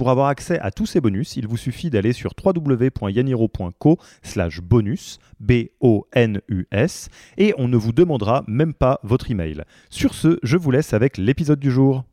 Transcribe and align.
Pour 0.00 0.08
avoir 0.08 0.28
accès 0.28 0.58
à 0.60 0.70
tous 0.70 0.86
ces 0.86 1.02
bonus, 1.02 1.36
il 1.36 1.46
vous 1.46 1.58
suffit 1.58 1.90
d'aller 1.90 2.14
sur 2.14 2.32
www.yaniro.co 2.42 3.98
slash 4.22 4.62
bonus, 4.62 5.18
B-O-N-U-S, 5.40 7.10
et 7.36 7.52
on 7.58 7.68
ne 7.68 7.76
vous 7.76 7.92
demandera 7.92 8.42
même 8.48 8.72
pas 8.72 8.98
votre 9.02 9.30
email. 9.30 9.62
Sur 9.90 10.14
ce, 10.14 10.38
je 10.42 10.56
vous 10.56 10.70
laisse 10.70 10.94
avec 10.94 11.18
l'épisode 11.18 11.60
du 11.60 11.70
jour. 11.70 12.04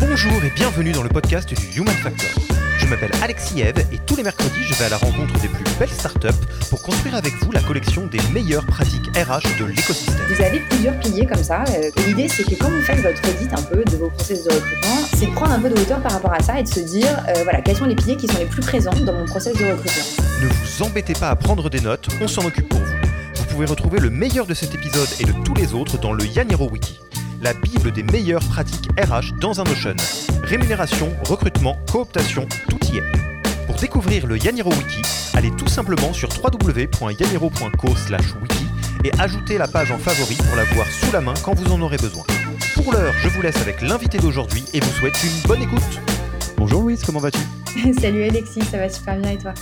Bonjour 0.00 0.44
et 0.44 0.50
bienvenue 0.56 0.92
dans 0.92 1.02
le 1.02 1.10
podcast 1.10 1.50
du 1.50 1.78
Human 1.78 1.94
Factor. 1.96 2.63
Je 2.84 2.90
m'appelle 2.90 3.12
Alexis 3.22 3.62
Eve 3.62 3.78
et 3.92 3.98
tous 4.04 4.14
les 4.14 4.22
mercredis, 4.22 4.62
je 4.62 4.74
vais 4.74 4.84
à 4.84 4.88
la 4.90 4.98
rencontre 4.98 5.32
des 5.40 5.48
plus 5.48 5.64
belles 5.78 5.88
startups 5.88 6.28
pour 6.68 6.82
construire 6.82 7.14
avec 7.14 7.32
vous 7.42 7.50
la 7.50 7.60
collection 7.60 8.06
des 8.06 8.18
meilleures 8.30 8.66
pratiques 8.66 9.06
RH 9.16 9.58
de 9.58 9.64
l'écosystème. 9.64 10.16
Vous 10.28 10.42
avez 10.42 10.60
plusieurs 10.60 10.98
piliers 11.00 11.24
comme 11.24 11.42
ça. 11.42 11.64
euh, 11.70 11.90
et 11.96 12.02
L'idée, 12.02 12.28
c'est 12.28 12.44
que 12.44 12.54
quand 12.56 12.68
vous 12.68 12.82
faites 12.82 13.00
votre 13.00 13.22
audit 13.26 13.50
un 13.54 13.62
peu 13.62 13.82
de 13.84 13.96
vos 13.96 14.10
process 14.10 14.44
de 14.44 14.50
recrutement, 14.52 14.98
c'est 15.16 15.26
de 15.26 15.30
prendre 15.32 15.52
un 15.52 15.60
peu 15.60 15.70
de 15.70 15.80
hauteur 15.80 15.98
par 16.02 16.12
rapport 16.12 16.34
à 16.34 16.42
ça 16.42 16.60
et 16.60 16.62
de 16.62 16.68
se 16.68 16.80
dire, 16.80 17.08
euh, 17.28 17.42
voilà, 17.44 17.62
quels 17.62 17.76
sont 17.76 17.86
les 17.86 17.96
piliers 17.96 18.16
qui 18.16 18.28
sont 18.28 18.38
les 18.38 18.44
plus 18.44 18.60
présents 18.60 18.92
dans 18.92 19.14
mon 19.14 19.24
process 19.24 19.54
de 19.56 19.64
recrutement. 19.64 20.24
Ne 20.42 20.48
vous 20.48 20.82
embêtez 20.82 21.14
pas 21.14 21.30
à 21.30 21.36
prendre 21.36 21.70
des 21.70 21.80
notes, 21.80 22.08
on 22.20 22.28
s'en 22.28 22.44
occupe 22.44 22.68
pour 22.68 22.80
vous. 22.80 22.94
Vous 23.36 23.44
pouvez 23.46 23.64
retrouver 23.66 23.98
le 23.98 24.10
meilleur 24.10 24.44
de 24.46 24.52
cet 24.52 24.74
épisode 24.74 25.08
et 25.20 25.24
de 25.24 25.32
tous 25.42 25.54
les 25.54 25.72
autres 25.72 25.98
dans 25.98 26.12
le 26.12 26.26
Yaniro 26.26 26.68
Wiki, 26.68 27.00
la 27.44 27.52
bible 27.52 27.92
des 27.92 28.02
meilleures 28.02 28.42
pratiques 28.48 28.88
RH 28.98 29.38
dans 29.38 29.60
un 29.60 29.64
Notion. 29.64 29.94
Rémunération, 30.44 31.14
recrutement, 31.28 31.76
cooptation, 31.92 32.48
tout 32.70 32.78
y 32.90 32.96
est. 32.96 33.66
Pour 33.66 33.76
découvrir 33.76 34.26
le 34.26 34.38
Yaniro 34.38 34.70
Wiki, 34.70 35.02
allez 35.34 35.50
tout 35.50 35.68
simplement 35.68 36.14
sur 36.14 36.30
www.yaniro.co 36.42 37.88
wiki 37.88 38.66
et 39.04 39.10
ajoutez 39.20 39.58
la 39.58 39.68
page 39.68 39.90
en 39.90 39.98
favori 39.98 40.36
pour 40.36 40.56
la 40.56 40.64
voir 40.64 40.86
sous 40.86 41.12
la 41.12 41.20
main 41.20 41.34
quand 41.44 41.52
vous 41.54 41.70
en 41.70 41.82
aurez 41.82 41.98
besoin. 41.98 42.24
Pour 42.72 42.90
l'heure, 42.94 43.12
je 43.22 43.28
vous 43.28 43.42
laisse 43.42 43.60
avec 43.60 43.82
l'invité 43.82 44.16
d'aujourd'hui 44.16 44.64
et 44.72 44.80
vous 44.80 44.92
souhaite 44.92 45.22
une 45.22 45.46
bonne 45.46 45.60
écoute. 45.60 46.00
Bonjour 46.56 46.80
Louise, 46.80 47.02
comment 47.04 47.20
vas-tu? 47.20 47.40
Salut 48.00 48.22
Alexis, 48.22 48.62
ça 48.62 48.78
va 48.78 48.88
super 48.88 49.18
bien 49.18 49.32
et 49.32 49.38
toi? 49.38 49.52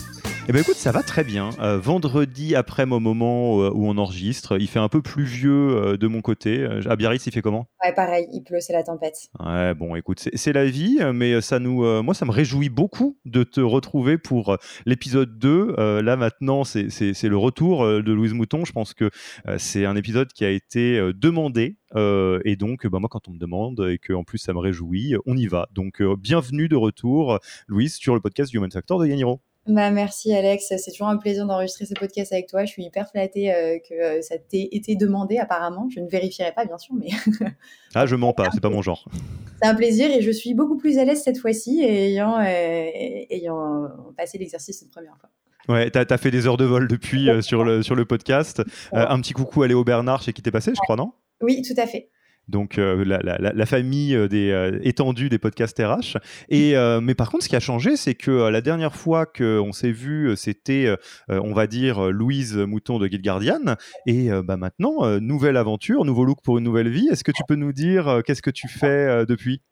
Eh 0.48 0.52
bien 0.52 0.62
écoute, 0.62 0.74
ça 0.74 0.90
va 0.90 1.04
très 1.04 1.22
bien. 1.22 1.50
Euh, 1.60 1.78
vendredi 1.78 2.56
après 2.56 2.84
mon 2.84 2.98
moment 2.98 3.62
euh, 3.62 3.70
où 3.72 3.86
on 3.86 3.96
enregistre, 3.96 4.58
il 4.60 4.66
fait 4.66 4.80
un 4.80 4.88
peu 4.88 5.00
pluvieux 5.00 5.76
euh, 5.76 5.96
de 5.96 6.08
mon 6.08 6.20
côté. 6.20 6.66
À 6.86 6.96
Biarritz, 6.96 7.24
il 7.26 7.32
fait 7.32 7.42
comment? 7.42 7.68
Ouais, 7.82 7.94
pareil, 7.94 8.26
il 8.32 8.42
pleut, 8.42 8.58
c'est 8.60 8.72
la 8.72 8.82
tempête. 8.82 9.14
Ouais, 9.38 9.72
bon, 9.74 9.94
écoute, 9.94 10.18
c'est- 10.34 10.52
la 10.52 10.64
vie, 10.64 10.98
mais 11.14 11.40
ça 11.40 11.60
nous, 11.60 11.84
euh, 11.84 12.02
moi, 12.02 12.12
ça 12.14 12.26
me 12.26 12.32
réjouit 12.32 12.68
beaucoup 12.70 13.16
de 13.24 13.44
te 13.44 13.60
retrouver 13.60 14.18
pour 14.18 14.56
l'épisode 14.84 15.38
2. 15.38 15.76
Euh, 15.78 16.02
là, 16.02 16.16
maintenant, 16.16 16.64
c'est 16.64 16.88
le 17.22 17.36
retour 17.36 17.86
de 17.86 18.12
Louise 18.12 18.34
Mouton. 18.34 18.64
Je 18.64 18.72
pense 18.72 18.94
que 18.94 19.10
c'est 19.58 19.86
un 19.86 19.94
épisode 19.96 20.32
qui 20.32 20.44
a 20.44 20.50
été 20.50 21.00
demandé. 21.14 21.76
et 21.96 22.56
donc, 22.56 22.86
bah, 22.88 22.98
moi, 22.98 23.08
quand 23.08 23.28
on 23.28 23.32
me 23.32 23.38
demande 23.38 23.86
et 23.90 23.98
qu'en 23.98 24.24
plus 24.24 24.38
ça 24.38 24.52
me 24.52 24.58
réjouit, 24.58 25.14
on 25.24 25.36
y 25.36 25.46
va. 25.46 25.68
Donc, 25.72 26.02
bienvenue 26.02 26.68
de 26.68 26.76
retour, 26.76 27.38
Louise, 27.68 27.94
sur 27.94 28.14
le 28.14 28.20
podcast 28.20 28.52
Human 28.52 28.70
Factor 28.72 28.98
de 29.00 29.06
Yaniro. 29.06 29.40
Bah, 29.68 29.90
merci 29.92 30.34
Alex, 30.34 30.72
c'est 30.76 30.90
toujours 30.90 31.06
un 31.06 31.16
plaisir 31.16 31.46
d'enregistrer 31.46 31.86
ce 31.86 31.94
podcast 31.94 32.32
avec 32.32 32.48
toi. 32.48 32.64
Je 32.64 32.72
suis 32.72 32.82
hyper 32.82 33.08
flattée 33.08 33.54
euh, 33.54 33.78
que 33.78 33.94
euh, 33.94 34.20
ça 34.20 34.36
t'ait 34.36 34.68
été 34.72 34.96
demandé 34.96 35.38
apparemment. 35.38 35.88
Je 35.94 36.00
ne 36.00 36.08
vérifierai 36.08 36.52
pas 36.52 36.64
bien 36.64 36.78
sûr, 36.78 36.94
mais 36.96 37.10
Ah, 37.94 38.06
je 38.06 38.16
mens 38.16 38.32
pas, 38.32 38.48
c'est 38.52 38.60
pas 38.60 38.70
mon 38.70 38.82
genre. 38.82 39.08
c'est 39.62 39.68
un 39.68 39.74
plaisir 39.76 40.10
et 40.10 40.20
je 40.20 40.30
suis 40.32 40.54
beaucoup 40.54 40.76
plus 40.76 40.98
à 40.98 41.04
l'aise 41.04 41.22
cette 41.22 41.38
fois-ci 41.38 41.84
ayant, 41.84 42.40
euh, 42.40 42.90
ayant 43.30 43.88
passé 44.16 44.36
l'exercice 44.36 44.82
une 44.82 44.90
première 44.90 45.16
fois. 45.18 45.30
Ouais, 45.68 45.90
t'as 45.90 46.04
as 46.08 46.18
fait 46.18 46.32
des 46.32 46.48
heures 46.48 46.56
de 46.56 46.64
vol 46.64 46.88
depuis 46.88 47.30
euh, 47.30 47.40
sur, 47.40 47.62
le, 47.62 47.84
sur 47.84 47.94
le 47.94 48.04
podcast. 48.04 48.62
Un 48.92 49.20
petit 49.20 49.32
coucou 49.32 49.62
à 49.62 49.68
Léo 49.68 49.84
Bernard 49.84 50.22
chez 50.22 50.32
qui 50.32 50.42
t'es 50.42 50.50
passé, 50.50 50.72
je 50.74 50.80
crois, 50.80 50.96
non? 50.96 51.12
Oui, 51.40 51.62
tout 51.62 51.80
à 51.80 51.86
fait. 51.86 52.10
Donc 52.48 52.78
euh, 52.78 53.04
la, 53.04 53.66
famille 53.66 54.14
euh, 54.14 54.28
des 54.28 54.50
euh, 54.50 54.78
étendue 54.82 55.28
des 55.28 55.38
podcasts 55.38 55.78
RH. 55.78 56.18
Et 56.48 56.76
euh, 56.76 57.00
mais 57.00 57.14
par 57.14 57.30
contre, 57.30 57.44
ce 57.44 57.48
qui 57.48 57.56
a 57.56 57.60
changé, 57.60 57.96
c'est 57.96 58.14
que 58.14 58.30
la 58.30 58.60
dernière 58.60 58.94
fois 58.94 59.26
qu'on 59.26 59.72
s'est 59.72 59.92
vu, 59.92 60.34
c'était, 60.36 60.94
on 61.28 61.52
va 61.52 61.66
dire, 61.66 62.10
Louise 62.10 62.56
Mouton 62.56 62.98
de 62.98 63.06
Guide 63.06 63.22
Guardian. 63.22 63.76
Et 64.06 64.28
bah, 64.44 64.56
maintenant, 64.56 65.20
nouvelle 65.20 65.56
aventure, 65.56 66.04
nouveau 66.04 66.24
look 66.24 66.38
pour 66.42 66.58
une 66.58 66.64
nouvelle 66.64 66.90
vie. 66.90 67.08
Est-ce 67.10 67.24
que 67.24 67.32
tu 67.32 67.42
peux 67.46 67.54
nous 67.54 67.72
dire 67.72 68.22
qu'est-ce 68.26 68.42
que 68.42 68.50
tu 68.50 68.68
fais 68.68 69.24
depuis? 69.26 69.62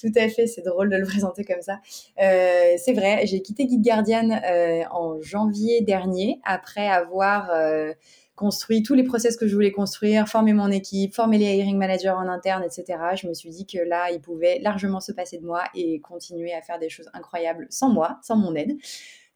Tout 0.00 0.12
à 0.16 0.28
fait, 0.28 0.46
c'est 0.46 0.62
drôle 0.62 0.90
de 0.90 0.96
le 0.96 1.06
présenter 1.06 1.44
comme 1.44 1.62
ça. 1.62 1.80
C'est 2.16 2.92
vrai, 2.94 3.26
j'ai 3.26 3.40
quitté 3.42 3.66
Guide 3.66 3.84
Guardian 3.84 4.40
en 4.90 5.20
janvier 5.22 5.80
dernier, 5.82 6.40
après 6.44 6.88
avoir 6.88 7.50
construit 8.36 8.82
tous 8.82 8.94
les 8.94 9.02
process 9.02 9.36
que 9.36 9.48
je 9.48 9.54
voulais 9.54 9.72
construire, 9.72 10.28
formé 10.28 10.52
mon 10.52 10.70
équipe, 10.70 11.14
formé 11.14 11.38
les 11.38 11.56
hiring 11.56 11.76
managers 11.76 12.10
en 12.10 12.28
interne, 12.28 12.62
etc. 12.62 12.98
Je 13.20 13.26
me 13.26 13.34
suis 13.34 13.50
dit 13.50 13.66
que 13.66 13.78
là, 13.78 14.10
ils 14.12 14.20
pouvaient 14.20 14.60
largement 14.60 15.00
se 15.00 15.10
passer 15.10 15.38
de 15.38 15.44
moi 15.46 15.64
et 15.74 16.00
continuer 16.00 16.52
à 16.52 16.60
faire 16.60 16.78
des 16.78 16.90
choses 16.90 17.10
incroyables 17.14 17.66
sans 17.70 17.88
moi, 17.88 18.18
sans 18.22 18.36
mon 18.36 18.54
aide. 18.54 18.76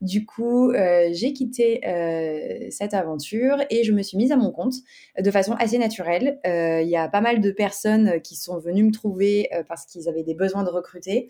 Du 0.00 0.24
coup, 0.24 0.70
euh, 0.70 1.10
j'ai 1.12 1.34
quitté 1.34 1.86
euh, 1.86 2.68
cette 2.70 2.94
aventure 2.94 3.58
et 3.68 3.84
je 3.84 3.92
me 3.92 4.00
suis 4.02 4.16
mise 4.16 4.32
à 4.32 4.36
mon 4.36 4.50
compte 4.50 4.72
de 5.18 5.30
façon 5.30 5.52
assez 5.58 5.76
naturelle. 5.76 6.40
Euh, 6.46 6.80
Il 6.80 6.88
y 6.88 6.96
a 6.96 7.06
pas 7.08 7.20
mal 7.20 7.42
de 7.42 7.50
personnes 7.50 8.20
qui 8.22 8.34
sont 8.34 8.58
venues 8.58 8.84
me 8.84 8.92
trouver 8.92 9.50
euh, 9.54 9.62
parce 9.68 9.84
qu'ils 9.84 10.08
avaient 10.08 10.22
des 10.22 10.34
besoins 10.34 10.64
de 10.64 10.70
recruter. 10.70 11.28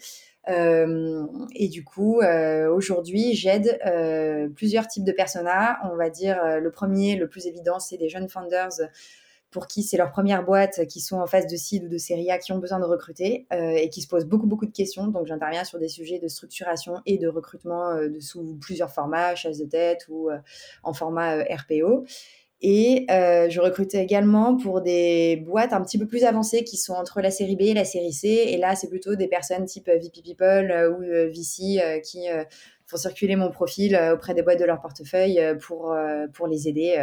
Euh, 0.49 1.27
et 1.55 1.69
du 1.69 1.83
coup, 1.83 2.21
euh, 2.21 2.73
aujourd'hui, 2.73 3.35
j'aide 3.35 3.79
euh, 3.87 4.49
plusieurs 4.49 4.87
types 4.87 5.05
de 5.05 5.13
personas. 5.13 5.79
On 5.93 5.97
va 5.97 6.09
dire 6.09 6.41
euh, 6.43 6.61
le 6.61 6.71
premier, 6.71 7.17
le 7.17 7.29
plus 7.29 7.47
évident, 7.47 7.81
c'est 7.81 7.97
des 7.97 8.09
jeunes 8.09 8.29
founders 8.29 8.81
pour 9.51 9.67
qui 9.67 9.83
c'est 9.83 9.97
leur 9.97 10.11
première 10.13 10.45
boîte, 10.45 10.87
qui 10.87 11.01
sont 11.01 11.17
en 11.17 11.27
phase 11.27 11.47
de 11.47 11.57
seed 11.57 11.85
ou 11.85 11.89
de 11.89 11.99
série 11.99 12.31
A, 12.31 12.39
qui 12.39 12.53
ont 12.53 12.59
besoin 12.59 12.79
de 12.79 12.85
recruter 12.85 13.47
euh, 13.53 13.73
et 13.73 13.89
qui 13.89 14.01
se 14.01 14.07
posent 14.07 14.27
beaucoup, 14.27 14.47
beaucoup 14.47 14.67
de 14.67 14.73
questions. 14.73 15.09
Donc, 15.09 15.27
j'interviens 15.27 15.65
sur 15.65 15.79
des 15.79 15.89
sujets 15.89 16.21
de 16.21 16.29
structuration 16.29 17.01
et 17.05 17.19
de 17.19 17.27
recrutement 17.27 17.91
euh, 17.91 18.09
de 18.09 18.21
sous 18.21 18.57
plusieurs 18.61 18.91
formats, 18.91 19.35
chasse 19.35 19.59
de 19.59 19.65
tête 19.65 20.07
ou 20.09 20.31
euh, 20.31 20.39
en 20.85 20.93
format 20.93 21.43
RPO. 21.43 22.05
Et 22.63 23.07
je 23.09 23.59
recrute 23.59 23.95
également 23.95 24.55
pour 24.55 24.83
des 24.83 25.43
boîtes 25.47 25.73
un 25.73 25.81
petit 25.81 25.97
peu 25.97 26.07
plus 26.07 26.25
avancées 26.25 26.63
qui 26.63 26.77
sont 26.77 26.93
entre 26.93 27.23
la 27.23 27.31
série 27.31 27.57
B 27.57 27.63
et 27.63 27.73
la 27.73 27.87
série 27.87 28.13
C. 28.13 28.29
Et 28.29 28.59
là, 28.59 28.77
c'est 28.77 28.91
plutôt 28.91 29.15
des 29.15 29.29
personnes 29.29 29.65
type 29.65 29.89
VP 29.89 30.21
People 30.23 30.95
ou 30.95 31.01
VC 31.01 32.03
qui 32.05 32.27
font 32.91 32.97
circuler 32.97 33.37
mon 33.37 33.51
profil 33.51 33.95
euh, 33.95 34.15
auprès 34.15 34.35
des 34.35 34.43
boîtes 34.43 34.59
de 34.59 34.65
leur 34.65 34.81
portefeuille 34.81 35.39
euh, 35.39 35.55
pour, 35.55 35.93
euh, 35.93 36.27
pour 36.33 36.47
les 36.47 36.69
aider, 36.69 36.97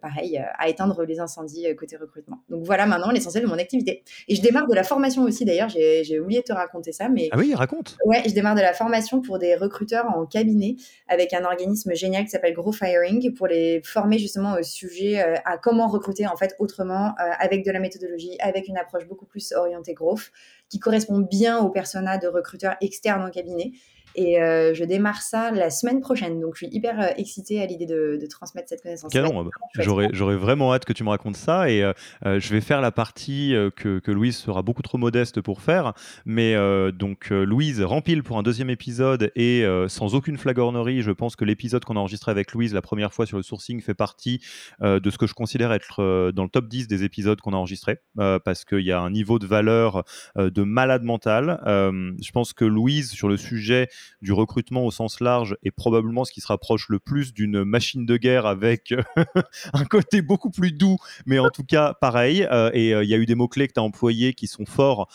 pareil, 0.00 0.42
à 0.58 0.68
éteindre 0.68 1.02
les 1.04 1.20
incendies 1.20 1.66
côté 1.76 1.96
recrutement. 1.96 2.42
Donc 2.48 2.64
voilà 2.64 2.86
maintenant 2.86 3.10
l'essentiel 3.10 3.42
de 3.42 3.48
mon 3.48 3.58
activité. 3.58 4.04
Et 4.28 4.34
je 4.34 4.42
démarre 4.42 4.66
de 4.66 4.74
la 4.74 4.84
formation 4.84 5.22
aussi, 5.24 5.44
d'ailleurs, 5.44 5.68
j'ai 5.68 6.20
oublié 6.20 6.40
de 6.40 6.46
te 6.46 6.52
raconter 6.52 6.92
ça, 6.92 7.08
mais 7.08 7.28
Ah 7.32 7.38
oui, 7.38 7.54
raconte. 7.54 7.96
Ouais, 8.04 8.22
je 8.26 8.32
démarre 8.32 8.54
de 8.54 8.60
la 8.60 8.72
formation 8.72 9.20
pour 9.20 9.38
des 9.38 9.56
recruteurs 9.56 10.06
en 10.06 10.26
cabinet 10.26 10.76
avec 11.08 11.32
un 11.32 11.44
organisme 11.44 11.94
génial 11.94 12.24
qui 12.24 12.30
s'appelle 12.30 12.54
Grow 12.54 12.72
Firing 12.72 13.34
pour 13.34 13.46
les 13.46 13.82
former 13.82 14.18
justement 14.18 14.54
au 14.54 14.62
sujet 14.62 15.20
à 15.44 15.58
comment 15.58 15.88
recruter 15.88 16.26
en 16.26 16.36
fait 16.36 16.54
autrement 16.58 17.14
avec 17.16 17.64
de 17.64 17.70
la 17.70 17.80
méthodologie, 17.80 18.36
avec 18.40 18.68
une 18.68 18.76
approche 18.76 19.06
beaucoup 19.06 19.26
plus 19.26 19.52
orientée 19.52 19.94
growth 19.94 20.30
qui 20.68 20.78
correspond 20.78 21.18
bien 21.18 21.58
aux 21.58 21.70
personas 21.70 22.18
de 22.18 22.28
recruteurs 22.28 22.76
externes 22.80 23.22
en 23.22 23.30
cabinet. 23.30 23.72
Et 24.14 24.40
euh, 24.40 24.74
je 24.74 24.84
démarre 24.84 25.22
ça 25.22 25.50
la 25.50 25.70
semaine 25.70 26.00
prochaine. 26.00 26.40
Donc, 26.40 26.54
je 26.54 26.66
suis 26.66 26.74
hyper 26.74 27.00
euh, 27.00 27.06
excitée 27.16 27.62
à 27.62 27.66
l'idée 27.66 27.86
de, 27.86 28.18
de 28.20 28.26
transmettre 28.26 28.68
cette 28.68 28.82
connaissance. 28.82 29.12
Canon, 29.12 29.48
j'aurais 29.78 30.08
j'aurais 30.12 30.36
vraiment 30.36 30.72
hâte 30.74 30.84
que 30.84 30.92
tu 30.92 31.04
me 31.04 31.08
racontes 31.08 31.36
ça 31.36 31.70
et 31.70 31.82
euh, 31.82 31.92
je 32.24 32.52
vais 32.52 32.60
faire 32.60 32.80
la 32.80 32.90
partie 32.90 33.54
que, 33.76 33.98
que 33.98 34.10
Louise 34.10 34.36
sera 34.36 34.62
beaucoup 34.62 34.82
trop 34.82 34.98
modeste 34.98 35.40
pour 35.40 35.60
faire. 35.62 35.94
Mais 36.24 36.54
donc 36.92 37.30
Louise 37.30 37.80
rempile 37.82 38.22
pour 38.22 38.38
un 38.38 38.42
deuxième 38.42 38.70
épisode 38.70 39.32
et 39.36 39.64
sans 39.88 40.14
aucune 40.14 40.36
flagornerie, 40.36 41.02
je 41.02 41.10
pense 41.10 41.36
que 41.36 41.44
l'épisode 41.44 41.84
qu'on 41.84 41.96
a 41.96 42.00
enregistré 42.00 42.30
avec 42.30 42.52
Louise 42.52 42.74
la 42.74 42.82
première 42.82 43.12
fois 43.12 43.26
sur 43.26 43.36
le 43.36 43.42
sourcing 43.42 43.80
fait 43.80 43.94
partie 43.94 44.40
de 44.80 45.10
ce 45.10 45.18
que 45.18 45.26
je 45.26 45.34
considère 45.34 45.72
être 45.72 46.30
dans 46.32 46.44
le 46.44 46.48
top 46.48 46.68
10 46.68 46.88
des 46.88 47.04
épisodes 47.04 47.40
qu'on 47.40 47.52
a 47.52 47.56
enregistrés 47.56 47.98
parce 48.16 48.64
qu'il 48.64 48.84
y 48.84 48.92
a 48.92 49.00
un 49.00 49.10
niveau 49.10 49.38
de 49.38 49.46
valeur 49.46 50.04
de 50.36 50.62
malade 50.62 51.02
mental. 51.02 51.60
Je 51.66 52.30
pense 52.32 52.52
que 52.52 52.64
Louise 52.64 53.10
sur 53.10 53.28
le 53.28 53.36
sujet 53.36 53.88
du 54.20 54.32
recrutement 54.32 54.84
au 54.84 54.90
sens 54.90 55.20
large 55.20 55.56
et 55.62 55.70
probablement 55.70 56.24
ce 56.24 56.32
qui 56.32 56.40
se 56.40 56.46
rapproche 56.46 56.88
le 56.88 56.98
plus 56.98 57.32
d'une 57.32 57.64
machine 57.64 58.06
de 58.06 58.16
guerre 58.16 58.46
avec 58.46 58.94
un 59.72 59.84
côté 59.84 60.22
beaucoup 60.22 60.50
plus 60.50 60.72
doux, 60.72 60.96
mais 61.26 61.38
en 61.38 61.50
tout 61.50 61.64
cas 61.64 61.94
pareil. 61.94 62.46
et 62.72 62.90
il 62.90 63.08
y 63.08 63.14
a 63.14 63.16
eu 63.16 63.26
des 63.26 63.34
mots-clés 63.34 63.68
que 63.68 63.74
tu 63.74 63.80
as 63.80 63.82
employés 63.82 64.34
qui 64.34 64.46
sont 64.46 64.66
forts, 64.66 65.08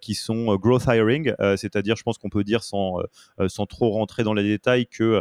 qui 0.00 0.14
sont 0.14 0.56
growth 0.56 0.84
hiring, 0.86 1.34
c'est-à-dire 1.56 1.96
je 1.96 2.02
pense 2.02 2.18
qu'on 2.18 2.30
peut 2.30 2.44
dire 2.44 2.62
sans, 2.62 2.98
sans 3.48 3.66
trop 3.66 3.90
rentrer 3.90 4.22
dans 4.22 4.34
les 4.34 4.44
détails 4.44 4.86
que 4.86 5.20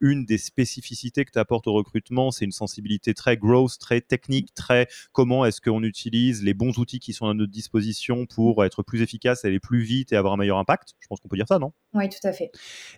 une 0.00 0.24
des 0.24 0.38
spécificités 0.38 1.24
que 1.24 1.30
tu 1.30 1.38
apportes 1.38 1.66
au 1.66 1.72
recrutement, 1.72 2.30
c'est 2.30 2.44
une 2.44 2.52
sensibilité 2.52 3.14
très 3.14 3.36
growth, 3.36 3.78
très 3.78 4.00
technique, 4.00 4.54
très 4.54 4.88
comment 5.12 5.44
est-ce 5.44 5.60
qu'on 5.60 5.82
utilise 5.82 6.42
les 6.42 6.54
bons 6.54 6.78
outils 6.78 7.00
qui 7.00 7.12
sont 7.12 7.26
à 7.26 7.34
notre 7.34 7.52
disposition 7.52 8.26
pour 8.26 8.64
être 8.64 8.82
plus 8.82 9.02
efficace, 9.02 9.44
aller 9.44 9.60
plus 9.60 9.82
vite 9.82 10.12
et 10.12 10.16
avoir 10.16 10.34
un 10.34 10.36
meilleur 10.36 10.58
impact. 10.58 10.94
Je 11.00 11.06
pense 11.06 11.20
qu'on 11.20 11.28
peut 11.28 11.36
dire 11.36 11.48
ça, 11.48 11.58
non? 11.58 11.72
Oui, 11.92 12.08
tout 12.08 12.26
à 12.26 12.32
fait. 12.32 12.50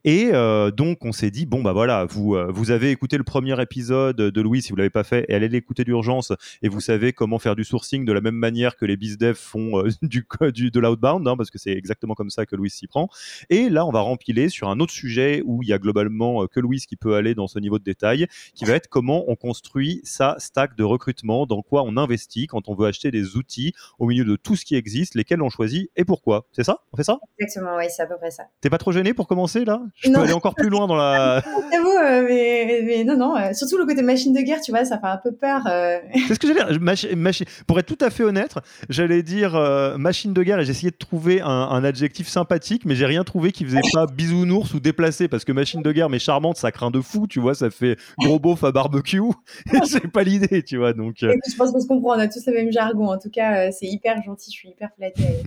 Et 0.04 0.30
euh, 0.32 0.70
donc, 0.70 1.04
on 1.04 1.12
s'est 1.12 1.30
dit, 1.30 1.46
bon, 1.46 1.62
bah 1.62 1.72
voilà, 1.72 2.04
vous, 2.04 2.36
euh, 2.36 2.50
vous 2.50 2.70
avez 2.70 2.90
écouté 2.90 3.16
le 3.16 3.24
premier 3.24 3.60
épisode 3.60 4.16
de 4.16 4.40
Louis, 4.40 4.62
si 4.62 4.70
vous 4.70 4.76
ne 4.76 4.82
l'avez 4.82 4.90
pas 4.90 5.04
fait, 5.04 5.26
et 5.28 5.34
allez 5.34 5.48
l'écouter 5.48 5.84
d'urgence, 5.84 6.32
et 6.62 6.68
vous 6.68 6.80
savez 6.80 7.12
comment 7.12 7.38
faire 7.38 7.56
du 7.56 7.64
sourcing 7.64 8.04
de 8.04 8.12
la 8.12 8.20
même 8.20 8.36
manière 8.36 8.76
que 8.76 8.84
les 8.84 8.96
bizdev 8.96 9.34
font 9.34 9.80
euh, 9.80 9.90
du, 10.02 10.26
du, 10.52 10.70
de 10.70 10.80
l'outbound, 10.80 11.26
hein, 11.26 11.36
parce 11.36 11.50
que 11.50 11.58
c'est 11.58 11.72
exactement 11.72 12.14
comme 12.14 12.30
ça 12.30 12.46
que 12.46 12.54
Louis 12.54 12.70
s'y 12.70 12.86
prend. 12.86 13.08
Et 13.50 13.68
là, 13.68 13.84
on 13.84 13.90
va 13.90 14.00
rempiler 14.00 14.48
sur 14.48 14.68
un 14.68 14.78
autre 14.80 14.92
sujet 14.92 15.42
où 15.44 15.62
il 15.62 15.68
y 15.68 15.72
a 15.72 15.78
globalement 15.78 16.46
que 16.46 16.60
Louis 16.60 16.80
qui 16.86 16.96
peut 16.96 17.14
aller 17.14 17.34
dans 17.34 17.46
ce 17.46 17.58
niveau 17.58 17.78
de 17.78 17.84
détail, 17.84 18.26
qui 18.54 18.64
va 18.64 18.74
être 18.74 18.88
comment 18.88 19.24
on 19.28 19.34
construit 19.34 20.00
sa 20.04 20.36
stack 20.38 20.76
de 20.76 20.84
recrutement, 20.84 21.46
dans 21.46 21.62
quoi 21.62 21.82
on 21.82 21.96
investit 21.96 22.46
quand 22.46 22.68
on 22.68 22.74
veut 22.74 22.86
acheter 22.86 23.10
des 23.10 23.36
outils 23.36 23.72
au 23.98 24.06
milieu 24.06 24.24
de 24.24 24.36
tout 24.36 24.56
ce 24.56 24.64
qui 24.64 24.76
existe, 24.76 25.14
lesquels 25.14 25.42
on 25.42 25.50
choisit 25.50 25.90
et 25.96 26.04
pourquoi. 26.04 26.46
C'est 26.52 26.64
ça? 26.64 26.80
On 26.92 26.96
fait 26.96 27.04
ça? 27.04 27.18
Exactement, 27.38 27.76
oui, 27.76 27.84
c'est 27.88 28.02
à 28.02 28.06
peu 28.06 28.16
près 28.16 28.30
ça. 28.30 28.44
T'es 28.60 28.70
pas 28.70 28.78
trop 28.78 28.92
gêné 28.92 29.14
pour 29.14 29.26
commencer? 29.26 29.45
Là? 29.54 29.82
Je 29.96 30.10
peux 30.10 30.20
aller 30.20 30.32
encore 30.32 30.54
plus 30.54 30.68
loin 30.68 30.86
dans 30.86 30.96
la. 30.96 31.42
J'avoue, 31.72 31.88
euh, 31.88 32.24
mais, 32.26 32.82
mais, 32.84 33.04
non, 33.04 33.16
non. 33.16 33.36
Euh, 33.36 33.52
surtout 33.52 33.78
le 33.78 33.86
côté 33.86 34.02
machine 34.02 34.32
de 34.32 34.40
guerre, 34.40 34.60
tu 34.60 34.70
vois, 34.70 34.84
ça 34.84 34.98
fait 34.98 35.06
un 35.06 35.16
peu 35.16 35.32
peur. 35.32 35.62
Euh. 35.68 35.98
C'est 36.28 36.34
ce 36.34 36.38
que 36.38 36.48
j'allais 36.48 36.78
dire. 36.78 37.46
Pour 37.66 37.78
être 37.78 37.86
tout 37.86 38.04
à 38.04 38.10
fait 38.10 38.24
honnête, 38.24 38.54
j'allais 38.88 39.22
dire 39.22 39.52
machine 39.98 40.32
de 40.32 40.42
guerre 40.42 40.60
et 40.60 40.68
essayé 40.68 40.90
de 40.90 40.96
trouver 40.96 41.40
un, 41.40 41.48
un 41.48 41.84
adjectif 41.84 42.28
sympathique, 42.28 42.82
mais 42.84 42.94
j'ai 42.94 43.06
rien 43.06 43.24
trouvé 43.24 43.52
qui 43.52 43.64
faisait 43.64 43.80
pas 43.92 44.06
bisounours 44.06 44.74
ou 44.74 44.80
déplacé 44.80 45.28
parce 45.28 45.44
que 45.44 45.52
machine 45.52 45.82
de 45.82 45.92
guerre, 45.92 46.08
mais 46.08 46.18
charmante, 46.18 46.56
ça 46.56 46.72
craint 46.72 46.90
de 46.90 47.00
fou, 47.00 47.26
tu 47.26 47.40
vois, 47.40 47.54
ça 47.54 47.70
fait 47.70 47.96
gros 48.18 48.38
beauf 48.38 48.64
à 48.64 48.72
barbecue. 48.72 49.20
c'est 49.84 50.08
pas 50.08 50.22
l'idée, 50.22 50.62
tu 50.62 50.76
vois. 50.76 50.92
Donc. 50.92 51.16
je 51.20 51.56
pense 51.56 51.72
qu'on 51.72 51.80
se 51.80 51.86
comprend, 51.86 52.16
on 52.16 52.18
a 52.18 52.28
tous 52.28 52.46
le 52.46 52.54
même 52.54 52.72
jargon. 52.72 53.08
En 53.08 53.18
tout 53.18 53.30
cas, 53.30 53.70
c'est 53.72 53.86
hyper 53.86 54.22
gentil, 54.22 54.50
je 54.50 54.56
suis 54.56 54.68
hyper 54.70 54.90
flattée. 54.96 55.22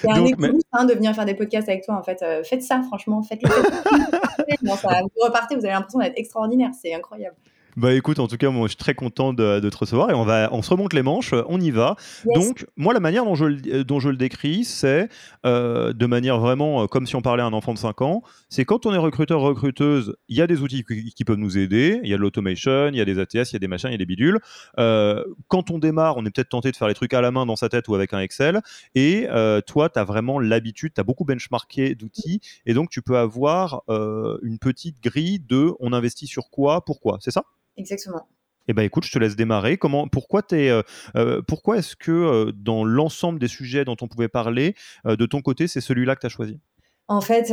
C'est 0.00 0.10
un 0.10 0.24
mais... 0.38 0.50
hein, 0.72 0.84
de 0.84 0.94
venir 0.94 1.14
faire 1.14 1.26
des 1.26 1.34
podcasts 1.34 1.68
avec 1.68 1.84
toi, 1.84 1.96
en 1.96 2.02
fait. 2.02 2.24
Faites 2.44 2.62
ça, 2.62 2.82
franchement, 2.82 3.09
faites-le. 3.22 3.48
vous 4.62 5.24
repartez, 5.24 5.56
vous 5.56 5.64
avez 5.64 5.74
l'impression 5.74 5.98
d'être 5.98 6.16
extraordinaire, 6.16 6.70
c'est 6.80 6.94
incroyable. 6.94 7.36
Bah 7.80 7.94
écoute, 7.94 8.18
en 8.18 8.28
tout 8.28 8.36
cas, 8.36 8.50
moi 8.50 8.66
je 8.66 8.72
suis 8.72 8.76
très 8.76 8.92
content 8.92 9.32
de, 9.32 9.58
te 9.58 9.76
recevoir 9.78 10.10
et 10.10 10.14
on 10.14 10.22
va, 10.22 10.50
on 10.52 10.60
se 10.60 10.68
remonte 10.68 10.92
les 10.92 11.00
manches, 11.00 11.32
on 11.48 11.58
y 11.58 11.70
va. 11.70 11.96
Donc 12.34 12.66
moi, 12.76 12.92
la 12.92 13.00
manière 13.00 13.24
dont 13.24 13.34
je, 13.34 13.80
dont 13.80 14.00
je 14.00 14.10
le 14.10 14.18
décris, 14.18 14.64
c'est 14.64 15.08
euh, 15.46 15.94
de 15.94 16.04
manière 16.04 16.38
vraiment 16.38 16.82
euh, 16.82 16.86
comme 16.88 17.06
si 17.06 17.16
on 17.16 17.22
parlait 17.22 17.42
à 17.42 17.46
un 17.46 17.54
enfant 17.54 17.72
de 17.72 17.78
5 17.78 18.02
ans. 18.02 18.22
C'est 18.50 18.66
quand 18.66 18.84
on 18.84 18.92
est 18.92 18.98
recruteur 18.98 19.40
recruteuse, 19.40 20.14
il 20.28 20.36
y 20.36 20.42
a 20.42 20.46
des 20.46 20.60
outils 20.60 20.84
qui, 20.84 21.24
peuvent 21.24 21.38
nous 21.38 21.56
aider. 21.56 22.00
Il 22.02 22.10
y 22.10 22.12
a 22.12 22.18
de 22.18 22.20
l'automation, 22.20 22.88
il 22.88 22.96
y 22.96 23.00
a 23.00 23.06
des 23.06 23.18
ATS, 23.18 23.50
il 23.50 23.52
y 23.54 23.56
a 23.56 23.58
des 23.58 23.68
machins, 23.68 23.88
il 23.88 23.92
y 23.92 23.94
a 23.94 23.98
des 23.98 24.04
bidules. 24.04 24.40
Euh, 24.78 25.24
quand 25.48 25.70
on 25.70 25.78
démarre, 25.78 26.18
on 26.18 26.26
est 26.26 26.30
peut-être 26.30 26.50
tenté 26.50 26.70
de 26.72 26.76
faire 26.76 26.88
les 26.88 26.94
trucs 26.94 27.14
à 27.14 27.22
la 27.22 27.30
main 27.30 27.46
dans 27.46 27.56
sa 27.56 27.70
tête 27.70 27.88
ou 27.88 27.94
avec 27.94 28.12
un 28.12 28.20
Excel. 28.20 28.60
Et 28.94 29.26
toi, 29.66 29.88
tu 29.88 29.98
as 29.98 30.04
vraiment 30.04 30.38
l'habitude, 30.38 30.92
tu 30.94 31.00
as 31.00 31.04
beaucoup 31.04 31.24
benchmarké 31.24 31.94
d'outils 31.94 32.42
et 32.66 32.74
donc 32.74 32.90
tu 32.90 33.00
peux 33.00 33.16
avoir 33.16 33.84
une 33.88 34.58
petite 34.58 35.02
grille 35.02 35.40
de 35.40 35.72
on 35.80 35.94
investit 35.94 36.26
sur 36.26 36.50
quoi, 36.50 36.84
pourquoi. 36.84 37.16
C'est 37.22 37.30
ça? 37.30 37.44
Exactement. 37.76 38.26
Eh 38.68 38.72
ben 38.72 38.82
écoute, 38.82 39.04
je 39.04 39.10
te 39.10 39.18
laisse 39.18 39.34
démarrer. 39.34 39.78
Comment, 39.78 40.06
pourquoi, 40.06 40.42
es, 40.52 40.70
euh, 41.16 41.42
pourquoi 41.48 41.78
est-ce 41.78 41.96
que 41.96 42.12
euh, 42.12 42.52
dans 42.54 42.84
l'ensemble 42.84 43.40
des 43.40 43.48
sujets 43.48 43.84
dont 43.84 43.96
on 44.00 44.06
pouvait 44.06 44.28
parler, 44.28 44.76
euh, 45.06 45.16
de 45.16 45.26
ton 45.26 45.42
côté, 45.42 45.66
c'est 45.66 45.80
celui-là 45.80 46.14
que 46.14 46.20
tu 46.20 46.26
as 46.26 46.30
choisi? 46.30 46.60
En 47.08 47.20
fait, 47.20 47.46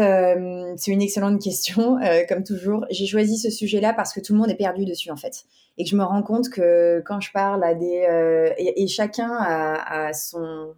c'est 0.77 0.91
une 0.91 1.01
excellente 1.01 1.41
question, 1.41 1.97
comme 2.29 2.43
toujours. 2.43 2.85
J'ai 2.91 3.07
choisi 3.07 3.39
ce 3.39 3.49
sujet-là 3.49 3.93
parce 3.93 4.13
que 4.13 4.19
tout 4.19 4.33
le 4.33 4.39
monde 4.39 4.51
est 4.51 4.55
perdu 4.55 4.85
dessus, 4.85 5.09
en 5.09 5.15
fait. 5.15 5.45
Et 5.79 5.83
que 5.83 5.89
je 5.89 5.95
me 5.95 6.03
rends 6.03 6.21
compte 6.21 6.49
que 6.49 7.01
quand 7.03 7.19
je 7.21 7.31
parle 7.31 7.63
à 7.63 7.73
des... 7.73 8.53
Et, 8.59 8.87
chacun 8.87 9.31
a, 9.31 10.09
a 10.09 10.13
son 10.13 10.75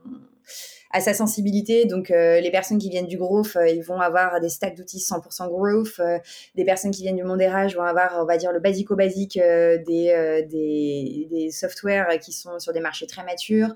à 0.91 1.01
sa 1.01 1.13
sensibilité. 1.13 1.85
Donc, 1.85 2.09
euh, 2.11 2.39
les 2.39 2.51
personnes 2.51 2.79
qui 2.79 2.89
viennent 2.89 3.07
du 3.07 3.17
growth, 3.17 3.55
euh, 3.55 3.67
ils 3.67 3.83
vont 3.83 3.99
avoir 3.99 4.39
des 4.39 4.49
stacks 4.49 4.75
d'outils 4.75 4.99
100% 4.99 5.47
growth. 5.47 5.99
Euh, 5.99 6.17
des 6.55 6.65
personnes 6.65 6.91
qui 6.91 7.03
viennent 7.03 7.15
du 7.15 7.23
monde 7.23 7.41
RH 7.41 7.75
vont 7.75 7.83
avoir, 7.83 8.17
on 8.19 8.25
va 8.25 8.37
dire, 8.37 8.51
le 8.51 8.59
basico-basique 8.59 9.37
des, 9.37 10.45
des, 10.49 11.27
des 11.29 11.51
softwares 11.51 12.17
qui 12.19 12.31
sont 12.31 12.59
sur 12.59 12.73
des 12.73 12.79
marchés 12.79 13.07
très 13.07 13.23
matures. 13.23 13.69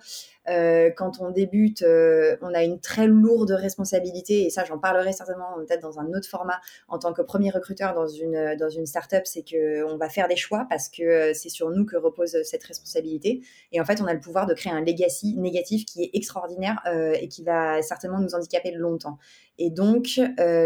Euh, 0.50 0.90
quand 0.96 1.20
on 1.22 1.32
débute, 1.32 1.84
euh, 1.84 2.36
on 2.42 2.54
a 2.54 2.64
une 2.64 2.80
très 2.80 3.08
lourde 3.08 3.52
responsabilité, 3.52 4.46
et 4.46 4.50
ça 4.50 4.66
j'en 4.66 4.78
parlerai 4.78 5.14
certainement 5.14 5.56
peut-être 5.58 5.82
dans 5.82 6.00
un 6.00 6.08
autre 6.14 6.28
format 6.28 6.60
en 6.88 7.00
tant 7.00 7.14
que 7.14 7.22
premier 7.22 7.50
recruteur 7.50 7.94
dans 7.94 8.08
une, 8.08 8.56
dans 8.58 8.70
une 8.70 8.86
startup, 8.86 9.26
c'est 9.26 9.44
qu'on 9.44 9.98
va 9.98 10.10
faire 10.10 10.28
des 10.28 10.36
choix 10.36 10.66
parce 10.70 10.90
que 10.90 11.04
euh, 11.04 11.34
c'est 11.34 11.50
sur 11.50 11.70
nous 11.70 11.86
que 11.86 11.96
repose 11.96 12.38
cette 12.44 12.64
responsabilité. 12.64 13.42
Et 13.72 13.80
en 13.80 13.86
fait, 13.86 14.02
on 14.02 14.06
a 14.06 14.14
le 14.14 14.20
pouvoir 14.20 14.46
de 14.46 14.54
créer 14.54 14.74
un 14.74 14.82
legacy 14.82 15.36
négatif 15.38 15.86
qui 15.86 16.04
est 16.04 16.12
extraordinaire 16.14 16.82
et 17.20 17.28
qui 17.28 17.44
va 17.44 17.82
certainement 17.82 18.20
nous 18.20 18.36
handicaper 18.36 18.72
longtemps. 18.72 19.18
Et 19.60 19.70
donc, 19.70 20.20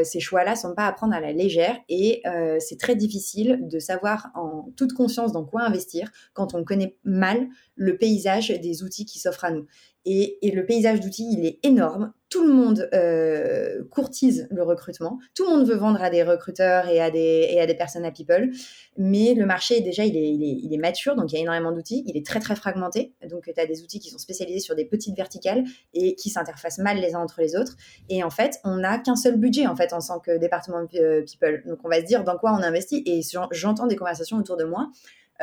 ces 0.04 0.20
choix-là 0.20 0.56
sont 0.56 0.74
pas 0.74 0.88
à 0.88 0.94
prendre 0.94 1.14
à 1.14 1.20
la 1.20 1.34
légère 1.34 1.78
et 1.90 2.24
c'est 2.60 2.80
très 2.80 2.96
difficile 2.96 3.60
de 3.62 3.80
savoir 3.80 4.30
en 4.36 4.72
toute 4.78 4.94
conscience 4.94 5.34
dans 5.34 5.46
quoi 5.46 5.64
investir 5.64 6.10
quand 6.34 6.54
on 6.54 6.64
connaît 6.64 6.96
mal 7.04 7.48
le 7.76 7.98
paysage 7.98 8.50
des 8.50 8.84
outils 8.84 9.06
qui 9.06 9.20
s'offrent 9.20 9.46
à 9.46 9.52
nous. 9.52 9.66
Et, 10.06 10.40
le 10.42 10.66
paysage 10.66 11.02
d'outils, 11.02 11.28
il 11.32 11.46
est 11.46 11.60
énorme. 11.64 12.14
Tout 12.30 12.46
le 12.46 12.54
monde 12.54 12.90
euh, 12.94 13.84
courtise 13.90 14.48
le 14.52 14.64
recrutement. 14.64 15.18
Tout 15.34 15.46
le 15.46 15.56
monde 15.56 15.68
veut 15.68 15.78
vendre 15.78 16.02
à 16.02 16.10
des 16.10 16.24
recruteurs 16.24 16.88
et 16.90 17.00
à 17.00 17.10
des, 17.10 17.76
personnes 17.78 18.04
à 18.04 18.12
people. 18.12 18.50
Mais 18.98 19.34
le 19.34 19.46
marché, 19.46 19.80
déjà, 19.82 20.04
il 20.04 20.18
est, 20.18 20.30
il 20.30 20.74
est, 20.74 20.78
mature. 20.78 21.16
Donc, 21.16 21.32
il 21.32 21.36
y 21.36 21.38
a 21.38 21.42
énormément 21.42 21.72
d'outils. 21.72 22.04
Il 22.06 22.18
est 22.18 22.26
très, 22.26 22.40
très 22.40 22.56
fragmenté. 22.56 23.14
Donc, 23.30 23.50
tu 23.54 23.62
as 23.62 23.66
des 23.66 23.82
outils 23.82 24.00
qui 24.00 24.10
sont 24.10 24.18
spécialisés 24.18 24.60
sur 24.60 24.76
des 24.76 24.86
petites 24.86 25.16
verticales 25.16 25.64
et 25.94 26.16
qui 26.16 26.30
s'interfacent 26.30 26.80
mal 26.80 26.98
les 26.98 27.16
uns 27.16 27.20
entre 27.20 27.40
les 27.40 27.56
autres. 27.56 27.78
Et 28.10 28.24
en 28.24 28.30
fait, 28.30 28.60
on 28.66 28.78
n'a 28.78 29.00
qu'un 29.00 29.16
seul 29.16 29.38
budget, 29.38 29.68
en 29.68 29.76
fait, 29.76 29.94
en 29.94 30.00
tant 30.00 30.20
que 30.20 30.38
département 30.38 30.86
euh, 30.96 31.24
people. 31.24 31.64
Donc, 31.66 31.80
on 31.84 31.90
va 31.90 32.02
se 32.02 32.06
dire 32.06 32.24
dans 32.26 32.38
quoi 32.38 32.52
on 32.52 32.62
investit. 32.62 33.04
Et 33.06 33.22
j'entends 33.52 33.88
des 33.88 33.96
conversations 33.96 34.38
autour 34.38 34.58
de 34.58 34.66
moi 34.66 34.90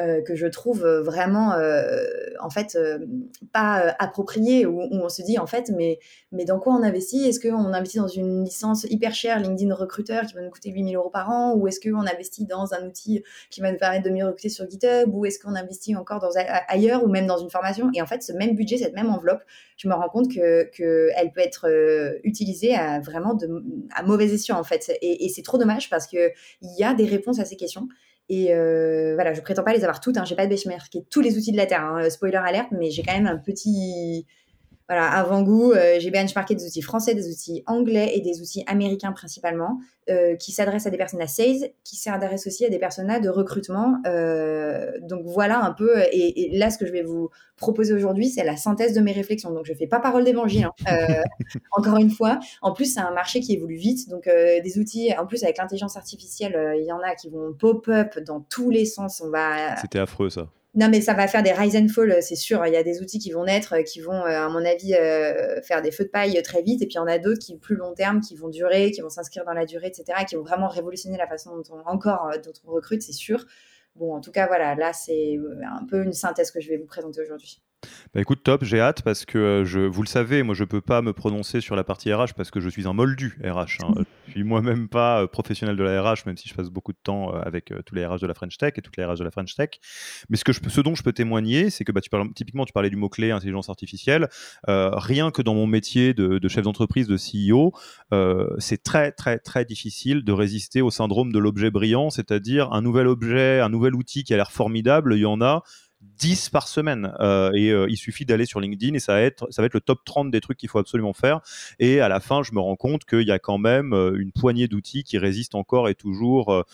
euh, 0.00 0.22
que 0.22 0.34
je 0.34 0.48
trouve 0.48 0.84
vraiment 0.84 1.52
euh, 1.52 2.04
en 2.40 2.50
fait 2.50 2.74
euh, 2.74 2.98
pas 3.52 3.94
approprié 4.00 4.66
où, 4.66 4.80
on 4.80 5.08
se 5.08 5.22
dit 5.22 5.38
en 5.38 5.46
fait 5.46 5.70
mais 5.70 6.00
mais 6.32 6.44
dans 6.44 6.58
quoi 6.58 6.74
on 6.74 6.82
investit? 6.82 7.28
Est-ce 7.28 7.38
qu'on 7.38 7.72
investit 7.72 7.98
dans 7.98 8.08
une 8.08 8.42
licence 8.42 8.84
hyper 8.90 9.14
chère 9.14 9.38
LinkedIn 9.38 9.72
recruteur 9.72 10.26
qui 10.26 10.34
va 10.34 10.42
nous 10.42 10.50
coûter 10.50 10.70
8000 10.70 10.96
euros 10.96 11.10
par 11.10 11.30
an? 11.30 11.54
Ou 11.54 11.68
est-ce 11.68 11.78
qu'on 11.80 12.00
investit 12.00 12.44
dans 12.44 12.74
un 12.74 12.88
outil 12.88 13.22
qui 13.50 13.60
va 13.60 13.70
nous 13.70 13.78
permettre 13.78 14.04
de 14.04 14.10
mieux 14.10 14.26
recruter 14.26 14.48
sur 14.48 14.68
GitHub? 14.68 15.14
Ou 15.14 15.26
est-ce 15.26 15.38
qu'on 15.38 15.54
investit 15.54 15.94
encore 15.94 16.18
dans 16.18 16.32
ailleurs 16.66 17.04
ou 17.04 17.08
même 17.08 17.28
dans 17.28 17.38
une 17.38 17.50
formation? 17.50 17.88
Et 17.94 18.02
en 18.02 18.06
fait 18.06 18.24
ce 18.24 18.32
même 18.32 18.56
budget, 18.56 18.78
cette 18.78 18.94
même 18.94 19.10
enveloppe, 19.10 19.42
je 19.76 19.86
me 19.86 19.94
rends 19.94 20.08
compte 20.08 20.28
que, 20.28 20.68
que 20.76 21.10
peut 21.34 21.40
être 21.40 21.68
utilisée 22.24 22.74
à 22.74 22.98
vraiment 22.98 23.34
de, 23.34 23.48
à 23.94 24.02
mauvais 24.02 24.26
escient 24.26 24.58
en 24.58 24.64
fait. 24.64 24.90
Et, 25.02 25.24
et 25.24 25.28
c'est 25.28 25.42
trop 25.42 25.56
dommage 25.56 25.88
parce 25.88 26.08
que 26.08 26.32
il 26.62 26.74
y 26.76 26.82
a 26.82 26.94
des 26.94 27.06
réponses 27.06 27.38
à 27.38 27.44
ces 27.44 27.56
questions 27.56 27.86
et 28.28 28.54
euh, 28.54 29.14
voilà, 29.14 29.34
je 29.34 29.40
prétends 29.40 29.64
pas 29.64 29.72
les 29.72 29.84
avoir 29.84 30.00
toutes. 30.00 30.16
Hein. 30.16 30.24
J'ai 30.24 30.34
pas 30.34 30.46
de 30.46 30.50
benchmark 30.50 30.96
tous 31.10 31.20
les 31.20 31.36
outils 31.36 31.52
de 31.52 31.56
la 31.56 31.66
Terre. 31.66 31.84
Hein. 31.84 32.08
Spoiler 32.10 32.36
alerte, 32.36 32.68
mais 32.72 32.90
j'ai 32.90 33.02
quand 33.02 33.12
même 33.12 33.26
un 33.26 33.38
petit 33.38 34.26
voilà, 34.88 35.10
avant-goût, 35.10 35.72
euh, 35.72 35.96
j'ai 35.98 36.10
benchmarké 36.10 36.54
des 36.54 36.66
outils 36.66 36.82
français, 36.82 37.14
des 37.14 37.30
outils 37.30 37.62
anglais 37.66 38.12
et 38.14 38.20
des 38.20 38.42
outils 38.42 38.64
américains 38.66 39.12
principalement, 39.12 39.78
euh, 40.10 40.36
qui 40.36 40.52
s'adressent 40.52 40.86
à 40.86 40.90
des 40.90 40.98
personnes 40.98 41.22
à 41.22 41.26
sales, 41.26 41.70
qui 41.84 41.96
s'adressent 41.96 42.46
aussi 42.46 42.66
à 42.66 42.68
des 42.68 42.78
personnes 42.78 43.18
de 43.20 43.28
recrutement. 43.30 43.96
Euh, 44.06 44.92
donc 45.00 45.22
voilà 45.24 45.64
un 45.64 45.72
peu, 45.72 46.02
et, 46.12 46.50
là 46.52 46.68
ce 46.68 46.76
que 46.76 46.84
je 46.84 46.92
vais 46.92 47.02
vous 47.02 47.30
proposer 47.56 47.94
aujourd'hui, 47.94 48.28
c'est 48.28 48.44
la 48.44 48.56
synthèse 48.56 48.92
de 48.92 49.00
mes 49.00 49.12
réflexions. 49.12 49.52
Donc 49.52 49.64
je 49.64 49.72
fais 49.72 49.86
pas 49.86 50.00
parole 50.00 50.24
d'évangile, 50.24 50.68
hein. 50.86 51.22
encore 51.72 51.96
une 51.96 52.10
fois. 52.10 52.38
En 52.60 52.72
plus, 52.74 52.92
c'est 52.92 53.00
un 53.00 53.12
marché 53.12 53.40
qui 53.40 53.54
évolue 53.54 53.76
vite, 53.76 54.10
donc 54.10 54.24
des 54.26 54.78
outils, 54.78 55.14
en 55.18 55.26
plus 55.26 55.44
avec 55.44 55.56
l'intelligence 55.56 55.96
artificielle, 55.96 56.74
il 56.78 56.84
y 56.84 56.92
en 56.92 57.00
a 57.00 57.14
qui 57.14 57.30
vont 57.30 57.54
pop-up 57.54 58.18
dans 58.18 58.40
tous 58.40 58.68
les 58.68 58.84
sens. 58.84 59.22
Va. 59.22 59.76
C'était 59.76 59.98
affreux 59.98 60.28
ça. 60.28 60.48
Non, 60.76 60.88
mais 60.88 61.00
ça 61.00 61.14
va 61.14 61.28
faire 61.28 61.44
des 61.44 61.52
rise 61.52 61.76
and 61.76 61.86
fall, 61.86 62.20
c'est 62.20 62.34
sûr. 62.34 62.66
Il 62.66 62.72
y 62.72 62.76
a 62.76 62.82
des 62.82 63.00
outils 63.00 63.20
qui 63.20 63.30
vont 63.30 63.44
naître, 63.44 63.76
qui 63.84 64.00
vont, 64.00 64.12
euh, 64.12 64.46
à 64.46 64.48
mon 64.48 64.64
avis, 64.64 64.94
euh, 64.94 65.62
faire 65.62 65.82
des 65.82 65.92
feux 65.92 66.04
de 66.04 66.08
paille 66.08 66.40
très 66.42 66.62
vite. 66.62 66.82
Et 66.82 66.86
puis, 66.86 66.94
il 66.94 66.98
y 66.98 67.00
en 67.00 67.06
a 67.06 67.18
d'autres 67.18 67.38
qui, 67.38 67.56
plus 67.56 67.76
long 67.76 67.94
terme, 67.94 68.20
qui 68.20 68.34
vont 68.34 68.48
durer, 68.48 68.90
qui 68.90 69.00
vont 69.00 69.08
s'inscrire 69.08 69.44
dans 69.44 69.52
la 69.52 69.66
durée, 69.66 69.86
etc., 69.86 70.24
qui 70.28 70.34
vont 70.34 70.42
vraiment 70.42 70.66
révolutionner 70.66 71.16
la 71.16 71.28
façon 71.28 71.56
dont 71.56 71.62
on, 71.70 71.88
encore, 71.88 72.26
euh, 72.26 72.38
dont 72.38 72.52
on 72.66 72.72
recrute, 72.72 73.02
c'est 73.02 73.12
sûr. 73.12 73.46
Bon, 73.94 74.14
en 74.14 74.20
tout 74.20 74.32
cas, 74.32 74.48
voilà, 74.48 74.74
là, 74.74 74.92
c'est 74.92 75.38
un 75.64 75.86
peu 75.86 76.02
une 76.02 76.12
synthèse 76.12 76.50
que 76.50 76.60
je 76.60 76.68
vais 76.68 76.76
vous 76.76 76.86
présenter 76.86 77.20
aujourd'hui. 77.22 77.62
Bah 78.14 78.20
écoute, 78.20 78.42
top, 78.44 78.64
j'ai 78.64 78.80
hâte 78.80 79.02
parce 79.02 79.24
que 79.24 79.38
euh, 79.38 79.64
je, 79.64 79.80
vous 79.80 80.02
le 80.02 80.08
savez, 80.08 80.42
moi 80.42 80.54
je 80.54 80.64
peux 80.64 80.80
pas 80.80 81.02
me 81.02 81.12
prononcer 81.12 81.60
sur 81.60 81.74
la 81.76 81.84
partie 81.84 82.12
RH 82.12 82.34
parce 82.36 82.50
que 82.50 82.60
je 82.60 82.68
suis 82.68 82.86
un 82.86 82.92
moldu 82.92 83.38
RH. 83.42 83.84
Hein. 83.84 84.04
je 84.26 84.32
suis 84.32 84.44
moi-même 84.44 84.88
pas 84.88 85.22
euh, 85.22 85.26
professionnel 85.26 85.76
de 85.76 85.82
la 85.82 86.02
RH, 86.02 86.26
même 86.26 86.36
si 86.36 86.48
je 86.48 86.54
passe 86.54 86.70
beaucoup 86.70 86.92
de 86.92 86.98
temps 87.02 87.34
euh, 87.34 87.40
avec 87.40 87.72
tous 87.84 87.94
les 87.94 88.06
RH 88.06 88.20
de 88.20 88.26
la 88.26 88.34
French 88.34 88.56
Tech 88.56 88.74
et 88.76 88.82
toutes 88.82 88.96
les 88.96 89.04
RH 89.04 89.18
de 89.18 89.24
la 89.24 89.30
French 89.30 89.54
Tech. 89.54 89.70
Mais 90.28 90.36
ce, 90.36 90.44
que 90.44 90.52
je, 90.52 90.60
ce 90.68 90.80
dont 90.80 90.94
je 90.94 91.02
peux 91.02 91.12
témoigner, 91.12 91.70
c'est 91.70 91.84
que 91.84 91.92
bah, 91.92 92.00
tu 92.00 92.10
parles, 92.10 92.32
typiquement, 92.34 92.64
tu 92.64 92.72
parlais 92.72 92.90
du 92.90 92.96
mot-clé 92.96 93.30
intelligence 93.30 93.68
artificielle. 93.68 94.28
rien 94.66 95.30
que 95.30 95.42
dans 95.42 95.54
mon 95.54 95.66
métier 95.66 96.14
de, 96.14 96.38
de 96.38 96.48
chef 96.48 96.64
d'entreprise, 96.64 97.08
de 97.08 97.16
CEO, 97.16 97.72
c'est 98.58 98.82
très, 98.82 99.12
très, 99.12 99.38
très 99.38 99.64
difficile 99.64 100.24
de 100.24 100.32
résister 100.32 100.82
au 100.82 100.90
syndrome 100.90 101.32
de 101.32 101.38
l'objet 101.38 101.70
brillant, 101.70 102.10
c'est-à-dire 102.10 102.72
un 102.72 102.82
nouvel 102.82 103.06
objet, 103.06 103.60
un 103.60 103.68
nouvel 103.68 103.94
outil 103.94 104.24
qui 104.24 104.34
a 104.34 104.36
l'air 104.36 104.52
formidable, 104.52 105.14
il 105.14 105.20
y 105.20 105.26
en 105.26 105.40
a 105.40 105.62
10 106.18 106.50
par 106.50 106.68
semaine. 106.68 107.12
Euh, 107.20 107.50
et 107.54 107.70
euh, 107.70 107.86
il 107.88 107.96
suffit 107.96 108.24
d'aller 108.24 108.46
sur 108.46 108.60
LinkedIn 108.60 108.94
et 108.94 108.98
ça 108.98 109.14
va, 109.14 109.22
être, 109.22 109.46
ça 109.50 109.62
va 109.62 109.66
être 109.66 109.74
le 109.74 109.80
top 109.80 110.04
30 110.04 110.30
des 110.30 110.40
trucs 110.40 110.58
qu'il 110.58 110.68
faut 110.68 110.78
absolument 110.78 111.12
faire. 111.12 111.40
Et 111.78 112.00
à 112.00 112.08
la 112.08 112.20
fin, 112.20 112.42
je 112.42 112.52
me 112.52 112.60
rends 112.60 112.76
compte 112.76 113.04
qu'il 113.04 113.26
y 113.26 113.30
a 113.30 113.38
quand 113.38 113.58
même 113.58 113.92
euh, 113.92 114.16
une 114.18 114.32
poignée 114.32 114.68
d'outils 114.68 115.04
qui 115.04 115.18
résistent 115.18 115.54
encore 115.54 115.88
et 115.88 115.94
toujours 115.94 116.64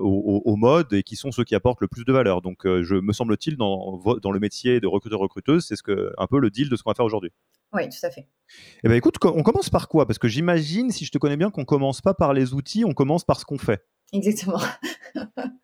au, 0.00 0.56
mode 0.56 0.92
et 0.92 1.02
qui 1.02 1.16
sont 1.16 1.30
ceux 1.30 1.44
qui 1.44 1.54
apportent 1.54 1.80
le 1.80 1.88
plus 1.88 2.04
de 2.04 2.12
valeur. 2.12 2.42
Donc, 2.42 2.64
je 2.64 2.94
me 2.94 3.12
semble-t-il, 3.12 3.56
dans, 3.56 4.00
dans 4.20 4.32
le 4.32 4.40
métier 4.40 4.80
de 4.80 4.86
recruteur-recruteuse, 4.86 5.64
c'est 5.64 5.76
ce 5.76 5.82
que, 5.82 6.12
un 6.18 6.26
peu 6.26 6.40
le 6.40 6.50
deal 6.50 6.68
de 6.68 6.76
ce 6.76 6.82
qu'on 6.82 6.90
va 6.90 6.94
faire 6.94 7.04
aujourd'hui. 7.04 7.30
Oui, 7.72 7.88
tout 7.88 8.06
à 8.06 8.10
fait. 8.10 8.26
Eh 8.82 8.88
ben, 8.88 8.94
écoute, 8.94 9.16
on 9.24 9.42
commence 9.42 9.70
par 9.70 9.88
quoi? 9.88 10.06
Parce 10.06 10.18
que 10.18 10.28
j'imagine, 10.28 10.90
si 10.90 11.04
je 11.04 11.12
te 11.12 11.18
connais 11.18 11.36
bien, 11.36 11.50
qu'on 11.50 11.64
commence 11.64 12.00
pas 12.00 12.14
par 12.14 12.32
les 12.32 12.54
outils, 12.54 12.84
on 12.84 12.92
commence 12.92 13.24
par 13.24 13.38
ce 13.38 13.44
qu'on 13.44 13.58
fait. 13.58 13.84
Exactement. 14.12 14.60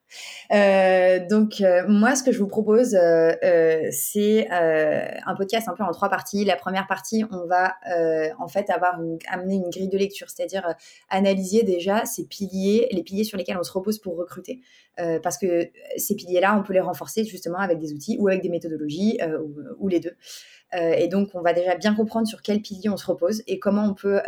Euh, 0.52 1.21
donc 1.28 1.61
euh, 1.61 1.85
moi, 1.88 2.14
ce 2.14 2.23
que 2.23 2.33
je 2.33 2.38
vous 2.38 2.47
propose, 2.47 2.94
euh, 2.94 3.88
c'est 3.90 4.49
un 4.50 5.35
podcast 5.37 5.68
un 5.68 5.75
peu 5.75 5.85
en 5.85 5.92
trois 5.92 6.09
parties. 6.09 6.44
La 6.44 6.56
première 6.56 6.87
partie, 6.87 7.25
on 7.30 7.47
va 7.47 7.75
en 8.38 8.49
fait 8.49 8.71
avoir 8.71 8.99
amener 9.28 9.54
une 9.54 9.71
grille 9.71 9.88
de 9.88 9.99
lecture, 9.99 10.28
c'est-à-dire 10.30 10.75
analyser 11.09 11.62
déjà 11.62 12.04
ces 12.04 12.26
piliers, 12.26 12.88
les 12.90 13.02
piliers 13.02 13.25
sur 13.25 13.38
lesquels 13.38 13.59
on 13.59 13.62
se 13.62 13.73
repose 13.73 13.99
pour 13.99 14.16
recruter, 14.16 14.61
parce 15.23 15.38
que 15.38 15.68
ces 15.97 16.14
piliers-là, 16.14 16.56
on 16.59 16.62
peut 16.62 16.73
les 16.73 16.80
renforcer 16.80 17.25
justement 17.25 17.59
avec 17.59 17.78
des 17.78 17.92
outils 17.92 18.16
ou 18.18 18.28
avec 18.28 18.42
des 18.42 18.49
méthodologies 18.49 19.18
ou, 19.78 19.88
les 19.88 20.00
deux. 20.00 20.16
Et 20.73 21.06
donc, 21.06 21.30
on 21.35 21.40
va 21.40 21.52
déjà 21.52 21.76
bien 21.76 21.94
comprendre 21.94 22.26
sur 22.26 22.42
quels 22.42 22.61
piliers 22.61 22.88
on 22.88 22.97
se 22.97 23.06
repose 23.06 23.42
et 23.47 23.61
comment 23.61 23.85
on 23.85 23.94
peut 23.94 24.21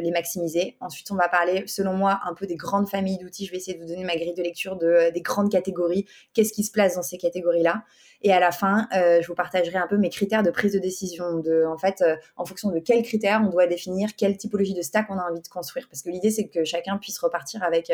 les 0.00 0.10
maximiser. 0.10 0.76
Ensuite, 0.80 1.10
on 1.10 1.14
va 1.14 1.28
parler, 1.28 1.64
selon 1.66 1.94
moi, 1.94 2.20
un 2.26 2.34
peu 2.34 2.46
des 2.46 2.56
grandes 2.56 2.88
familles 2.88 3.18
d'outils. 3.18 3.46
Je 3.46 3.52
vais 3.52 3.56
essayer 3.56 3.76
de 3.76 3.82
vous 3.82 3.88
donner 3.88 4.04
ma 4.04 4.16
grille 4.16 4.34
de 4.34 4.42
lecture 4.42 4.76
de, 4.76 5.10
des 5.12 5.20
grandes 5.22 5.50
catégories, 5.50 6.06
qu'est-ce 6.34 6.52
qui 6.52 6.62
se 6.62 6.70
place 6.70 6.96
dans 6.96 7.02
ces 7.02 7.16
catégories-là? 7.16 7.84
Et 8.22 8.32
à 8.32 8.40
la 8.40 8.50
fin, 8.50 8.88
euh, 8.94 9.20
je 9.22 9.26
vous 9.28 9.34
partagerai 9.34 9.78
un 9.78 9.86
peu 9.86 9.96
mes 9.96 10.10
critères 10.10 10.42
de 10.42 10.50
prise 10.50 10.72
de 10.72 10.78
décision, 10.78 11.24
en 11.24 11.78
fait, 11.78 12.02
euh, 12.02 12.16
en 12.36 12.44
fonction 12.44 12.70
de 12.70 12.78
quels 12.78 13.02
critères 13.02 13.42
on 13.44 13.50
doit 13.50 13.66
définir 13.66 14.10
quelle 14.16 14.36
typologie 14.36 14.74
de 14.74 14.82
stack 14.82 15.06
on 15.10 15.18
a 15.18 15.30
envie 15.30 15.40
de 15.40 15.48
construire. 15.48 15.88
Parce 15.88 16.02
que 16.02 16.10
l'idée, 16.10 16.30
c'est 16.30 16.48
que 16.48 16.64
chacun 16.64 16.98
puisse 16.98 17.18
repartir 17.18 17.62
avec 17.62 17.92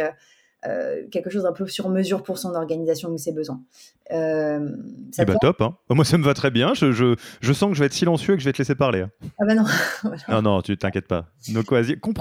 euh, 0.66 0.82
euh, 0.82 1.08
quelque 1.10 1.30
chose 1.30 1.46
un 1.46 1.52
peu 1.52 1.66
sur 1.66 1.88
mesure 1.88 2.22
pour 2.22 2.38
son 2.38 2.54
organisation 2.54 3.10
ou 3.10 3.18
ses 3.18 3.32
besoins. 3.32 3.62
Euh, 4.10 4.68
eh 5.18 5.24
ben, 5.24 5.36
top, 5.40 5.62
hein. 5.62 5.76
moi 5.88 6.04
ça 6.04 6.18
me 6.18 6.24
va 6.24 6.34
très 6.34 6.50
bien. 6.50 6.74
Je, 6.74 6.92
je, 6.92 7.14
je, 7.40 7.52
sens 7.52 7.70
que 7.70 7.74
je 7.74 7.80
vais 7.80 7.86
être 7.86 7.92
silencieux 7.94 8.34
et 8.34 8.36
que 8.36 8.42
je 8.42 8.48
vais 8.48 8.52
te 8.52 8.58
laisser 8.58 8.74
parler. 8.74 9.00
Hein. 9.00 9.10
Ah 9.40 9.44
bah 9.46 9.54
non. 9.54 9.64
non, 10.28 10.42
non, 10.42 10.62
tu 10.62 10.76
t'inquiètes 10.76 11.08
pas. 11.08 11.28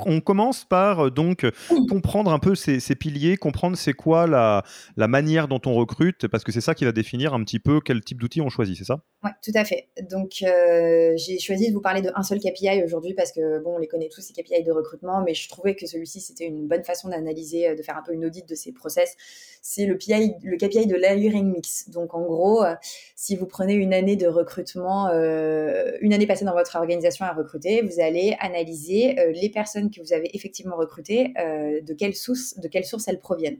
on 0.05 0.21
commence 0.21 0.63
par 0.63 1.07
euh, 1.07 1.11
donc 1.11 1.45
comprendre 1.89 2.31
un 2.31 2.39
peu 2.39 2.55
ces, 2.55 2.79
ces 2.79 2.95
piliers, 2.95 3.35
comprendre 3.35 3.75
c'est 3.75 3.93
quoi 3.93 4.27
la, 4.27 4.63
la 4.95 5.07
manière 5.07 5.47
dont 5.47 5.61
on 5.65 5.73
recrute, 5.73 6.27
parce 6.27 6.43
que 6.43 6.51
c'est 6.51 6.61
ça 6.61 6.75
qui 6.75 6.85
va 6.85 6.91
définir 6.91 7.33
un 7.33 7.43
petit 7.43 7.59
peu 7.59 7.81
quel 7.83 8.01
type 8.01 8.19
d'outil 8.21 8.41
on 8.41 8.49
choisit, 8.49 8.77
c'est 8.77 8.85
ça? 8.85 9.03
Oui, 9.23 9.31
tout 9.43 9.51
à 9.55 9.65
fait. 9.65 9.89
Donc 10.09 10.29
j'ai 10.39 11.39
choisi 11.39 11.69
de 11.69 11.73
vous 11.73 11.81
parler 11.81 12.01
d'un 12.01 12.23
seul 12.23 12.39
KPI 12.39 12.83
aujourd'hui 12.85 13.13
parce 13.13 13.31
que 13.31 13.61
bon, 13.63 13.75
on 13.75 13.79
les 13.79 13.87
connaît 13.87 14.09
tous 14.09 14.21
ces 14.21 14.33
KPI 14.33 14.63
de 14.63 14.71
recrutement, 14.71 15.21
mais 15.25 15.33
je 15.33 15.49
trouvais 15.49 15.75
que 15.75 15.85
celui-ci 15.87 16.21
c'était 16.21 16.45
une 16.45 16.67
bonne 16.67 16.83
façon 16.83 17.09
d'analyser, 17.09 17.75
de 17.75 17.81
faire 17.81 17.97
un 17.97 18.03
peu 18.03 18.13
une 18.13 18.30
de 18.31 18.55
ces 18.55 18.71
process, 18.71 19.15
c'est 19.61 19.85
le, 19.85 19.93
le 19.93 20.57
KPI 20.57 20.87
de 20.87 20.95
l'hiring 20.95 21.51
mix. 21.51 21.89
Donc 21.89 22.13
en 22.13 22.21
gros, 22.21 22.63
euh, 22.63 22.75
si 23.15 23.35
vous 23.35 23.45
prenez 23.45 23.73
une 23.73 23.93
année 23.93 24.15
de 24.15 24.27
recrutement, 24.27 25.07
euh, 25.07 25.97
une 26.01 26.13
année 26.13 26.27
passée 26.27 26.45
dans 26.45 26.53
votre 26.53 26.75
organisation 26.75 27.25
à 27.25 27.33
recruter, 27.33 27.81
vous 27.81 27.99
allez 27.99 28.35
analyser 28.39 29.19
euh, 29.19 29.31
les 29.31 29.49
personnes 29.49 29.91
que 29.91 30.01
vous 30.01 30.13
avez 30.13 30.35
effectivement 30.35 30.75
recrutées, 30.75 31.33
de 31.35 31.93
quelle 31.93 32.15
source, 32.15 32.57
de 32.57 32.69
elles 33.07 33.19
proviennent. 33.19 33.59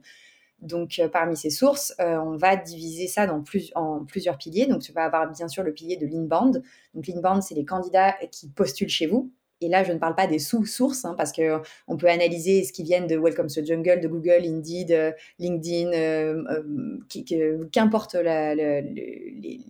Donc, 0.62 1.02
parmi 1.12 1.36
ces 1.36 1.50
sources, 1.50 1.94
on 2.00 2.36
va 2.36 2.56
diviser 2.56 3.08
ça 3.08 3.26
dans 3.26 3.42
plus, 3.42 3.72
en 3.76 4.06
plusieurs 4.06 4.38
piliers. 4.38 4.68
Donc, 4.68 4.82
tu 4.82 4.92
vas 4.92 5.06
avoir 5.06 5.30
bien 5.32 5.48
sûr 5.48 5.64
le 5.64 5.74
pilier 5.74 5.98
de 5.98 6.06
l'inbound. 6.06 6.62
Donc, 6.94 7.08
l'inbound, 7.08 7.42
c'est 7.42 7.56
les 7.56 7.66
candidats 7.66 8.14
qui 8.32 8.48
postulent 8.48 8.90
chez 8.90 9.08
vous. 9.08 9.32
Et 9.62 9.70
là, 9.70 9.84
je 9.84 9.94
ne 9.94 10.00
parle 10.00 10.16
pas 10.16 10.26
des 10.26 10.40
sous-sources, 10.40 11.06
hein, 11.06 11.14
parce 11.16 11.32
qu'on 11.32 11.98
peut 11.98 12.10
analyser 12.10 12.64
ce 12.64 12.74
qui 12.74 12.82
vient 12.82 13.06
de 13.06 13.16
Welcome 13.16 13.48
to 13.48 13.64
Jungle, 13.64 14.00
de 14.02 14.08
Google, 14.08 14.44
Indeed, 14.44 14.92
euh, 14.92 15.12
LinkedIn, 15.38 15.94
euh, 15.94 16.44
euh, 16.50 17.66
qu'importe 17.72 18.16
les, 18.16 19.62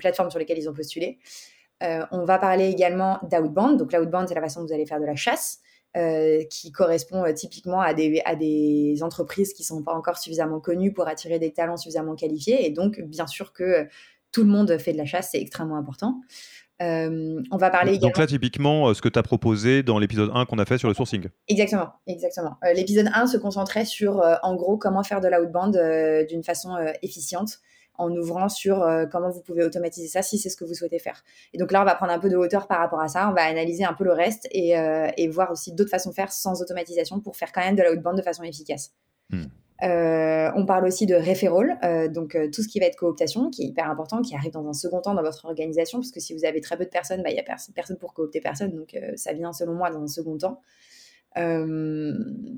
plateformes 0.00 0.30
sur 0.30 0.40
lesquelles 0.40 0.58
ils 0.58 0.68
ont 0.68 0.74
postulé. 0.74 1.18
on 1.80 2.24
va 2.24 2.38
parler 2.38 2.68
également 2.68 3.20
d'outbound. 3.30 3.78
Donc, 3.78 3.92
l'outbound, 3.92 4.28
c'est 4.28 4.34
la 4.34 4.40
façon 4.40 4.60
dont 4.60 4.66
vous 4.66 4.72
allez 4.72 4.86
faire 4.86 5.00
de 5.00 5.06
la 5.06 5.16
chasse. 5.16 5.60
qui 6.50 6.72
correspond 6.72 7.24
typiquement 7.32 7.80
à 7.80 7.94
des 7.94 8.98
entreprises 9.02 9.54
qui 9.54 9.62
ne 9.62 9.66
sont 9.66 9.82
pas 9.82 9.94
encore 9.94 10.18
suffisamment 10.18 10.60
connues 10.60 10.92
pour 10.92 11.06
attirer 11.06 11.38
des 11.38 11.52
talents 11.52 11.76
suffisamment 11.76 12.16
qualifiés. 12.16 12.66
Et 12.66 12.70
donc, 12.70 13.00
bien 13.00 13.28
sûr 13.28 13.52
que 13.52 13.86
tout 14.32 14.42
le 14.42 14.50
monde 14.50 14.76
fait 14.78 14.92
de 14.92 14.98
la 14.98 15.06
chasse, 15.06 15.30
c'est 15.32 15.40
extrêmement 15.40 15.76
important. 15.76 16.20
Euh, 16.82 17.42
on 17.50 17.56
va 17.56 17.70
parler 17.70 17.96
Donc 17.98 18.18
là, 18.18 18.26
typiquement, 18.26 18.88
euh, 18.88 18.94
ce 18.94 19.00
que 19.00 19.08
tu 19.08 19.18
as 19.18 19.22
proposé 19.22 19.82
dans 19.82 19.98
l'épisode 19.98 20.30
1 20.34 20.44
qu'on 20.44 20.58
a 20.58 20.66
fait 20.66 20.76
sur 20.78 20.88
le 20.88 20.94
sourcing. 20.94 21.28
Exactement, 21.48 21.88
exactement. 22.06 22.56
Euh, 22.64 22.72
l'épisode 22.74 23.08
1 23.14 23.26
se 23.26 23.38
concentrait 23.38 23.84
sur, 23.84 24.22
en 24.42 24.54
gros, 24.56 24.76
comment 24.76 25.02
faire 25.02 25.20
de 25.20 25.28
l'outbound 25.28 25.78
d'une 26.28 26.42
façon 26.42 26.76
efficiente 27.02 27.60
en 27.98 28.10
ouvrant 28.10 28.50
sur 28.50 28.86
comment 29.10 29.30
vous 29.30 29.40
pouvez 29.40 29.64
automatiser 29.64 30.08
ça 30.08 30.20
si 30.20 30.36
c'est 30.36 30.50
ce 30.50 30.56
que 30.56 30.64
vous 30.64 30.74
souhaitez 30.74 30.98
faire. 30.98 31.24
Et 31.54 31.58
donc 31.58 31.72
là, 31.72 31.80
on 31.80 31.84
va 31.86 31.94
prendre 31.94 32.12
un 32.12 32.18
peu 32.18 32.28
de 32.28 32.36
hauteur 32.36 32.66
par 32.66 32.78
rapport 32.78 33.00
à 33.00 33.08
ça, 33.08 33.28
on 33.30 33.32
va 33.32 33.42
analyser 33.42 33.84
un 33.84 33.94
peu 33.94 34.04
le 34.04 34.12
reste 34.12 34.46
et, 34.50 34.74
et 35.16 35.28
voir 35.28 35.50
aussi 35.50 35.72
d'autres 35.72 35.90
façons 35.90 36.10
de 36.10 36.14
faire 36.14 36.30
sans 36.30 36.60
automatisation 36.60 37.20
pour 37.20 37.36
faire 37.36 37.52
quand 37.52 37.62
même 37.62 37.76
de 37.76 37.82
l'outbound 37.82 38.18
de 38.18 38.22
façon 38.22 38.42
efficace. 38.42 38.92
Hmm. 39.30 39.44
Euh, 39.82 40.50
on 40.54 40.64
parle 40.64 40.86
aussi 40.86 41.04
de 41.04 41.14
referral, 41.14 41.78
euh, 41.84 42.08
donc 42.08 42.34
euh, 42.34 42.48
tout 42.50 42.62
ce 42.62 42.68
qui 42.68 42.80
va 42.80 42.86
être 42.86 42.96
cooptation, 42.96 43.50
qui 43.50 43.62
est 43.62 43.66
hyper 43.66 43.90
important, 43.90 44.22
qui 44.22 44.34
arrive 44.34 44.52
dans 44.52 44.66
un 44.66 44.72
second 44.72 45.02
temps 45.02 45.14
dans 45.14 45.22
votre 45.22 45.44
organisation, 45.44 45.98
parce 45.98 46.10
que 46.10 46.20
si 46.20 46.34
vous 46.34 46.46
avez 46.46 46.60
très 46.60 46.78
peu 46.78 46.84
de 46.84 46.90
personnes, 46.90 47.22
bah, 47.22 47.30
il 47.30 47.34
n'y 47.34 47.40
a 47.40 47.44
personne 47.74 47.98
pour 47.98 48.14
coopter 48.14 48.40
personne, 48.40 48.74
donc 48.74 48.96
ça 49.16 49.34
vient 49.34 49.52
selon 49.52 49.74
moi 49.74 49.90
dans 49.90 50.02
un 50.02 50.08
second 50.08 50.38
temps. 50.38 50.62
Euh, 51.36 52.14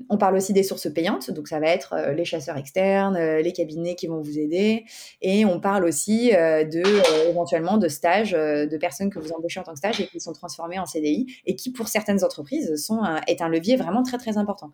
on 0.09 0.17
parle 0.17 0.35
aussi 0.35 0.53
des 0.53 0.63
sources 0.63 0.91
payantes, 0.91 1.31
donc 1.31 1.47
ça 1.47 1.59
va 1.59 1.67
être 1.67 1.93
euh, 1.93 2.13
les 2.13 2.25
chasseurs 2.25 2.57
externes, 2.57 3.15
euh, 3.15 3.41
les 3.41 3.51
cabinets 3.51 3.95
qui 3.95 4.07
vont 4.07 4.21
vous 4.21 4.39
aider, 4.39 4.85
et 5.21 5.45
on 5.45 5.59
parle 5.59 5.85
aussi 5.85 6.29
de 6.29 7.29
éventuellement 7.29 7.77
de 7.77 7.87
stages, 7.87 8.31
de 8.31 8.77
personnes 8.77 9.09
que 9.09 9.19
vous 9.19 9.31
embauchez 9.31 9.59
en 9.59 9.63
tant 9.63 9.73
que 9.73 9.77
stage 9.77 9.99
et 9.99 10.07
qui 10.07 10.19
sont 10.19 10.33
transformées 10.33 10.79
en 10.79 10.85
CDI 10.85 11.27
et 11.45 11.55
qui 11.55 11.71
pour 11.71 11.87
certaines 11.87 12.23
entreprises 12.23 12.75
sont 12.75 13.01
est 13.27 13.41
un 13.41 13.49
levier 13.49 13.75
vraiment 13.75 14.03
très 14.03 14.17
très 14.17 14.37
important. 14.37 14.71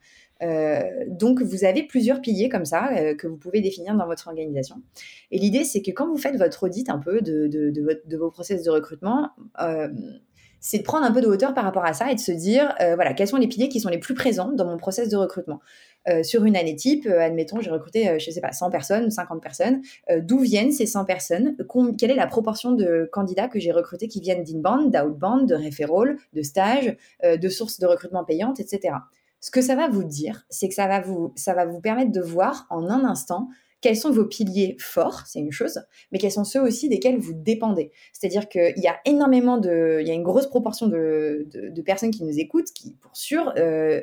donc 1.08 1.42
vous 1.42 1.64
avez 1.64 1.84
plusieurs 1.84 2.22
piliers 2.22 2.50
comme 2.50 2.66
ça 2.66 3.14
que 3.16 3.28
vous 3.28 3.38
pouvez 3.38 3.62
définir 3.62 3.96
dans 3.96 4.06
votre 4.06 4.28
organisation. 4.28 4.78
Et 5.32 5.40
l'idée 5.40 5.64
c'est 5.64 5.82
que 5.82 5.92
quand 5.92 6.08
vous 6.08 6.18
faites 6.18 6.38
votre 6.38 6.64
audit 6.64 6.90
un 6.90 7.00
peu 7.00 7.22
de, 7.22 7.48
de 7.48 8.18
vos 8.18 8.32
process 8.32 8.64
de 8.64 8.70
recrutement, 8.70 9.32
c'est 10.60 10.80
de 10.80 10.84
prendre 10.84 11.06
un 11.06 11.12
peu 11.12 11.22
de 11.22 11.28
hauteur 11.28 11.54
par 11.54 11.64
rapport 11.64 11.86
à 11.86 11.94
ça 11.94 12.12
et 12.12 12.16
de 12.16 12.20
se 12.20 12.32
dire, 12.32 12.74
euh, 12.82 12.96
voilà, 12.96 13.14
quels 13.14 13.28
sont 13.28 13.38
les 13.38 13.48
piliers 13.48 13.70
qui 13.70 13.80
sont 13.80 13.90
les 13.90 13.98
plus 13.98 14.14
présents 14.14 14.52
dans 14.52 14.66
mon 14.66 14.78
process 14.78 15.10
de 15.10 15.18
recrutement. 15.18 15.60
Euh, 16.08 16.22
sur 16.22 16.46
une 16.46 16.56
année 16.56 16.76
type, 16.76 17.08
euh, 17.08 17.20
admettons, 17.20 17.62
j'ai 17.62 17.72
recruté, 17.72 18.20
je 18.20 18.30
ne 18.30 18.34
sais 18.34 18.42
pas, 18.42 18.52
100 18.52 18.70
personnes, 18.70 19.10
50 19.10 19.42
personnes. 19.42 19.82
D'où 20.22 20.40
viennent 20.40 20.72
ces 20.72 20.86
100 20.86 21.06
personnes? 21.06 21.56
Quelle 21.98 22.12
est 22.12 22.16
la 22.16 22.28
proportion 22.28 22.72
de 22.72 23.10
candidats 23.12 23.48
que 23.48 23.60
j'ai 23.60 23.72
recrutés 23.72 24.08
qui 24.08 24.22
viennent 24.22 24.44
d'inbound, 24.44 24.92
d'outbound, 24.92 25.48
de 25.48 25.56
referral, 25.56 26.18
de 26.34 26.42
stage, 26.42 26.96
de 27.24 27.50
sources 27.50 27.80
de 27.80 27.88
recrutement 27.88 28.24
payantes, 28.24 28.60
etc. 28.60 28.96
Ce 29.40 29.52
que 29.52 29.62
ça 29.62 29.76
va 29.76 29.88
vous 29.90 30.04
dire, 30.04 30.46
c'est 30.50 30.68
que 30.68 30.74
ça 30.74 30.88
va 30.88 31.02
vous, 31.02 31.32
ça 31.36 31.54
va 31.54 31.66
vous 31.66 31.80
permettre 31.80 32.12
de 32.12 32.22
voir 32.22 32.66
en 32.70 32.90
un 32.90 33.04
instant 33.06 33.50
quels 33.86 33.96
sont 33.96 34.10
vos 34.10 34.26
piliers 34.26 34.76
forts, 34.80 35.28
c'est 35.28 35.38
une 35.38 35.52
chose, 35.52 35.80
mais 36.12 36.18
quels 36.18 36.32
sont 36.32 36.44
ceux 36.44 36.60
aussi 36.60 36.90
desquels 36.90 37.20
vous 37.20 37.34
dépendez. 37.36 37.92
C'est-à-dire 38.14 38.50
qu'il 38.50 38.74
y 38.78 38.88
a 38.88 38.98
énormément 39.06 39.60
de, 39.60 40.00
il 40.02 40.08
y 40.08 40.10
a 40.10 40.16
une 40.16 40.24
grosse 40.24 40.48
proportion 40.48 40.88
de, 40.88 41.46
personnes 41.86 42.10
qui 42.10 42.24
nous 42.24 42.40
écoutent 42.40 42.72
qui, 42.74 42.96
pour 42.96 43.16
sûr, 43.16 43.54
euh, 43.58 44.02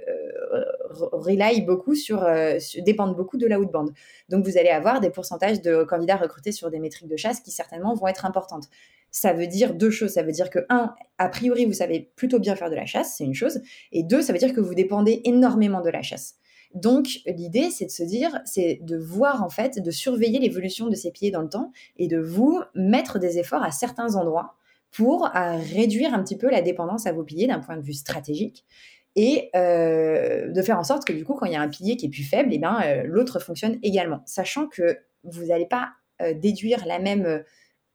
euh 0.55 1.65
beaucoup 1.67 1.97
sur, 1.97 2.23
euh, 2.23 2.59
dépendent 2.87 3.17
beaucoup 3.17 3.39
de 3.39 3.47
la 3.49 3.59
outbound. 3.59 3.91
Donc 4.29 4.45
vous 4.45 4.57
allez 4.57 4.69
avoir 4.69 5.01
des 5.01 5.11
pourcentages 5.11 5.61
de 5.61 5.83
candidats 5.83 6.15
recrutés 6.17 6.53
sur 6.53 6.71
des 6.71 6.79
métriques 6.79 7.09
de 7.09 7.17
chasse 7.17 7.41
qui 7.41 7.51
certainement 7.51 7.93
vont 7.95 8.07
être 8.07 8.25
importantes. 8.25 8.69
Ça 9.11 9.33
veut 9.33 9.49
dire 9.49 9.75
deux 9.75 9.91
choses. 9.91 10.13
Ça 10.13 10.23
veut 10.23 10.31
dire 10.31 10.49
que, 10.49 10.61
un, 10.69 10.95
a 11.19 11.29
priori, 11.29 11.65
vous 11.65 11.73
savez 11.73 12.13
plutôt 12.15 12.39
bien 12.39 12.55
faire 12.55 12.71
de 12.71 12.77
la 12.77 12.87
chasse, 12.87 13.17
c'est 13.19 13.25
une 13.25 13.35
chose. 13.35 13.61
Et 13.91 14.05
deux, 14.05 14.23
ça 14.23 14.33
veut 14.33 14.39
dire 14.39 14.55
que 14.55 14.61
vous 14.61 14.77
dépendez 14.77 15.23
énormément 15.25 15.81
de 15.81 15.91
la 15.91 16.03
chasse. 16.03 16.37
Donc, 16.75 17.21
l'idée, 17.27 17.71
c'est 17.71 17.87
de 17.87 17.91
se 17.91 18.03
dire, 18.03 18.41
c'est 18.45 18.81
de 18.83 18.97
voir 18.97 19.43
en 19.43 19.51
fait, 19.51 19.79
de 19.79 19.91
surveiller 19.91 20.39
l'évolution 20.39 20.89
de 20.89 20.95
ces 20.95 21.11
piliers 21.11 21.31
dans 21.31 21.43
le 21.43 21.49
temps 21.49 21.73
et 21.97 22.09
de 22.09 22.19
vous 22.19 22.61
mettre 22.75 23.19
des 23.19 23.39
efforts 23.39 23.63
à 23.63 23.71
certains 23.71 24.15
endroits 24.17 24.57
pour 24.91 25.31
réduire 25.73 26.13
un 26.15 26.23
petit 26.23 26.37
peu 26.37 26.51
la 26.51 26.63
dépendance 26.63 27.07
à 27.07 27.13
vos 27.13 27.25
piliers 27.25 27.47
d'un 27.47 27.61
point 27.61 27.77
de 27.77 27.83
vue 27.83 27.95
stratégique 27.95 28.65
et 29.17 29.51
de 29.55 30.63
faire 30.63 30.79
en 30.79 30.85
sorte 30.85 31.07
que 31.07 31.13
du 31.13 31.25
coup, 31.25 31.35
quand 31.35 31.47
il 31.47 31.53
y 31.53 31.57
a 31.57 31.61
un 31.63 31.69
pilier 31.69 31.97
qui 31.97 32.07
est 32.07 32.11
plus 32.11 32.25
faible, 32.25 32.51
eh 32.53 32.59
ben, 32.59 33.03
l'autre 33.05 33.39
fonctionne 33.39 33.79
également, 33.83 34.23
sachant 34.27 34.67
que 34.67 34.99
vous 35.25 35.47
n'allez 35.47 35.67
pas 35.67 35.93
déduire 36.35 36.85
la 36.87 36.99
même 36.99 37.43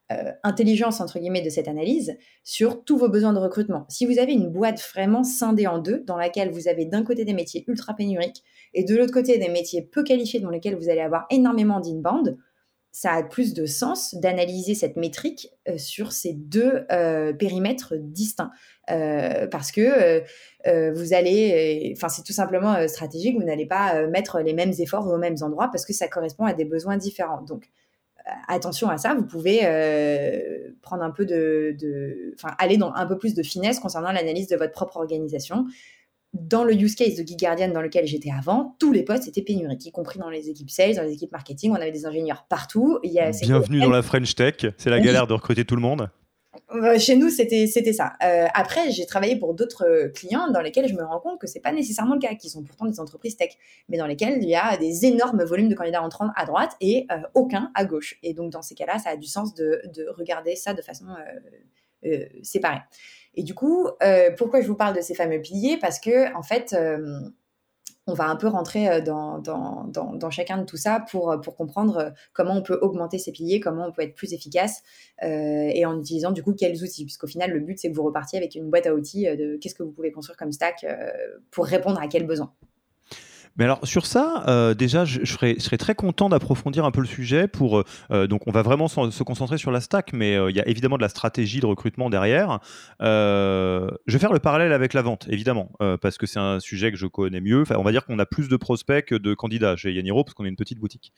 euh, 0.09 0.31
intelligence 0.41 1.01
entre 1.01 1.19
guillemets 1.19 1.41
de 1.41 1.49
cette 1.49 1.67
analyse 1.67 2.17
sur 2.45 2.85
tous 2.85 2.97
vos 2.97 3.09
besoins 3.09 3.33
de 3.33 3.39
recrutement. 3.39 3.85
Si 3.89 4.05
vous 4.05 4.19
avez 4.19 4.31
une 4.31 4.49
boîte 4.49 4.79
vraiment 4.93 5.25
scindée 5.25 5.67
en 5.67 5.79
deux, 5.79 6.01
dans 6.07 6.15
laquelle 6.15 6.49
vous 6.49 6.69
avez 6.69 6.85
d'un 6.85 7.03
côté 7.03 7.25
des 7.25 7.33
métiers 7.33 7.65
ultra 7.67 7.93
pénuriques 7.93 8.41
et 8.73 8.85
de 8.85 8.95
l'autre 8.95 9.11
côté 9.11 9.37
des 9.37 9.49
métiers 9.49 9.81
peu 9.81 10.05
qualifiés 10.05 10.39
dans 10.39 10.49
lesquels 10.49 10.77
vous 10.77 10.89
allez 10.89 11.01
avoir 11.01 11.25
énormément 11.29 11.81
d'inbound, 11.81 12.37
ça 12.93 13.11
a 13.11 13.23
plus 13.23 13.53
de 13.53 13.65
sens 13.65 14.15
d'analyser 14.15 14.75
cette 14.75 14.95
métrique 14.95 15.49
euh, 15.67 15.77
sur 15.77 16.13
ces 16.13 16.31
deux 16.31 16.85
euh, 16.89 17.33
périmètres 17.33 17.95
distincts. 17.97 18.51
parce 18.87 19.73
que 19.73 20.23
vous 20.93 21.13
allez, 21.13 21.93
enfin 21.97 22.07
c'est 22.07 22.23
tout 22.23 22.31
simplement 22.31 22.87
stratégique, 22.87 23.35
vous 23.35 23.43
n'allez 23.43 23.65
pas 23.65 24.07
mettre 24.07 24.39
les 24.39 24.53
mêmes 24.53 24.71
efforts 24.79 25.05
aux 25.05 25.17
mêmes 25.17 25.35
endroits 25.41 25.67
parce 25.69 25.85
que 25.85 25.91
ça 25.91 26.07
correspond 26.07 26.45
à 26.45 26.53
des 26.53 26.63
besoins 26.63 26.95
différents. 26.95 27.41
Donc 27.41 27.69
attention 28.47 28.89
à 28.89 28.97
ça, 28.97 29.13
vous 29.13 29.25
pouvez 29.25 29.61
euh, 29.63 30.71
prendre 30.81 31.03
un 31.03 31.11
peu 31.11 31.25
de, 31.25 32.33
enfin, 32.35 32.53
aller 32.59 32.77
dans 32.77 32.93
un 32.93 33.05
peu 33.05 33.17
plus 33.17 33.33
de 33.33 33.43
finesse 33.43 33.79
concernant 33.79 34.11
l'analyse 34.11 34.47
de 34.47 34.55
votre 34.55 34.71
propre 34.71 34.97
organisation. 34.97 35.65
Dans 36.33 36.63
le 36.63 36.73
use 36.73 36.95
case 36.95 37.15
de 37.15 37.25
Geek 37.25 37.39
Guardian 37.39 37.69
dans 37.69 37.81
lequel 37.81 38.05
j'étais 38.05 38.31
avant, 38.37 38.75
tous 38.79 38.91
les 38.91 39.03
postes 39.03 39.27
étaient 39.27 39.41
pénuriques, 39.41 39.85
y 39.85 39.91
compris 39.91 40.19
dans 40.19 40.29
les 40.29 40.49
équipes 40.49 40.69
sales, 40.69 40.95
dans 40.95 41.03
les 41.03 41.13
équipes 41.13 41.31
marketing. 41.31 41.71
On 41.71 41.75
avait 41.75 41.91
des 41.91 42.05
ingénieurs 42.05 42.45
partout. 42.49 42.99
Il 43.03 43.11
y 43.11 43.19
a, 43.19 43.31
Bienvenue 43.31 43.79
dans 43.79 43.89
la 43.89 44.01
French 44.01 44.35
Tech. 44.35 44.65
C'est 44.77 44.89
la 44.89 44.99
galère 44.99 45.25
de 45.25 45.33
recruter 45.33 45.65
tout 45.65 45.75
le 45.75 45.81
monde. 45.81 46.09
Euh, 46.71 46.99
chez 46.99 47.15
nous, 47.15 47.29
c'était 47.29 47.65
c'était 47.65 47.93
ça. 47.93 48.13
Euh, 48.23 48.47
après, 48.53 48.91
j'ai 48.91 49.05
travaillé 49.05 49.37
pour 49.37 49.53
d'autres 49.53 49.85
euh, 49.87 50.09
clients 50.09 50.51
dans 50.51 50.59
lesquels 50.59 50.87
je 50.87 50.95
me 50.95 51.03
rends 51.03 51.19
compte 51.19 51.39
que 51.39 51.47
c'est 51.47 51.61
pas 51.61 51.71
nécessairement 51.71 52.15
le 52.15 52.19
cas, 52.19 52.35
qui 52.35 52.49
sont 52.49 52.61
pourtant 52.63 52.85
des 52.85 52.99
entreprises 52.99 53.37
tech, 53.37 53.51
mais 53.87 53.97
dans 53.97 54.05
lesquels 54.05 54.43
il 54.43 54.49
y 54.49 54.55
a 54.55 54.75
des 54.75 55.05
énormes 55.05 55.43
volumes 55.43 55.69
de 55.69 55.75
candidats 55.75 56.03
entrants 56.03 56.29
à 56.35 56.45
droite 56.45 56.75
et 56.81 57.07
aucun 57.33 57.71
à 57.73 57.85
gauche. 57.85 58.17
Et 58.21 58.33
donc 58.33 58.51
dans 58.51 58.61
ces 58.61 58.75
cas-là, 58.75 58.99
ça 58.99 59.11
a 59.11 59.15
du 59.15 59.27
sens 59.27 59.53
de, 59.53 59.81
de 59.95 60.07
regarder 60.09 60.55
ça 60.55 60.73
de 60.73 60.81
façon 60.81 61.05
séparée. 62.43 62.81
Et 63.35 63.43
du 63.43 63.53
coup, 63.53 63.87
pourquoi 64.37 64.61
je 64.61 64.67
vous 64.67 64.75
parle 64.75 64.95
de 64.95 65.01
ces 65.01 65.15
fameux 65.15 65.39
piliers? 65.41 65.77
Parce 65.77 65.99
que 65.99 66.35
en 66.35 66.43
fait 66.43 66.75
on 68.07 68.13
va 68.13 68.25
un 68.29 68.37
peu 68.37 68.47
rentrer 68.47 68.87
euh, 68.89 69.01
dans, 69.01 70.29
chacun 70.31 70.57
de 70.57 70.65
tout 70.65 70.77
ça 70.77 71.05
pour, 71.11 71.31
euh, 71.31 71.37
pour 71.37 71.55
comprendre 71.55 71.97
euh, 71.97 72.09
comment 72.33 72.55
on 72.55 72.61
peut 72.61 72.79
augmenter 72.81 73.17
ses 73.19 73.31
piliers, 73.31 73.59
comment 73.59 73.87
on 73.87 73.91
peut 73.91 74.01
être 74.01 74.15
plus 74.15 74.33
efficace 74.33 74.81
et 75.21 75.85
en 75.85 75.99
utilisant 75.99 76.31
du 76.31 76.43
coup 76.43 76.53
quels 76.53 76.83
outils? 76.83 77.03
Puisqu'au 77.03 77.27
final, 77.27 77.51
le 77.51 77.59
but, 77.59 77.77
c'est 77.77 77.89
que 77.89 77.95
vous 77.95 78.03
repartiez 78.03 78.37
avec 78.37 78.55
une 78.55 78.69
boîte 78.69 78.87
à 78.87 78.93
outils 78.93 79.25
de 79.25 79.57
qu'est-ce 79.57 79.75
que 79.75 79.83
vous 79.83 79.91
pouvez 79.91 80.11
construire 80.11 80.37
comme 80.37 80.51
stack 80.51 80.85
pour 81.51 81.65
répondre 81.65 81.99
à 81.99 82.07
quels 82.07 82.25
besoins. 82.25 82.53
Mais 83.57 83.65
alors 83.65 83.85
sur 83.85 84.05
ça, 84.05 84.43
euh, 84.47 84.73
déjà, 84.73 85.05
je, 85.05 85.25
serais, 85.25 85.55
très 85.55 85.95
content 85.95 86.29
d'approfondir 86.29 86.85
un 86.85 86.91
peu 86.91 87.01
le 87.01 87.07
sujet. 87.07 87.47
Pour 87.47 87.83
euh, 88.11 88.27
donc, 88.27 88.47
on 88.47 88.51
va 88.51 88.61
vraiment 88.61 88.87
se 88.87 89.23
concentrer 89.23 89.57
sur 89.57 89.71
la 89.71 89.81
stack, 89.81 90.13
mais 90.13 90.35
euh, 90.35 90.51
il 90.51 90.55
y 90.55 90.59
a 90.59 90.67
évidemment 90.67 90.97
de 90.97 91.01
la 91.01 91.09
stratégie 91.09 91.59
de 91.59 91.65
recrutement 91.65 92.09
derrière. 92.09 92.59
je 92.99 93.87
vais 94.07 94.19
faire 94.19 94.33
le 94.33 94.39
parallèle 94.39 94.73
avec 94.73 94.93
la 94.93 95.01
vente, 95.01 95.27
évidemment, 95.29 95.71
parce 96.01 96.17
que 96.17 96.25
c'est 96.25 96.39
un 96.39 96.59
sujet 96.59 96.91
que 96.91 96.97
je 96.97 97.07
connais 97.07 97.41
mieux. 97.41 97.61
Enfin, 97.61 97.75
on 97.77 97.83
va 97.83 97.91
dire 97.91 98.05
qu'on 98.05 98.19
a 98.19 98.25
plus 98.25 98.47
de 98.49 98.57
prospects 98.57 99.05
que 99.05 99.15
de 99.15 99.33
candidats 99.33 99.75
chez 99.75 99.91
Yaniro, 99.91 100.23
parce 100.23 100.33
qu'on 100.33 100.45
est 100.45 100.49
une 100.49 100.55
petite 100.55 100.79
boutique. 100.79 101.13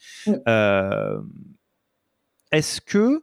Est-ce 2.52 2.80
que 2.80 3.22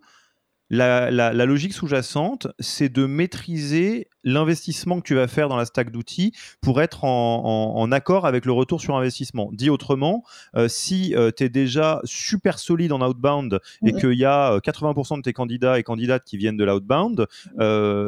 la, 0.70 1.46
logique 1.46 1.74
sous-jacente, 1.74 2.48
c'est 2.60 2.90
de 2.90 3.06
maîtriser 3.06 4.10
l'investissement 4.24 5.00
que 5.00 5.08
tu 5.08 5.16
vas 5.16 5.28
faire 5.28 5.48
dans 5.48 5.56
la 5.56 5.66
stack 5.66 5.92
d'outils 5.92 6.34
pour 6.62 6.82
être 6.82 7.06
en, 7.06 7.92
accord 7.92 8.26
avec 8.26 8.46
le 8.46 8.52
retour 8.52 8.82
sur 8.82 8.98
investissement. 8.98 9.50
Dit 9.54 9.70
autrement, 9.70 10.24
euh, 10.56 10.68
si 10.68 11.16
euh, 11.16 11.32
tu 11.36 11.46
es 11.46 11.50
déjà 11.50 12.02
super 12.04 12.60
solide 12.60 12.92
en 12.92 13.02
outbound 13.02 13.60
et 13.86 13.94
qu'il 13.94 14.14
y 14.14 14.26
a 14.26 14.58
80% 14.58 15.14
euh, 15.14 15.18
de 15.18 15.22
tes 15.22 15.32
candidats 15.32 15.80
et 15.80 15.84
candidates 15.84 16.26
qui 16.26 16.36
viennent 16.36 16.58
de 16.58 16.66
l'outbound, 16.66 17.28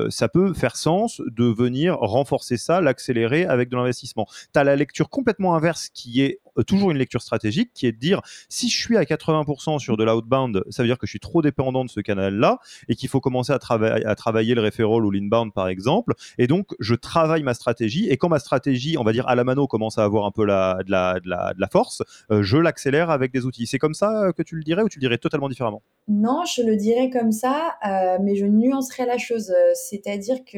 ça 0.10 0.28
peut 0.28 0.54
faire 0.54 0.76
sens 0.76 1.22
de 1.26 1.46
venir 1.46 1.96
renforcer 1.96 2.58
ça, 2.58 2.82
l'accélérer 2.82 3.46
avec 3.46 3.70
de 3.70 3.78
l'investissement. 3.78 4.28
Tu 4.54 4.60
as 4.60 4.64
la 4.64 4.76
lecture 4.76 5.10
complètement 5.10 5.56
inverse 5.56 5.90
qui 5.94 6.22
est 6.22 6.40
toujours 6.64 6.92
une 6.92 6.98
lecture 6.98 7.22
stratégique, 7.22 7.72
qui 7.74 7.88
est 7.88 7.92
de 7.92 8.00
dire 8.00 8.22
si 8.50 8.70
je 8.70 8.78
suis 8.78 8.98
à 8.98 9.04
80% 9.04 9.80
sur 9.80 9.98
de 9.98 10.04
l'outbound, 10.04 10.64
ça 10.70 10.84
veut 10.84 10.88
dire 10.88 10.98
que 10.98 11.08
je 11.08 11.12
suis 11.12 11.20
trop 11.20 11.42
dépendant 11.42 11.86
de 11.86 11.90
ce 11.90 12.00
canal-là 12.00 12.60
et 12.88 12.96
qu'il 12.96 13.10
faut 13.10 13.20
commencer 13.20 13.54
à, 13.54 13.60
à 13.60 14.16
travailler 14.16 14.56
le 14.56 14.62
referral 14.62 15.06
ou 15.06 15.12
l'inbound 15.12 15.54
par 15.54 15.68
exemple 15.68 16.14
et 16.38 16.48
donc, 16.48 16.68
je 16.80 16.96
travaille 16.96 17.44
ma 17.44 17.54
stratégie. 17.54 18.10
Et 18.10 18.18
quand 18.18 18.30
ma 18.30 18.40
stratégie, 18.40 18.98
on 18.98 19.04
va 19.04 19.12
dire 19.12 19.28
à 19.28 19.36
la 19.36 19.44
mano, 19.44 19.68
commence 19.68 19.98
à 19.98 20.04
avoir 20.04 20.26
un 20.26 20.32
peu 20.32 20.46
la, 20.46 20.80
de, 20.86 20.92
la, 20.92 21.20
de, 21.20 21.60
la, 21.60 21.68
force, 21.68 22.04
euh, 22.32 22.42
je 22.44 22.58
l'accélère 22.58 23.10
avec 23.10 23.32
des 23.32 23.46
outils. 23.46 23.68
C'est 23.68 23.80
comme 23.80 23.94
ça 23.94 24.32
que 24.36 24.44
tu 24.44 24.56
le 24.56 24.64
dirais 24.64 24.84
ou 24.84 24.90
tu 24.90 25.00
le 25.00 25.02
dirais 25.02 25.18
totalement 25.18 25.50
différemment? 25.50 25.82
Non, 26.08 26.44
je 26.46 26.64
le 26.64 26.76
dirais 26.76 27.10
comme 27.10 27.32
ça, 27.32 27.76
euh, 27.86 28.18
mais 28.22 28.36
je 28.36 28.46
nuancerais 28.46 29.06
la 29.06 29.18
chose. 29.18 29.54
C'est-à-dire 29.74 30.38
que 30.46 30.58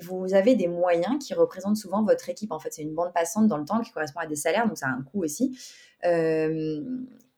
vous 0.00 0.34
avez 0.34 0.54
des 0.54 0.68
moyens 0.68 1.24
qui 1.24 1.34
représentent 1.34 1.76
souvent 1.76 2.04
votre 2.04 2.28
équipe. 2.28 2.52
En 2.52 2.58
fait, 2.58 2.72
c'est 2.72 2.82
une 2.82 2.94
bande 2.94 3.12
passante 3.12 3.48
dans 3.48 3.58
le 3.58 3.64
temps 3.64 3.80
qui 3.80 3.92
correspond 3.92 4.20
à 4.20 4.26
des 4.26 4.36
salaires, 4.36 4.66
donc 4.66 4.78
ça 4.78 4.86
a 4.86 4.90
un 4.90 5.02
coût 5.02 5.22
aussi. 5.22 5.58
Euh, 6.04 6.80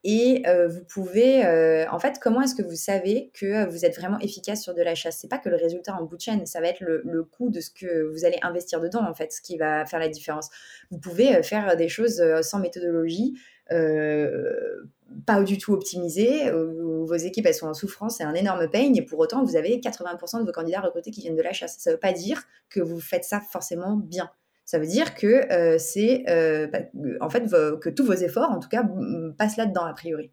et 0.04 0.44
euh, 0.46 0.68
vous 0.68 0.84
pouvez, 0.84 1.44
euh, 1.44 1.84
en 1.90 1.98
fait, 1.98 2.18
comment 2.20 2.40
est-ce 2.40 2.54
que 2.54 2.62
vous 2.62 2.76
savez 2.76 3.32
que 3.34 3.68
vous 3.68 3.84
êtes 3.84 3.96
vraiment 3.96 4.20
efficace 4.20 4.62
sur 4.62 4.72
de 4.72 4.82
la 4.82 4.94
chasse? 4.94 5.18
C'est 5.20 5.28
pas 5.28 5.38
que 5.38 5.48
le 5.48 5.56
résultat 5.56 5.94
en 5.94 6.04
bout 6.04 6.16
de 6.16 6.20
chaîne, 6.20 6.46
ça 6.46 6.60
va 6.60 6.68
être 6.68 6.80
le, 6.80 7.24
coût 7.24 7.50
de 7.50 7.60
ce 7.60 7.70
que 7.70 8.04
vous 8.12 8.24
allez 8.24 8.38
investir 8.42 8.80
dedans, 8.80 9.04
en 9.04 9.14
fait, 9.14 9.32
ce 9.32 9.40
qui 9.40 9.56
va 9.56 9.84
faire 9.84 9.98
la 9.98 10.08
différence. 10.08 10.48
Vous 10.90 10.98
pouvez 10.98 11.42
faire 11.42 11.76
des 11.76 11.88
choses 11.88 12.22
sans 12.42 12.60
méthodologie, 12.60 13.34
pas 15.24 15.42
du 15.42 15.58
tout 15.58 15.72
optimisées, 15.72 16.50
vos 16.50 17.14
équipes 17.14 17.46
elles 17.46 17.54
sont 17.54 17.68
en 17.68 17.74
souffrance, 17.74 18.16
c'est 18.18 18.24
un 18.24 18.34
énorme 18.34 18.68
pain, 18.70 18.92
et 18.94 19.02
pour 19.02 19.18
autant 19.18 19.44
vous 19.44 19.56
avez 19.56 19.78
80% 19.78 20.40
de 20.40 20.44
vos 20.44 20.52
candidats 20.52 20.80
recrutés 20.80 21.10
qui 21.10 21.20
viennent 21.20 21.36
de 21.36 21.42
la 21.42 21.52
chasse. 21.52 21.76
Ça 21.78 21.92
veut 21.92 21.98
pas 21.98 22.12
dire 22.12 22.42
que 22.68 22.80
vous 22.80 23.00
faites 23.00 23.24
ça 23.24 23.40
forcément 23.40 23.96
bien. 23.96 24.30
Ça 24.64 24.80
veut 24.80 24.86
dire 24.86 25.14
que 25.14 25.50
euh, 25.52 25.78
c'est 25.78 26.24
euh, 26.28 26.66
bah, 26.66 26.80
en 27.20 27.30
fait 27.30 27.44
que 27.80 27.88
tous 27.88 28.04
vos 28.04 28.14
efforts, 28.14 28.50
en 28.50 28.58
tout 28.58 28.68
cas, 28.68 28.84
passent 29.38 29.56
là-dedans 29.56 29.84
a 29.84 29.92
priori. 29.92 30.32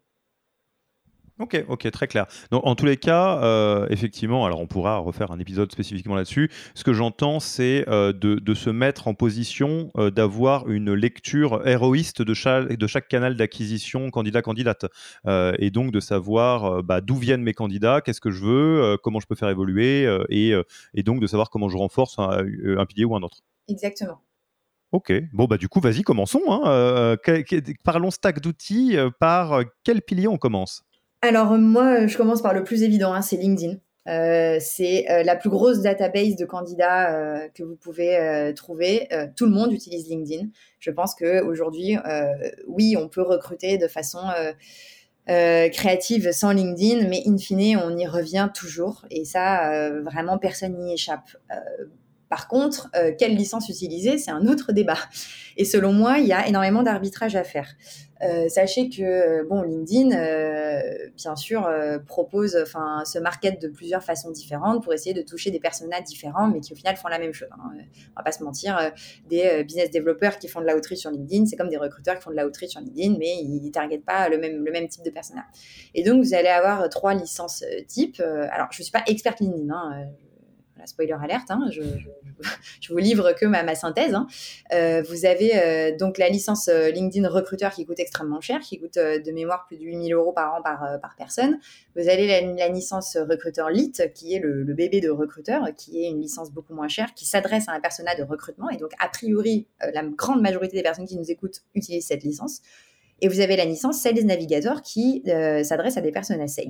Ok, 1.40 1.64
ok, 1.68 1.90
très 1.90 2.06
clair. 2.06 2.26
Donc, 2.52 2.64
en 2.64 2.76
tous 2.76 2.86
les 2.86 2.96
cas, 2.96 3.42
euh, 3.42 3.88
effectivement, 3.90 4.46
alors 4.46 4.60
on 4.60 4.68
pourra 4.68 4.98
refaire 4.98 5.32
un 5.32 5.38
épisode 5.40 5.70
spécifiquement 5.72 6.14
là-dessus. 6.14 6.48
Ce 6.74 6.84
que 6.84 6.92
j'entends, 6.92 7.40
c'est 7.40 7.84
de, 7.86 8.54
se 8.54 8.70
mettre 8.70 9.08
en 9.08 9.14
position 9.14 9.90
d'avoir 9.96 10.68
une 10.70 10.94
lecture 10.94 11.66
héroïste 11.66 12.22
de 12.22 12.34
chaque, 12.34 12.74
de 12.74 12.86
chaque 12.86 13.08
canal 13.08 13.36
d'acquisition 13.36 14.10
candidat-candidate. 14.10 14.86
et 15.26 15.70
donc 15.70 15.90
de 15.90 15.98
savoir 15.98 16.84
bah, 16.84 17.00
d'où 17.00 17.16
viennent 17.16 17.42
mes 17.42 17.54
candidats, 17.54 18.00
qu'est-ce 18.00 18.20
que 18.20 18.30
je 18.30 18.44
veux, 18.44 18.96
comment 19.02 19.18
je 19.18 19.26
peux 19.26 19.34
faire 19.34 19.48
évoluer, 19.48 20.08
et, 20.28 20.54
et, 20.94 21.02
donc 21.02 21.20
de 21.20 21.26
savoir 21.26 21.50
comment 21.50 21.68
je 21.68 21.76
renforce 21.76 22.16
un 22.18 22.86
pilier 22.86 23.04
ou 23.04 23.16
un 23.16 23.22
autre. 23.22 23.38
Exactement. 23.68 24.20
Ok, 24.94 25.12
bon 25.32 25.46
bah 25.46 25.56
du 25.56 25.68
coup 25.68 25.80
vas-y 25.80 26.02
commençons. 26.02 26.42
Hein. 26.46 26.62
Euh, 26.66 27.16
parlons 27.82 28.12
stack 28.12 28.38
d'outils. 28.38 28.96
Euh, 28.96 29.10
par 29.10 29.62
quel 29.82 30.02
pilier 30.02 30.28
on 30.28 30.38
commence? 30.38 30.84
Alors 31.26 31.56
moi 31.56 32.06
je 32.06 32.18
commence 32.18 32.42
par 32.42 32.52
le 32.52 32.64
plus 32.64 32.82
évident, 32.82 33.14
hein, 33.14 33.22
c'est 33.22 33.36
LinkedIn. 33.36 33.76
Euh, 34.06 34.58
c'est 34.60 35.06
la 35.24 35.34
plus 35.36 35.48
grosse 35.48 35.80
database 35.80 36.36
de 36.36 36.44
candidats 36.44 37.48
que 37.54 37.62
vous 37.62 37.76
pouvez 37.76 38.52
trouver. 38.54 39.08
tout 39.34 39.46
le 39.46 39.52
monde 39.52 39.72
utilise 39.72 40.06
LinkedIn. 40.10 40.48
Je 40.80 40.90
pense 40.90 41.14
que 41.14 41.42
aujourd'hui, 41.42 41.96
oui, 42.66 42.94
on 42.98 43.08
peut 43.08 43.22
recruter 43.22 43.78
de 43.78 43.88
façon 43.88 44.20
créative 45.26 46.30
sans 46.32 46.52
LinkedIn, 46.52 47.08
mais 47.08 47.22
in 47.26 47.38
fine, 47.38 47.78
on 47.82 47.96
y 47.96 48.06
revient 48.06 48.50
toujours. 48.54 49.06
Et 49.10 49.24
ça, 49.24 49.90
vraiment, 50.02 50.36
personne 50.36 50.76
n'y 50.76 50.92
échappe. 50.92 51.38
Par 52.28 52.48
contre, 52.48 52.88
euh, 52.96 53.12
quelle 53.16 53.36
licence 53.36 53.68
utiliser, 53.68 54.18
c'est 54.18 54.30
un 54.30 54.46
autre 54.46 54.72
débat. 54.72 54.98
Et 55.56 55.64
selon 55.64 55.92
moi, 55.92 56.18
il 56.18 56.26
y 56.26 56.32
a 56.32 56.46
énormément 56.48 56.82
d'arbitrage 56.82 57.36
à 57.36 57.44
faire. 57.44 57.68
Euh, 58.22 58.48
sachez 58.48 58.88
que 58.88 59.02
euh, 59.02 59.44
bon, 59.48 59.62
LinkedIn, 59.62 60.08
bien 61.16 61.36
sûr, 61.36 61.68
propose, 62.06 62.56
enfin, 62.60 63.04
se 63.04 63.18
market 63.18 63.60
de 63.60 63.68
plusieurs 63.68 64.02
façons 64.02 64.30
différentes 64.30 64.82
pour 64.82 64.92
essayer 64.94 65.14
de 65.14 65.22
toucher 65.22 65.50
des 65.50 65.60
personnages 65.60 66.04
différents, 66.04 66.48
mais 66.48 66.60
qui 66.60 66.72
au 66.72 66.76
final 66.76 66.96
font 66.96 67.08
la 67.08 67.18
même 67.18 67.32
chose. 67.32 67.48
Hein. 67.52 67.70
On 68.16 68.20
va 68.20 68.22
pas 68.22 68.32
se 68.32 68.42
mentir, 68.42 68.92
des 69.28 69.62
business 69.64 69.90
développeurs 69.90 70.38
qui 70.38 70.48
font 70.48 70.60
de 70.60 70.66
l'outreach 70.66 70.98
sur 70.98 71.10
LinkedIn, 71.10 71.46
c'est 71.46 71.56
comme 71.56 71.68
des 71.68 71.76
recruteurs 71.76 72.16
qui 72.16 72.22
font 72.22 72.30
de 72.30 72.36
l'outreach 72.36 72.70
sur 72.70 72.80
LinkedIn, 72.80 73.16
mais 73.18 73.36
ils 73.36 73.70
targetent 73.70 74.04
pas 74.04 74.28
le 74.28 74.38
même, 74.38 74.64
le 74.64 74.72
même 74.72 74.88
type 74.88 75.04
de 75.04 75.10
personnage. 75.10 75.44
Et 75.94 76.02
donc, 76.02 76.24
vous 76.24 76.34
allez 76.34 76.48
avoir 76.48 76.88
trois 76.88 77.14
licences 77.14 77.64
types. 77.86 78.20
alors, 78.20 78.68
je 78.70 78.80
ne 78.80 78.84
suis 78.84 78.92
pas 78.92 79.02
experte 79.06 79.40
LinkedIn, 79.40 79.72
hein, 79.72 80.08
spoiler 80.86 81.16
alerte, 81.20 81.50
hein, 81.50 81.60
je, 81.70 81.82
je, 82.80 82.92
vous 82.92 82.98
livre 82.98 83.32
que 83.32 83.46
ma, 83.46 83.62
ma 83.62 83.74
synthèse. 83.74 84.14
Hein. 84.14 84.26
Euh, 84.72 85.02
vous 85.08 85.26
avez 85.26 85.56
euh, 85.56 85.96
donc 85.96 86.18
la 86.18 86.28
licence 86.28 86.68
euh, 86.68 86.90
LinkedIn 86.90 87.28
recruteur 87.28 87.72
qui 87.72 87.84
coûte 87.86 87.98
extrêmement 87.98 88.40
cher, 88.40 88.60
qui 88.60 88.78
coûte 88.78 88.96
de 88.96 89.32
mémoire 89.32 89.66
plus 89.66 89.76
de 89.76 89.84
8000 89.84 90.12
euros 90.14 90.32
par 90.32 90.54
an 90.54 90.62
par, 90.62 91.14
personne. 91.16 91.58
Vous 91.96 92.08
avez 92.08 92.40
la, 92.54 92.68
licence 92.68 93.16
recruteur 93.16 93.70
Lite, 93.70 94.12
qui 94.14 94.34
est 94.34 94.40
le, 94.40 94.64
bébé 94.74 95.00
de 95.00 95.10
recruteur, 95.10 95.68
qui 95.76 96.04
est 96.04 96.08
une 96.08 96.20
licence 96.20 96.50
beaucoup 96.50 96.74
moins 96.74 96.88
chère, 96.88 97.14
qui 97.14 97.24
s'adresse 97.24 97.68
à 97.68 97.72
un 97.72 97.80
persona 97.80 98.14
de 98.14 98.22
recrutement. 98.22 98.68
Et 98.70 98.76
donc, 98.76 98.90
a 98.98 99.08
priori, 99.08 99.66
la 99.80 100.02
grande 100.02 100.42
majorité 100.42 100.76
des 100.76 100.82
personnes 100.82 101.06
qui 101.06 101.16
nous 101.16 101.30
écoutent 101.30 101.62
utilisent 101.74 102.06
cette 102.06 102.24
licence. 102.24 102.60
Et 103.20 103.28
vous 103.28 103.40
avez 103.40 103.56
la 103.56 103.64
licence 103.64 103.98
Sales 104.00 104.24
Navigator 104.24 104.82
qui 104.82 105.22
s'adresse 105.62 105.96
à 105.96 106.00
des 106.00 106.12
personnes 106.12 106.46
sales. 106.48 106.66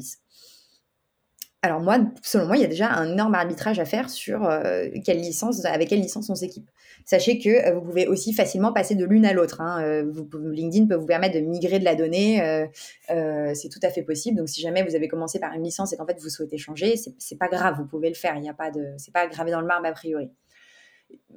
Alors 1.64 1.80
moi, 1.80 1.96
selon 2.22 2.44
moi, 2.44 2.58
il 2.58 2.60
y 2.60 2.64
a 2.66 2.68
déjà 2.68 2.90
un 2.90 3.10
énorme 3.10 3.34
arbitrage 3.34 3.78
à 3.78 3.86
faire 3.86 4.10
sur 4.10 4.44
euh, 4.44 4.86
quelle 5.02 5.16
licence, 5.16 5.64
avec 5.64 5.88
quelle 5.88 6.02
licence 6.02 6.28
on 6.28 6.34
s'équipe. 6.34 6.70
Sachez 7.06 7.38
que 7.38 7.48
euh, 7.48 7.72
vous 7.72 7.80
pouvez 7.80 8.06
aussi 8.06 8.34
facilement 8.34 8.70
passer 8.70 8.94
de 8.94 9.06
l'une 9.06 9.24
à 9.24 9.32
l'autre. 9.32 9.62
Hein. 9.62 9.82
Euh, 9.82 10.12
LinkedIn 10.52 10.86
peut 10.86 10.94
vous 10.94 11.06
permettre 11.06 11.36
de 11.36 11.40
migrer 11.40 11.78
de 11.78 11.84
la 11.86 11.94
donnée, 11.94 12.68
c'est 13.08 13.70
tout 13.70 13.78
à 13.82 13.88
fait 13.88 14.02
possible. 14.02 14.36
Donc 14.36 14.50
si 14.50 14.60
jamais 14.60 14.82
vous 14.82 14.94
avez 14.94 15.08
commencé 15.08 15.40
par 15.40 15.54
une 15.54 15.62
licence 15.62 15.94
et 15.94 15.96
qu'en 15.96 16.04
fait 16.04 16.20
vous 16.20 16.28
souhaitez 16.28 16.58
changer, 16.58 16.96
c'est 16.96 17.38
pas 17.38 17.48
grave, 17.48 17.76
vous 17.78 17.86
pouvez 17.86 18.10
le 18.10 18.14
faire. 18.14 18.36
Il 18.36 18.42
n'y 18.42 18.50
a 18.50 18.54
pas 18.54 18.70
de, 18.70 18.84
c'est 18.98 19.14
pas 19.14 19.26
gravé 19.26 19.50
dans 19.50 19.62
le 19.62 19.66
marbre 19.66 19.86
a 19.86 19.92
priori 19.92 20.30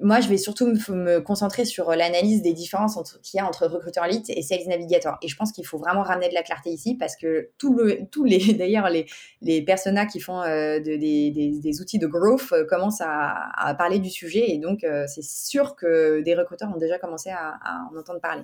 moi, 0.02 0.20
je 0.20 0.30
vais 0.30 0.38
surtout 0.38 0.68
me, 0.68 1.20
concentrer 1.20 1.66
sur 1.66 1.92
l'analyse 1.92 2.42
des 2.42 2.54
différences 2.54 2.98
qu'il 3.24 3.38
y 3.38 3.42
a 3.42 3.48
entre 3.48 3.66
recruteur 3.68 4.06
lead 4.08 4.24
et 4.30 4.42
sales 4.42 4.68
navigator. 4.68 5.18
Et 5.22 5.28
je 5.28 5.36
pense 5.36 5.52
qu'il 5.52 5.66
faut 5.66 5.78
vraiment 5.78 6.04
ramener 6.04 6.30
de 6.30 6.34
la 6.34 6.44
clarté 6.44 6.70
ici 6.70 6.96
parce 6.96 7.16
que 7.16 7.50
tous 7.58 7.76
les, 8.24 8.54
d'ailleurs, 8.54 8.90
les, 8.90 9.08
les 9.42 9.62
personas 9.64 10.06
qui 10.06 10.20
font 10.20 10.42
euh, 10.42 10.80
des, 10.80 10.98
des, 11.00 11.82
outils 11.82 12.00
de 12.00 12.08
growth 12.08 12.52
euh, 12.52 12.66
commencent 12.66 13.02
à, 13.02 13.76
parler 13.78 14.00
du 14.00 14.10
sujet. 14.10 14.52
Et 14.52 14.60
donc, 14.60 14.84
euh, 14.84 15.06
c'est 15.08 15.24
sûr 15.24 15.76
que 15.76 16.22
des 16.22 16.36
recruteurs 16.36 16.70
ont 16.74 16.78
déjà 16.78 17.00
commencé 17.00 17.30
à 17.30 17.58
en 17.92 17.98
entendre 17.98 18.22
parler. 18.22 18.44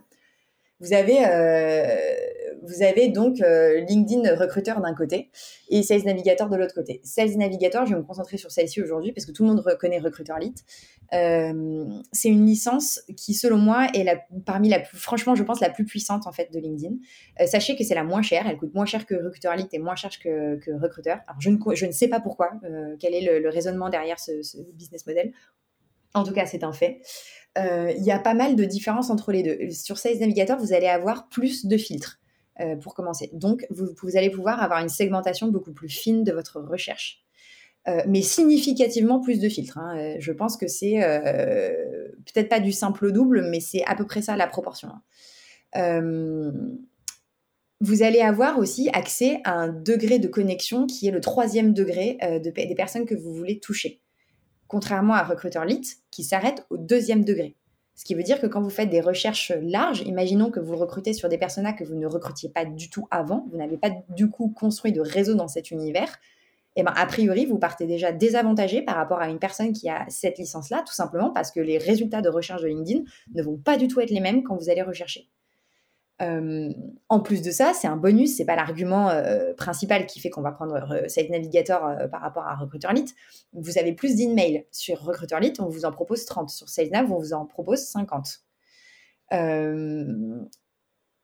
Vous 0.83 0.91
avez, 0.91 1.25
euh, 1.25 1.95
vous 2.61 2.83
avez 2.83 3.07
donc 3.07 3.39
euh, 3.39 3.79
LinkedIn 3.87 4.35
recruteur 4.35 4.81
d'un 4.81 4.93
côté 4.93 5.29
et 5.69 5.81
Sales 5.81 6.03
Navigator 6.03 6.49
de 6.49 6.57
l'autre 6.57 6.75
côté. 6.75 6.99
Sales 7.05 7.37
Navigator, 7.37 7.85
je 7.85 7.93
vais 7.93 8.01
me 8.01 8.05
concentrer 8.05 8.35
sur 8.35 8.51
celle-ci 8.51 8.81
aujourd'hui 8.81 9.13
parce 9.13 9.25
que 9.25 9.31
tout 9.31 9.43
le 9.43 9.49
monde 9.49 9.61
reconnaît 9.61 9.99
Recruiter 9.99 10.33
Lead. 10.41 10.59
Euh, 11.13 11.85
c'est 12.11 12.27
une 12.27 12.45
licence 12.45 12.99
qui, 13.15 13.33
selon 13.33 13.57
moi, 13.57 13.87
est 13.93 14.05
parmi 14.45 14.67
la 14.67 14.79
plus, 14.79 14.97
franchement, 14.97 15.35
je 15.35 15.43
pense, 15.43 15.61
la 15.61 15.69
plus 15.69 15.85
puissante 15.85 16.27
en 16.27 16.33
fait 16.33 16.51
de 16.51 16.59
LinkedIn. 16.59 16.95
sachez 17.45 17.77
que 17.77 17.85
c'est 17.85 17.95
la 17.95 18.03
moins 18.03 18.21
chère. 18.21 18.45
Elle 18.45 18.57
coûte 18.57 18.73
moins 18.73 18.85
cher 18.85 19.05
que 19.05 19.15
Recruiter 19.15 19.51
Lead 19.55 19.67
et 19.71 19.79
moins 19.79 19.95
cher 19.95 20.11
que, 20.21 20.57
que 20.57 20.71
Recruiter. 20.71 21.15
Je 21.39 21.85
ne, 21.85 21.91
sais 21.91 22.09
pas 22.09 22.19
pourquoi, 22.19 22.51
quel 22.99 23.13
est 23.13 23.39
le, 23.39 23.47
raisonnement 23.47 23.87
derrière 23.87 24.19
ce 24.19 24.33
business 24.73 25.07
model. 25.07 25.31
En 26.13 26.23
tout 26.23 26.33
cas, 26.33 26.45
c'est 26.45 26.63
un 26.63 26.73
fait. 26.73 27.01
Euh, 27.57 27.93
il 27.95 28.03
y 28.03 28.11
a 28.11 28.19
pas 28.19 28.33
mal 28.33 28.55
de 28.55 28.63
différences 28.65 29.09
entre 29.09 29.31
les 29.31 29.43
deux. 29.43 29.69
Sur 29.71 29.97
Sales 29.97 30.19
Navigator, 30.19 30.57
vous 30.57 30.73
allez 30.73 30.87
avoir 30.87 31.29
plus 31.29 31.65
de 31.65 31.77
filtres 31.77 32.19
euh, 32.59 32.75
pour 32.75 32.95
commencer. 32.95 33.29
Donc, 33.33 33.65
vous, 33.69 34.17
allez 34.17 34.29
pouvoir 34.29 34.61
avoir 34.61 34.79
une 34.79 34.89
segmentation 34.89 35.47
beaucoup 35.47 35.73
plus 35.73 35.89
fine 35.89 36.23
de 36.23 36.31
votre 36.31 36.59
recherche. 36.61 37.23
Euh, 37.87 38.01
mais 38.07 38.21
significativement 38.21 39.19
plus 39.19 39.39
de 39.39 39.49
filtres. 39.49 39.77
Hein. 39.77 40.15
Je 40.19 40.31
pense 40.31 40.57
que 40.57 40.67
c'est 40.67 40.99
peut-être 42.33 42.49
pas 42.49 42.59
du 42.59 42.71
simple 42.71 43.05
au 43.07 43.11
double, 43.11 43.47
mais 43.49 43.59
c'est 43.59 43.83
à 43.85 43.95
peu 43.95 44.05
près 44.05 44.21
ça 44.21 44.35
la 44.35 44.47
proportion. 44.47 44.89
vous 47.81 48.01
allez 48.01 48.21
avoir 48.21 48.57
aussi 48.57 48.89
accès 48.93 49.41
à 49.43 49.51
un 49.51 49.67
degré 49.67 50.17
de 50.17 50.29
connexion 50.29 50.87
qui 50.87 51.07
est 51.07 51.11
le 51.11 51.19
troisième 51.19 51.73
degré 51.73 52.17
de, 52.21 52.49
des 52.49 52.75
personnes 52.75 53.05
que 53.05 53.15
vous 53.15 53.33
voulez 53.33 53.59
toucher 53.59 54.02
contrairement 54.67 55.13
à 55.13 55.23
Recruiter 55.23 55.61
Lit, 55.65 55.97
qui 56.11 56.23
s'arrête 56.23 56.65
au 56.69 56.77
deuxième 56.77 57.23
degré. 57.23 57.55
Ce 57.95 58.05
qui 58.05 58.15
veut 58.15 58.23
dire 58.23 58.41
que 58.41 58.47
quand 58.47 58.61
vous 58.61 58.71
faites 58.71 58.89
des 58.89 59.01
recherches 59.01 59.51
larges, 59.61 60.01
imaginons 60.01 60.49
que 60.49 60.59
vous 60.59 60.75
recrutez 60.75 61.13
sur 61.13 61.29
des 61.29 61.37
personas 61.37 61.73
que 61.73 61.83
vous 61.83 61.95
ne 61.95 62.07
recrutiez 62.07 62.49
pas 62.49 62.65
du 62.65 62.89
tout 62.89 63.07
avant, 63.11 63.45
vous 63.51 63.57
n'avez 63.57 63.77
pas 63.77 63.91
du 64.09 64.29
coup 64.29 64.49
construit 64.49 64.91
de 64.91 65.01
réseau 65.01 65.35
dans 65.35 65.47
cet 65.47 65.69
univers, 65.69 66.19
et 66.75 66.79
eh 66.79 66.83
ben 66.83 66.93
a 66.95 67.05
priori, 67.05 67.45
vous 67.45 67.59
partez 67.59 67.85
déjà 67.85 68.11
désavantagé 68.11 68.81
par 68.81 68.95
rapport 68.95 69.19
à 69.19 69.29
une 69.29 69.37
personne 69.37 69.73
qui 69.73 69.89
a 69.89 70.07
cette 70.09 70.39
licence-là, 70.39 70.83
tout 70.87 70.93
simplement 70.93 71.29
parce 71.29 71.51
que 71.51 71.59
les 71.59 71.77
résultats 71.77 72.23
de 72.23 72.29
recherche 72.29 72.63
de 72.63 72.67
LinkedIn 72.67 73.03
ne 73.35 73.43
vont 73.43 73.57
pas 73.57 73.77
du 73.77 73.87
tout 73.87 73.99
être 73.99 74.09
les 74.09 74.19
mêmes 74.19 74.41
quand 74.41 74.55
vous 74.55 74.71
allez 74.71 74.81
rechercher. 74.81 75.29
Euh, 76.23 76.71
en 77.09 77.19
plus 77.19 77.41
de 77.41 77.51
ça, 77.51 77.73
c'est 77.73 77.87
un 77.87 77.97
bonus, 77.97 78.37
c'est 78.37 78.45
pas 78.45 78.55
l'argument 78.55 79.09
euh, 79.09 79.53
principal 79.53 80.05
qui 80.05 80.19
fait 80.19 80.29
qu'on 80.29 80.41
va 80.41 80.51
prendre 80.51 80.91
euh, 80.91 81.07
Site 81.07 81.29
Navigator 81.29 81.81
par 82.11 82.21
rapport 82.21 82.43
à 82.43 82.55
Recruiter 82.55 82.87
Lead. 82.93 83.09
Vous 83.53 83.77
avez 83.77 83.93
plus 83.93 84.15
d'emails 84.15 84.65
sur 84.71 85.01
Recruiter 85.01 85.39
Lead, 85.39 85.59
on 85.59 85.67
vous 85.67 85.85
en 85.85 85.91
propose 85.91 86.25
30. 86.25 86.49
Sur 86.49 86.69
SalesNav, 86.69 87.11
on 87.11 87.17
vous 87.17 87.33
en 87.33 87.45
propose 87.45 87.79
50. 87.79 88.43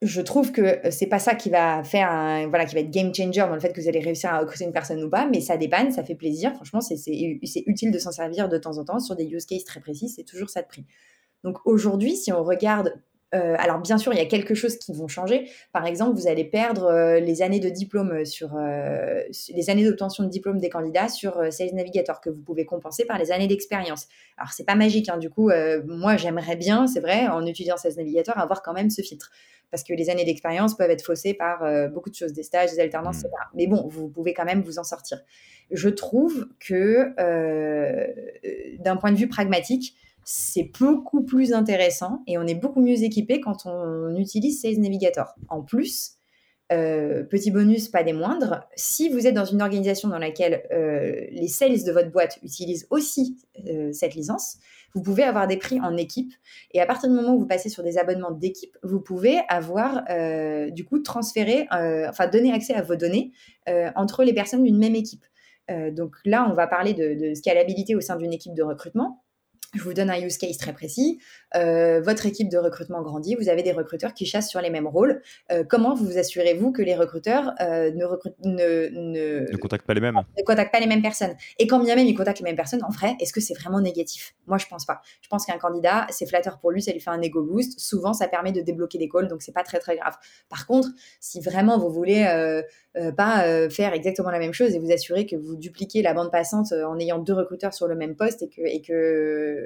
je 0.02 0.22
trouve 0.22 0.52
que 0.52 0.80
c'est 0.92 1.08
pas 1.08 1.20
ça 1.20 1.36
qui 1.36 1.50
va 1.50 1.84
faire 1.84 2.10
un, 2.12 2.48
voilà, 2.48 2.66
qui 2.66 2.76
va 2.76 2.82
être 2.82 2.92
game 2.92 3.14
changer 3.14 3.42
dans 3.42 3.54
le 3.54 3.60
fait 3.60 3.74
que 3.74 3.82
vous 3.82 3.88
allez 3.88 4.00
réussir 4.00 4.34
à 4.34 4.40
recruter 4.40 4.66
une 4.66 4.74
personne 4.74 5.04
ou 5.04 5.10
pas, 5.10 5.28
mais 5.28 5.42
ça 5.42 5.58
dépanne, 5.58 5.92
ça 5.92 6.04
fait 6.04 6.16
plaisir. 6.16 6.54
Franchement, 6.56 6.82
c'est 6.82 6.96
utile 7.66 7.92
de 7.92 8.00
s'en 8.00 8.12
servir 8.12 8.50
de 8.50 8.58
temps 8.58 8.78
en 8.78 8.86
temps 8.86 9.00
sur 9.00 9.16
des 9.16 9.26
use 9.26 9.46
cases 9.46 9.66
très 9.66 9.80
précis, 9.80 10.10
c'est 10.10 10.24
toujours 10.24 10.50
ça 10.50 10.62
de 10.62 10.68
prix. 10.68 10.86
Donc 11.44 11.58
aujourd'hui, 11.66 12.16
si 12.16 12.34
on 12.34 12.44
regarde 12.44 12.94
euh, 13.36 13.56
alors 13.60 13.80
bien 13.80 13.98
sûr, 13.98 14.12
il 14.14 14.18
y 14.18 14.22
a 14.22 14.26
quelque 14.26 14.56
chose 14.56 14.78
qui 14.78 14.94
vont 14.94 15.08
changer. 15.08 15.50
Par 15.72 15.86
exemple, 15.86 16.18
vous 16.18 16.28
allez 16.28 16.44
perdre 16.44 16.86
euh, 16.86 17.20
les 17.20 17.42
années 17.42 17.60
de 17.60 17.70
diplôme 17.70 18.12
euh, 18.12 18.26
sur 18.26 18.58
les 19.50 19.70
années 19.70 19.86
d'obtention 19.86 20.24
de 20.24 20.30
diplôme 20.30 20.60
des 20.60 20.70
candidats 20.70 21.10
sur 21.10 21.42
Sales 21.52 21.74
Navigator 21.74 22.22
que 22.22 22.30
vous 22.30 22.42
pouvez 22.42 22.66
compenser 22.66 23.06
par 23.06 23.18
les 23.18 23.32
années 23.32 23.48
d'expérience. 23.48 24.08
Alors 24.38 24.52
c'est 24.52 24.66
pas 24.66 24.76
magique, 24.76 25.10
hein, 25.10 25.18
du 25.18 25.30
coup, 25.30 25.52
moi 25.86 26.18
j'aimerais 26.18 26.56
bien, 26.56 26.88
c'est 26.88 27.00
vrai, 27.00 27.28
en 27.28 27.46
utilisant 27.46 27.78
Sales 27.78 27.96
Navigator, 27.98 28.38
avoir 28.38 28.62
quand 28.62 28.74
même 28.74 28.90
ce 28.90 29.02
filtre 29.02 29.32
parce 29.72 29.84
que 29.84 29.94
les 29.94 30.10
années 30.10 30.26
d'expérience 30.26 30.76
peuvent 30.76 30.90
être 30.90 31.06
faussées 31.06 31.36
par 31.36 31.64
beaucoup 31.92 32.10
de 32.10 32.16
choses, 32.16 32.34
des 32.34 32.44
stages, 32.44 32.72
des 32.72 32.80
alternances, 32.80 33.18
mmh. 33.18 33.28
etc. 33.28 33.44
Mais 33.54 33.68
bon, 33.68 33.88
vous 33.88 34.10
pouvez 34.10 34.34
quand 34.34 34.46
même 34.46 34.62
vous 34.62 34.80
en 34.80 34.84
sortir. 34.84 35.20
Je 35.72 35.90
trouve 35.90 36.48
que 36.60 37.14
d'un 38.82 38.98
point 38.98 39.12
de 39.12 39.18
vue 39.18 39.30
pragmatique, 39.30 39.96
c'est 40.24 40.72
beaucoup 40.80 41.24
plus 41.24 41.54
intéressant 41.54 42.24
et 42.28 42.38
on 42.38 42.44
est 42.44 42.56
beaucoup 42.56 42.82
mieux 42.82 43.04
équipé 43.04 43.40
quand 43.40 43.66
on 43.66 44.16
utilise 44.16 44.62
Sales 44.62 44.80
Navigator. 44.80 45.36
En 45.50 45.62
plus, 45.62 46.20
euh, 46.72 47.24
petit 47.24 47.50
bonus, 47.50 47.90
pas 47.90 48.04
des 48.04 48.14
moindres, 48.14 48.68
si 48.76 49.10
vous 49.10 49.26
êtes 49.26 49.34
dans 49.34 49.46
une 49.46 49.60
organisation 49.60 50.08
dans 50.08 50.20
laquelle 50.20 50.68
euh, 50.72 51.26
les 51.32 51.48
sales 51.48 51.84
de 51.84 51.92
votre 51.92 52.12
boîte 52.12 52.38
utilisent 52.44 52.86
aussi 52.92 53.38
euh, 53.68 53.92
cette 53.92 54.14
licence, 54.14 54.58
vous 54.94 55.02
pouvez 55.02 55.24
avoir 55.24 55.48
des 55.48 55.58
prix 55.58 55.80
en 55.80 55.98
équipe. 55.98 56.32
Et 56.72 56.80
à 56.80 56.86
partir 56.86 57.10
du 57.10 57.16
moment 57.16 57.34
où 57.34 57.40
vous 57.40 57.48
passez 57.48 57.70
sur 57.70 57.82
des 57.82 57.98
abonnements 57.98 58.30
d'équipe, 58.30 58.78
vous 58.84 59.00
pouvez 59.00 59.40
avoir 59.48 60.04
du 60.72 60.84
coup 60.84 61.00
transféré, 61.00 61.68
enfin 61.72 62.28
donner 62.28 62.52
accès 62.52 62.74
à 62.74 62.82
vos 62.82 62.96
données 62.96 63.32
entre 63.96 64.24
les 64.24 64.34
personnes 64.34 64.64
d'une 64.64 64.80
même 64.80 64.96
équipe. 64.96 65.24
donc 65.92 66.16
là, 66.26 66.48
on 66.50 66.56
va 66.56 66.66
parler 66.66 66.96
de, 66.96 67.14
de 67.14 67.36
scalabilité 67.36 67.96
au 67.96 68.02
sein 68.02 68.16
d'une 68.16 68.34
équipe 68.34 68.56
de 68.56 68.64
recrutement. 68.64 69.22
Je 69.76 69.84
vous 69.84 69.94
donne 69.94 70.10
un 70.10 70.20
use 70.20 70.38
case 70.38 70.58
très 70.58 70.74
précis. 70.74 71.20
Euh, 71.56 72.02
votre 72.02 72.26
équipe 72.26 72.50
de 72.50 72.58
recrutement 72.58 73.02
grandit, 73.04 73.36
vous 73.36 73.50
avez 73.50 73.62
des 73.62 73.72
recruteurs 73.72 74.14
qui 74.14 74.26
chassent 74.26 74.50
sur 74.50 74.62
les 74.62 74.72
mêmes 74.72 74.88
rôles. 74.88 75.22
Euh, 75.52 75.64
comment 75.68 75.94
vous 75.94 76.18
assurez-vous 76.18 76.72
que 76.72 76.82
les 76.82 76.96
recruteurs 76.96 77.54
euh, 77.62 77.92
ne, 77.92 78.06
ne, 78.46 78.90
ne, 79.52 79.58
contactent 79.58 79.86
pas 79.86 79.94
les 79.94 80.02
mêmes 80.02 80.16
Ne 80.16 80.44
contactent 80.44 80.72
pas 80.72 80.80
les 80.80 80.88
mêmes 80.88 81.04
personnes. 81.04 81.36
Et 81.60 81.68
quand 81.68 81.80
bien 81.80 81.96
même 81.96 82.08
ils 82.08 82.16
contactent 82.16 82.40
les 82.40 82.46
mêmes 82.46 82.56
personnes, 82.56 82.84
en 82.84 82.90
vrai, 82.90 83.16
est-ce 83.20 83.32
que 83.32 83.42
c'est 83.42 83.54
vraiment 83.54 83.80
négatif? 83.80 84.34
Moi, 84.48 84.58
je 84.58 84.66
pense 84.66 84.86
pas. 84.86 85.02
Je 85.22 85.28
pense 85.28 85.46
qu'un 85.46 85.60
candidat, 85.60 86.08
c'est 86.10 86.26
flatteur 86.26 86.58
pour 86.60 86.72
lui, 86.72 86.82
ça 86.82 86.92
lui 86.92 87.00
fait 87.00 87.12
un 87.12 87.22
ego 87.22 87.44
boost. 87.44 87.80
Souvent, 87.80 88.14
ça 88.14 88.28
permet 88.28 88.52
de 88.52 88.62
débloquer 88.62 88.98
des 88.98 89.08
calls, 89.08 89.28
donc 89.28 89.44
c'est 89.44 89.52
pas 89.52 89.64
très 89.64 89.78
très 89.78 89.98
grave. 89.98 90.16
Par 90.50 90.66
contre, 90.66 90.90
si 91.20 91.42
vraiment 91.42 91.78
vous 91.78 91.92
voulez 91.92 92.26
pas 93.16 93.70
faire 93.70 93.94
exactement 93.94 94.32
la 94.32 94.40
même 94.40 94.54
chose 94.54 94.74
et 94.74 94.80
vous 94.80 94.92
assurer 94.92 95.28
que 95.28 95.36
vous 95.36 95.56
dupliquez 95.56 96.02
la 96.02 96.14
bande 96.14 96.32
passante 96.32 96.72
en 96.72 96.98
ayant 96.98 97.20
deux 97.20 97.34
recruteurs 97.34 97.74
sur 97.74 97.88
le 97.88 97.96
même 97.96 98.16
poste 98.16 98.42
et 98.42 98.50
que, 98.50 98.62
et 98.62 98.82
que 98.82 99.59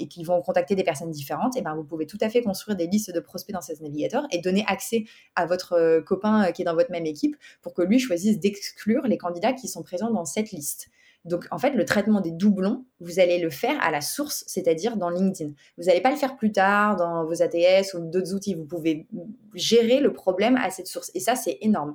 et 0.00 0.08
qu'ils 0.08 0.26
vont 0.26 0.40
contacter 0.40 0.74
des 0.74 0.82
personnes 0.82 1.10
différentes, 1.10 1.56
et 1.56 1.62
ben 1.62 1.74
vous 1.74 1.84
pouvez 1.84 2.06
tout 2.06 2.18
à 2.20 2.28
fait 2.28 2.42
construire 2.42 2.76
des 2.76 2.86
listes 2.86 3.12
de 3.12 3.20
prospects 3.20 3.54
dans 3.54 3.60
Sales 3.60 3.76
Navigator 3.82 4.26
et 4.32 4.38
donner 4.38 4.64
accès 4.66 5.04
à 5.36 5.46
votre 5.46 5.74
euh, 5.74 6.00
copain 6.00 6.44
euh, 6.44 6.52
qui 6.52 6.62
est 6.62 6.64
dans 6.64 6.74
votre 6.74 6.90
même 6.90 7.06
équipe 7.06 7.36
pour 7.62 7.74
que 7.74 7.82
lui 7.82 7.98
choisisse 7.98 8.40
d'exclure 8.40 9.06
les 9.06 9.18
candidats 9.18 9.52
qui 9.52 9.68
sont 9.68 9.82
présents 9.82 10.10
dans 10.10 10.24
cette 10.24 10.50
liste. 10.52 10.88
Donc, 11.26 11.46
en 11.50 11.58
fait, 11.58 11.72
le 11.72 11.84
traitement 11.84 12.22
des 12.22 12.30
doublons, 12.30 12.86
vous 13.00 13.20
allez 13.20 13.38
le 13.38 13.50
faire 13.50 13.78
à 13.82 13.90
la 13.90 14.00
source, 14.00 14.42
c'est-à-dire 14.46 14.96
dans 14.96 15.10
LinkedIn. 15.10 15.52
Vous 15.76 15.84
n'allez 15.84 16.00
pas 16.00 16.10
le 16.10 16.16
faire 16.16 16.34
plus 16.36 16.50
tard 16.50 16.96
dans 16.96 17.26
vos 17.26 17.42
ATS 17.42 17.92
ou 17.92 18.10
d'autres 18.10 18.34
outils. 18.34 18.54
Vous 18.54 18.64
pouvez 18.64 19.06
gérer 19.54 20.00
le 20.00 20.14
problème 20.14 20.56
à 20.56 20.70
cette 20.70 20.86
source. 20.86 21.10
Et 21.14 21.20
ça, 21.20 21.34
c'est 21.34 21.58
énorme. 21.60 21.94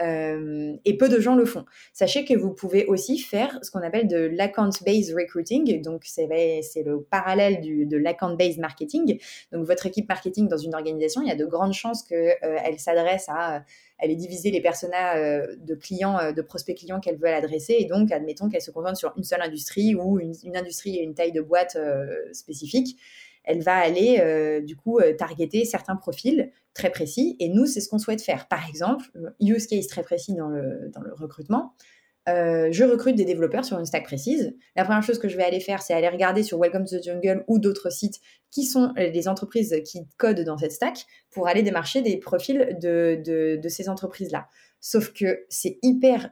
Euh, 0.00 0.72
et 0.84 0.96
peu 0.96 1.08
de 1.08 1.20
gens 1.20 1.34
le 1.34 1.44
font. 1.44 1.64
Sachez 1.92 2.24
que 2.24 2.34
vous 2.34 2.50
pouvez 2.50 2.86
aussi 2.86 3.18
faire 3.18 3.58
ce 3.62 3.70
qu'on 3.70 3.80
appelle 3.80 4.06
de 4.06 4.30
l'account-based 4.32 5.14
recruiting. 5.14 5.82
Donc, 5.82 6.02
c'est 6.04 6.26
le 6.26 7.02
parallèle 7.02 7.60
du, 7.60 7.86
de 7.86 7.96
l'account-based 7.96 8.60
marketing. 8.60 9.20
Donc, 9.52 9.66
votre 9.66 9.86
équipe 9.86 10.08
marketing 10.08 10.48
dans 10.48 10.56
une 10.56 10.74
organisation, 10.74 11.22
il 11.22 11.28
y 11.28 11.32
a 11.32 11.36
de 11.36 11.44
grandes 11.44 11.72
chances 11.72 12.02
qu'elle 12.02 12.38
euh, 12.44 12.76
s'adresse 12.78 13.26
à 13.28 13.64
elle 14.02 14.10
est 14.10 14.16
divisée 14.16 14.50
les 14.50 14.62
personas 14.62 15.44
de 15.58 15.74
clients, 15.74 16.32
de 16.32 16.40
prospects 16.40 16.74
clients 16.74 17.00
qu'elle 17.00 17.18
veut 17.18 17.28
adresser. 17.28 17.76
Et 17.80 17.84
donc, 17.84 18.10
admettons 18.12 18.48
qu'elle 18.48 18.62
se 18.62 18.70
concentre 18.70 18.96
sur 18.96 19.12
une 19.18 19.24
seule 19.24 19.42
industrie 19.42 19.94
ou 19.94 20.18
une, 20.18 20.32
une 20.42 20.56
industrie 20.56 20.96
et 20.96 21.02
une 21.02 21.12
taille 21.12 21.32
de 21.32 21.42
boîte 21.42 21.76
spécifique 22.32 22.96
elle 23.44 23.62
va 23.62 23.76
aller 23.76 24.18
euh, 24.20 24.60
du 24.60 24.76
coup 24.76 24.98
euh, 24.98 25.14
targeter 25.14 25.64
certains 25.64 25.96
profils 25.96 26.50
très 26.74 26.90
précis. 26.90 27.36
Et 27.40 27.48
nous, 27.48 27.66
c'est 27.66 27.80
ce 27.80 27.88
qu'on 27.88 27.98
souhaite 27.98 28.22
faire. 28.22 28.48
Par 28.48 28.68
exemple, 28.68 29.06
euh, 29.16 29.30
use 29.40 29.66
case 29.66 29.86
très 29.86 30.02
précis 30.02 30.34
dans 30.34 30.48
le, 30.48 30.90
dans 30.94 31.00
le 31.00 31.12
recrutement. 31.14 31.74
je 32.26 32.84
recrute 32.84 33.16
des 33.16 33.24
développeurs 33.24 33.64
sur 33.64 33.78
une 33.78 33.86
stack 33.86 34.04
précise. 34.04 34.54
La 34.76 34.84
première 34.84 35.02
chose 35.02 35.18
que 35.18 35.28
je 35.28 35.36
vais 35.36 35.42
aller 35.42 35.58
faire, 35.58 35.82
c'est 35.82 35.94
aller 35.94 36.08
regarder 36.08 36.42
sur 36.42 36.60
Welcome 36.60 36.84
to 36.84 36.98
the 36.98 37.02
Jungle 37.02 37.44
ou 37.48 37.58
d'autres 37.58 37.90
sites 37.90 38.20
qui 38.52 38.64
sont 38.64 38.92
les 38.96 39.26
entreprises 39.26 39.74
qui 39.84 40.06
codent 40.16 40.44
dans 40.44 40.58
cette 40.58 40.72
stack 40.72 41.06
pour 41.30 41.48
aller 41.48 41.62
démarcher 41.62 42.02
des 42.02 42.18
profils 42.18 42.76
de, 42.80 43.20
de, 43.60 43.68
ces 43.68 43.88
entreprises-là. 43.88 44.46
Sauf 44.80 45.12
que 45.12 45.44
c'est 45.48 45.78
hyper 45.82 46.30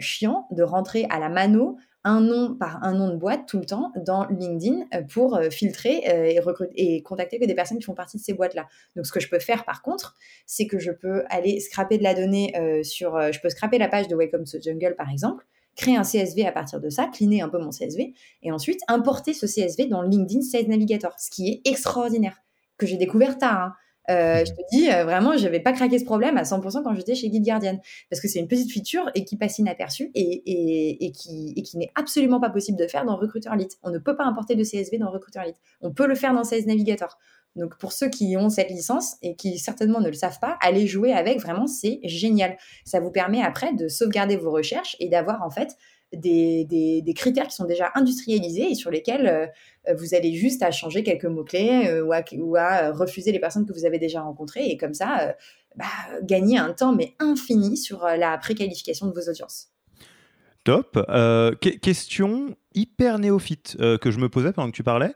chiant 0.00 0.48
de 0.50 0.64
rentrer 0.64 1.06
à 1.10 1.20
la 1.20 1.28
mano 1.28 1.76
un 2.06 2.20
nom 2.20 2.54
par 2.54 2.82
un 2.84 2.94
nom 2.94 3.08
de 3.08 3.16
boîte 3.16 3.46
tout 3.48 3.58
le 3.58 3.66
temps 3.66 3.92
dans 3.96 4.26
LinkedIn 4.28 4.86
euh, 4.94 5.02
pour 5.02 5.36
euh, 5.36 5.50
filtrer 5.50 6.04
euh, 6.08 6.24
et, 6.24 6.38
recruter, 6.38 6.72
et 6.76 7.02
contacter 7.02 7.40
que 7.40 7.44
des 7.44 7.54
personnes 7.54 7.78
qui 7.78 7.84
font 7.84 7.94
partie 7.94 8.16
de 8.16 8.22
ces 8.22 8.32
boîtes-là. 8.32 8.68
Donc, 8.94 9.06
ce 9.06 9.12
que 9.12 9.18
je 9.18 9.28
peux 9.28 9.40
faire 9.40 9.64
par 9.64 9.82
contre, 9.82 10.14
c'est 10.46 10.68
que 10.68 10.78
je 10.78 10.92
peux 10.92 11.24
aller 11.28 11.58
scraper 11.58 11.98
de 11.98 12.04
la 12.04 12.14
donnée 12.14 12.54
sur. 12.84 13.20
je 13.32 13.40
peux 13.40 13.48
scraper 13.48 13.78
la 13.78 13.88
page 13.88 14.06
de 14.06 14.14
Welcome 14.14 14.44
to 14.44 14.58
Jungle 14.60 14.94
par 14.96 15.10
exemple, 15.10 15.44
créer 15.74 15.96
un 15.96 16.02
CSV 16.02 16.46
à 16.46 16.52
partir 16.52 16.80
de 16.80 16.88
ça, 16.88 17.08
cleaner 17.12 17.42
un 17.42 17.48
peu 17.48 17.58
mon 17.58 17.70
CSV, 17.70 18.14
et 18.42 18.52
ensuite 18.52 18.80
importer 18.88 19.34
ce 19.34 19.46
CSV 19.46 19.86
dans 19.86 20.02
LinkedIn 20.02 20.42
Sales 20.42 20.68
Navigator, 20.68 21.12
ce 21.18 21.30
qui 21.30 21.48
est 21.48 21.68
extraordinaire, 21.68 22.38
que 22.78 22.86
j'ai 22.86 22.96
découvert 22.96 23.36
tard. 23.36 23.60
Hein. 23.60 23.72
Euh, 24.10 24.44
je 24.44 24.52
te 24.52 24.60
dis, 24.70 24.90
euh, 24.90 25.04
vraiment, 25.04 25.36
je 25.36 25.44
n'avais 25.44 25.60
pas 25.60 25.72
craqué 25.72 25.98
ce 25.98 26.04
problème 26.04 26.36
à 26.36 26.42
100% 26.42 26.82
quand 26.82 26.94
j'étais 26.94 27.14
chez 27.14 27.28
Guide 27.28 27.44
Guardian. 27.44 27.80
Parce 28.10 28.20
que 28.20 28.28
c'est 28.28 28.38
une 28.38 28.48
petite 28.48 28.72
feature 28.72 29.10
et 29.14 29.24
qui 29.24 29.36
passe 29.36 29.58
inaperçue 29.58 30.10
et, 30.14 31.06
et, 31.06 31.12
qui, 31.12 31.54
et 31.56 31.62
qui 31.62 31.78
n'est 31.78 31.90
absolument 31.94 32.40
pas 32.40 32.50
possible 32.50 32.78
de 32.78 32.86
faire 32.86 33.04
dans 33.04 33.16
Recruiter 33.16 33.50
Lite. 33.56 33.78
On 33.82 33.90
ne 33.90 33.98
peut 33.98 34.16
pas 34.16 34.24
importer 34.24 34.54
de 34.54 34.62
CSV 34.62 34.98
dans 34.98 35.10
Recruiter 35.10 35.40
Lite. 35.44 35.56
On 35.80 35.92
peut 35.92 36.06
le 36.06 36.14
faire 36.14 36.32
dans 36.32 36.44
Sales 36.44 36.66
Navigator. 36.66 37.18
Donc 37.56 37.78
pour 37.78 37.92
ceux 37.92 38.08
qui 38.08 38.36
ont 38.36 38.50
cette 38.50 38.70
licence 38.70 39.16
et 39.22 39.34
qui 39.34 39.58
certainement 39.58 40.00
ne 40.00 40.08
le 40.08 40.14
savent 40.14 40.38
pas, 40.38 40.58
allez 40.60 40.86
jouer 40.86 41.12
avec, 41.12 41.40
vraiment, 41.40 41.66
c'est 41.66 42.00
génial. 42.04 42.56
Ça 42.84 43.00
vous 43.00 43.10
permet 43.10 43.42
après 43.42 43.72
de 43.72 43.88
sauvegarder 43.88 44.36
vos 44.36 44.50
recherches 44.50 44.96
et 45.00 45.08
d'avoir 45.08 45.42
en 45.42 45.50
fait 45.50 45.76
des, 46.12 46.64
des, 47.02 47.14
critères 47.14 47.48
qui 47.48 47.54
sont 47.54 47.64
déjà 47.64 47.90
industrialisés 47.94 48.70
et 48.70 48.74
sur 48.74 48.90
lesquels 48.90 49.26
euh, 49.88 49.94
vous 49.94 50.14
allez 50.14 50.34
juste 50.34 50.62
à 50.62 50.70
changer 50.70 51.02
quelques 51.02 51.24
mots-clés 51.24 51.88
euh, 51.88 52.04
ou, 52.04 52.12
à, 52.12 52.22
ou, 52.38 52.56
à, 52.56 52.92
refuser 52.92 53.32
les 53.32 53.40
personnes 53.40 53.66
que 53.66 53.72
vous 53.72 53.84
avez 53.84 53.98
déjà 53.98 54.22
rencontrées 54.22 54.66
et 54.66 54.76
comme 54.76 54.94
ça, 54.94 55.20
euh, 55.20 55.32
bah, 55.76 55.84
gagner 56.22 56.58
un 56.58 56.72
temps 56.72 56.94
mais 56.94 57.14
infini 57.18 57.76
sur 57.76 58.04
la 58.04 58.38
préqualification 58.38 59.06
de 59.08 59.12
vos 59.12 59.28
audiences. 59.28 59.68
Top. 60.64 60.98
question 61.80 62.56
hyper 62.74 63.20
néophyte 63.20 63.76
que 64.00 64.10
je 64.10 64.18
me 64.18 64.28
posais 64.28 64.52
pendant 64.52 64.68
que 64.68 64.74
tu 64.74 64.82
parlais. 64.82 65.12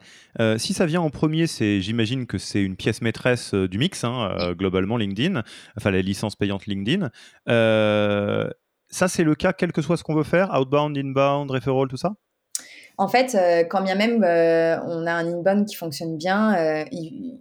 si 0.58 0.72
ça 0.72 0.86
vient 0.86 1.00
en 1.00 1.10
premier, 1.10 1.48
c'est, 1.48 1.80
j'imagine 1.80 2.26
que 2.26 2.38
c'est 2.38 2.62
une 2.62 2.76
pièce 2.76 3.02
maîtresse 3.02 3.52
du 3.54 3.78
mix, 3.78 4.04
hein, 4.04 4.52
globalement 4.52 4.96
LinkedIn, 4.96 5.42
enfin 5.76 5.90
la 5.90 6.02
licence 6.02 6.36
payante 6.36 6.66
LinkedIn 6.66 7.10
ça, 8.90 9.08
c'est 9.08 9.24
le 9.24 9.34
cas, 9.34 9.52
quel 9.52 9.72
que 9.72 9.82
soit 9.82 9.96
ce 9.96 10.04
qu'on 10.04 10.14
veut 10.14 10.24
faire, 10.24 10.50
outbound, 10.58 10.96
inbound, 10.96 11.50
referral, 11.50 11.88
tout 11.88 11.96
ça? 11.96 12.14
En 12.98 13.08
fait, 13.08 13.34
euh, 13.34 13.64
quand 13.64 13.82
bien 13.82 13.94
même 13.94 14.22
euh, 14.24 14.78
on 14.82 15.06
a 15.06 15.12
un 15.12 15.26
inbound 15.26 15.66
qui 15.66 15.74
fonctionne 15.74 16.18
bien, 16.18 16.54
euh, 16.54 16.84
il, 16.92 17.40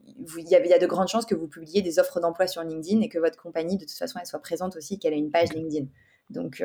y 0.49 0.55
a, 0.55 0.79
de 0.79 0.85
grandes 0.85 1.09
chances 1.09 1.25
que 1.25 1.35
vous 1.35 1.47
publiez 1.47 1.81
des 1.81 1.99
offres 1.99 2.21
d'emploi 2.21 2.47
sur 2.47 2.63
LinkedIn 2.63 3.01
et 3.01 3.09
que 3.09 3.19
votre 3.19 3.35
compagnie, 3.35 3.75
de 3.75 3.83
toute 3.83 3.97
façon, 3.97 4.19
elle 4.21 4.25
soit 4.25 4.39
présente 4.39 4.77
aussi, 4.77 4.99
qu'elle 4.99 5.13
ait 5.13 5.17
une 5.17 5.31
page 5.31 5.49
LinkedIn. 5.53 5.87
Donc, 6.29 6.63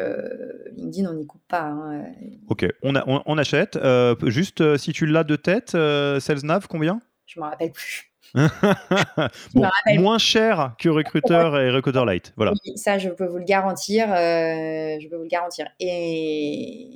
LinkedIn, 0.77 1.11
on 1.11 1.14
n'y 1.14 1.27
coupe 1.27 1.42
pas. 1.49 1.62
Hein, 1.62 2.05
ok, 2.49 2.66
on, 2.83 2.94
on 3.05 3.38
achète. 3.38 3.79
juste, 4.27 4.77
si 4.77 4.92
tu 4.92 5.07
l'as 5.07 5.25
de 5.25 5.37
tête, 5.37 5.70
SalesNav, 5.70 6.68
combien? 6.68 7.01
Je 7.27 7.40
ne 7.40 7.44
me 7.44 7.51
rappelle 7.51 7.73
plus. 7.73 8.13
moins 9.55 10.18
cher 10.18 10.75
que 10.79 10.88
Recruiter 10.88 11.51
et 11.61 11.70
Recruiter 11.70 12.05
Lite. 12.07 12.33
Voilà. 12.37 12.53
ça, 12.77 12.99
je 12.99 13.11
peux 13.11 13.27
vous 13.27 13.38
le 13.38 13.44
garantir. 13.44 14.11
Euh, 14.11 14.99
je 15.01 15.09
peux 15.09 15.16
vous 15.16 15.23
le 15.23 15.29
garantir. 15.29 15.66
Et, 15.79 16.88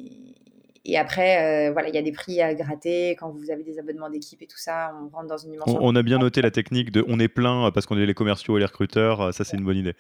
et 0.85 0.98
après, 0.98 1.68
euh, 1.68 1.72
voilà, 1.72 1.88
il 1.88 1.94
y 1.94 1.98
a 1.98 2.03
des 2.03 2.12
prix 2.12 2.42
à 2.42 2.55
gratter 2.55 3.11
quand 3.11 3.31
vous 3.31 3.51
avez 3.51 3.62
des 3.62 3.79
abonnements 3.79 4.11
d'équipe 4.11 4.42
et 4.42 4.46
tout 4.46 4.59
ça. 4.59 4.92
On 5.01 5.09
rentre 5.14 5.29
dans 5.29 5.37
une 5.37 5.53
dimension. 5.53 5.79
On, 5.81 5.94
a 5.94 6.03
bien 6.03 6.18
noté 6.18 6.42
la 6.42 6.51
technique 6.51 6.90
de 6.90 7.05
on 7.07 7.20
est 7.20 7.29
plein 7.29 7.70
parce 7.70 7.87
qu'on 7.87 7.98
est 7.98 8.07
les 8.07 8.14
commerciaux 8.14 8.57
et 8.57 8.61
les 8.61 8.66
recruteurs. 8.66 9.33
Ça, 9.33 9.44
c'est 9.44 9.57
une 9.57 9.64
bonne 9.64 9.77
idée. 9.77 9.94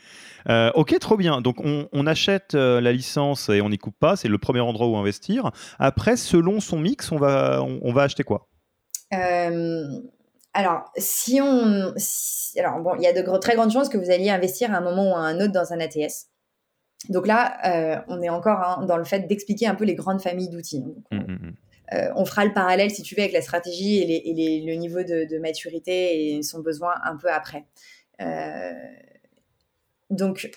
Euh, 0.48 0.72
ok, 0.74 0.98
trop 0.98 1.16
bien. 1.16 1.40
Donc, 1.40 1.58
on, 1.62 2.06
achète 2.06 2.54
la 2.54 2.92
licence 2.92 3.48
et 3.48 3.60
on 3.60 3.68
n'y 3.68 3.78
coupe 3.78 3.98
pas. 3.98 4.16
C'est 4.16 4.28
le 4.28 4.38
premier 4.38 4.60
endroit 4.60 4.88
où 4.88 4.96
investir. 4.96 5.52
Après, 5.78 6.16
selon 6.16 6.58
son 6.58 6.80
mix, 6.80 7.12
on 7.12 7.16
va, 7.16 7.62
on, 7.62 7.92
va 7.92 8.02
acheter 8.02 8.24
quoi? 8.24 8.48
Alors, 10.54 10.90
si 10.96 11.40
on. 11.40 11.94
alors, 12.56 12.80
bon, 12.80 12.94
il 12.96 13.02
y 13.02 13.06
a 13.06 13.12
de 13.12 13.38
très 13.38 13.54
grandes 13.54 13.70
chances 13.70 13.88
que 13.88 13.98
vous 13.98 14.10
alliez 14.10 14.30
investir 14.30 14.72
à 14.72 14.78
un 14.78 14.80
moment 14.80 15.12
ou 15.12 15.14
à 15.14 15.20
un 15.20 15.40
autre 15.40 15.52
dans 15.52 15.72
un 15.72 15.80
ATS. 15.80 16.28
Donc 17.08 17.26
là, 17.26 17.58
euh, 17.64 18.00
on 18.08 18.20
est 18.22 18.28
encore 18.28 18.60
hein, 18.60 18.84
dans 18.86 18.96
le 18.96 19.04
fait 19.04 19.20
d'expliquer 19.28 19.66
un 19.66 19.74
peu 19.74 19.84
les 19.84 19.94
grandes 19.94 20.20
familles 20.20 20.48
d'outils. 20.48 20.84
Mmh, 21.12 21.16
mmh, 21.16 21.32
mmh. 21.32 21.54
Euh, 21.94 22.12
on 22.16 22.24
fera 22.24 22.44
le 22.44 22.52
parallèle, 22.52 22.90
si 22.90 23.02
tu 23.02 23.14
veux, 23.14 23.22
avec 23.22 23.32
la 23.32 23.40
stratégie 23.40 23.98
et, 23.98 24.66
le 24.66 24.74
niveau 24.74 25.02
de, 25.02 25.38
maturité 25.38 26.36
et 26.36 26.42
son 26.42 26.60
besoin 26.60 26.92
un 27.04 27.16
peu 27.16 27.30
après. 27.30 27.64
Euh, 28.20 28.72
donc, 30.10 30.50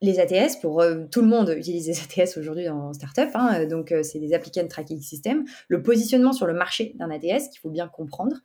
les 0.00 0.20
ATS, 0.20 0.56
pour 0.60 0.84
tout 1.10 1.22
le 1.22 1.26
monde 1.26 1.52
utilise 1.56 1.88
les 1.88 2.22
ATS 2.22 2.36
aujourd'hui 2.36 2.66
dans 2.66 2.92
Startup, 2.92 3.30
hein, 3.34 3.64
donc 3.64 3.92
c'est 4.02 4.20
des 4.20 4.32
Applicant 4.32 4.68
Tracking 4.68 5.00
System. 5.00 5.44
Le 5.66 5.82
positionnement 5.82 6.32
sur 6.32 6.46
le 6.46 6.54
marché 6.54 6.92
d'un 6.96 7.10
ATS, 7.10 7.48
qu'il 7.48 7.58
faut 7.60 7.70
bien 7.70 7.88
comprendre, 7.88 8.36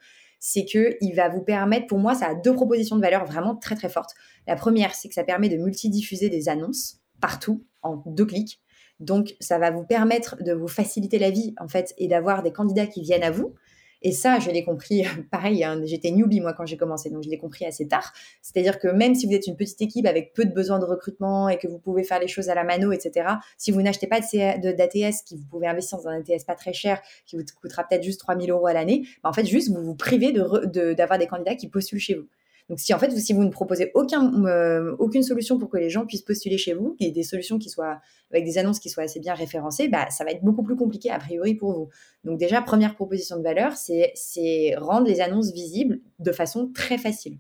c'est 0.46 0.66
qu'il 0.66 1.16
va 1.16 1.30
vous 1.30 1.42
permettre, 1.42 1.88
pour 1.88 2.00
moi, 2.00 2.16
ça 2.16 2.28
a 2.28 2.36
deux 2.36 2.54
propositions 2.54 2.98
de 2.98 3.02
valeur 3.02 3.24
vraiment 3.24 3.56
très 3.56 3.76
très 3.76 3.88
fortes. 3.88 4.14
La 4.46 4.58
première, 4.58 4.94
c'est 4.94 5.08
que 5.08 5.14
ça 5.14 5.24
permet 5.24 5.48
de 5.48 5.56
multidiffuser 5.56 6.28
des 6.28 6.50
annonces 6.50 7.00
partout 7.22 7.64
en 7.82 8.04
deux 8.06 8.26
clics. 8.26 8.62
Donc, 9.00 9.36
ça 9.40 9.58
va 9.58 9.72
vous 9.72 9.86
permettre 9.86 10.36
de 10.44 10.52
vous 10.52 10.68
faciliter 10.68 11.18
la 11.18 11.32
vie, 11.32 11.56
en 11.62 11.70
fait, 11.70 11.94
et 11.98 12.10
d'avoir 12.10 12.44
des 12.44 12.52
candidats 12.52 12.88
qui 12.88 13.02
viennent 13.02 13.24
à 13.24 13.32
vous. 13.32 13.56
Et 14.04 14.12
ça, 14.12 14.38
je 14.40 14.52
l'ai 14.52 14.64
compris, 14.64 15.04
pareil, 15.32 15.64
hein, 15.64 15.82
j'étais 15.86 16.12
newbie 16.12 16.42
moi 16.42 16.54
quand 16.54 16.66
j'ai 16.66 16.78
commencé, 16.78 17.10
donc 17.10 17.24
je 17.24 17.30
l'ai 17.30 17.38
compris 17.38 17.66
assez 17.66 17.88
tard. 17.88 18.14
C'est-à-dire 18.42 18.78
que 18.80 18.90
même 18.90 19.16
si 19.16 19.26
vous 19.26 19.34
êtes 19.34 19.48
une 19.48 19.56
petite 19.56 19.82
équipe 19.82 20.06
avec 20.06 20.34
peu 20.34 20.46
de 20.46 20.54
besoins 20.54 20.80
de 20.80 20.86
recrutement 20.86 21.50
et 21.50 21.58
que 21.58 21.68
vous 21.68 21.80
pouvez 21.80 22.04
faire 22.04 22.20
les 22.20 22.28
choses 22.28 22.50
à 22.50 22.56
la 22.56 22.64
mano, 22.64 22.92
etc., 22.92 23.28
si 23.58 23.72
vous 23.72 23.82
n'achetez 23.82 24.08
pas 24.08 24.20
d'ATS, 24.20 25.24
qui 25.26 25.38
vous 25.38 25.46
pouvez 25.50 25.68
investir 25.68 25.98
dans 26.00 26.10
un 26.10 26.20
ATS 26.20 26.44
pas 26.46 26.56
très 26.56 26.74
cher, 26.74 27.02
qui 27.26 27.38
vous 27.38 27.44
coûtera 27.62 27.84
peut-être 27.84 28.04
juste 28.04 28.20
3000 28.20 28.52
euros 28.52 28.68
à 28.68 28.74
l'année, 28.74 29.08
bah, 29.24 29.30
en 29.30 29.34
fait, 29.34 29.46
juste 29.46 29.72
vous 29.72 29.82
vous 29.82 29.96
privez 29.96 30.34
d'avoir 30.34 30.62
de, 30.68 31.18
des 31.18 31.28
candidats 31.28 31.56
qui 31.56 31.70
postulent 31.70 32.00
chez 32.00 32.16
vous. 32.16 32.28
Donc, 32.70 32.80
si 32.80 32.94
en 32.94 33.00
fait, 33.00 33.12
si 33.12 33.34
vous 33.34 33.44
ne 33.44 33.50
proposez 33.50 33.92
euh, 33.96 34.96
aucune 35.00 35.24
solution 35.24 35.58
pour 35.58 35.70
que 35.70 35.78
les 35.78 35.90
gens 35.90 36.06
puissent 36.06 36.22
postuler 36.22 36.58
chez 36.58 36.74
vous, 36.74 36.96
et 37.00 37.12
des 37.12 37.24
solutions 37.24 37.60
qui 37.60 37.70
soient 37.70 38.00
avec 38.32 38.46
des 38.46 38.58
annonces 38.58 38.80
qui 38.80 38.90
soient 38.90 39.04
assez 39.04 39.20
bien 39.20 39.34
référencées, 39.34 39.90
bah, 39.90 40.10
ça 40.10 40.24
va 40.24 40.32
être 40.32 40.44
beaucoup 40.44 40.64
plus 40.64 40.76
compliqué 40.76 41.10
a 41.10 41.20
priori 41.20 41.56
pour 41.56 41.74
vous. 41.74 41.90
Donc, 42.24 42.40
déjà, 42.40 42.62
première 42.62 42.96
proposition 42.96 43.38
de 43.38 43.44
valeur, 43.44 43.74
c'est 43.76 44.76
rendre 44.78 45.08
les 45.08 45.22
annonces 45.22 45.52
visibles 45.52 46.00
de 46.20 46.32
façon 46.32 46.72
très 46.74 46.98
facile. 46.98 47.38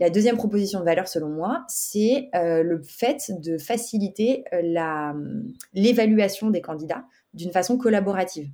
La 0.00 0.10
deuxième 0.10 0.36
proposition 0.36 0.78
de 0.78 0.84
valeur, 0.84 1.08
selon 1.08 1.28
moi, 1.28 1.64
c'est 1.68 2.28
euh, 2.34 2.62
le 2.62 2.80
fait 2.82 3.32
de 3.40 3.58
faciliter 3.58 4.44
euh, 4.52 5.12
l'évaluation 5.74 6.50
des 6.50 6.60
candidats 6.60 7.04
d'une 7.34 7.50
façon 7.50 7.76
collaborative 7.76 8.48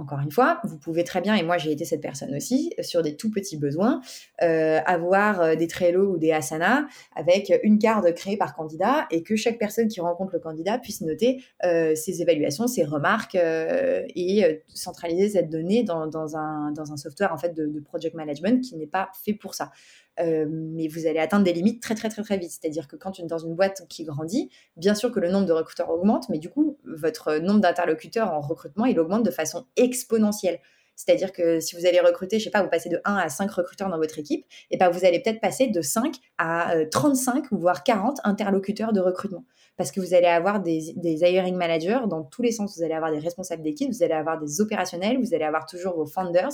encore 0.00 0.20
une 0.20 0.30
fois, 0.30 0.60
vous 0.64 0.78
pouvez 0.78 1.04
très 1.04 1.20
bien, 1.20 1.34
et 1.34 1.42
moi 1.42 1.58
j'ai 1.58 1.70
été 1.70 1.84
cette 1.84 2.00
personne 2.00 2.34
aussi, 2.34 2.72
sur 2.80 3.02
des 3.02 3.16
tout 3.16 3.30
petits 3.30 3.56
besoins, 3.56 4.00
euh, 4.42 4.80
avoir 4.86 5.40
euh, 5.40 5.54
des 5.54 5.66
Trello 5.66 6.14
ou 6.14 6.18
des 6.18 6.32
Asana 6.32 6.86
avec 7.14 7.52
une 7.62 7.78
carte 7.78 8.12
créée 8.14 8.36
par 8.36 8.54
candidat 8.54 9.06
et 9.10 9.22
que 9.22 9.36
chaque 9.36 9.58
personne 9.58 9.88
qui 9.88 10.00
rencontre 10.00 10.32
le 10.32 10.40
candidat 10.40 10.78
puisse 10.78 11.02
noter 11.02 11.44
euh, 11.64 11.94
ses 11.94 12.22
évaluations, 12.22 12.66
ses 12.66 12.84
remarques 12.84 13.36
et 13.36 14.62
centraliser 14.74 15.28
cette 15.28 15.50
donnée 15.50 15.82
dans, 15.82 16.36
un, 16.36 16.72
dans, 16.72 16.92
un, 16.92 16.96
software 16.96 17.32
en 17.32 17.38
fait 17.38 17.54
de, 17.54 17.80
project 17.80 18.14
management 18.14 18.62
qui 18.62 18.76
n'est 18.76 18.86
pas 18.86 19.10
fait 19.24 19.34
pour 19.34 19.54
ça. 19.54 19.70
Euh, 20.20 20.46
mais 20.48 20.88
vous 20.88 21.06
allez 21.06 21.18
atteindre 21.18 21.44
des 21.44 21.52
limites 21.52 21.80
très 21.82 21.94
très 21.94 22.08
très 22.08 22.22
très 22.22 22.38
vite. 22.38 22.50
C'est-à-dire 22.50 22.88
que 22.88 22.96
quand 22.96 23.20
dans 23.24 23.38
une 23.38 23.54
boîte 23.54 23.86
qui 23.88 24.04
grandit, 24.04 24.50
bien 24.76 24.94
sûr 24.94 25.10
que 25.12 25.20
le 25.20 25.30
nombre 25.30 25.46
de 25.46 25.52
recruteurs 25.52 25.90
augmente, 25.90 26.28
mais 26.28 26.38
du 26.38 26.50
coup, 26.50 26.69
votre 26.96 27.36
nombre 27.36 27.60
d'interlocuteurs 27.60 28.32
en 28.32 28.40
recrutement, 28.40 28.86
il 28.86 28.98
augmente 28.98 29.24
de 29.24 29.30
façon 29.30 29.66
exponentielle. 29.76 30.60
C'est-à-dire 31.00 31.32
que 31.32 31.60
si 31.60 31.76
vous 31.76 31.86
allez 31.86 32.00
recruter, 32.00 32.38
je 32.38 32.44
sais 32.44 32.50
pas, 32.50 32.62
vous 32.62 32.68
passez 32.68 32.90
de 32.90 33.00
1 33.06 33.16
à 33.16 33.28
5 33.30 33.50
recruteurs 33.50 33.88
dans 33.88 33.96
votre 33.96 34.18
équipe, 34.18 34.44
et 34.70 34.76
ben 34.76 34.90
vous 34.90 35.06
allez 35.06 35.20
peut-être 35.20 35.40
passer 35.40 35.68
de 35.68 35.80
5 35.80 36.14
à 36.36 36.74
35 36.90 37.44
euh, 37.44 37.48
voire 37.52 37.84
40 37.84 38.18
interlocuteurs 38.24 38.92
de 38.92 39.00
recrutement. 39.00 39.44
Parce 39.78 39.92
que 39.92 40.00
vous 40.00 40.12
allez 40.12 40.26
avoir 40.26 40.60
des, 40.60 40.92
hiring 41.02 41.56
managers 41.56 42.00
dans 42.06 42.22
tous 42.22 42.42
les 42.42 42.52
sens. 42.52 42.76
Vous 42.76 42.82
allez 42.82 42.92
avoir 42.92 43.10
des 43.10 43.18
responsables 43.18 43.62
d'équipe, 43.62 43.90
vous 43.90 44.02
allez 44.02 44.12
avoir 44.12 44.38
des 44.38 44.60
opérationnels, 44.60 45.18
vous 45.18 45.32
allez 45.32 45.44
avoir 45.44 45.64
toujours 45.64 45.96
vos 45.96 46.04
founders. 46.04 46.50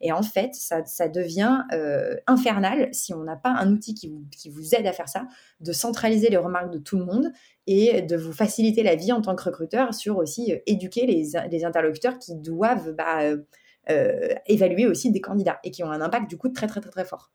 Et 0.00 0.12
en 0.12 0.22
fait, 0.22 0.54
ça, 0.54 1.08
devient 1.08 1.64
euh, 1.74 2.16
infernal 2.26 2.88
si 2.92 3.12
on 3.12 3.22
n'a 3.22 3.36
pas 3.36 3.50
un 3.50 3.70
outil 3.70 3.92
qui 3.92 4.08
vous, 4.48 4.74
aide 4.74 4.86
à 4.86 4.92
faire 4.92 5.10
ça, 5.10 5.26
de 5.60 5.72
centraliser 5.72 6.30
les 6.30 6.38
remarques 6.38 6.72
de 6.72 6.78
tout 6.78 6.96
le 6.96 7.04
monde 7.04 7.30
et 7.66 8.00
de 8.00 8.16
vous 8.16 8.32
faciliter 8.32 8.82
la 8.82 8.94
vie 8.94 9.12
en 9.12 9.20
tant 9.20 9.36
que 9.36 9.42
recruteur 9.42 9.92
sur 9.92 10.16
aussi 10.16 10.54
euh, 10.54 10.58
éduquer 10.66 11.04
les, 11.04 11.36
interlocuteurs 11.66 12.18
qui 12.18 12.34
doivent 12.34 12.92
bah, 12.92 13.34
évaluer 14.46 14.86
aussi 14.86 15.10
des 15.10 15.20
candidats 15.20 15.58
et 15.64 15.70
qui 15.70 15.82
ont 15.82 15.90
un 15.90 16.00
impact 16.00 16.28
du 16.28 16.36
coup 16.36 16.48
très 16.48 16.66
très 16.66 16.80
très 16.80 16.90
très 16.90 17.04
fort. 17.04 17.32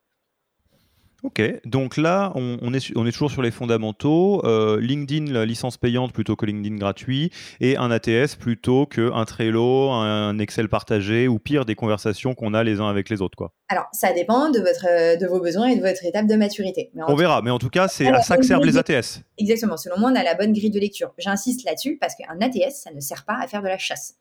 Ok, 1.26 1.42
donc 1.66 1.98
là, 1.98 2.32
on, 2.36 2.72
est, 2.72 2.96
on 2.96 3.08
est 3.08 3.12
toujours 3.12 3.32
sur 3.32 3.42
les 3.42 3.50
fondamentaux. 3.50 4.46
Euh, 4.46 4.80
LinkedIn, 4.80 5.44
licence 5.44 5.76
payante 5.76 6.14
plutôt 6.14 6.36
que 6.36 6.46
LinkedIn 6.46 6.76
gratuit, 6.76 7.32
et 7.60 7.78
un 7.78 7.90
ATS 7.90 8.36
plutôt 8.40 8.86
qu'un 8.86 9.26
Trello, 9.26 9.90
un 9.90 10.38
Excel 10.38 10.70
partagé, 10.70 11.28
ou 11.28 11.40
pire, 11.40 11.66
des 11.66 11.74
conversations 11.74 12.36
qu'on 12.36 12.54
a 12.54 12.64
les 12.64 12.80
uns 12.80 12.88
avec 12.88 13.10
les 13.10 13.24
autres. 13.24 13.36
Quoi. 13.36 13.54
Alors, 13.70 13.86
ça 13.92 14.14
dépend 14.14 14.52
de, 14.52 14.60
votre, 14.60 15.20
de 15.20 15.26
vos 15.26 15.40
besoins 15.40 15.70
et 15.70 15.78
de 15.78 15.82
votre 15.82 16.06
étape 16.06 16.28
de 16.28 16.36
maturité. 16.36 16.92
on 16.96 17.16
verra, 17.16 17.42
mais 17.42 17.50
en 17.50 17.58
tout 17.58 17.72
cas, 17.72 17.88
c'est 17.88 18.08
à 18.08 18.22
ça 18.22 18.38
que 18.38 18.44
servent 18.44 18.64
les 18.64 18.78
ATS. 18.78 19.22
Exactement, 19.40 19.78
selon 19.78 19.98
moi, 19.98 20.12
on 20.12 20.16
a 20.16 20.24
la 20.24 20.36
bonne 20.36 20.54
grille 20.54 20.70
de 20.70 20.80
lecture. 20.80 21.12
J'insiste 21.18 21.66
là-dessus 21.66 21.98
parce 22.00 22.14
qu'un 22.14 22.40
ATS, 22.40 22.76
ça 22.76 22.92
ne 22.94 23.00
sert 23.00 23.26
pas 23.26 23.40
à 23.42 23.48
faire 23.48 23.64
de 23.64 23.68
la 23.68 23.80
chasse. 23.80 24.20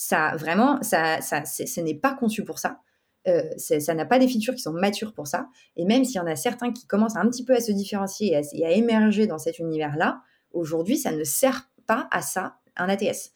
Ça, 0.00 0.36
vraiment, 0.36 0.80
ça, 0.80 1.20
ça, 1.20 1.44
ce 1.44 1.80
n'est 1.80 1.96
pas 1.96 2.14
conçu 2.14 2.44
pour 2.44 2.60
ça. 2.60 2.78
Euh, 3.26 3.42
ça 3.56 3.94
n'a 3.94 4.06
pas 4.06 4.20
des 4.20 4.28
features 4.28 4.54
qui 4.54 4.62
sont 4.62 4.72
matures 4.72 5.12
pour 5.12 5.26
ça. 5.26 5.48
Et 5.76 5.84
même 5.84 6.04
s'il 6.04 6.14
y 6.14 6.20
en 6.20 6.26
a 6.28 6.36
certains 6.36 6.72
qui 6.72 6.86
commencent 6.86 7.16
un 7.16 7.28
petit 7.28 7.44
peu 7.44 7.52
à 7.52 7.60
se 7.60 7.72
différencier 7.72 8.40
et 8.52 8.64
à, 8.64 8.70
émerger 8.70 9.26
dans 9.26 9.38
cet 9.38 9.58
univers-là, 9.58 10.20
aujourd'hui, 10.52 10.98
ça 10.98 11.10
ne 11.10 11.24
sert 11.24 11.68
pas 11.88 12.06
à 12.12 12.22
ça, 12.22 12.58
un 12.76 12.88
ATS. 12.88 13.32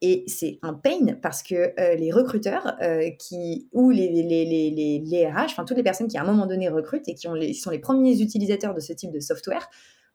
Et 0.00 0.24
c'est 0.26 0.58
un 0.62 0.72
pain 0.72 1.18
parce 1.20 1.42
que 1.42 1.78
euh, 1.78 1.96
les 1.96 2.10
recruteurs 2.10 2.78
euh, 2.80 3.10
qui, 3.18 3.68
ou 3.72 3.90
les, 3.90 4.08
les, 4.08 4.22
les, 4.22 5.00
les, 5.04 5.26
RH, 5.26 5.50
enfin 5.50 5.66
toutes 5.66 5.76
les 5.76 5.82
personnes 5.82 6.08
qui 6.08 6.16
à 6.16 6.22
un 6.22 6.26
moment 6.26 6.46
donné 6.46 6.70
recrutent 6.70 7.08
et 7.08 7.14
qui, 7.14 7.28
sont 7.54 7.70
les 7.70 7.78
premiers 7.78 8.22
utilisateurs 8.22 8.72
de 8.72 8.80
ce 8.80 8.94
type 8.94 9.12
de 9.12 9.20
software, 9.20 9.68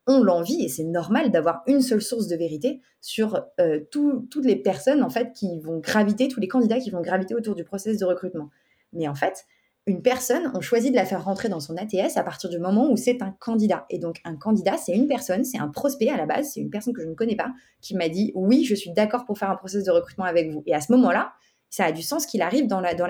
ont 0.07 0.23
l'envie, 0.23 0.63
et 0.63 0.67
c'est 0.67 0.83
normal 0.83 1.31
d'avoir 1.31 1.63
une 1.67 1.81
seule 1.81 2.01
source 2.01 2.27
de 2.27 2.35
vérité 2.35 2.81
sur 3.01 3.45
toutes 3.91 4.45
les 4.45 4.55
personnes 4.55 5.03
en 5.03 5.09
fait 5.09 5.33
qui 5.33 5.59
vont 5.59 5.79
graviter, 5.79 6.27
tous 6.27 6.39
les 6.39 6.47
candidats 6.47 6.79
qui 6.79 6.89
vont 6.89 7.01
graviter 7.01 7.35
autour 7.35 7.55
du 7.55 7.63
process 7.63 7.97
de 7.97 8.05
recrutement. 8.05 8.49
Mais 8.93 9.07
en 9.07 9.15
fait, 9.15 9.45
une 9.87 10.01
personne, 10.01 10.51
on 10.53 10.61
choisit 10.61 10.91
de 10.91 10.95
la 10.95 11.05
faire 11.05 11.23
rentrer 11.23 11.49
dans 11.49 11.59
son 11.59 11.75
ATS 11.75 12.15
à 12.15 12.23
partir 12.23 12.49
du 12.49 12.59
moment 12.59 12.91
où 12.91 12.97
c'est 12.97 13.21
un 13.23 13.31
candidat. 13.31 13.85
Et 13.89 13.97
donc, 13.97 14.21
un 14.25 14.35
candidat, 14.35 14.77
c'est 14.77 14.93
une 14.93 15.07
personne, 15.07 15.43
c'est 15.43 15.57
un 15.57 15.69
prospect 15.69 16.09
à 16.09 16.17
la 16.17 16.27
base, 16.27 16.51
c'est 16.53 16.59
une 16.59 16.69
personne 16.69 16.93
que 16.93 17.01
je 17.01 17.07
ne 17.07 17.15
connais 17.15 17.35
pas, 17.35 17.51
qui 17.81 17.95
m'a 17.95 18.07
dit 18.07 18.31
oui, 18.35 18.63
je 18.63 18.75
suis 18.75 18.91
d'accord 18.91 19.25
pour 19.25 19.39
faire 19.39 19.49
un 19.49 19.55
process 19.55 19.83
de 19.83 19.91
recrutement 19.91 20.25
avec 20.25 20.51
vous. 20.51 20.61
Et 20.67 20.75
à 20.75 20.81
ce 20.81 20.91
moment-là, 20.91 21.33
ça 21.69 21.85
a 21.85 21.91
du 21.91 22.03
sens 22.03 22.25
qu'il 22.25 22.41
arrive 22.41 22.67
dans 22.67 22.79
l'ATS. 22.81 22.97
Dans 22.97 23.07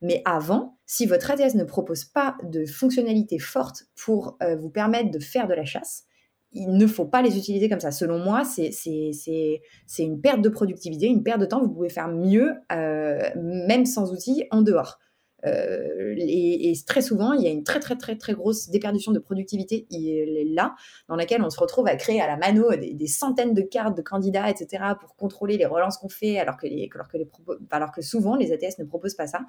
Mais 0.00 0.22
avant, 0.24 0.78
si 0.86 1.04
votre 1.06 1.30
ATS 1.30 1.54
ne 1.54 1.64
propose 1.64 2.04
pas 2.04 2.36
de 2.44 2.64
fonctionnalités 2.64 3.38
fortes 3.38 3.84
pour 3.94 4.38
euh, 4.42 4.56
vous 4.56 4.70
permettre 4.70 5.10
de 5.10 5.18
faire 5.18 5.48
de 5.48 5.54
la 5.54 5.64
chasse, 5.64 6.04
il 6.52 6.76
ne 6.76 6.86
faut 6.86 7.04
pas 7.04 7.22
les 7.22 7.38
utiliser 7.38 7.68
comme 7.68 7.80
ça. 7.80 7.92
Selon 7.92 8.18
moi, 8.18 8.42
c'est 8.44 8.70
une 9.98 10.20
perte 10.20 10.42
de 10.42 10.48
productivité, 10.48 11.06
une 11.06 11.22
perte 11.22 11.40
de 11.40 11.46
temps. 11.46 11.60
Vous 11.60 11.70
pouvez 11.70 11.88
faire 11.88 12.08
mieux, 12.08 12.54
euh, 12.72 13.20
même 13.36 13.86
sans 13.86 14.12
outils, 14.12 14.44
en 14.50 14.62
dehors. 14.62 14.98
Euh, 15.46 16.14
et, 16.18 16.74
très 16.86 17.02
souvent, 17.02 17.32
il 17.32 17.42
y 17.42 17.46
a 17.46 17.50
une 17.50 17.64
très 17.64 17.80
très 17.80 17.96
très 17.96 18.16
très 18.16 18.34
grosse 18.34 18.68
déperdition 18.68 19.12
de 19.12 19.18
productivité 19.18 19.86
là, 20.52 20.74
dans 21.08 21.16
laquelle 21.16 21.42
on 21.42 21.50
se 21.50 21.58
retrouve 21.58 21.86
à 21.86 21.96
créer 21.96 22.20
à 22.20 22.26
la 22.26 22.36
mano 22.36 22.70
des, 22.76 23.06
centaines 23.06 23.54
de 23.54 23.62
cartes 23.62 23.96
de 23.96 24.02
candidats, 24.02 24.50
etc., 24.50 24.84
pour 25.00 25.16
contrôler 25.16 25.56
les 25.56 25.66
relances 25.66 25.96
qu'on 25.96 26.08
fait, 26.08 26.38
alors 26.38 26.56
que, 26.56 26.66
les, 26.66 26.90
alors, 26.94 27.08
que 27.08 27.16
les, 27.16 27.28
alors 27.70 27.92
que 27.92 28.02
souvent 28.02 28.36
les 28.36 28.52
ATS 28.52 28.78
ne 28.78 28.84
proposent 28.84 29.14
pas 29.14 29.26
ça. 29.26 29.40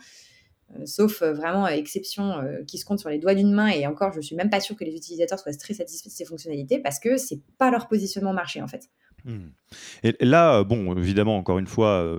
Euh, 0.79 0.85
sauf 0.85 1.21
euh, 1.21 1.33
vraiment 1.33 1.67
exception 1.67 2.39
euh, 2.39 2.63
qui 2.65 2.77
se 2.77 2.85
compte 2.85 2.99
sur 2.99 3.09
les 3.09 3.19
doigts 3.19 3.35
d'une 3.35 3.51
main. 3.51 3.67
Et 3.67 3.87
encore, 3.87 4.13
je 4.13 4.21
suis 4.21 4.35
même 4.35 4.49
pas 4.49 4.59
sûre 4.59 4.75
que 4.75 4.83
les 4.83 4.95
utilisateurs 4.95 5.39
soient 5.39 5.53
très 5.53 5.73
satisfaits 5.73 6.09
de 6.09 6.13
ces 6.13 6.25
fonctionnalités 6.25 6.79
parce 6.79 6.99
que 6.99 7.17
c'est 7.17 7.41
pas 7.57 7.71
leur 7.71 7.87
positionnement 7.87 8.33
marché 8.33 8.61
en 8.61 8.67
fait. 8.67 8.89
Hmm. 9.23 9.49
Et 10.01 10.15
là, 10.19 10.63
bon, 10.63 10.97
évidemment, 10.97 11.37
encore 11.37 11.59
une 11.59 11.67
fois, 11.67 12.17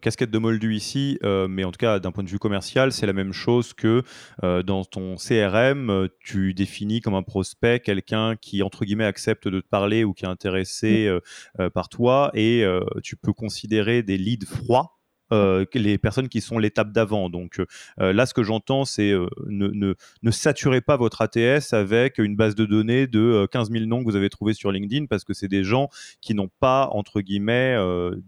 casquette 0.00 0.30
de 0.30 0.38
moldu 0.38 0.76
ici, 0.76 1.18
mais 1.24 1.64
en 1.64 1.72
tout 1.72 1.78
cas, 1.78 1.98
d'un 1.98 2.12
point 2.12 2.22
de 2.22 2.28
vue 2.28 2.38
commercial, 2.38 2.92
c'est 2.92 3.04
la 3.04 3.12
même 3.12 3.32
chose 3.32 3.74
que 3.74 4.04
dans 4.42 4.84
ton 4.84 5.16
CRM, 5.16 6.08
tu 6.20 6.54
définis 6.54 7.00
comme 7.00 7.16
un 7.16 7.24
prospect 7.24 7.80
quelqu'un 7.80 8.36
qui, 8.36 8.62
entre 8.62 8.84
guillemets, 8.84 9.06
accepte 9.06 9.48
de 9.48 9.60
te 9.60 9.66
parler 9.66 10.04
ou 10.04 10.14
qui 10.14 10.24
est 10.24 10.28
intéressé 10.28 11.12
par 11.74 11.88
toi, 11.88 12.30
et 12.32 12.64
tu 13.02 13.16
peux 13.16 13.32
considérer 13.32 14.04
des 14.04 14.16
leads 14.16 14.46
froids 14.46 14.95
euh, 15.32 15.64
les 15.74 15.98
personnes 15.98 16.28
qui 16.28 16.40
sont 16.40 16.58
l'étape 16.58 16.92
d'avant. 16.92 17.28
Donc 17.28 17.60
euh, 18.00 18.12
là, 18.12 18.26
ce 18.26 18.34
que 18.34 18.42
j'entends, 18.42 18.84
c'est 18.84 19.10
euh, 19.10 19.26
ne, 19.46 19.68
ne, 19.68 19.94
ne, 20.22 20.30
saturez 20.30 20.80
pas 20.80 20.96
votre 20.96 21.22
ATS 21.22 21.72
avec 21.72 22.18
une 22.18 22.36
base 22.36 22.54
de 22.54 22.64
données 22.64 23.06
de 23.06 23.46
15 23.50 23.70
000 23.70 23.86
noms 23.86 24.00
que 24.00 24.10
vous 24.10 24.16
avez 24.16 24.30
trouvés 24.30 24.54
sur 24.54 24.70
LinkedIn 24.70 25.06
parce 25.06 25.24
que 25.24 25.34
c'est 25.34 25.48
des 25.48 25.64
gens 25.64 25.88
qui 26.20 26.34
n'ont 26.34 26.50
pas, 26.60 26.88
entre 26.92 27.20
guillemets, 27.20 27.76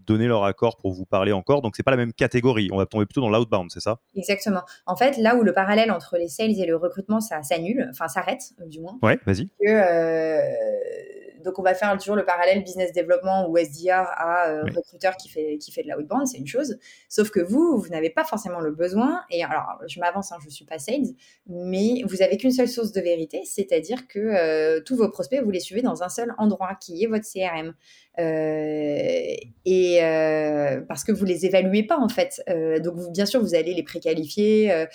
donné 0.05 0.27
leur 0.27 0.43
accord 0.43 0.77
pour 0.77 0.93
vous 0.93 1.05
parler 1.05 1.31
encore. 1.31 1.61
Donc 1.61 1.75
c'est 1.75 1.83
pas 1.83 1.91
la 1.91 1.97
même 1.97 2.13
catégorie. 2.13 2.69
On 2.71 2.77
va 2.77 2.85
tomber 2.85 3.05
plutôt 3.05 3.21
dans 3.21 3.29
l'outbound, 3.29 3.69
c'est 3.71 3.79
ça? 3.79 3.99
Exactement. 4.15 4.61
En 4.85 4.95
fait, 4.95 5.17
là 5.17 5.35
où 5.35 5.43
le 5.43 5.53
parallèle 5.53 5.91
entre 5.91 6.17
les 6.17 6.27
sales 6.27 6.59
et 6.59 6.65
le 6.65 6.75
recrutement, 6.75 7.21
ça 7.21 7.43
s'annule, 7.43 7.87
enfin 7.91 8.07
s'arrête 8.07 8.53
du 8.67 8.81
moins. 8.81 8.97
Ouais, 9.01 9.19
vas-y. 9.25 9.49
Que 9.59 11.18
donc 11.43 11.59
on 11.59 11.61
va 11.63 11.73
faire 11.73 11.97
toujours 11.97 12.15
le 12.15 12.25
parallèle 12.25 12.63
business 12.63 12.91
développement 12.91 13.49
ou 13.49 13.57
SDR 13.57 14.05
à 14.15 14.47
euh, 14.49 14.63
recruteur 14.75 15.15
qui 15.17 15.29
fait 15.29 15.57
qui 15.57 15.71
fait 15.71 15.83
de 15.83 15.87
la 15.87 15.97
outbound, 15.97 16.27
c'est 16.27 16.37
une 16.37 16.47
chose. 16.47 16.77
Sauf 17.07 17.29
que 17.29 17.39
vous, 17.39 17.77
vous 17.77 17.89
n'avez 17.89 18.09
pas 18.09 18.23
forcément 18.23 18.59
le 18.59 18.71
besoin. 18.71 19.21
Et 19.29 19.43
alors, 19.43 19.81
je 19.87 19.99
m'avance, 19.99 20.31
hein, 20.31 20.37
je 20.43 20.49
suis 20.49 20.65
pas 20.65 20.79
sales, 20.79 21.13
mais 21.47 22.03
vous 22.05 22.21
avez 22.21 22.37
qu'une 22.37 22.51
seule 22.51 22.67
source 22.67 22.91
de 22.91 23.01
vérité, 23.01 23.41
c'est-à-dire 23.45 24.07
que 24.07 24.19
euh, 24.19 24.81
tous 24.81 24.95
vos 24.95 25.09
prospects, 25.09 25.41
vous 25.43 25.51
les 25.51 25.59
suivez 25.59 25.81
dans 25.81 26.03
un 26.03 26.09
seul 26.09 26.33
endroit, 26.37 26.75
qui 26.79 27.03
est 27.03 27.07
votre 27.07 27.25
CRM. 27.25 27.73
Euh, 28.17 29.35
et 29.65 30.03
euh, 30.03 30.81
parce 30.87 31.03
que 31.03 31.11
vous 31.11 31.25
les 31.25 31.45
évaluez 31.45 31.83
pas 31.83 31.97
en 31.97 32.09
fait. 32.09 32.41
Euh, 32.49 32.79
donc 32.79 33.11
bien 33.13 33.25
sûr 33.25 33.39
vous 33.39 33.55
allez 33.55 33.73
les 33.73 33.83
préqualifier 33.83 34.87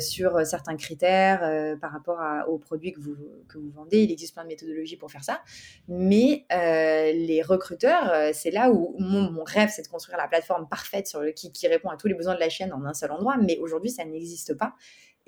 sur 0.00 0.44
certains 0.46 0.76
critères 0.76 1.76
par 1.80 1.92
rapport 1.92 2.18
aux 2.48 2.58
produits 2.58 2.92
que 2.92 3.00
vous, 3.00 3.16
que 3.48 3.58
vous 3.58 3.70
vendez. 3.70 4.02
Il 4.02 4.10
existe 4.10 4.34
plein 4.34 4.44
de 4.44 4.48
méthodologies 4.48 4.96
pour 4.96 5.10
faire 5.10 5.24
ça. 5.24 5.40
Mais 5.88 6.46
les 6.50 7.42
recruteurs, 7.42 8.34
c'est 8.34 8.50
là 8.50 8.70
où 8.70 8.96
mon, 8.98 9.44
rêve 9.44 9.70
c'est 9.74 9.82
de 9.82 9.88
construire 9.88 10.18
la 10.18 10.26
plateforme 10.26 10.68
parfaite 10.68 11.14
qui 11.34 11.68
répond 11.68 11.90
à 11.90 11.96
tous 11.96 12.08
les 12.08 12.14
besoins 12.14 12.34
de 12.34 12.40
la 12.40 12.48
chaîne 12.48 12.72
en 12.72 12.84
un 12.84 12.94
seul 12.94 13.12
endroit. 13.12 13.36
Mais 13.36 13.58
aujourd'hui 13.58 13.90
ça 13.90 14.04
n'existe 14.04 14.54
pas. 14.54 14.74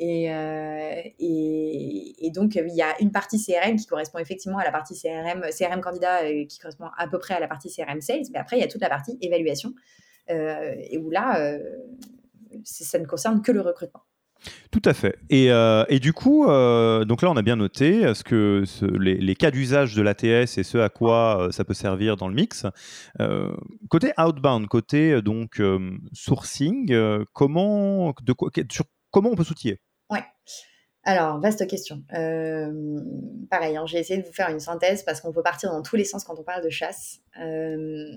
Euh, 0.00 1.02
et, 1.18 2.26
et, 2.26 2.30
donc, 2.30 2.54
il 2.54 2.74
y 2.74 2.82
a 2.82 3.00
une 3.00 3.10
partie 3.10 3.42
CRM 3.42 3.76
qui 3.76 3.86
correspond 3.86 4.18
effectivement 4.18 4.58
à 4.58 4.64
la 4.64 4.70
partie 4.70 4.94
CRM, 4.94 5.42
CRM 5.56 5.80
candidat 5.80 6.24
euh, 6.24 6.44
qui 6.44 6.58
correspond 6.58 6.86
à 6.96 7.08
peu 7.08 7.18
près 7.18 7.34
à 7.34 7.40
la 7.40 7.48
partie 7.48 7.74
CRM 7.74 8.00
sales. 8.00 8.24
Mais 8.32 8.38
après, 8.38 8.58
il 8.58 8.60
y 8.60 8.64
a 8.64 8.68
toute 8.68 8.82
la 8.82 8.90
partie 8.90 9.16
évaluation, 9.20 9.72
euh, 10.30 10.74
et 10.90 10.98
où 10.98 11.10
là, 11.10 11.58
ça 12.64 12.98
ne 12.98 13.06
concerne 13.06 13.42
que 13.42 13.52
le 13.52 13.60
recrutement. 13.60 14.02
Tout 14.70 14.82
à 14.84 14.92
fait. 14.92 15.16
Et, 15.30 15.46
et 15.46 15.98
du 15.98 16.12
coup, 16.12 16.44
donc 16.44 17.22
là, 17.22 17.30
on 17.30 17.36
a 17.36 17.42
bien 17.42 17.56
noté 17.56 18.14
ce 18.14 18.22
que 18.22 18.64
les, 18.98 19.34
cas 19.34 19.50
d'usage 19.50 19.94
de 19.94 20.02
l'ATS 20.02 20.58
et 20.58 20.62
ce 20.62 20.76
à 20.76 20.90
quoi 20.90 21.48
ça 21.52 21.64
peut 21.64 21.74
servir 21.74 22.16
dans 22.16 22.28
le 22.28 22.34
mix. 22.34 22.66
côté 23.88 24.12
outbound, 24.18 24.68
côté 24.68 25.22
donc 25.22 25.60
sourcing, 26.12 26.94
comment, 27.32 28.14
de 28.22 28.34
sur 28.70 28.84
comment 29.10 29.30
on 29.30 29.34
peut 29.34 29.44
s'outiller? 29.44 29.80
Alors, 31.08 31.38
vaste 31.38 31.68
question. 31.68 32.02
Euh, 32.14 33.00
pareil, 33.48 33.76
hein, 33.76 33.86
j'ai 33.86 33.98
essayé 33.98 34.20
de 34.20 34.26
vous 34.26 34.32
faire 34.32 34.50
une 34.50 34.58
synthèse 34.58 35.04
parce 35.04 35.20
qu'on 35.20 35.32
peut 35.32 35.42
partir 35.42 35.70
dans 35.70 35.80
tous 35.80 35.94
les 35.94 36.04
sens 36.04 36.24
quand 36.24 36.36
on 36.36 36.42
parle 36.42 36.64
de 36.64 36.68
chasse. 36.68 37.20
Euh, 37.40 38.10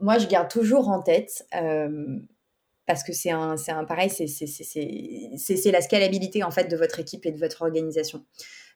moi, 0.00 0.16
je 0.16 0.26
garde 0.26 0.50
toujours 0.50 0.88
en 0.88 1.02
tête, 1.02 1.44
euh, 1.54 2.18
parce 2.86 3.04
que 3.04 3.12
c'est 3.12 3.30
un, 3.30 3.56
un 3.68 3.84
pareil, 3.84 4.08
c'est 4.08 5.70
la 5.70 5.80
scalabilité 5.82 6.42
en 6.42 6.50
fait 6.50 6.64
de 6.64 6.76
votre 6.78 6.98
équipe 6.98 7.26
et 7.26 7.30
de 7.30 7.38
votre 7.38 7.60
organisation. 7.60 8.24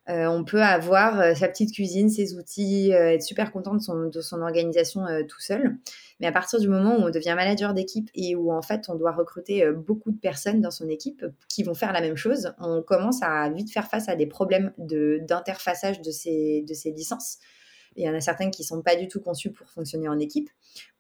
Euh, 0.09 0.27
on 0.27 0.45
peut 0.45 0.63
avoir 0.63 1.21
euh, 1.21 1.35
sa 1.35 1.49
petite 1.49 1.75
cuisine, 1.75 2.09
ses 2.09 2.35
outils, 2.37 2.95
euh, 2.95 3.13
être 3.13 3.23
super 3.23 3.51
content 3.51 3.75
de 3.75 3.81
son, 3.81 4.09
de 4.09 4.21
son 4.21 4.41
organisation 4.41 5.05
tout 5.29 5.41
seul. 5.41 5.77
Mais 6.21 6.27
à 6.27 6.33
partir 6.33 6.61
du 6.61 6.69
moment 6.69 6.97
où 6.97 7.03
on 7.03 7.11
devient 7.11 7.35
manager 7.37 7.75
d'équipe 7.75 8.09
et 8.15 8.37
où 8.37 8.53
en 8.53 8.63
fait 8.63 8.89
on 8.89 8.95
doit 8.95 9.13
recruter 9.13 9.71
beaucoup 9.73 10.13
de 10.13 10.19
personnes 10.19 10.61
dans 10.61 10.71
son 10.71 10.89
équipe 10.89 11.25
qui 11.49 11.63
vont 11.63 11.75
faire 11.75 11.93
la 11.93 12.01
même 12.01 12.17
chose, 12.17 12.55
on 12.59 12.83
commence 12.83 13.23
à 13.23 13.51
vite 13.51 13.71
faire 13.71 13.89
face 13.89 14.09
à 14.09 14.17
des 14.17 14.27
problèmes 14.27 14.73
de, 14.79 15.21
d'interfaçage 15.23 16.01
de 16.01 16.11
ces, 16.11 16.65
de 16.67 16.73
ces 16.73 16.93
licences. 16.93 17.39
Il 17.97 18.05
y 18.05 18.09
en 18.09 18.15
a 18.15 18.21
certaines 18.21 18.51
qui 18.51 18.65
sont 18.65 18.83
pas 18.83 18.97
du 18.97 19.09
tout 19.09 19.21
conçues 19.21 19.53
pour 19.53 19.69
fonctionner 19.69 20.09
en 20.09 20.19
équipe. 20.19 20.51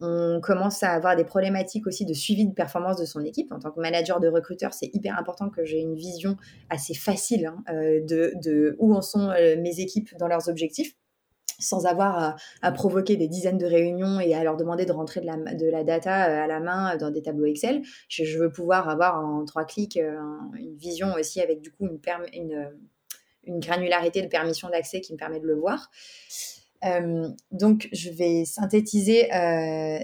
On 0.00 0.40
commence 0.42 0.82
à 0.82 0.90
avoir 0.90 1.16
des 1.16 1.24
problématiques 1.24 1.86
aussi 1.86 2.04
de 2.04 2.14
suivi 2.14 2.46
de 2.46 2.54
performance 2.54 2.96
de 2.96 3.04
son 3.04 3.24
équipe. 3.24 3.52
En 3.52 3.58
tant 3.58 3.70
que 3.70 3.80
manager 3.80 4.20
de 4.20 4.28
recruteur, 4.28 4.74
c'est 4.74 4.90
hyper 4.94 5.18
important 5.18 5.50
que 5.50 5.64
j'ai 5.64 5.78
une 5.78 5.94
vision 5.94 6.36
assez 6.70 6.94
facile 6.94 7.46
hein, 7.46 7.62
de, 7.68 8.32
de, 8.42 8.76
où 8.78 8.94
en 8.94 9.02
sont 9.02 9.32
mes 9.58 9.80
équipes 9.80 10.16
dans 10.18 10.28
leurs 10.28 10.48
objectifs 10.48 10.96
sans 11.58 11.86
avoir 11.86 12.36
à, 12.62 12.72
provoquer 12.72 13.16
des 13.16 13.28
dizaines 13.28 13.58
de 13.58 13.66
réunions 13.66 14.20
et 14.20 14.34
à 14.34 14.44
leur 14.44 14.56
demander 14.56 14.84
de 14.84 14.92
rentrer 14.92 15.20
de 15.20 15.70
la, 15.70 15.84
data 15.84 16.28
euh, 16.28 16.44
à 16.44 16.46
la 16.46 16.60
main 16.60 16.96
dans 16.96 17.10
des 17.10 17.22
tableaux 17.22 17.46
Excel. 17.46 17.82
Je, 18.08 18.38
veux 18.38 18.50
pouvoir 18.50 18.88
avoir 18.88 19.24
en 19.24 19.44
trois 19.44 19.64
clics 19.64 19.96
euh, 19.96 20.18
une 20.58 20.76
vision 20.76 21.14
aussi 21.14 21.40
avec 21.40 21.60
du 21.60 21.70
coup 21.70 21.86
une, 22.32 22.70
une 23.44 23.60
granularité 23.60 24.22
de 24.22 24.28
permission 24.28 24.68
d'accès 24.68 25.00
qui 25.00 25.12
me 25.12 25.18
permet 25.18 25.40
de 25.40 25.46
le 25.46 25.54
voir. 25.54 25.90
Euh, 26.86 27.28
donc, 27.50 27.88
je 27.92 28.10
vais 28.10 28.44
synthétiser 28.44 29.28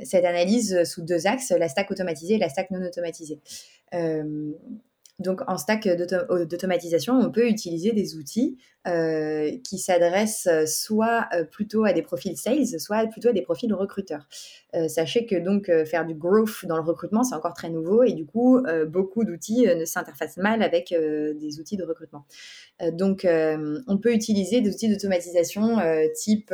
cette 0.04 0.24
analyse 0.24 0.84
sous 0.84 1.02
deux 1.02 1.26
axes, 1.26 1.50
la 1.50 1.68
stack 1.68 1.90
automatisée 1.90 2.34
et 2.34 2.38
la 2.38 2.48
stack 2.48 2.70
non 2.70 2.84
automatisée. 2.84 3.40
Donc, 5.22 5.42
en 5.46 5.56
stack 5.56 5.88
d'automatisation, 5.88 7.14
on 7.14 7.30
peut 7.30 7.48
utiliser 7.48 7.92
des 7.92 8.16
outils 8.16 8.58
euh, 8.88 9.56
qui 9.62 9.78
s'adressent 9.78 10.48
soit 10.66 11.28
euh, 11.32 11.44
plutôt 11.44 11.84
à 11.84 11.92
des 11.92 12.02
profils 12.02 12.36
sales, 12.36 12.80
soit 12.80 13.06
plutôt 13.06 13.28
à 13.28 13.32
des 13.32 13.42
profils 13.42 13.72
recruteurs. 13.72 14.26
Euh, 14.74 14.88
sachez 14.88 15.26
que 15.26 15.36
donc 15.36 15.70
faire 15.84 16.06
du 16.06 16.14
growth 16.14 16.64
dans 16.66 16.76
le 16.76 16.82
recrutement, 16.82 17.22
c'est 17.22 17.34
encore 17.34 17.54
très 17.54 17.68
nouveau 17.68 18.02
et 18.02 18.12
du 18.12 18.26
coup, 18.26 18.60
beaucoup 18.88 19.24
d'outils 19.24 19.66
ne 19.66 19.84
s'interfacent 19.84 20.38
mal 20.38 20.62
avec 20.62 20.90
des 20.90 21.60
outils 21.60 21.76
de 21.76 21.84
recrutement. 21.84 22.24
donc, 22.92 23.26
on 23.26 23.98
peut 23.98 24.12
utiliser 24.12 24.60
des 24.60 24.70
outils 24.70 24.88
d'automatisation 24.88 25.78
type 26.14 26.52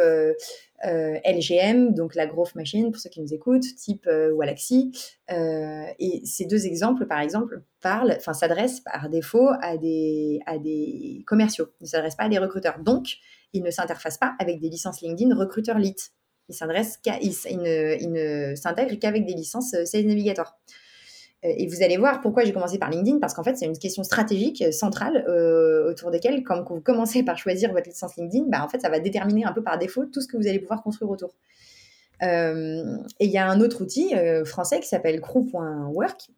euh, 0.87 1.19
LGM, 1.25 1.93
donc 1.93 2.15
la 2.15 2.27
Growth 2.27 2.55
Machine 2.55 2.93
pour 2.93 3.01
ceux 3.01 3.11
qui 3.11 3.21
nous 3.21 3.35
écoutent, 3.35 3.75
type 3.77 4.07
euh. 4.07 4.33
Euh, 5.31 5.85
et 5.99 6.23
ces 6.25 6.47
deux 6.47 6.67
exemples, 6.67 7.07
par 7.07 7.21
exemple, 7.21 7.63
parlent, 7.81 8.15
enfin 8.17 8.33
s'adressent 8.33 8.81
par 8.81 9.09
défaut 9.09 9.49
à 9.61 9.77
des, 9.77 10.41
à 10.47 10.59
des 10.59 11.25
commerciaux, 11.27 11.69
ne 11.81 11.87
s'adressent 11.87 12.17
pas 12.17 12.25
à 12.25 12.29
des 12.29 12.39
recruteurs. 12.39 12.79
Donc, 12.79 13.17
ils 13.53 13.63
ne 13.63 13.71
s'interfacent 13.71 14.19
pas 14.19 14.35
avec 14.39 14.61
des 14.61 14.69
licences 14.69 15.01
LinkedIn 15.01 15.35
recruteurs 15.35 15.79
lit. 15.79 15.97
Ils, 16.49 17.59
ne, 17.59 17.97
ils 18.01 18.13
ne 18.13 18.55
s'intègrent 18.55 18.99
qu'avec 18.99 19.27
des 19.27 19.35
licences 19.35 19.75
Sales 19.85 20.07
Navigator. 20.07 20.55
Euh, 21.45 21.53
et 21.57 21.67
vous 21.67 21.83
allez 21.83 21.97
voir 21.97 22.21
pourquoi 22.21 22.45
j'ai 22.45 22.53
commencé 22.53 22.79
par 22.79 22.91
LinkedIn, 22.91 23.19
parce 23.21 23.35
qu'en 23.35 23.45
fait, 23.45 23.57
c'est 23.57 23.67
une 23.67 23.79
question 23.79 24.03
stratégique 24.03 24.63
euh, 24.63 24.73
centrale 24.73 25.25
euh, 25.29 25.91
autour 25.91 26.11
desquelles, 26.11 26.43
quand 26.43 26.65
vous 26.69 26.81
commencez 26.81 27.23
par 27.23 27.39
choisir 27.39 27.73
votre 27.73 27.89
licence 27.89 28.17
LinkedIn, 28.17 28.47
bah, 28.49 28.65
en 28.65 28.69
fait, 28.69 28.81
ça 28.81 28.89
va 28.89 28.99
déterminer 28.99 29.45
un 29.45 29.53
peu 29.53 29.63
par 29.63 29.79
défaut 29.79 30.07
tout 30.07 30.21
ce 30.21 30.27
que 30.27 30.37
vous 30.37 30.49
allez 30.49 30.59
pouvoir 30.59 30.83
construire 30.83 31.11
autour. 31.11 31.35
et 32.21 32.27
il 33.21 33.31
y 33.31 33.39
a 33.39 33.49
un 33.49 33.61
autre 33.61 33.83
outil 33.83 34.13
français 34.45 34.81
qui 34.81 34.89
s'appelle 34.89 35.21
crew.work. 35.21 36.31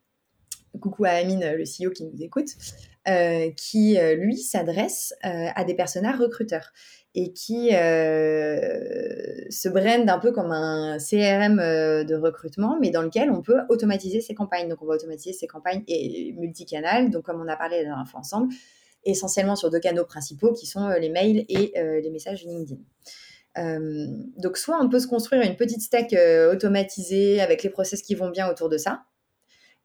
Coucou 0.78 1.04
à 1.04 1.10
Amine, 1.10 1.54
le 1.56 1.64
CEO 1.64 1.90
qui 1.90 2.04
nous 2.04 2.22
écoute, 2.22 2.48
qui, 3.56 3.96
lui, 4.16 4.36
s'adresse 4.36 5.14
à 5.22 5.64
des 5.64 5.74
personnages 5.74 6.18
recruteurs 6.20 6.70
et 7.14 7.32
qui 7.32 7.70
euh, 7.74 8.60
se 9.50 9.68
brand 9.68 10.08
un 10.08 10.18
peu 10.18 10.30
comme 10.30 10.52
un 10.52 10.98
CRM 10.98 11.58
euh, 11.58 12.04
de 12.04 12.14
recrutement, 12.14 12.78
mais 12.80 12.90
dans 12.90 13.02
lequel 13.02 13.30
on 13.30 13.42
peut 13.42 13.60
automatiser 13.68 14.20
ses 14.20 14.34
campagnes. 14.34 14.68
Donc, 14.68 14.80
on 14.82 14.86
va 14.86 14.94
automatiser 14.94 15.32
ses 15.32 15.46
campagnes 15.46 15.82
et 15.88 16.32
multicanales. 16.38 17.10
Donc, 17.10 17.24
comme 17.24 17.40
on 17.40 17.48
a 17.48 17.56
parlé 17.56 17.78
la 17.78 17.84
dernière 17.84 18.08
fois 18.08 18.20
ensemble, 18.20 18.52
essentiellement 19.04 19.56
sur 19.56 19.70
deux 19.70 19.80
canaux 19.80 20.04
principaux 20.04 20.52
qui 20.52 20.66
sont 20.66 20.86
euh, 20.86 20.98
les 20.98 21.08
mails 21.08 21.44
et 21.48 21.72
les 21.74 22.10
messages 22.10 22.44
LinkedIn. 22.44 22.80
donc, 24.36 24.56
soit 24.56 24.78
on 24.80 24.88
peut 24.88 25.00
se 25.00 25.08
construire 25.08 25.42
une 25.42 25.56
petite 25.56 25.80
stack 25.80 26.14
automatisée 26.52 27.40
avec 27.40 27.64
les 27.64 27.70
process 27.70 28.02
qui 28.02 28.14
vont 28.14 28.30
bien 28.30 28.48
autour 28.48 28.68
de 28.68 28.78
ça, 28.78 29.02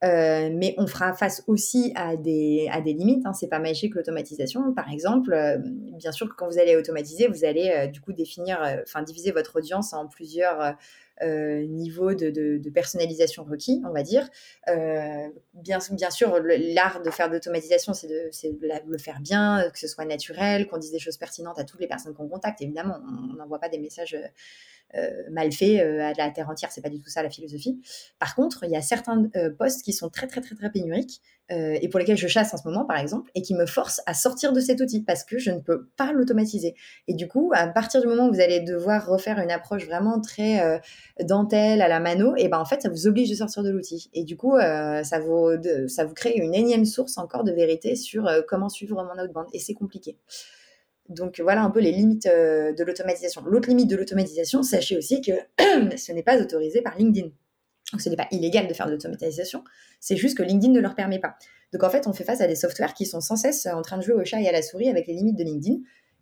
euh, 0.06 0.50
mais 0.54 0.76
on 0.78 0.86
fera 0.86 1.14
face 1.14 1.44
aussi 1.48 1.92
à 1.96 2.16
des, 2.16 2.70
à 2.72 2.82
des 2.82 2.94
limites. 2.94 3.26
Hein. 3.26 3.34
C'est 3.34 3.48
pas 3.48 3.60
magique 3.60 3.96
l'automatisation. 3.96 4.74
Par 4.74 4.92
exemple, 4.92 5.34
euh, 5.34 5.58
bien 5.98 6.12
sûr 6.12 6.30
que 6.30 6.36
quand 6.36 6.48
vous 6.48 6.60
allez 6.60 6.76
automatiser, 6.76 7.28
vous 7.28 7.44
allez 7.44 7.72
euh, 7.72 7.88
du 7.88 8.02
coup 8.02 8.14
définir, 8.14 8.60
enfin 8.84 9.02
diviser 9.02 9.32
votre 9.32 9.56
audience 9.56 9.94
en 9.94 10.08
plusieurs 10.08 10.76
niveaux 11.22 12.14
de, 12.14 12.30
de, 12.30 12.70
personnalisation 12.70 13.44
requis, 13.44 13.82
on 13.86 13.92
va 13.92 14.04
dire. 14.04 14.30
bien, 15.54 15.80
bien 15.92 16.10
sûr, 16.10 16.40
l'art 16.44 17.02
de 17.02 17.10
faire 17.10 17.30
d'automatisation, 17.30 17.94
c'est 17.94 18.08
de, 18.08 18.30
de, 18.32 18.92
le 18.92 18.98
faire 18.98 19.20
bien, 19.22 19.70
que 19.72 19.80
ce 19.80 19.88
soit 19.88 20.06
naturel, 20.06 20.68
qu'on 20.68 20.78
dise 20.78 20.92
des 20.92 21.00
choses 21.00 21.18
pertinentes 21.18 21.60
à 21.60 21.64
toutes 21.64 21.80
les 21.80 21.88
personnes 21.88 22.14
qu'on 22.14 22.28
contacte. 22.28 22.62
Évidemment, 22.62 23.00
on 23.08 23.36
n'envoie 23.36 23.60
pas 23.60 23.70
des 23.70 23.80
messages 23.80 24.18
euh, 24.94 25.24
mal 25.30 25.52
fait 25.52 25.82
euh, 25.82 26.02
à 26.02 26.14
la 26.14 26.30
terre 26.30 26.50
entière. 26.50 26.72
C'est 26.72 26.82
pas 26.82 26.90
du 26.90 27.02
tout 27.02 27.10
ça 27.10 27.22
la 27.22 27.30
philosophie. 27.30 27.82
Par 28.18 28.34
contre, 28.36 28.64
il 28.64 28.72
y 28.72 28.78
a 28.78 28.82
certains 28.82 29.30
euh, 29.36 29.50
postes 29.50 29.84
qui 29.84 29.92
sont 29.92 30.10
très 30.10 30.28
très 30.28 30.42
très 30.42 30.56
très 30.56 30.72
pénuriques 30.72 31.22
et 31.50 31.88
pour 31.90 32.00
lesquels 32.00 32.18
je 32.18 32.28
chasse 32.28 32.54
en 32.54 32.58
ce 32.58 32.68
moment, 32.68 32.86
par 32.86 32.98
exemple, 32.98 33.30
et 33.36 33.42
qui 33.42 33.54
me 33.54 33.66
forcent 33.66 34.02
à 34.06 34.14
sortir 34.14 34.52
de 34.54 34.60
cet 34.60 34.82
outil 34.82 35.02
parce 35.02 35.24
que 35.24 35.38
je 35.38 35.52
ne 35.52 35.60
peux 35.60 35.88
pas 35.96 36.12
l'automatiser. 36.12 36.76
Et 37.08 37.14
du 37.14 37.28
coup, 37.28 37.52
à 37.54 37.68
partir 37.68 38.02
du 38.02 38.08
moment 38.08 38.28
où 38.28 38.34
vous 38.34 38.42
allez 38.42 38.62
devoir 38.62 39.06
refaire 39.06 39.40
une 39.40 39.52
approche 39.52 39.86
vraiment 39.86 40.20
très 40.20 40.82
dentelle 41.22 41.82
à 41.82 41.88
la 41.88 42.00
mano, 42.00 42.34
et 42.36 42.48
ben 42.48 42.60
en 42.60 42.66
fait, 42.66 42.82
ça 42.82 42.90
vous 42.90 43.08
oblige 43.08 43.30
de 43.30 43.36
sortir 43.36 43.62
de 43.64 43.70
l'outil. 43.70 44.10
Et 44.14 44.24
du 44.24 44.38
coup, 44.38 44.58
ça 44.58 45.20
vous 45.20 45.52
ça 45.88 46.06
vous 46.06 46.14
crée 46.14 46.34
une 46.36 46.56
énième 46.56 46.86
source 46.86 47.18
encore 47.18 47.44
de 47.44 47.52
vérité 47.52 47.96
sur 47.96 48.28
comment 48.48 48.70
suivre 48.70 49.04
mon 49.04 49.24
outbound. 49.24 49.48
Et 49.54 49.60
c'est 49.60 49.76
compliqué. 49.76 50.18
Donc 51.10 51.40
voilà 51.40 51.62
un 51.62 51.70
peu 51.70 51.80
les 51.80 51.92
limites 51.92 52.26
euh, 52.26 52.74
de 52.74 52.84
l'automatisation. 52.84 53.44
L'autre 53.46 53.70
limite 53.70 53.90
de 53.90 53.96
l'automatisation, 53.96 54.64
sachez 54.64 54.98
aussi 54.98 55.22
que 55.22 55.32
ce 55.98 56.12
n'est 56.12 56.24
pas 56.24 56.42
autorisé 56.42 56.82
par 56.82 56.98
LinkedIn. 56.98 57.30
Ce 57.98 58.10
n'est 58.10 58.16
pas 58.16 58.28
illégal 58.32 58.68
de 58.68 58.74
faire 58.74 58.88
de 58.88 58.92
l'automatisation, 58.92 59.64
c'est 60.00 60.18
juste 60.18 60.38
que 60.38 60.44
LinkedIn 60.44 60.74
ne 60.74 60.80
leur 60.80 60.96
permet 60.96 61.20
pas. 61.20 61.36
Donc 61.72 61.84
en 61.84 61.90
fait, 61.90 62.08
on 62.08 62.14
fait 62.14 62.24
face 62.24 62.42
à 62.42 62.48
des 62.48 62.56
softwares 62.56 62.94
qui 62.94 63.06
sont 63.06 63.22
sans 63.22 63.36
cesse 63.36 63.68
en 63.68 63.82
train 63.82 63.98
de 63.98 64.04
jouer 64.04 64.16
au 64.16 64.26
chat 64.26 64.42
et 64.42 64.48
à 64.48 64.52
la 64.52 64.62
souris 64.62 64.90
avec 64.90 65.08
les 65.08 65.14
limites 65.14 65.38
de 65.38 65.44
LinkedIn, 65.44 65.78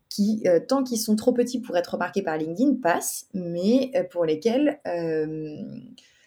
qui, 0.10 0.44
euh, 0.46 0.60
tant 0.60 0.84
qu'ils 0.84 1.00
sont 1.00 1.16
trop 1.16 1.34
petits 1.34 1.60
pour 1.60 1.76
être 1.78 1.94
remarqués 1.94 2.22
par 2.22 2.38
LinkedIn, 2.38 2.76
passent, 2.82 3.28
mais 3.34 3.92
euh, 3.96 4.04
pour 4.04 4.26
lesquels 4.26 4.80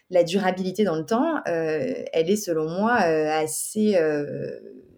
la 0.09 0.23
durabilité 0.23 0.85
dans 0.85 0.97
le 0.97 1.05
temps, 1.05 1.43
elle 1.45 2.31
est 2.31 2.37
selon 2.37 2.69
moi 2.69 2.95
assez 2.95 3.99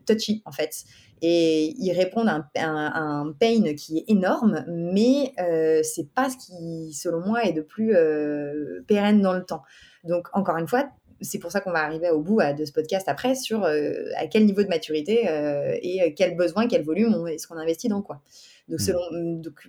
touchy 0.07 0.43
en 0.45 0.53
fait 0.53 0.85
et 1.23 1.75
ils 1.79 1.93
répondent 1.93 2.29
à 2.29 2.45
un, 2.65 3.33
pain 3.33 3.75
qui 3.75 3.99
est 3.99 4.05
énorme, 4.09 4.65
mais 4.69 5.33
euh, 5.41 5.81
c'est 5.83 6.13
pas 6.13 6.29
ce 6.31 6.37
qui, 6.37 6.93
selon 6.93 7.21
moi, 7.21 7.45
est 7.45 7.53
de 7.53 7.63
plus 7.63 7.95
euh, 7.95 8.85
pérenne 8.87 9.21
dans 9.21 9.33
le 9.33 9.45
temps. 9.45 9.63
Donc, 10.05 10.29
encore 10.33 10.57
une 10.57 10.69
fois, 10.69 10.89
c'est 11.21 11.39
pour 11.39 11.51
ça 11.51 11.61
qu'on 11.61 11.73
va 11.73 11.83
arriver 11.83 12.11
au 12.11 12.21
bout 12.21 12.41
de 12.57 12.65
ce 12.65 12.73
podcast 12.73 13.09
après 13.09 13.35
sur 13.35 13.65
euh, 13.65 13.93
à 14.17 14.27
quel 14.27 14.47
niveau 14.47 14.63
de 14.63 14.69
maturité 14.69 15.29
et 15.83 16.15
quel 16.15 16.37
besoin, 16.37 16.69
quel 16.69 16.85
volume 16.85 17.27
est-ce 17.27 17.49
qu'on 17.49 17.57
investit 17.57 17.89
dans 17.89 18.03
quoi. 18.03 18.21
Donc, 18.69 18.81
mmh. 18.81 18.83
selon, 18.83 19.01
donc 19.41 19.69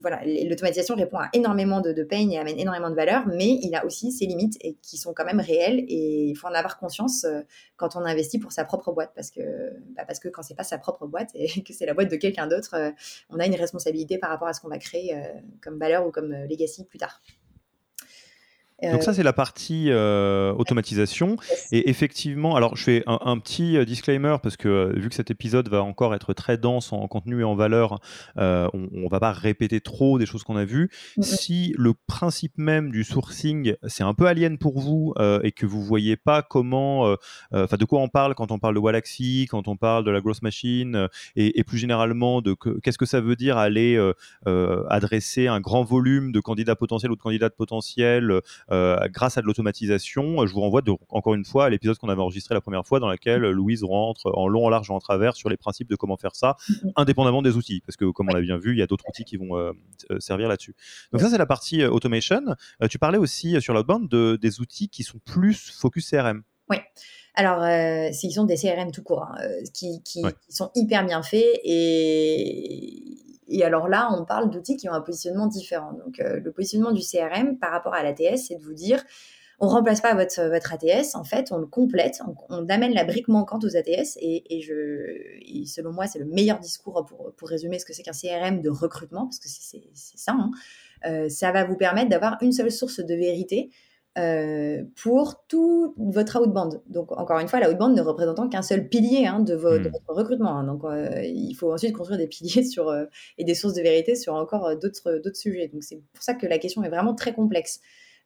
voilà, 0.00 0.22
l'automatisation 0.24 0.94
répond 0.94 1.18
à 1.18 1.28
énormément 1.32 1.80
de, 1.80 1.92
de 1.92 2.06
et 2.10 2.38
amène 2.38 2.58
énormément 2.58 2.90
de 2.90 2.94
valeur, 2.94 3.26
mais 3.26 3.58
il 3.62 3.74
a 3.74 3.84
aussi 3.84 4.10
ses 4.12 4.26
limites 4.26 4.56
et 4.62 4.74
qui 4.82 4.96
sont 4.96 5.12
quand 5.12 5.24
même 5.24 5.40
réelles 5.40 5.84
et 5.88 6.24
il 6.24 6.34
faut 6.34 6.48
en 6.48 6.54
avoir 6.54 6.78
conscience 6.78 7.24
euh, 7.24 7.42
quand 7.76 7.96
on 7.96 8.00
investit 8.00 8.38
pour 8.38 8.52
sa 8.52 8.64
propre 8.64 8.92
boîte 8.92 9.12
parce 9.14 9.30
que, 9.30 9.40
bah 9.94 10.04
parce 10.06 10.18
que 10.18 10.28
quand 10.28 10.42
c'est 10.42 10.54
pas 10.54 10.64
sa 10.64 10.78
propre 10.78 11.06
boîte 11.06 11.30
et 11.34 11.48
que 11.62 11.72
c'est 11.72 11.86
la 11.86 11.94
boîte 11.94 12.10
de 12.10 12.16
quelqu'un 12.16 12.46
d'autre, 12.46 12.74
euh, 12.74 12.90
on 13.28 13.38
a 13.38 13.46
une 13.46 13.54
responsabilité 13.54 14.18
par 14.18 14.30
rapport 14.30 14.48
à 14.48 14.54
ce 14.54 14.60
qu'on 14.60 14.68
va 14.68 14.78
créer 14.78 15.14
euh, 15.14 15.22
comme 15.62 15.78
valeur 15.78 16.06
ou 16.06 16.10
comme 16.10 16.32
legacy 16.48 16.84
plus 16.84 16.98
tard. 16.98 17.20
Donc 18.82 19.02
ça, 19.02 19.12
c'est 19.12 19.22
la 19.22 19.32
partie 19.32 19.90
automatisation. 19.92 21.36
Et 21.72 21.90
effectivement, 21.90 22.56
alors 22.56 22.76
je 22.76 22.84
fais 22.84 23.02
un, 23.06 23.38
petit 23.38 23.84
disclaimer 23.84 24.36
parce 24.42 24.56
que 24.56 24.92
vu 24.96 25.08
que 25.08 25.14
cet 25.14 25.30
épisode 25.30 25.68
va 25.68 25.82
encore 25.82 26.14
être 26.14 26.32
très 26.34 26.58
dense 26.58 26.92
en, 26.92 27.06
contenu 27.08 27.40
et 27.40 27.44
en 27.44 27.54
valeur, 27.54 28.00
on, 28.36 28.88
ne 28.92 29.08
va 29.08 29.20
pas 29.20 29.32
répéter 29.32 29.80
trop 29.80 30.18
des 30.18 30.26
choses 30.26 30.44
qu'on 30.44 30.56
a 30.56 30.64
vues. 30.64 30.90
Si 31.20 31.74
le 31.76 31.94
principe 32.06 32.56
même 32.56 32.90
du 32.90 33.04
sourcing, 33.04 33.74
c'est 33.86 34.02
un 34.02 34.14
peu 34.14 34.26
alien 34.26 34.58
pour 34.58 34.78
vous 34.78 35.14
et 35.42 35.52
que 35.52 35.66
vous 35.66 35.82
voyez 35.82 36.16
pas 36.16 36.42
comment, 36.42 37.14
enfin 37.52 37.76
de 37.76 37.84
quoi 37.84 38.00
on 38.00 38.08
parle 38.08 38.34
quand 38.34 38.50
on 38.50 38.58
parle 38.58 38.74
de 38.74 38.80
Wallaxy, 38.80 39.46
quand 39.50 39.68
on 39.68 39.76
parle 39.76 40.04
de 40.04 40.10
la 40.10 40.20
grosse 40.20 40.42
machine, 40.42 41.08
et, 41.36 41.64
plus 41.64 41.78
généralement 41.78 42.40
de 42.40 42.54
qu'est-ce 42.82 42.98
que 42.98 43.06
ça 43.06 43.20
veut 43.20 43.36
dire 43.36 43.58
aller 43.58 43.98
adresser 44.88 45.46
un 45.46 45.60
grand 45.60 45.84
volume 45.84 46.32
de 46.32 46.40
candidats 46.40 46.76
potentiels 46.76 47.12
ou 47.12 47.16
de 47.16 47.20
candidates 47.20 47.56
potentiels 47.56 48.30
euh, 48.30 48.42
grâce 48.70 49.38
à 49.38 49.42
de 49.42 49.46
l'automatisation. 49.46 50.46
Je 50.46 50.52
vous 50.52 50.60
renvoie 50.60 50.82
encore 51.08 51.34
une 51.34 51.44
fois 51.44 51.66
à 51.66 51.70
l'épisode 51.70 51.98
qu'on 51.98 52.08
avait 52.08 52.20
enregistré 52.20 52.54
la 52.54 52.60
première 52.60 52.86
fois 52.86 53.00
dans 53.00 53.10
lequel 53.10 53.42
Louise 53.50 53.84
rentre 53.84 54.30
en 54.34 54.48
long, 54.48 54.66
en 54.66 54.68
large 54.68 54.90
et 54.90 54.92
en 54.92 54.98
travers 54.98 55.34
sur 55.34 55.48
les 55.48 55.56
principes 55.56 55.88
de 55.88 55.96
comment 55.96 56.16
faire 56.16 56.34
ça, 56.34 56.56
mm-hmm. 56.68 56.92
indépendamment 56.96 57.42
des 57.42 57.56
outils, 57.56 57.82
parce 57.86 57.96
que 57.96 58.10
comme 58.10 58.28
on 58.30 58.34
l'a 58.34 58.40
bien 58.40 58.58
vu, 58.58 58.72
il 58.72 58.78
y 58.78 58.82
a 58.82 58.86
d'autres 58.86 59.04
outils 59.08 59.24
qui 59.24 59.36
vont 59.36 59.56
euh, 59.56 59.72
euh, 60.10 60.20
servir 60.20 60.48
là-dessus. 60.48 60.74
Donc 61.12 61.20
ça, 61.20 61.28
c'est 61.28 61.38
la 61.38 61.46
partie 61.46 61.84
automation. 61.84 62.40
tu 62.88 62.98
parlais 62.98 63.18
aussi 63.18 63.60
sur 63.60 63.74
l'outbound 63.74 64.08
de, 64.08 64.38
des 64.40 64.60
outils 64.60 64.88
qui 64.88 65.02
sont 65.02 65.18
plus 65.24 65.72
focus 65.72 66.10
CRM. 66.10 66.42
Oui. 66.70 66.76
Alors, 67.34 67.62
euh, 67.62 68.08
ils 68.22 68.32
sont 68.32 68.44
des 68.44 68.56
CRM 68.56 68.90
tout 68.90 69.02
court, 69.02 69.22
hein, 69.22 69.38
qui, 69.72 70.02
qui, 70.02 70.22
sont 70.48 70.70
hyper 70.74 71.04
bien 71.04 71.22
faits 71.22 71.60
et 71.64 73.20
et 73.50 73.64
alors 73.64 73.88
là, 73.88 74.08
on 74.16 74.24
parle 74.24 74.48
d'outils 74.48 74.76
qui 74.76 74.88
ont 74.88 74.92
un 74.92 75.00
positionnement 75.00 75.48
différent. 75.48 75.92
Donc, 75.92 76.20
euh, 76.20 76.38
le 76.38 76.52
positionnement 76.52 76.92
du 76.92 77.02
CRM 77.02 77.58
par 77.58 77.72
rapport 77.72 77.94
à 77.94 78.02
l'ATS, 78.02 78.46
c'est 78.46 78.54
de 78.54 78.62
vous 78.62 78.72
dire, 78.72 79.02
on 79.58 79.66
remplace 79.66 80.00
pas 80.00 80.14
votre, 80.14 80.40
votre 80.48 80.72
ATS, 80.72 81.16
en 81.16 81.24
fait, 81.24 81.50
on 81.50 81.58
le 81.58 81.66
complète, 81.66 82.22
on, 82.48 82.68
amène 82.68 82.94
la 82.94 83.04
brique 83.04 83.28
manquante 83.28 83.64
aux 83.64 83.76
ATS. 83.76 84.16
Et, 84.20 84.60
je, 84.62 85.64
selon 85.66 85.92
moi, 85.92 86.06
c'est 86.06 86.20
le 86.20 86.26
meilleur 86.26 86.60
discours 86.60 87.04
pour, 87.06 87.32
pour 87.36 87.48
résumer 87.48 87.78
ce 87.80 87.84
que 87.84 87.92
c'est 87.92 88.04
qu'un 88.04 88.12
CRM 88.12 88.62
de 88.62 88.70
recrutement, 88.70 89.24
parce 89.24 89.40
que 89.40 89.48
c'est 89.48 89.82
ça. 89.94 90.32
Hein. 90.32 90.50
Euh, 91.06 91.28
ça 91.28 91.50
va 91.50 91.64
vous 91.64 91.76
permettre 91.76 92.08
d'avoir 92.08 92.38
une 92.42 92.52
seule 92.52 92.70
source 92.70 93.00
de 93.00 93.14
vérité 93.14 93.70
euh, 94.18 94.82
pour 95.00 95.46
tout 95.46 95.94
votre 95.96 96.40
outbound. 96.40 96.82
Donc, 96.88 97.12
encore 97.12 97.38
une 97.38 97.46
fois, 97.46 97.60
la 97.60 97.70
outbound 97.70 97.96
ne 97.96 98.02
représentant 98.02 98.48
qu'un 98.48 98.62
seul 98.62 98.88
pilier 98.88 99.26
hein, 99.26 99.38
de, 99.38 99.54
hmm. 99.54 99.60
votre 99.60 100.02
recrutement. 100.08 100.58
Hein. 100.58 100.64
Donc, 100.64 100.82
euh, 100.82 101.22
il 101.22 101.54
faut 101.54 101.72
ensuite 101.72 101.92
construire 101.96 102.18
des 102.18 102.26
piliers 102.26 102.64
sur, 102.64 102.88
euh, 102.88 103.04
et 103.38 103.44
des 103.44 103.54
sources 103.54 103.74
de 103.74 103.82
vérité 103.82 104.16
sur 104.16 104.34
encore 104.34 104.76
d'autres 104.76 105.36
sujets. 105.36 105.68
Donc, 105.68 105.84
c'est 105.84 106.02
pour 106.12 106.24
ça 106.24 106.34
que 106.34 106.46
la 106.46 106.58
question 106.58 106.82
est 106.82 106.88
vraiment 106.88 107.14
très 107.14 107.32
complexe. 107.32 107.80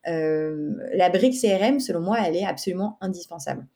la 0.07 1.11
brique 1.11 1.39
CRM, 1.39 1.78
selon 1.80 2.01
moi, 2.01 2.16
elle 2.26 2.37
est 2.37 2.47
absolument 2.47 2.97
indispensable. 3.03 3.66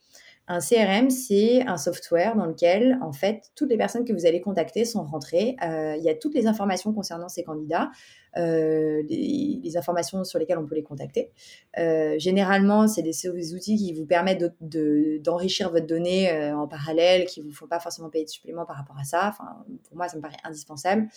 Un 0.51 0.61
CRM, 0.61 1.11
c'est 1.11 1.61
un 1.67 1.77
software 1.77 2.37
dans 2.37 2.47
lequel, 2.47 2.99
en 3.03 3.13
fait, 3.13 3.51
toutes 3.55 3.69
les 3.69 3.77
personnes 3.77 4.07
que 4.07 4.15
vous 4.15 4.25
allez 4.25 4.41
contacter 4.41 4.87
sont 4.87 5.05
rentrées. 5.05 5.57
il 5.61 6.03
y 6.03 6.09
a 6.09 6.15
toutes 6.15 6.35
les 6.35 6.47
informations 6.47 6.95
concernant 6.95 7.29
ces 7.29 7.45
candidats. 7.45 7.91
Euh, 8.39 9.03
les, 9.09 9.77
informations 9.77 10.25
sur 10.25 10.39
lesquelles 10.39 10.59
on 10.59 10.67
peut 10.67 10.75
les 10.75 10.83
contacter. 10.83 11.31
Euh, 11.79 12.19
généralement, 12.19 12.89
c'est 12.89 13.03
des, 13.03 13.55
outils 13.55 13.77
qui 13.77 13.93
vous 13.93 14.07
permettent 14.07 14.43
d'enrichir 14.61 15.71
votre 15.71 15.87
donnée 15.87 16.33
euh, 16.33 16.57
en 16.57 16.67
parallèle, 16.67 17.27
qui 17.27 17.43
ne 17.43 17.47
vous 17.47 17.53
font 17.53 17.67
pas 17.67 17.79
forcément 17.79 18.09
payer 18.09 18.25
de 18.25 18.31
supplément 18.31 18.65
par 18.65 18.77
rapport 18.77 18.97
à 18.99 19.05
ça. 19.05 19.29
Enfin, 19.29 19.65
pour 19.87 19.97
moi, 19.97 20.09
ça 20.09 20.17
me 20.17 20.23
paraît 20.23 20.39
indispensable. 20.43 21.09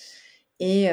Et, 0.62 0.90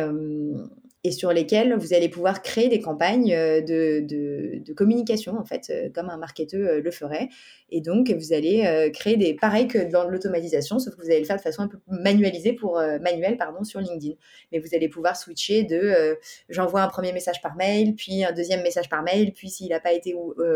et 1.05 1.12
sur 1.12 1.33
lesquels 1.33 1.75
vous 1.77 1.95
allez 1.95 2.09
pouvoir 2.09 2.43
créer 2.43 2.69
des 2.69 2.81
campagnes 2.81 3.33
euh, 3.33 3.61
de, 3.61 4.73
communication, 4.75 5.39
en 5.39 5.45
fait, 5.45 5.71
euh, 5.71 5.89
comme 5.95 6.11
un 6.11 6.16
marketeur 6.16 6.61
euh, 6.61 6.81
le 6.81 6.91
ferait. 6.91 7.29
Et 7.71 7.81
donc, 7.81 8.11
vous 8.11 8.33
allez 8.33 8.91
créer 8.95 9.16
des, 9.16 9.35
pareil 9.35 9.69
que 9.69 9.79
dans 9.91 10.09
l'automatisation, 10.09 10.79
sauf 10.79 10.95
que 10.95 11.03
vous 11.03 11.11
allez 11.11 11.21
le 11.21 11.27
faire 11.27 11.37
de 11.37 11.43
façon 11.43 11.62
un 11.62 11.69
peu 11.69 11.79
manuelle, 11.87 13.37
sur 13.62 13.81
LinkedIn. 13.81 14.14
Mais 14.53 14.59
vous 14.59 14.75
allez 14.75 14.89
pouvoir 14.89 15.16
switcher 15.16 15.64
de 15.64 16.16
j'envoie 16.49 16.83
un 16.83 16.89
premier 16.89 17.12
message 17.12 17.43
par 17.43 17.57
mail, 17.57 17.95
puis 17.95 18.25
un 18.25 18.33
deuxième 18.33 18.62
message 18.62 18.89
par 18.89 19.03
mail, 19.03 19.33
puis 19.33 19.51
s'il 19.51 19.69
n'a 19.69 19.81
pas 19.81 19.93
été 19.93 20.14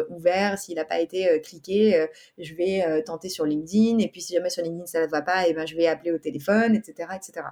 ouvert, 0.08 0.58
s'il 0.58 0.76
n'a 0.76 0.86
pas 0.86 1.00
été 1.00 1.40
cliqué, 1.42 2.06
je 2.38 2.54
vais 2.54 3.02
tenter 3.02 3.28
sur 3.28 3.44
LinkedIn. 3.44 3.98
Et 3.98 4.08
puis 4.08 4.22
si 4.22 4.32
jamais 4.32 4.48
sur 4.48 4.62
LinkedIn 4.62 4.86
ça 4.86 5.04
ne 5.04 5.10
va 5.10 5.20
pas, 5.20 5.46
et 5.46 5.50
eh 5.50 5.52
ben, 5.52 5.66
je 5.66 5.76
vais 5.76 5.86
appeler 5.86 6.12
au 6.12 6.18
téléphone, 6.18 6.74
etc. 6.74 7.10
etc. 7.14 7.42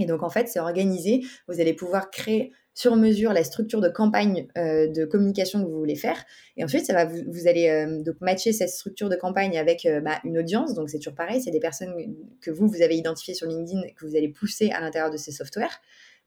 Et 0.00 0.06
donc, 0.06 0.22
en 0.22 0.30
fait, 0.30 0.48
c'est 0.48 0.60
organisé. 0.60 1.20
Vous 1.48 1.60
allez 1.60 1.74
pouvoir 1.74 2.10
créer 2.10 2.52
sur 2.74 2.96
mesure 2.96 3.32
la 3.32 3.44
structure 3.44 3.80
de 3.80 3.88
campagne 3.88 4.46
euh, 4.56 4.86
de 4.86 5.04
communication 5.04 5.62
que 5.62 5.68
vous 5.68 5.78
voulez 5.78 5.96
faire. 5.96 6.24
Et 6.56 6.64
ensuite, 6.64 6.90
vous, 7.28 7.46
allez 7.46 7.68
euh, 7.68 8.12
matcher 8.20 8.52
cette 8.52 8.70
structure 8.70 9.08
de 9.08 9.16
campagne 9.16 9.58
avec 9.58 9.84
euh, 9.86 10.00
bah, 10.00 10.18
une 10.24 10.38
audience. 10.38 10.74
Donc, 10.74 10.88
c'est 10.88 10.98
toujours 10.98 11.14
pareil. 11.14 11.42
C'est 11.42 11.50
des 11.50 11.60
personnes 11.60 11.92
que 12.40 12.50
vous, 12.50 12.68
vous 12.68 12.82
avez 12.82 12.96
identifiées 12.96 13.34
sur 13.34 13.46
LinkedIn 13.46 13.82
que 13.96 14.06
vous 14.06 14.16
allez 14.16 14.28
pousser 14.28 14.70
à 14.70 14.80
l'intérieur 14.80 15.10
de 15.10 15.16
ces 15.16 15.32
softwares. 15.32 15.80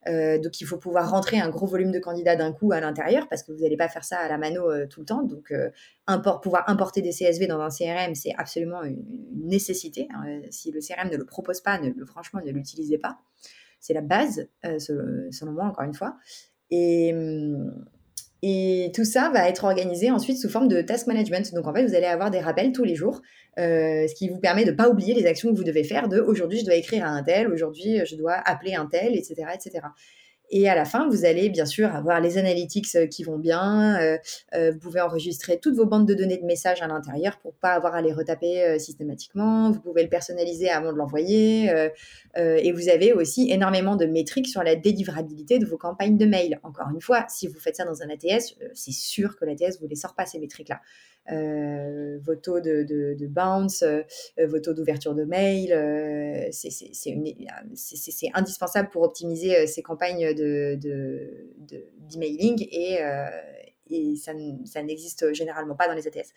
donc, 0.05 0.59
il 0.59 0.67
faut 0.67 0.78
pouvoir 0.78 1.09
rentrer 1.09 1.39
un 1.39 1.49
gros 1.49 1.65
volume 1.65 1.91
de 1.91 1.99
candidats 1.99 2.36
d'un 2.36 2.51
coup 2.51 2.74
à 2.74 2.82
l'intérieur 2.82 3.28
parce 3.30 3.41
que 3.41 3.53
vous 3.53 3.61
n'allez 3.61 3.78
pas 3.78 3.88
faire 3.88 4.03
ça 4.03 4.19
à 4.19 4.28
la 4.28 4.38
mano 4.38 4.86
tout 4.88 4.99
le 4.99 5.05
temps. 5.05 5.24
Donc, 5.24 5.53
pouvoir 6.43 6.69
importer 6.69 7.01
des 7.01 7.11
CSV 7.11 7.47
dans 7.47 7.61
un 7.61 7.69
CRM, 7.69 8.13
c'est 8.13 8.34
absolument 8.38 8.84
une, 8.84 9.01
nécessité. 9.45 10.07
Hein. 10.13 10.41
Si 10.51 10.71
le 10.71 10.82
CRM 10.82 11.09
ne 11.09 11.17
le 11.17 11.26
propose 11.26 11.61
pas, 11.61 11.80
franchement, 12.05 12.41
ne 12.45 12.51
l'utilisez 12.51 12.97
pas. 12.97 13.17
C'est 13.84 13.93
la 13.93 14.01
base, 14.01 14.47
euh, 14.65 14.79
selon 14.79 15.51
moi, 15.51 15.65
encore 15.65 15.84
une 15.84 15.93
fois. 15.93 16.15
Et, 16.71 17.13
hum, 17.13 17.86
et 18.41 18.91
tout 18.95 19.03
ça 19.03 19.29
va 19.29 19.47
être 19.49 19.65
organisé 19.65 20.09
ensuite 20.09 20.38
sous 20.38 20.49
forme 20.49 20.69
de 20.69 20.81
task 20.81 21.07
management. 21.07 21.53
Donc 21.53 21.67
en 21.67 21.73
fait, 21.73 21.86
vous 21.86 21.93
allez 21.93 22.05
avoir 22.05 22.31
des 22.31 22.39
rappels 22.39 22.71
tous 22.71 22.86
les 22.86 22.95
jours, 22.95 23.21
euh, 23.59 24.07
ce 24.07 24.15
qui 24.15 24.29
vous 24.29 24.39
permet 24.39 24.63
de 24.63 24.71
ne 24.71 24.75
pas 24.75 24.89
oublier 24.89 25.13
les 25.13 25.25
actions 25.25 25.51
que 25.51 25.57
vous 25.57 25.65
devez 25.65 25.84
faire 25.84 26.07
de 26.07 26.19
aujourd'hui 26.19 26.59
je 26.59 26.65
dois 26.65 26.75
écrire 26.75 27.05
à 27.05 27.09
un 27.09 27.23
tel, 27.23 27.47
aujourd'hui 27.47 27.99
je 28.05 28.15
dois 28.15 28.34
appeler 28.34 28.73
un 28.75 28.86
tel, 28.86 29.15
etc. 29.15 29.47
etc. 29.53 29.79
Et 30.49 30.69
à 30.69 30.75
la 30.75 30.85
fin, 30.85 31.09
vous 31.09 31.25
allez 31.25 31.49
bien 31.49 31.65
sûr 31.65 31.93
avoir 31.95 32.19
les 32.19 32.37
analytics 32.37 32.87
euh, 32.95 33.07
qui 33.07 33.23
vont 33.23 33.37
bien. 33.37 33.99
Euh, 33.99 34.17
euh, 34.53 34.71
vous 34.71 34.79
pouvez 34.79 35.01
enregistrer 35.01 35.59
toutes 35.59 35.75
vos 35.75 35.85
bandes 35.85 36.07
de 36.07 36.13
données 36.13 36.37
de 36.37 36.45
messages 36.45 36.81
à 36.81 36.87
l'intérieur 36.87 37.39
pour 37.39 37.53
pas 37.55 37.71
avoir 37.71 37.95
à 37.95 38.01
les 38.01 38.13
retaper 38.13 38.77
systématiquement. 38.79 39.71
Vous 39.71 39.79
pouvez 39.79 40.03
le 40.03 40.09
personnaliser 40.09 40.69
avant 40.69 40.91
de 40.91 40.97
l'envoyer. 40.97 41.71
et 42.35 42.71
vous 42.71 42.89
avez 42.89 43.13
aussi 43.13 43.51
énormément 43.51 43.95
de 43.95 44.05
métriques 44.05 44.47
sur 44.47 44.63
la 44.63 44.75
délivrabilité 44.75 45.59
de 45.59 45.65
vos 45.65 45.77
campagnes 45.77 46.17
de 46.17 46.25
mail. 46.25 46.59
Encore 46.63 46.89
une 46.93 47.01
fois, 47.01 47.25
si 47.29 47.47
vous 47.47 47.59
faites 47.59 47.75
ça 47.75 47.85
dans 47.85 48.01
un 48.01 48.09
ATS, 48.09 48.55
c'est 48.73 48.91
sûr 48.91 49.35
que 49.37 49.45
l'ATS 49.45 49.79
vous 49.79 49.87
les 49.87 49.95
sort 49.95 50.15
pas 50.15 50.25
ces 50.25 50.39
métriques-là. 50.39 50.81
Euh, 51.32 52.19
vos 52.21 52.36
taux 52.36 52.59
de, 52.59 52.84
de, 52.84 53.28
bounce, 53.28 53.84
euh, 53.84 54.01
vos 54.45 54.59
taux 54.59 54.74
d'ouverture 54.74 55.15
de 55.15 55.24
mail. 55.24 55.71
Euh, 55.71 56.49
c'est 56.51 58.30
indispensable 58.34 58.89
pour 58.89 59.03
optimiser 59.03 59.65
ces 59.67 59.82
campagnes 59.82 60.34
d'emailing 60.34 62.57
de, 62.57 62.63
et, 62.71 62.99
et 63.89 64.15
ça, 64.17 64.34
ça 64.65 64.84
n'existe 64.84 65.34
généralement 65.34 65.76
pas 65.76 65.88
dans 65.88 65.93
les 65.93 66.07
ATS. 66.07 66.34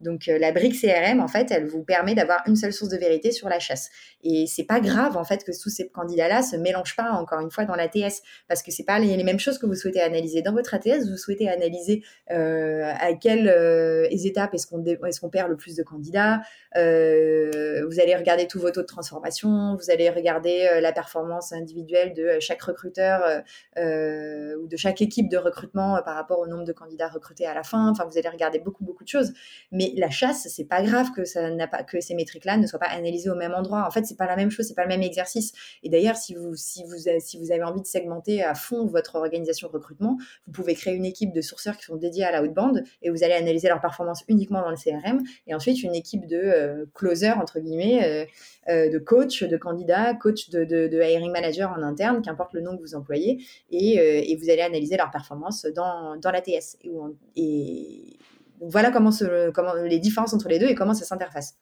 Donc 0.00 0.28
euh, 0.28 0.38
la 0.38 0.52
brique 0.52 0.80
CRM, 0.80 1.20
en 1.20 1.28
fait, 1.28 1.50
elle 1.50 1.66
vous 1.66 1.82
permet 1.82 2.14
d'avoir 2.14 2.42
une 2.46 2.56
seule 2.56 2.72
source 2.72 2.90
de 2.90 2.96
vérité 2.96 3.32
sur 3.32 3.48
la 3.48 3.58
chasse. 3.58 3.90
Et 4.22 4.46
c'est 4.46 4.64
pas 4.64 4.80
grave, 4.80 5.16
en 5.16 5.24
fait, 5.24 5.44
que 5.44 5.50
tous 5.50 5.70
ces 5.70 5.88
candidats-là 5.88 6.42
se 6.42 6.56
mélangent 6.56 6.96
pas, 6.96 7.10
encore 7.12 7.40
une 7.40 7.50
fois, 7.50 7.64
dans 7.64 7.74
l'ATS, 7.74 8.22
parce 8.48 8.62
que 8.62 8.70
c'est 8.70 8.84
pas 8.84 8.98
les, 8.98 9.22
mêmes 9.24 9.40
choses 9.40 9.58
que 9.58 9.66
vous 9.66 9.74
souhaitez 9.74 10.00
analyser. 10.00 10.42
Dans 10.42 10.52
votre 10.52 10.74
ATS, 10.74 11.08
vous 11.10 11.16
souhaitez 11.16 11.48
analyser 11.48 12.02
euh, 12.30 12.92
à 12.98 13.12
quelles 13.14 13.48
euh, 13.48 14.06
étapes 14.10 14.54
est-ce 14.54 14.66
qu'on 14.66 15.30
perd 15.30 15.50
le 15.50 15.56
plus 15.56 15.74
de 15.74 15.82
candidats. 15.82 16.40
vous 16.74 18.00
allez 18.00 18.14
regarder 18.16 18.46
tous 18.46 18.60
vos 18.60 18.70
taux 18.70 18.82
de 18.82 18.86
transformation, 18.86 19.76
vous 19.76 19.90
allez 19.90 20.10
regarder 20.10 20.78
la 20.80 20.92
performance 20.92 21.52
individuelle 21.52 22.12
de 22.14 22.38
chaque 22.40 22.62
recruteur 22.62 23.42
ou 23.76 24.66
de 24.66 24.76
chaque 24.76 25.02
équipe 25.02 25.28
de 25.28 25.36
recrutement 25.36 26.00
par 26.04 26.14
rapport 26.14 26.38
au 26.38 26.46
nombre 26.46 26.64
de 26.64 26.72
candidats 26.72 27.08
recrutés 27.08 27.46
à 27.46 27.54
la 27.54 27.62
fin. 27.62 27.90
Enfin, 27.90 28.04
vous 28.04 28.18
allez 28.18 28.28
regarder 28.28 28.58
beaucoup, 28.58 28.84
beaucoup 28.84 29.04
de 29.04 29.08
choses. 29.08 29.32
Mais 29.72 29.87
la 29.96 30.10
chasse, 30.10 30.48
c'est 30.48 30.64
pas 30.64 30.82
grave 30.82 31.12
que 31.14 31.24
ça 31.24 31.50
n'a 31.50 31.68
pas 31.68 31.82
que 31.82 32.00
ces 32.00 32.14
métriques-là 32.14 32.56
ne 32.56 32.66
soient 32.66 32.78
pas 32.78 32.86
analysées 32.86 33.30
au 33.30 33.36
même 33.36 33.54
endroit. 33.54 33.86
En 33.86 33.90
fait, 33.90 34.04
c'est 34.04 34.16
pas 34.16 34.26
la 34.26 34.36
même 34.36 34.50
chose, 34.50 34.66
c'est 34.66 34.74
pas 34.74 34.82
le 34.82 34.88
même 34.88 35.02
exercice. 35.02 35.52
Et 35.82 35.88
d'ailleurs, 35.88 36.16
si 36.16 36.34
vous 36.34 37.52
avez 37.52 37.62
envie 37.62 37.80
de 37.80 37.86
segmenter 37.86 38.42
à 38.42 38.54
fond 38.54 38.86
votre 38.86 39.14
organisation 39.14 39.68
de 39.68 39.72
recrutement, 39.72 40.18
vous 40.46 40.52
pouvez 40.52 40.74
créer 40.74 40.94
une 40.94 41.04
équipe 41.04 41.32
de 41.32 41.40
sourceurs 41.40 41.76
qui 41.76 41.84
sont 41.84 41.96
dédiés 41.96 42.24
à 42.24 42.32
la 42.32 42.42
bande 42.48 42.82
et 43.02 43.10
vous 43.10 43.22
allez 43.22 43.34
analyser 43.34 43.68
leur 43.68 43.80
performance 43.80 44.24
uniquement 44.28 44.60
dans 44.60 44.70
le 44.70 44.76
CRM 44.76 45.22
et 45.46 45.54
ensuite 45.54 45.82
une 45.82 45.94
équipe 45.94 46.26
de 46.26 46.36
euh, 46.36 46.86
closers 46.94 47.38
entre 47.38 47.60
guillemets, 47.60 48.04
euh, 48.04 48.24
euh, 48.68 48.90
de 48.90 48.98
coach, 48.98 49.42
de 49.42 49.56
candidats, 49.56 50.14
coach 50.14 50.50
de, 50.50 51.00
hiring 51.02 51.32
manager 51.32 51.70
en 51.70 51.82
interne, 51.82 52.22
qu'importe 52.22 52.52
le 52.52 52.60
nom 52.60 52.76
que 52.76 52.82
vous 52.82 52.94
employez, 52.94 53.42
et, 53.70 53.94
et 53.94 54.36
vous 54.36 54.50
allez 54.50 54.60
analyser 54.62 54.96
leur 54.96 55.10
performance 55.10 55.66
dans, 55.74 56.16
dans 56.16 56.30
l'ATS. 56.30 56.76
Et, 56.82 56.90
et, 57.36 58.18
voilà 58.60 58.90
comment, 58.90 59.10
comment 59.54 59.74
les 59.74 59.98
différences 59.98 60.34
entre 60.34 60.48
les 60.48 60.58
deux 60.58 60.68
et 60.68 60.74
comment 60.74 60.94
ça 60.94 61.04
s'interface. 61.04 61.58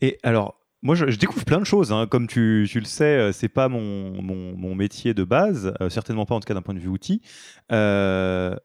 Et 0.00 0.18
alors, 0.22 0.62
moi, 0.82 0.96
je, 0.96 1.04
découvre 1.04 1.44
plein 1.44 1.60
de 1.60 1.64
choses. 1.64 1.92
Hein. 1.92 2.06
Comme 2.08 2.26
tu, 2.26 2.68
le 2.74 2.84
sais, 2.84 3.04
euh, 3.04 3.32
c'est 3.32 3.48
pas 3.48 3.68
mon, 3.68 4.20
mon, 4.20 4.74
métier 4.74 5.14
de 5.14 5.22
base, 5.22 5.72
euh, 5.80 5.88
certainement 5.88 6.26
pas 6.26 6.34
en 6.34 6.40
tout 6.40 6.46
cas 6.46 6.54
d'un 6.54 6.62
point 6.62 6.74
de 6.74 6.80
vue 6.80 6.88
outil. 6.88 7.22
Euh, 7.70 8.56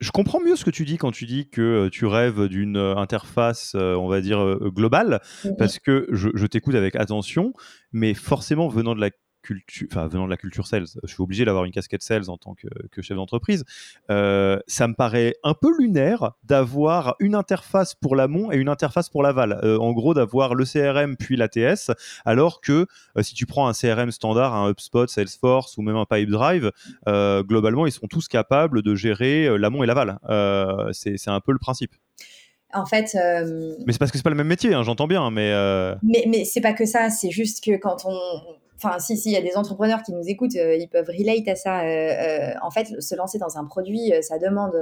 je 0.00 0.10
comprends 0.12 0.40
mieux 0.40 0.54
ce 0.54 0.64
que 0.64 0.70
tu 0.70 0.84
dis 0.84 0.98
quand 0.98 1.10
tu 1.10 1.24
dis 1.26 1.48
que 1.48 1.88
tu 1.88 2.06
rêves 2.06 2.46
d'une 2.46 2.76
interface, 2.76 3.74
on 3.74 4.06
va 4.06 4.20
dire, 4.20 4.58
globale, 4.60 5.20
mmh 5.44 5.50
parce 5.56 5.78
que 5.78 6.06
je, 6.10 6.28
je 6.34 6.46
t'écoute 6.46 6.74
avec 6.74 6.94
attention, 6.96 7.54
mais 7.92 8.12
forcément 8.12 8.68
venant 8.68 8.94
de 8.94 9.00
la 9.00 9.10
culture, 9.44 9.86
enfin 9.90 10.08
venant 10.08 10.24
de 10.24 10.30
la 10.30 10.36
culture 10.36 10.66
sales, 10.66 10.86
je 11.02 11.12
suis 11.12 11.22
obligé 11.22 11.44
d'avoir 11.44 11.64
une 11.64 11.70
casquette 11.70 12.02
sales 12.02 12.28
en 12.28 12.36
tant 12.36 12.54
que, 12.54 13.02
chef 13.02 13.16
d'entreprise. 13.16 13.64
Euh, 14.10 14.58
ça 14.66 14.88
me 14.88 14.94
paraît 14.94 15.34
un 15.44 15.54
peu 15.54 15.70
lunaire 15.78 16.32
d'avoir 16.44 17.16
une 17.20 17.34
interface 17.34 17.94
pour 17.94 18.16
l'amont 18.16 18.50
et 18.50 18.56
une 18.56 18.68
interface 18.68 19.08
pour 19.08 19.22
l'aval. 19.22 19.60
Euh, 19.62 19.78
en 19.78 19.92
gros, 19.92 20.14
d'avoir 20.14 20.54
le 20.54 20.64
CRM 20.64 21.16
puis 21.16 21.36
l'ATS, 21.36 21.90
alors 22.24 22.60
que 22.60 22.86
euh, 23.16 23.22
si 23.22 23.34
tu 23.34 23.46
prends 23.46 23.68
un 23.68 23.72
CRM 23.72 24.10
standard, 24.10 24.54
un 24.54 24.70
HubSpot, 24.70 25.06
Salesforce 25.06 25.76
ou 25.76 25.82
même 25.82 25.96
un 25.96 26.06
Pipedrive, 26.06 26.72
globalement, 27.06 27.86
ils 27.86 27.92
sont 27.92 28.06
tous 28.06 28.28
capables 28.28 28.82
de 28.82 28.94
gérer 28.94 29.58
l'amont 29.58 29.84
et 29.84 29.86
l'aval. 29.86 30.18
c'est 30.92 31.28
un 31.28 31.40
peu 31.40 31.52
le 31.52 31.58
principe. 31.58 31.94
En 32.72 32.86
fait. 32.86 33.14
Mais 33.86 33.92
c'est 33.92 33.98
parce 33.98 34.10
que 34.10 34.16
c'est 34.16 34.24
pas 34.24 34.30
le 34.30 34.36
même 34.36 34.48
métier, 34.48 34.74
hein, 34.74 34.82
j'entends 34.82 35.06
bien, 35.06 35.30
mais. 35.30 35.52
Mais, 36.02 36.24
mais 36.28 36.44
c'est 36.44 36.60
pas 36.60 36.72
que 36.72 36.86
ça, 36.86 37.10
c'est 37.10 37.30
juste 37.30 37.62
que 37.62 37.76
quand 37.76 38.04
on, 38.06 38.14
enfin 38.76 38.98
si 38.98 39.16
si 39.16 39.30
il 39.30 39.32
y 39.32 39.36
a 39.36 39.42
des 39.42 39.56
entrepreneurs 39.56 40.02
qui 40.02 40.12
nous 40.12 40.22
écoutent, 40.26 40.56
euh, 40.56 40.76
ils 40.76 40.88
peuvent 40.88 41.08
relate 41.08 41.48
à 41.48 41.54
ça. 41.54 41.80
Euh, 41.80 41.84
euh, 41.84 42.54
en 42.62 42.70
fait, 42.70 43.00
se 43.00 43.14
lancer 43.14 43.38
dans 43.38 43.58
un 43.58 43.64
produit, 43.64 44.12
ça 44.22 44.38
demande 44.38 44.74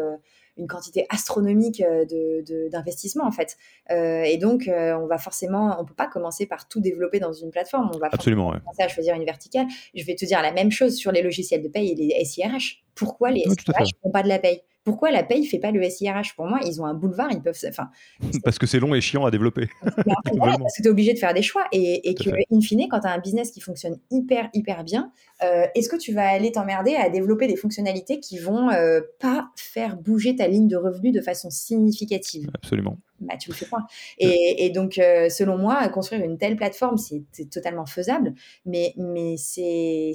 une 0.59 0.67
quantité 0.67 1.07
astronomique 1.09 1.83
de, 1.83 2.69
d'investissement 2.69 3.25
en 3.25 3.31
fait. 3.31 3.57
et 3.91 4.37
donc, 4.39 4.69
on 4.69 5.07
va 5.07 5.19
forcément, 5.19 5.77
on 5.81 5.85
peut 5.85 5.95
pas 5.95 6.07
commencer 6.07 6.47
par 6.47 6.69
tout 6.69 6.81
développer 6.81 7.21
dans 7.21 7.33
une 7.33 7.51
plateforme. 7.51 7.91
On 7.95 7.99
va 7.99 8.09
absolument 8.13 8.51
commencer 8.51 8.83
à 8.83 8.89
choisir 8.89 9.15
une 9.15 9.25
verticale. 9.25 9.67
Je 9.95 10.05
vais 10.05 10.15
te 10.15 10.25
dire 10.25 10.43
la 10.43 10.53
même 10.53 10.71
chose 10.71 10.97
sur 10.97 11.13
les 11.13 11.23
logiciels 11.23 11.63
de 11.63 11.69
paye 11.69 11.93
et 11.93 11.95
les 11.95 12.25
SIRH. 12.25 12.83
Pourquoi 12.95 13.31
les 13.31 13.43
SIRH 13.43 13.91
font 14.03 14.11
pas 14.11 14.23
de 14.23 14.29
la 14.29 14.39
paye? 14.39 14.63
Pourquoi 14.85 15.11
la 15.11 15.23
paye 15.23 15.47
fait 15.47 15.59
pas 15.59 15.71
le 15.71 15.83
SIRH 15.89 16.35
Pour 16.35 16.47
moi, 16.47 16.61
ils 16.67 16.81
ont 16.81 16.87
un 16.87 16.95
boulevard, 16.95 17.31
ils 17.31 17.41
peuvent. 17.41 17.59
Enfin, 17.69 17.89
parce 18.45 18.59
que 18.59 18.67
c'est 18.67 18.81
long 18.81 18.95
et 18.95 19.01
chiant 19.01 19.25
à 19.25 19.31
développer. 19.31 19.69
parce 19.83 20.77
que 20.77 20.83
tu 20.83 20.89
es 20.89 20.91
obligé 20.91 21.15
de 21.15 21.19
faire 21.19 21.35
des 21.35 21.43
choix 21.43 21.65
et, 21.73 22.09
et 22.09 22.15
que, 22.15 22.31
in 22.53 22.61
fine, 22.61 22.89
quand 22.91 23.01
tu 23.01 23.07
as 23.07 23.13
un 23.13 23.19
business 23.19 23.51
qui 23.51 23.61
fonctionne 23.61 23.99
hyper, 24.11 24.49
hyper 24.55 24.85
bien, 24.85 25.13
euh, 25.43 25.67
est-ce 25.75 25.89
que 25.89 25.97
tu 25.97 26.13
vas 26.13 26.29
aller 26.29 26.53
t'emmerder 26.53 26.95
à 26.95 27.09
développer 27.09 27.47
des 27.47 27.57
fonctionnalités 27.57 28.21
qui 28.21 28.39
vont 28.39 28.71
euh, 28.71 29.01
pas 29.21 29.49
faire 29.57 29.97
bouger 29.97 30.37
ta 30.37 30.49
ligne 30.49 30.69
de 30.69 30.77
revenus 30.77 31.13
de 31.13 31.21
façon 31.21 31.51
significative? 31.51 32.51
Absolument. 32.55 32.99
Bah, 33.23 33.37
tu 33.37 33.51
le 33.51 33.55
fais 33.55 33.67
pas. 33.67 33.87
Et, 34.19 34.67
et 34.67 34.71
donc, 34.71 34.99
euh, 34.99 35.29
selon 35.29 35.57
moi, 35.57 35.89
construire 35.89 36.25
une 36.25 36.39
telle 36.39 36.57
plateforme, 36.57 36.97
c'est 36.99 37.25
totalement 37.51 37.87
faisable, 37.87 38.35
mais, 38.67 38.95
mais 38.97 39.37
c'est 39.37 40.13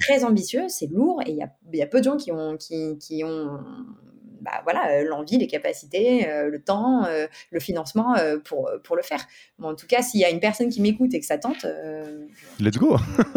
très 0.00 0.24
ambitieux, 0.24 0.64
c'est 0.68 0.86
lourd, 0.86 1.20
et 1.26 1.30
il 1.30 1.36
y 1.36 1.42
a, 1.42 1.52
y 1.72 1.82
a, 1.82 1.86
peu 1.86 1.98
de 1.98 2.04
gens 2.04 2.16
qui 2.16 2.32
ont, 2.32 2.56
qui, 2.56 2.96
qui 2.98 3.24
ont 3.24 3.58
bah, 4.40 4.60
voilà, 4.64 4.88
euh, 4.90 5.04
l'envie, 5.08 5.38
les 5.38 5.46
capacités, 5.46 6.28
euh, 6.28 6.48
le 6.48 6.60
temps, 6.60 7.04
euh, 7.04 7.26
le 7.50 7.60
financement 7.60 8.14
pour, 8.44 8.70
pour 8.84 8.96
le 8.96 9.02
faire. 9.02 9.20
en 9.62 9.74
tout 9.74 9.86
cas, 9.86 10.02
s'il 10.02 10.20
y 10.20 10.24
a 10.24 10.30
une 10.30 10.40
personne 10.40 10.68
qui 10.68 10.80
m'écoute 10.80 11.12
et 11.14 11.20
que 11.20 11.26
ça 11.26 11.38
tente. 11.38 11.66
Let's 12.60 12.78
go 12.78 12.96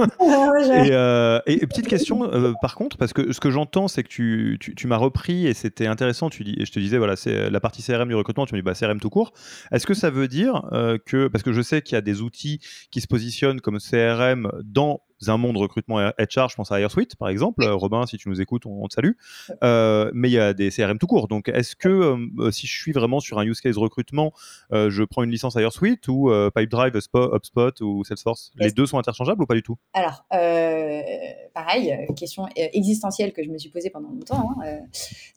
et, 1.46 1.68
petite 1.68 1.88
question, 1.88 2.30
par 2.62 2.76
contre, 2.76 2.98
parce 2.98 3.14
que 3.14 3.32
ce 3.32 3.40
que 3.40 3.52
j'entends, 3.52 3.88
c'est 3.88 4.04
que 4.04 4.08
tu, 4.08 4.58
tu, 4.60 4.88
m'as 4.88 4.98
repris 4.98 5.48
et 5.48 5.54
c'était 5.54 5.88
intéressant. 5.88 6.30
Tu 6.30 6.44
dis, 6.44 6.56
et 6.60 6.66
je 6.66 6.72
te 6.72 6.80
disais, 6.80 6.98
voilà, 6.98 7.16
c'est 7.16 7.50
la 7.50 7.60
partie 7.60 7.84
CRM 7.84 8.08
du 8.08 8.16
recrutement. 8.16 8.46
Tu 8.46 8.56
me 8.56 8.60
dis, 8.60 8.64
bah, 8.64 8.74
CRM 8.74 9.00
tout 9.00 9.10
court. 9.10 9.34
Est-ce 9.72 9.86
que 9.86 9.94
ça 9.94 10.10
veut 10.10 10.28
dire 10.28 10.64
que, 11.06 11.28
parce 11.28 11.44
que 11.44 11.54
je 11.54 11.62
sais 11.62 11.82
qu'il 11.82 11.96
y 11.96 11.98
a 11.98 12.02
des 12.02 12.22
outils 12.22 12.60
qui 12.92 13.02
se 13.02 13.08
positionnent 13.08 13.62
comme 13.62 13.80
CRM 13.80 14.52
dans 14.64 15.02
un 15.28 15.38
monde 15.38 15.58
recrutement 15.58 15.98
HR, 16.00 16.50
je 16.50 16.56
pense 16.56 16.72
à 16.72 16.80
AirSuite 16.80 17.16
par 17.16 17.30
exemple. 17.30 17.66
Robin, 17.66 18.06
si 18.06 18.18
tu 18.18 18.30
nous 18.30 18.42
écoutes, 18.42 18.66
on, 18.66 18.88
te 18.88 18.94
salue. 18.94 19.12
Euh, 19.64 20.12
mais 20.14 20.30
il 20.30 20.34
y 20.34 20.40
a 20.40 20.54
des 20.54 20.70
CRM 20.70 20.98
tout 20.98 21.08
court. 21.08 21.28
Donc, 21.28 21.50
est-ce 21.50 21.76
que 21.76 21.90
euh, 21.90 22.52
si 22.52 22.68
je 22.68 22.80
suis 22.80 22.92
vraiment 22.92 23.20
sur 23.20 23.40
un 23.40 23.44
use 23.44 23.62
case 23.62 23.78
recrutement, 23.78 24.34
euh, 24.72 24.90
je 24.90 25.04
prends 25.04 25.24
une 25.24 25.32
licence 25.32 25.56
AirSuite 25.56 26.08
ou 26.08 26.32
Pipedrive, 26.56 26.96
HubSpot 26.96 27.82
ou 27.82 28.04
Salesforce? 28.04 28.52
Les 28.56 28.72
deux 28.72 28.86
sont 28.86 28.98
interchangeables 28.98 29.44
ou 29.44 29.46
pas 29.46 29.56
du 29.56 29.64
tout? 29.64 29.78
Alors, 29.94 30.24
pareil, 31.54 31.98
question 32.16 32.48
existentielle 32.56 33.34
que 33.34 33.44
je 33.44 33.50
me 33.50 33.58
suis 33.58 33.70
posée 33.70 33.90
pendant 33.90 34.10
longtemps. 34.10 34.52
Hein, 34.64 34.80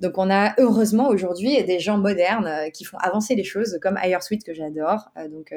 donc, 0.00 0.18
on 0.18 0.30
a 0.30 0.54
heureusement 0.58 1.08
aujourd'hui 1.08 1.62
des 1.64 1.78
gens 1.78 1.98
modernes 1.98 2.70
qui 2.72 2.84
font 2.84 2.98
avancer 2.98 3.34
les 3.34 3.44
choses, 3.44 3.78
comme 3.82 3.98
AirSuite 4.02 4.44
que 4.44 4.54
j'adore. 4.54 5.10
donc, 5.30 5.54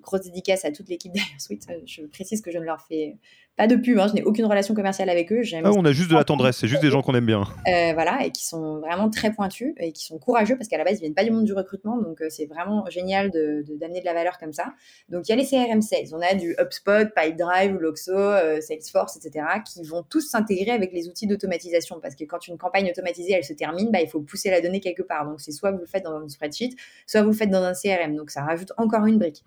grosse 0.00 0.22
dédicace 0.22 0.64
à 0.64 0.72
toute 0.72 0.88
l'équipe 0.88 1.12
d'AirSuite. 1.12 1.66
Je 1.86 2.02
précise 2.02 2.40
que 2.40 2.50
je 2.50 2.58
ne 2.58 2.64
leur 2.64 2.80
fais 2.80 3.16
pas 3.56 3.66
de 3.66 3.76
pub, 3.76 3.98
hein, 3.98 4.06
je 4.08 4.14
n'ai 4.14 4.22
aucune 4.22 4.44
relation 4.44 4.74
commerciale 4.74 5.08
avec 5.08 5.32
eux. 5.32 5.40
Ah, 5.64 5.70
on 5.74 5.84
a 5.84 5.92
juste 5.92 6.10
de 6.10 6.14
la 6.14 6.24
tendresse, 6.24 6.58
c'est 6.58 6.68
juste 6.68 6.82
des 6.82 6.90
gens 6.90 7.00
qu'on 7.00 7.14
aime 7.14 7.24
bien. 7.24 7.42
Euh, 7.66 7.92
voilà, 7.94 8.24
et 8.24 8.30
qui 8.30 8.44
sont 8.44 8.80
vraiment 8.80 9.08
très 9.08 9.32
pointus 9.32 9.72
et 9.78 9.92
qui 9.92 10.04
sont 10.04 10.18
courageux 10.18 10.56
parce 10.56 10.68
qu'à 10.68 10.76
la 10.76 10.84
base, 10.84 10.98
ils 10.98 11.00
viennent 11.00 11.14
pas 11.14 11.24
du 11.24 11.30
monde 11.30 11.44
du 11.44 11.54
recrutement, 11.54 11.96
donc 11.96 12.20
euh, 12.20 12.26
c'est 12.28 12.44
vraiment 12.44 12.84
génial 12.90 13.30
d'amener 13.30 13.62
de, 13.62 13.76
d'amener 13.76 14.00
de, 14.00 14.04
la 14.04 14.12
valeur 14.12 14.38
comme 14.38 14.52
ça. 14.52 14.74
Donc 15.08 15.26
il 15.26 15.30
y 15.30 15.32
a 15.32 15.36
les 15.36 15.46
CRM 15.46 15.80
Sales, 15.80 16.08
on 16.12 16.20
a 16.20 16.34
du 16.34 16.54
HubSpot, 16.58 17.08
Pipedrive, 17.14 17.78
Loxo, 17.80 18.12
euh, 18.12 18.60
Salesforce, 18.60 19.16
etc., 19.16 19.46
qui 19.64 19.82
vont 19.84 20.02
tous 20.02 20.20
s'intégrer 20.20 20.72
avec 20.72 20.92
les 20.92 21.08
outils 21.08 21.26
d'automatisation 21.26 21.98
parce 22.00 22.14
que 22.14 22.24
quand 22.24 22.46
une 22.48 22.58
campagne 22.58 22.90
automatisée, 22.90 23.32
elle 23.32 23.44
se 23.44 23.54
termine, 23.54 23.90
bah, 23.90 24.00
il 24.02 24.08
faut 24.08 24.20
pousser 24.20 24.50
la 24.50 24.60
donnée 24.60 24.80
quelque 24.80 25.02
part. 25.02 25.24
Donc 25.24 25.40
c'est 25.40 25.52
soit 25.52 25.70
vous 25.70 25.78
le 25.78 25.86
faites 25.86 26.04
dans 26.04 26.16
un 26.16 26.28
spreadsheet, 26.28 26.76
soit 27.06 27.22
vous 27.22 27.30
le 27.30 27.36
faites 27.36 27.50
dans 27.50 27.62
un 27.62 27.72
CRM. 27.72 28.16
Donc 28.16 28.30
ça 28.30 28.42
rajoute 28.42 28.72
encore 28.76 29.06
une 29.06 29.18
brique. 29.18 29.44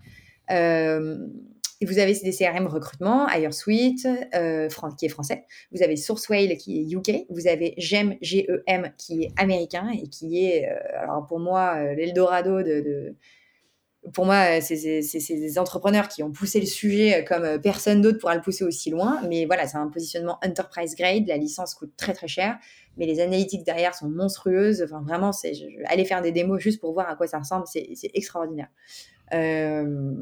Euh, 0.50 1.28
vous 1.86 1.98
avez 1.98 2.12
des 2.12 2.32
CRM 2.32 2.66
recrutement, 2.66 3.28
HireSuite, 3.28 4.06
euh, 4.34 4.68
qui 4.98 5.06
est 5.06 5.08
français. 5.08 5.44
Vous 5.72 5.82
avez 5.82 5.96
Sourcewell 5.96 6.56
qui 6.58 6.80
est 6.80 6.92
UK. 6.94 7.26
Vous 7.30 7.46
avez 7.48 7.74
GEM, 7.78 8.16
G-E-M, 8.20 8.92
qui 8.98 9.24
est 9.24 9.32
américain 9.36 9.90
et 9.90 10.08
qui 10.08 10.44
est, 10.44 10.68
euh, 10.68 11.02
alors 11.02 11.26
pour 11.26 11.38
moi, 11.38 11.76
euh, 11.76 11.94
l'Eldorado 11.94 12.62
de, 12.62 13.14
Pour 14.12 14.26
moi, 14.26 14.60
c'est 14.60 14.76
des 14.76 15.58
entrepreneurs 15.58 16.08
qui 16.08 16.22
ont 16.22 16.30
poussé 16.30 16.60
le 16.60 16.66
sujet 16.66 17.24
comme 17.26 17.60
personne 17.60 18.02
d'autre 18.02 18.18
pourra 18.18 18.34
le 18.34 18.42
pousser 18.42 18.64
aussi 18.64 18.90
loin. 18.90 19.20
Mais 19.28 19.46
voilà, 19.46 19.66
c'est 19.66 19.78
un 19.78 19.88
positionnement 19.88 20.38
enterprise 20.44 20.94
grade. 20.96 21.26
La 21.28 21.38
licence 21.38 21.74
coûte 21.74 21.92
très 21.96 22.12
très 22.12 22.28
cher, 22.28 22.58
mais 22.98 23.06
les 23.06 23.20
analytics 23.20 23.64
derrière 23.64 23.94
sont 23.94 24.08
monstrueuses. 24.08 24.82
Enfin, 24.82 25.02
vraiment, 25.02 25.32
c'est 25.32 25.52
aller 25.86 26.04
faire 26.04 26.20
des 26.20 26.32
démos 26.32 26.60
juste 26.60 26.80
pour 26.80 26.92
voir 26.92 27.08
à 27.08 27.16
quoi 27.16 27.26
ça 27.26 27.38
ressemble, 27.38 27.64
c'est 27.66 28.10
extraordinaire. 28.14 28.68
Euh, 29.32 30.12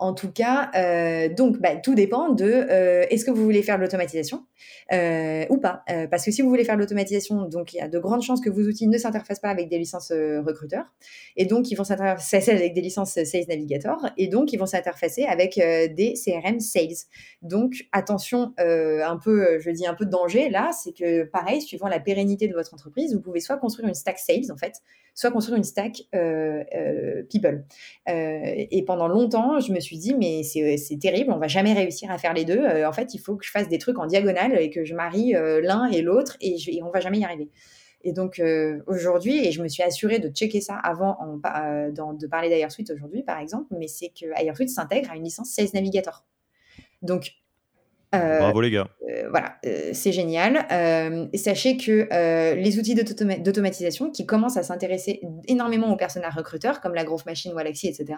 en 0.00 0.14
tout 0.14 0.32
cas, 0.32 0.70
euh, 0.74 1.28
donc 1.28 1.58
bah, 1.58 1.76
tout 1.76 1.94
dépend 1.94 2.30
de 2.30 2.44
euh, 2.44 3.04
est-ce 3.10 3.26
que 3.26 3.30
vous 3.30 3.44
voulez 3.44 3.62
faire 3.62 3.76
de 3.76 3.82
l'automatisation 3.82 4.46
euh, 4.92 5.44
ou 5.50 5.58
pas. 5.58 5.84
parce 6.10 6.24
que 6.24 6.30
si 6.30 6.42
vous 6.42 6.48
voulez 6.48 6.64
faire 6.64 6.74
de 6.74 6.80
l'automatisation, 6.80 7.44
donc 7.44 7.74
il 7.74 7.76
y 7.76 7.80
a 7.80 7.88
de 7.88 7.98
grandes 7.98 8.22
chances 8.22 8.40
que 8.40 8.50
vos 8.50 8.62
outils 8.62 8.88
ne 8.88 8.98
s'interfacent 8.98 9.40
pas 9.40 9.50
avec 9.50 9.68
des 9.68 9.78
licences 9.78 10.10
recruteurs, 10.10 10.86
et 11.36 11.44
donc 11.44 11.70
ils 11.70 11.76
vont 11.76 11.84
s'interfacer 11.84 12.50
avec 12.50 12.72
des 12.72 12.80
licences 12.80 13.12
Sales 13.12 13.44
Navigator, 13.48 14.08
et 14.16 14.28
donc 14.28 14.52
ils 14.52 14.56
vont 14.56 14.66
s'interfacer 14.66 15.24
avec 15.24 15.56
des 15.56 16.14
CRM 16.14 16.60
Sales. 16.60 17.06
Donc 17.42 17.86
attention, 17.92 18.52
un 18.58 19.18
peu, 19.22 19.60
je 19.60 19.70
dis 19.70 19.86
un 19.86 19.94
peu 19.94 20.06
de 20.06 20.10
danger 20.10 20.50
là, 20.50 20.70
c'est 20.72 20.92
que 20.92 21.24
pareil, 21.24 21.60
suivant 21.60 21.88
la 21.88 22.00
pérennité 22.00 22.48
de 22.48 22.54
votre 22.54 22.74
entreprise, 22.74 23.14
vous 23.14 23.20
pouvez 23.20 23.40
soit 23.40 23.58
construire 23.58 23.88
une 23.88 23.94
stack 23.94 24.18
Sales 24.18 24.50
en 24.50 24.56
fait, 24.56 24.74
soit 25.14 25.30
construire 25.30 25.56
une 25.56 25.64
stack 25.64 26.02
People. 27.30 27.64
et 28.06 28.84
pendant 28.86 29.08
longtemps, 29.08 29.60
je 29.60 29.72
me 29.72 29.80
suis 29.80 29.98
dit, 29.98 30.14
mais 30.14 30.42
c'est 30.42 30.98
terrible, 30.98 31.32
on 31.32 31.38
va 31.38 31.48
jamais 31.48 31.72
réussir 31.72 32.10
à 32.10 32.18
faire 32.18 32.34
les 32.34 32.44
deux. 32.44 32.58
Euh, 32.58 32.88
en 32.88 32.92
fait, 32.92 33.14
il 33.14 33.18
faut 33.18 33.36
que 33.36 33.44
je 33.44 33.50
fasse 33.50 33.68
des 33.68 33.78
trucs 33.78 33.98
en 33.98 34.06
diagonale 34.06 34.58
et 34.60 34.70
que 34.70 34.84
je 34.84 34.94
marie 34.94 35.34
euh, 35.34 35.60
l'un 35.60 35.86
et 35.86 36.02
l'autre 36.02 36.36
et, 36.40 36.56
et 36.68 36.82
on 36.82 36.90
va 36.90 37.00
jamais 37.00 37.18
y 37.18 37.24
arriver. 37.24 37.50
Et 38.02 38.12
donc 38.12 38.38
euh, 38.38 38.80
aujourd'hui, 38.86 39.46
et 39.46 39.52
je 39.52 39.62
me 39.62 39.68
suis 39.68 39.82
assurée 39.82 40.18
de 40.18 40.28
checker 40.30 40.62
ça 40.62 40.74
avant 40.74 41.18
de 41.36 42.26
parler 42.26 42.48
d'AirSuite 42.48 42.90
aujourd'hui, 42.90 43.22
par 43.22 43.38
exemple, 43.38 43.74
mais 43.78 43.88
c'est 43.88 44.08
que 44.08 44.26
AirSuite 44.42 44.70
s'intègre 44.70 45.10
à 45.10 45.16
une 45.16 45.24
licence 45.24 45.50
Sales 45.50 45.68
Navigator. 45.74 46.24
Donc 47.02 47.32
Bravo 48.12 48.60
les 48.60 48.70
gars. 48.70 48.88
voilà, 49.30 49.56
c'est 49.92 50.12
génial. 50.12 50.66
sachez 51.34 51.76
que 51.76 52.54
les 52.54 52.78
outils 52.78 52.94
d'automatisation 52.94 54.10
qui 54.10 54.26
commencent 54.26 54.56
à 54.56 54.62
s'intéresser 54.62 55.20
énormément 55.46 55.92
aux 55.92 55.96
personnes 55.96 56.24
à 56.24 56.30
recruteurs, 56.30 56.80
comme 56.80 56.94
la 56.94 57.04
Growth 57.04 57.26
Machine, 57.26 57.52
Walaxy, 57.52 57.88
etc., 57.88 58.16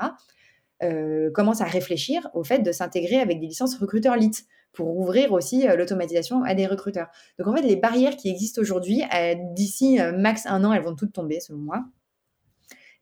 euh, 0.82 1.30
commence 1.30 1.60
à 1.60 1.64
réfléchir 1.64 2.28
au 2.34 2.42
fait 2.42 2.58
de 2.58 2.72
s'intégrer 2.72 3.20
avec 3.20 3.38
des 3.38 3.46
licences 3.46 3.76
recruteurs 3.78 4.16
lit 4.16 4.32
pour 4.72 4.96
ouvrir 4.96 5.32
aussi 5.32 5.68
euh, 5.68 5.76
l'automatisation 5.76 6.42
à 6.42 6.54
des 6.54 6.66
recruteurs. 6.66 7.06
Donc 7.38 7.46
en 7.46 7.54
fait, 7.54 7.62
les 7.62 7.76
barrières 7.76 8.16
qui 8.16 8.28
existent 8.28 8.60
aujourd'hui, 8.60 9.02
euh, 9.14 9.34
d'ici 9.54 10.00
max 10.16 10.44
un 10.46 10.64
an, 10.64 10.72
elles 10.72 10.82
vont 10.82 10.96
toutes 10.96 11.12
tomber 11.12 11.38
selon 11.38 11.58
moi. 11.58 11.84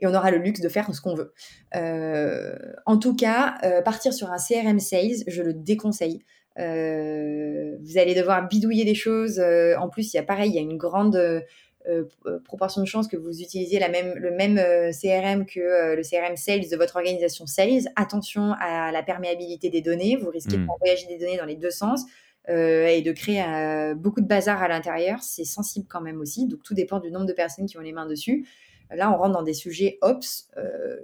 Et 0.00 0.06
on 0.06 0.14
aura 0.14 0.30
le 0.30 0.38
luxe 0.38 0.60
de 0.60 0.68
faire 0.68 0.94
ce 0.94 1.00
qu'on 1.00 1.14
veut. 1.14 1.32
en 2.86 2.98
tout 2.98 3.14
cas, 3.14 3.58
partir 3.84 4.14
sur 4.14 4.30
un 4.30 4.38
CRM 4.38 4.80
Sales, 4.80 5.24
je 5.26 5.42
le 5.42 5.52
déconseille. 5.52 6.20
Vous 6.60 7.98
allez 7.98 8.14
devoir 8.14 8.46
bidouiller 8.48 8.84
des 8.84 8.94
choses. 8.94 9.40
en 9.40 9.88
plus, 9.88 10.12
il 10.12 10.16
y 10.16 10.20
a 10.20 10.22
pareil, 10.22 10.50
il 10.50 10.54
y 10.54 10.58
a 10.58 10.62
une 10.62 10.76
grande 10.78 11.40
euh, 11.88 12.04
euh, 12.26 12.38
proportion 12.44 12.82
de 12.82 12.86
chances 12.86 13.08
que 13.08 13.16
vous 13.16 13.40
utilisiez 13.40 13.78
la 13.78 13.88
même, 13.88 14.12
le 14.14 14.32
même 14.32 14.58
euh, 14.58 14.90
CRM 14.92 15.46
que 15.46 15.94
le 15.96 16.02
CRM 16.02 16.36
Sales 16.36 16.68
de 16.70 16.76
votre 16.76 16.96
organisation 16.96 17.46
Sales. 17.46 17.88
Attention 17.96 18.52
à 18.60 18.92
la 18.92 19.02
perméabilité 19.02 19.70
des 19.70 19.80
données, 19.80 20.16
vous 20.16 20.28
risquez 20.28 20.58
de 20.58 20.62
hmm. 20.62 20.68
voyager 20.78 21.06
des 21.06 21.18
données 21.18 21.38
dans 21.38 21.46
les 21.46 21.56
deux 21.56 21.70
sens. 21.70 22.04
et 22.48 23.02
de 23.02 23.12
créer 23.12 23.94
beaucoup 23.94 24.20
de 24.20 24.26
bazar 24.26 24.62
à 24.62 24.68
l'intérieur, 24.68 25.22
c'est 25.22 25.44
sensible 25.44 25.86
quand 25.88 26.00
même 26.00 26.20
aussi. 26.20 26.46
Donc 26.46 26.62
tout 26.62 26.74
dépend 26.74 26.98
du 27.00 27.10
nombre 27.10 27.26
de 27.26 27.32
personnes 27.32 27.66
qui 27.66 27.78
ont 27.78 27.82
les 27.82 27.92
mains 27.92 28.06
dessus. 28.06 28.46
Là, 28.94 29.12
on 29.12 29.16
rentre 29.16 29.32
dans 29.32 29.42
des 29.42 29.54
sujets 29.54 29.98
ops 30.02 30.48
euh, 30.56 30.96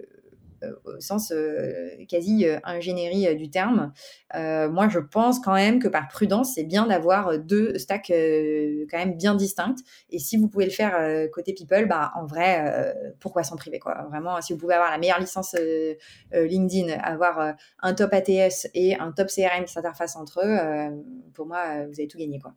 au 0.84 1.00
sens 1.00 1.32
euh, 1.32 1.90
quasi 2.08 2.46
euh, 2.46 2.58
ingénierie 2.64 3.34
du 3.36 3.50
terme. 3.50 3.92
moi, 4.34 4.88
je 4.88 4.98
pense 4.98 5.40
quand 5.40 5.54
même 5.54 5.78
que 5.78 5.88
par 5.88 6.08
prudence, 6.08 6.54
c'est 6.54 6.64
bien 6.64 6.86
d'avoir 6.86 7.38
deux 7.38 7.78
stacks 7.78 8.08
quand 8.08 8.98
même 8.98 9.16
bien 9.16 9.34
distinctes. 9.34 9.80
Et 10.10 10.18
si 10.18 10.36
vous 10.36 10.48
pouvez 10.48 10.64
le 10.64 10.70
faire 10.70 11.30
côté 11.30 11.54
people, 11.54 11.86
bah, 11.86 12.12
en 12.16 12.26
vrai, 12.26 12.94
pourquoi 13.20 13.42
s'en 13.42 13.56
priver 13.56 13.78
quoi? 13.78 14.06
Vraiment, 14.10 14.40
si 14.40 14.52
vous 14.52 14.58
pouvez 14.58 14.74
avoir 14.74 14.90
la 14.90 14.98
meilleure 14.98 15.20
licence 15.20 15.56
LinkedIn, 16.32 16.92
avoir 17.00 17.54
un 17.82 17.94
top 17.94 18.12
ATS 18.12 18.68
et 18.74 18.96
un 18.96 19.12
top 19.12 19.28
CRM 19.28 19.64
qui 19.64 19.72
s'interfacent 19.72 20.16
entre 20.16 20.40
eux, 20.44 21.02
pour 21.34 21.46
moi, 21.46 21.86
vous 21.86 21.94
avez 21.98 22.08
tout 22.08 22.18
gagné. 22.18 22.38
Quoi. 22.38 22.54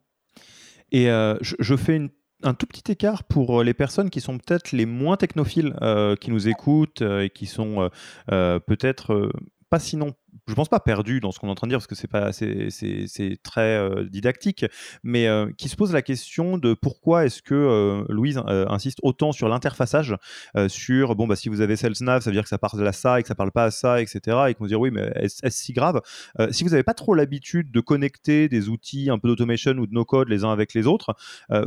Et 0.92 1.06
je, 1.06 1.56
je, 1.60 1.76
fais 1.76 1.96
une 1.96 2.10
un 2.44 2.54
tout 2.54 2.66
petit 2.66 2.92
écart 2.92 3.24
pour 3.24 3.60
euh, 3.60 3.64
les 3.64 3.74
personnes 3.74 4.10
qui 4.10 4.22
sont 4.22 4.38
peut-être 4.38 4.72
les 4.72 4.86
moins 4.86 5.18
technophiles, 5.18 5.76
euh, 5.82 6.16
qui 6.16 6.32
nous 6.32 6.48
écoutent 6.48 7.02
euh, 7.02 7.22
et 7.22 7.30
qui 7.30 7.46
sont 7.46 7.90
peut-être 8.28 9.32
pas 9.70 9.80
sinon 9.80 10.14
je 10.48 10.54
pense 10.54 10.70
pas 10.70 10.80
perdu 10.80 11.20
dans 11.20 11.32
ce 11.32 11.40
qu'on 11.40 11.48
est 11.48 11.52
en 11.52 11.56
train 11.56 11.68
de 11.68 11.72
dire 11.72 11.78
parce 11.78 11.88
que 11.88 11.96
c'est 11.96 12.08
pas 12.08 12.32
c'est 12.32 13.38
très 13.44 13.78
euh, 13.78 14.06
didactique, 14.06 14.66
mais 15.04 15.28
euh, 15.28 15.52
qui 15.58 15.70
se 15.70 15.76
pose 15.76 15.94
la 15.94 16.02
question 16.02 16.58
de 16.58 16.74
pourquoi 16.74 17.26
est-ce 17.26 17.42
que 17.42 17.54
euh, 17.54 18.04
Louise 18.10 18.42
insiste 18.48 19.00
autant 19.04 19.32
sur 19.32 19.48
l'interfaçage, 19.50 20.16
sur 20.68 21.16
bon 21.16 21.28
bah 21.28 21.36
si 21.36 21.50
vous 21.50 21.62
avez 21.62 21.76
SalesNav, 21.76 22.22
ça 22.22 22.30
veut 22.30 22.36
dire 22.36 22.44
que 22.44 22.50
ça 22.50 22.58
parle 22.58 22.86
à 22.88 22.92
ça 22.92 23.20
et 23.20 23.24
que 23.24 23.28
ça 23.28 23.36
parle 23.36 23.52
pas 23.52 23.66
à 23.66 23.72
ça, 23.72 24.02
etc. 24.02 24.38
Et 24.50 24.54
qu'on 24.54 24.66
se 24.66 24.70
dit 24.70 24.76
oui 24.76 24.92
mais 24.92 25.12
est-ce 25.16 25.50
si 25.50 25.74
grave? 25.74 26.02
Si 26.52 26.64
vous 26.64 26.72
n'avez 26.72 26.84
pas 26.84 26.94
trop 26.94 27.14
l'habitude 27.14 27.72
de 27.72 27.80
connecter 27.80 28.50
des 28.50 28.70
outils 28.70 29.10
un 29.10 29.20
peu 29.20 29.28
d'automation 29.28 29.72
ou 29.74 29.88
de 29.88 29.94
no 29.94 30.06
code 30.06 30.30
les 30.30 30.44
uns 30.44 30.52
avec 30.52 30.74
les 30.74 30.88
autres, 30.88 31.16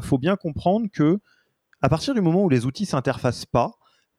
faut 0.00 0.18
bien 0.18 0.36
comprendre 0.36 0.88
que 0.92 1.18
à 1.80 1.88
partir 1.88 2.14
du 2.14 2.20
moment 2.20 2.44
où 2.44 2.48
les 2.48 2.64
outils 2.64 2.86
s'interfacent 2.86 3.46
pas, 3.46 3.72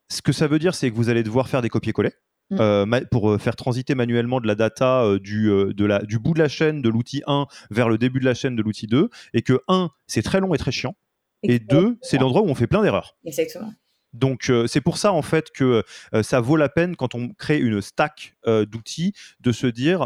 ce 0.09 0.21
que 0.21 0.31
ça 0.31 0.47
veut 0.47 0.59
dire, 0.59 0.75
c'est 0.75 0.91
que 0.91 0.95
vous 0.95 1.09
allez 1.09 1.23
devoir 1.23 1.47
faire 1.47 1.61
des 1.61 1.69
copier-coller. 1.69 2.11
Mm. 2.53 2.61
Euh, 2.61 3.01
pour 3.11 3.31
euh, 3.31 3.37
faire 3.37 3.55
transiter 3.55 3.95
manuellement 3.95 4.39
de 4.39 4.47
la 4.47 4.55
data 4.55 5.03
euh, 5.03 5.19
du, 5.19 5.47
de 5.47 5.85
la, 5.85 5.99
du 5.99 6.19
bout 6.19 6.33
de 6.33 6.39
la 6.39 6.47
chaîne 6.47 6.81
de 6.81 6.89
l'outil 6.89 7.23
1 7.27 7.47
vers 7.71 7.89
le 7.89 7.97
début 7.97 8.19
de 8.19 8.25
la 8.25 8.33
chaîne 8.33 8.55
de 8.55 8.61
l'outil 8.61 8.87
2, 8.87 9.09
et 9.33 9.41
que 9.41 9.61
1, 9.67 9.89
c'est 10.07 10.21
très 10.21 10.39
long 10.39 10.53
et 10.53 10.57
très 10.57 10.71
chiant, 10.71 10.95
et 11.41 11.59
2, 11.59 11.97
c'est 12.01 12.17
l'endroit 12.17 12.41
où 12.41 12.47
on 12.47 12.55
fait 12.55 12.67
plein 12.67 12.81
d'erreurs. 12.81 13.17
Exactement. 13.25 13.73
Donc 14.13 14.51
c'est 14.67 14.81
pour 14.81 14.99
ça 14.99 15.11
en 15.11 15.23
fait 15.23 15.49
que 15.49 15.83
ça 16.21 16.39
vaut 16.39 16.55
la 16.55 16.69
peine 16.69 16.95
quand 16.95 17.15
on 17.15 17.29
crée 17.29 17.57
une 17.57 17.81
stack 17.81 18.35
d'outils 18.45 19.13
de 19.39 19.51
se 19.51 19.65
dire 19.65 20.01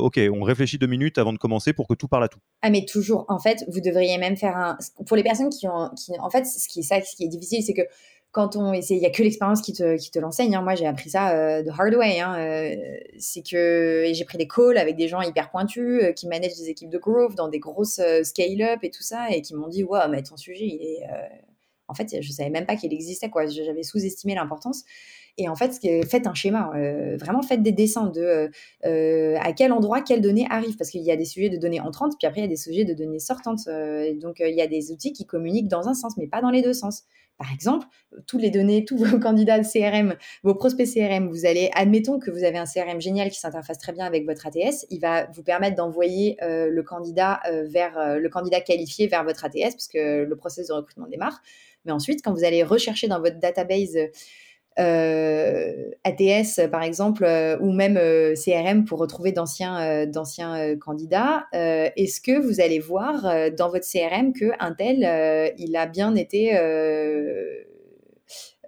ok 0.00 0.18
on 0.32 0.42
réfléchit 0.42 0.76
deux 0.76 0.88
minutes 0.88 1.18
avant 1.18 1.32
de 1.32 1.38
commencer 1.38 1.72
pour 1.72 1.86
que 1.86 1.94
tout 1.94 2.08
parle 2.08 2.24
à 2.24 2.28
tout. 2.28 2.40
Ah 2.62 2.70
mais 2.70 2.84
toujours 2.84 3.26
en 3.28 3.38
fait 3.38 3.64
vous 3.68 3.80
devriez 3.80 4.18
même 4.18 4.36
faire 4.36 4.56
un 4.56 4.76
pour 5.06 5.16
les 5.16 5.22
personnes 5.22 5.50
qui 5.50 5.68
ont 5.68 5.90
qui 5.90 6.10
en 6.18 6.30
fait 6.30 6.46
ce 6.46 6.66
qui 6.66 6.80
est 6.80 6.82
ça 6.82 7.00
ce 7.00 7.14
qui 7.14 7.22
est 7.26 7.28
difficile 7.28 7.62
c'est 7.62 7.74
que 7.74 7.82
quand 8.34 8.56
on 8.56 8.74
il 8.74 8.98
n'y 8.98 9.06
a 9.06 9.10
que 9.10 9.22
l'expérience 9.22 9.62
qui 9.62 9.72
te, 9.72 9.96
qui 9.96 10.10
te 10.10 10.18
l'enseigne. 10.18 10.56
Hein. 10.56 10.62
Moi, 10.62 10.74
j'ai 10.74 10.86
appris 10.86 11.10
ça 11.10 11.30
euh, 11.30 11.62
de 11.62 11.70
hard 11.70 11.94
way. 11.94 12.18
Hein. 12.18 12.36
Euh, 12.36 12.98
c'est 13.16 13.48
que 13.48 14.10
j'ai 14.12 14.24
pris 14.24 14.36
des 14.38 14.48
calls 14.48 14.76
avec 14.76 14.96
des 14.96 15.06
gens 15.06 15.22
hyper 15.22 15.50
pointus 15.50 16.02
euh, 16.02 16.12
qui 16.12 16.26
managent 16.26 16.56
des 16.56 16.68
équipes 16.68 16.90
de 16.90 16.98
growth 16.98 17.36
dans 17.36 17.48
des 17.48 17.60
grosses 17.60 18.00
scale-up 18.24 18.80
et 18.82 18.90
tout 18.90 19.04
ça 19.04 19.30
et 19.30 19.40
qui 19.40 19.54
m'ont 19.54 19.68
dit 19.68 19.84
Waouh, 19.84 20.10
mais 20.10 20.22
ton 20.24 20.36
sujet, 20.36 20.66
il 20.66 20.82
est. 20.82 21.06
En 21.86 21.94
fait, 21.94 22.16
je 22.20 22.32
savais 22.32 22.50
même 22.50 22.66
pas 22.66 22.74
qu'il 22.74 22.92
existait. 22.92 23.30
quoi. 23.30 23.46
J'avais 23.46 23.84
sous-estimé 23.84 24.34
l'importance. 24.34 24.82
Et 25.36 25.48
en 25.48 25.56
fait, 25.56 25.80
faites 26.08 26.26
un 26.28 26.34
schéma, 26.34 26.70
vraiment 27.18 27.42
faites 27.42 27.62
des 27.62 27.72
dessins 27.72 28.06
de 28.06 28.50
à 28.84 29.52
quel 29.52 29.72
endroit 29.72 30.00
quelles 30.00 30.20
données 30.20 30.46
arrivent, 30.48 30.76
parce 30.76 30.90
qu'il 30.90 31.02
y 31.02 31.10
a 31.10 31.16
des 31.16 31.24
sujets 31.24 31.48
de 31.48 31.56
données 31.56 31.80
entrantes, 31.80 32.14
puis 32.18 32.26
après 32.28 32.40
il 32.40 32.44
y 32.44 32.46
a 32.46 32.48
des 32.48 32.56
sujets 32.56 32.84
de 32.84 32.94
données 32.94 33.18
sortantes. 33.18 33.68
donc 34.20 34.36
il 34.38 34.54
y 34.54 34.62
a 34.62 34.68
des 34.68 34.92
outils 34.92 35.12
qui 35.12 35.26
communiquent 35.26 35.68
dans 35.68 35.88
un 35.88 35.94
sens, 35.94 36.16
mais 36.16 36.28
pas 36.28 36.40
dans 36.40 36.50
les 36.50 36.62
deux 36.62 36.72
sens. 36.72 37.04
Par 37.36 37.52
exemple, 37.52 37.86
toutes 38.28 38.42
les 38.42 38.50
données, 38.50 38.84
tous 38.84 38.96
vos 38.96 39.18
candidats 39.20 39.58
de 39.58 39.64
CRM, 39.64 40.14
vos 40.44 40.54
prospects 40.54 40.86
CRM, 40.86 41.28
vous 41.28 41.46
allez, 41.46 41.70
admettons 41.74 42.20
que 42.20 42.30
vous 42.30 42.44
avez 42.44 42.58
un 42.58 42.64
CRM 42.64 43.00
génial 43.00 43.30
qui 43.30 43.40
s'interface 43.40 43.78
très 43.78 43.92
bien 43.92 44.04
avec 44.04 44.24
votre 44.24 44.46
ATS, 44.46 44.86
il 44.90 45.00
va 45.00 45.26
vous 45.32 45.42
permettre 45.42 45.76
d'envoyer 45.76 46.36
euh, 46.42 46.68
le 46.70 46.82
candidat 46.84 47.40
euh, 47.50 47.66
vers 47.66 47.98
euh, 47.98 48.18
le 48.18 48.28
candidat 48.28 48.60
qualifié 48.60 49.08
vers 49.08 49.24
votre 49.24 49.44
ATS 49.44 49.72
parce 49.72 49.88
que 49.88 50.22
le 50.22 50.36
processus 50.36 50.68
de 50.68 50.74
recrutement 50.74 51.08
démarre. 51.08 51.42
Mais 51.84 51.92
ensuite, 51.92 52.22
quand 52.24 52.32
vous 52.32 52.44
allez 52.44 52.62
rechercher 52.62 53.08
dans 53.08 53.20
votre 53.20 53.38
database 53.38 53.96
euh, 53.96 54.06
ATS 54.76 56.60
par 56.70 56.82
exemple 56.82 57.24
euh, 57.24 57.56
ou 57.60 57.72
même 57.72 57.96
euh, 57.96 58.34
CRM 58.34 58.84
pour 58.84 58.98
retrouver 58.98 59.30
d'anciens 59.30 60.06
d'anciens 60.06 60.76
candidats 60.76 61.46
est-ce 61.52 62.20
que 62.20 62.38
vous 62.38 62.60
allez 62.60 62.80
voir 62.80 63.22
dans 63.56 63.68
votre 63.70 63.86
CRM 63.86 64.32
que 64.32 64.52
un 64.58 64.72
tel 64.72 65.52
il 65.58 65.76
a 65.76 65.86
bien 65.86 66.14
été 66.16 66.50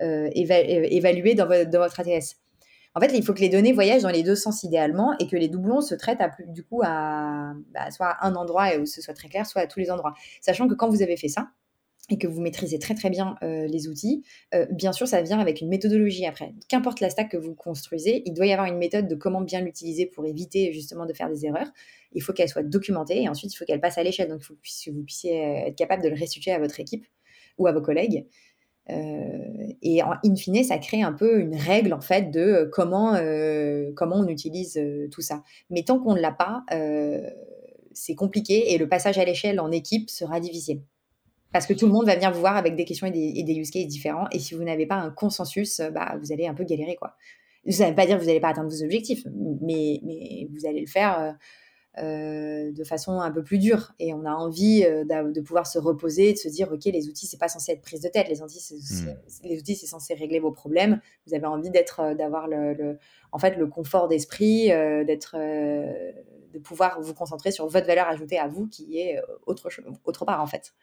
évalué 0.01 1.35
dans, 1.35 1.47
votre 1.47 2.01
ATS 2.01 2.37
en 2.97 3.01
fait, 3.01 3.13
il 3.15 3.23
faut 3.23 3.35
que 3.35 3.41
les 3.41 3.51
données 3.51 3.75
voyagent 3.75 4.05
dans 4.05 4.09
les 4.09 4.23
deux 4.23 4.35
sens 4.35 4.63
idéalement 4.63 5.15
et 5.19 5.27
que 5.27 5.37
les 5.37 5.49
doublons 5.49 5.83
se 5.83 5.95
traitent 5.95 6.23
du 6.49 6.65
coup 6.65 6.81
à 6.83 7.53
bah, 7.75 7.91
soit 7.91 8.07
à 8.07 8.27
un 8.27 8.35
endroit 8.37 8.73
et 8.73 8.79
où 8.79 8.87
ce 8.87 9.03
soit 9.03 9.13
très 9.13 9.29
clair, 9.29 9.45
soit 9.45 9.61
à 9.61 9.67
tous 9.67 9.81
les 9.81 9.91
endroits. 9.91 10.15
Sachant 10.41 10.67
que 10.67 10.73
quand 10.73 10.89
vous 10.89 11.03
avez 11.03 11.19
fait 11.19 11.29
ça, 11.29 11.51
et 12.09 12.19
que 12.19 12.27
vous 12.27 12.41
maîtrisez 12.41 12.79
très 12.79 12.95
très 12.95 13.11
bien 13.11 13.37
euh, 13.43 13.67
les 13.67 13.89
outils, 13.89 14.23
euh, 14.55 14.67
bien 14.71 14.93
sûr, 14.93 15.09
ça 15.09 15.23
vient 15.23 15.41
avec 15.41 15.61
une 15.61 15.69
méthodologie 15.69 16.27
après. 16.27 16.55
Qu'importe 16.69 17.01
la 17.01 17.11
stack 17.11 17.31
que 17.31 17.37
vous 17.37 17.55
construisez, 17.55 18.23
il 18.27 18.33
doit 18.33 18.47
y 18.47 18.53
avoir 18.53 18.69
une 18.69 18.79
méthode 18.79 19.09
de 19.09 19.15
comment 19.15 19.41
bien 19.41 19.61
l'utiliser 19.61 20.07
pour 20.07 20.25
éviter 20.27 20.73
justement 20.73 21.07
de 21.07 21.13
faire 21.13 21.29
des 21.29 21.47
erreurs. 21.47 21.71
Il 22.13 22.23
faut 22.23 22.33
qu'elle 22.33 22.49
soit 22.49 22.63
documentée 22.63 23.23
et 23.23 23.29
ensuite 23.29 23.53
il 23.53 23.57
faut 23.57 23.65
qu'elle 23.65 23.81
passe 23.81 23.99
à 23.99 24.03
l'échelle. 24.03 24.29
Donc 24.29 24.41
il 24.41 24.45
faut 24.45 24.55
que 24.55 24.91
vous 24.91 25.03
puissiez 25.03 25.45
euh, 25.45 25.67
être 25.67 25.77
capable 25.77 26.03
de 26.03 26.09
le 26.09 26.15
restituer 26.15 26.53
à 26.53 26.59
votre 26.59 26.79
équipe 26.79 27.07
ou 27.59 27.67
à 27.67 27.73
vos 27.73 27.83
collègues. 27.83 28.27
et 28.89 30.03
en, 30.03 30.13
in 30.25 30.37
fine, 30.37 30.63
ça 30.63 30.79
crée 30.79 31.03
un 31.03 31.13
peu 31.13 31.41
une 31.41 31.57
règle 31.57 31.93
en 31.93 32.01
fait 32.01 32.31
de 32.31 32.69
comment, 32.71 33.15
comment 33.97 34.17
on 34.17 34.29
utilise 34.29 34.81
tout 35.11 35.23
ça. 35.23 35.43
Mais 35.71 35.83
tant 35.83 35.99
qu'on 35.99 36.15
ne 36.15 36.21
l'a 36.21 36.33
pas, 36.33 36.65
c'est 37.95 38.15
compliqué 38.15 38.75
et 38.75 38.79
le 38.79 38.89
passage 38.89 39.19
à 39.19 39.25
l'échelle 39.25 39.59
en 39.59 39.73
équipe 39.73 40.11
sera 40.11 40.39
difficile. 40.39 40.83
Parce 41.53 41.67
que 41.67 41.73
tout 41.73 41.87
le 41.87 41.93
monde 41.93 42.07
va 42.07 42.15
venir 42.15 42.33
vous 42.33 42.41
voir 42.41 42.57
avec 42.57 42.77
des 42.77 42.85
questions 42.85 43.07
et 43.07 43.11
des, 43.11 43.55
use 43.55 43.71
cases 43.71 43.87
différents. 43.87 44.27
Et 44.33 44.39
si 44.39 44.55
vous 44.55 44.65
n'avez 44.65 44.87
pas 44.87 44.97
un 44.97 45.11
consensus, 45.11 45.81
euh, 45.81 45.91
bah, 45.91 46.17
vous 46.21 46.33
allez 46.33 46.47
un 46.47 46.55
peu 46.55 46.65
galérer. 46.65 46.97
Quoi. 46.97 47.15
Ça 47.69 47.85
ne 47.85 47.91
veut 47.91 47.95
pas 47.95 48.07
dire 48.07 48.17
que 48.17 48.21
vous 48.21 48.27
n'allez 48.27 48.41
pas 48.41 48.49
atteindre 48.49 48.71
vos 48.71 48.83
objectifs, 48.83 49.27
mais, 49.63 50.01
mais 50.05 50.49
vous 50.53 50.67
allez 50.67 50.81
le 50.81 50.87
faire 50.87 51.19
euh, 51.19 51.33
euh, 52.03 52.73
de 52.73 52.85
façon 52.85 53.21
un 53.21 53.31
peu 53.31 53.43
plus 53.43 53.59
dure. 53.59 53.93
Et 53.99 54.13
on 54.13 54.25
a 54.25 54.33
envie 54.33 54.83
de 54.83 55.41
pouvoir 55.41 55.67
se 55.67 55.79
reposer, 55.79 56.33
de 56.33 56.39
se 56.39 56.49
dire, 56.49 56.71
OK, 56.71 56.85
les 56.85 57.09
outils, 57.09 57.27
c'est 57.27 57.39
pas 57.39 57.49
censé 57.49 57.73
être 57.73 57.83
prise 57.83 58.01
de 58.03 58.09
tête. 58.09 58.29
Les 58.29 58.43
outils, 58.43 58.61
c'est, 58.61 59.05
hmm. 59.05 59.17
les 59.45 59.59
outils, 59.59 59.77
c'est 59.77 59.87
censé 59.87 60.15
régler 60.15 60.41
vos 60.41 60.53
problèmes. 60.53 61.01
Vous 61.27 61.35
avez 61.35 61.47
envie 61.47 61.71
d'être, 61.71 62.15
d'avoir 62.15 62.49
le, 62.49 62.99
en 63.33 63.39
fait, 63.39 63.57
le 63.57 63.67
confort 63.67 64.09
d'esprit, 64.09 64.67
d'être, 64.67 65.37
de 65.37 66.59
pouvoir 66.59 67.01
vous 67.01 67.15
concentrer 67.15 67.51
sur 67.51 67.67
votre 67.67 67.87
valeur 67.87 68.09
ajoutée 68.09 68.39
à 68.39 68.47
vous, 68.47 68.67
qui 68.67 68.99
est 68.99 69.21
autre, 69.47 69.71
autre 70.05 70.25
part, 70.25 70.43
en 70.43 70.47
fait. 70.47 70.75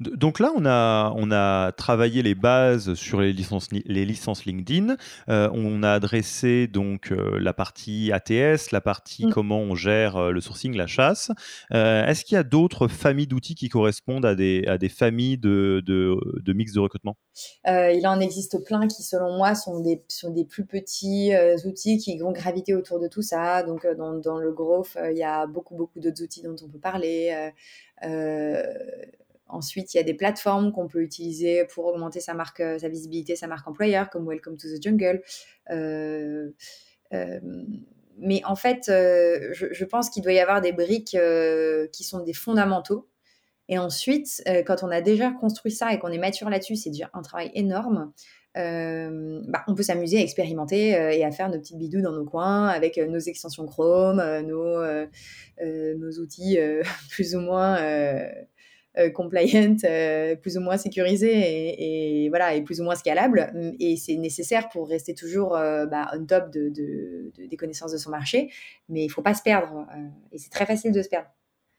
Donc 0.00 0.40
là, 0.40 0.52
on 0.54 0.66
a, 0.66 1.12
on 1.16 1.30
a 1.30 1.72
travaillé 1.72 2.22
les 2.22 2.34
bases 2.34 2.94
sur 2.94 3.20
les 3.20 3.32
licences, 3.32 3.68
les 3.72 4.04
licences 4.04 4.44
LinkedIn. 4.44 4.96
Euh, 5.28 5.48
on 5.52 5.82
a 5.82 5.92
adressé 5.92 6.66
donc 6.66 7.12
euh, 7.12 7.38
la 7.40 7.54
partie 7.54 8.12
ATS, 8.12 8.72
la 8.72 8.82
partie 8.82 9.26
mm. 9.26 9.30
comment 9.32 9.58
on 9.58 9.74
gère 9.74 10.16
euh, 10.16 10.30
le 10.32 10.40
sourcing, 10.40 10.76
la 10.76 10.86
chasse. 10.86 11.30
Est-ce 11.70 12.24
qu'il 12.24 12.34
y 12.34 12.38
a 12.38 12.42
d'autres 12.42 12.88
familles 12.88 13.26
d'outils 13.26 13.54
qui 13.54 13.68
correspondent 13.68 14.26
à 14.26 14.34
des, 14.34 14.64
à 14.66 14.76
des 14.76 14.88
familles 14.88 15.38
de, 15.38 15.82
de, 15.84 16.16
de 16.42 16.52
mix 16.52 16.72
de 16.72 16.80
recrutement? 16.80 17.16
Il 17.66 18.06
en 18.06 18.20
existe 18.20 18.64
plein 18.64 18.86
qui, 18.86 19.02
selon 19.02 19.36
moi, 19.36 19.54
sont 19.54 19.80
des, 19.80 20.02
sont 20.08 20.30
des 20.30 20.44
plus 20.44 20.64
petits 20.64 21.32
outils 21.64 21.98
qui 21.98 22.16
vont 22.18 22.32
graviter 22.32 22.74
autour 22.74 23.00
de 23.00 23.08
tout 23.08 23.22
ça. 23.22 23.62
Donc, 23.62 23.86
dans, 23.96 24.14
dans 24.14 24.38
le 24.38 24.52
growth, 24.52 24.96
il 25.10 25.16
y 25.16 25.22
a 25.22 25.46
beaucoup, 25.46 25.76
beaucoup 25.76 26.00
d'autres 26.00 26.22
outils 26.22 26.42
dont 26.42 26.56
on 26.62 26.68
peut 26.68 26.78
parler. 26.78 27.52
Ensuite, 29.48 29.94
il 29.94 29.96
y 29.96 30.00
a 30.00 30.02
des 30.02 30.14
plateformes 30.14 30.72
qu'on 30.72 30.88
peut 30.88 31.02
utiliser 31.02 31.64
pour 31.66 31.86
augmenter 31.86 32.20
sa 32.20 32.34
marque, 32.34 32.60
euh, 32.60 32.78
sa 32.78 32.88
visibilité, 32.88 33.36
sa 33.36 33.46
marque 33.46 33.66
employeur, 33.68 34.10
comme 34.10 34.26
Welcome 34.28 34.56
to 34.56 34.68
the 34.68 34.82
Jungle. 34.82 35.22
Euh, 35.70 36.50
euh, 37.12 37.40
mais 38.18 38.42
en 38.44 38.56
fait, 38.56 38.84
je, 38.86 39.84
pense 39.84 40.10
qu'il 40.10 40.22
doit 40.22 40.32
y 40.32 40.38
avoir 40.38 40.62
des 40.62 40.72
briques 40.72 41.16
qui 41.92 42.04
sont 42.04 42.20
des 42.20 42.32
fondamentaux. 42.32 43.08
Et 43.68 43.78
ensuite, 43.78 44.42
quand 44.66 44.82
on 44.82 44.90
a 44.90 45.02
déjà 45.02 45.32
construit 45.32 45.70
ça 45.70 45.92
et 45.92 45.98
qu'on 45.98 46.08
est 46.08 46.18
mature 46.18 46.48
là-dessus, 46.48 46.76
c'est 46.76 46.88
déjà 46.88 47.10
un 47.12 47.20
travail 47.20 47.50
énorme. 47.52 48.12
Bah, 48.54 49.64
on 49.68 49.74
peut 49.74 49.82
s'amuser 49.82 50.16
à 50.16 50.22
expérimenter 50.22 50.92
et 50.92 51.24
à 51.26 51.30
faire 51.30 51.50
nos 51.50 51.58
petites 51.58 51.76
bidous 51.76 52.00
dans 52.00 52.12
nos 52.12 52.24
coins 52.24 52.68
avec 52.68 52.96
nos 52.96 53.18
extensions 53.18 53.66
Chrome, 53.66 54.22
nos, 54.46 54.82
nos 55.60 56.12
outils 56.18 56.56
plus 57.10 57.36
ou 57.36 57.40
moins 57.40 57.76
compliant, 59.10 59.76
euh, 59.84 60.36
plus 60.36 60.56
ou 60.56 60.60
moins 60.60 60.76
sécurisé 60.76 62.24
et, 62.24 62.28
voilà, 62.28 62.54
et 62.54 62.62
plus 62.62 62.80
ou 62.80 62.84
moins 62.84 62.94
scalable. 62.94 63.52
Et 63.78 63.96
c'est 63.96 64.16
nécessaire 64.16 64.68
pour 64.68 64.88
rester 64.88 65.14
toujours 65.14 65.56
euh, 65.56 65.86
bah, 65.86 66.10
on 66.14 66.24
top 66.24 66.50
de, 66.50 66.70
des 67.36 67.56
connaissances 67.56 67.92
de 67.92 67.98
son 67.98 68.10
marché. 68.10 68.50
Mais 68.88 69.04
il 69.04 69.08
faut 69.08 69.22
pas 69.22 69.34
se 69.34 69.42
perdre. 69.42 69.86
et 70.32 70.38
c'est 70.38 70.50
très 70.50 70.66
facile 70.66 70.92
de 70.92 71.02
se 71.02 71.08
perdre. 71.08 71.28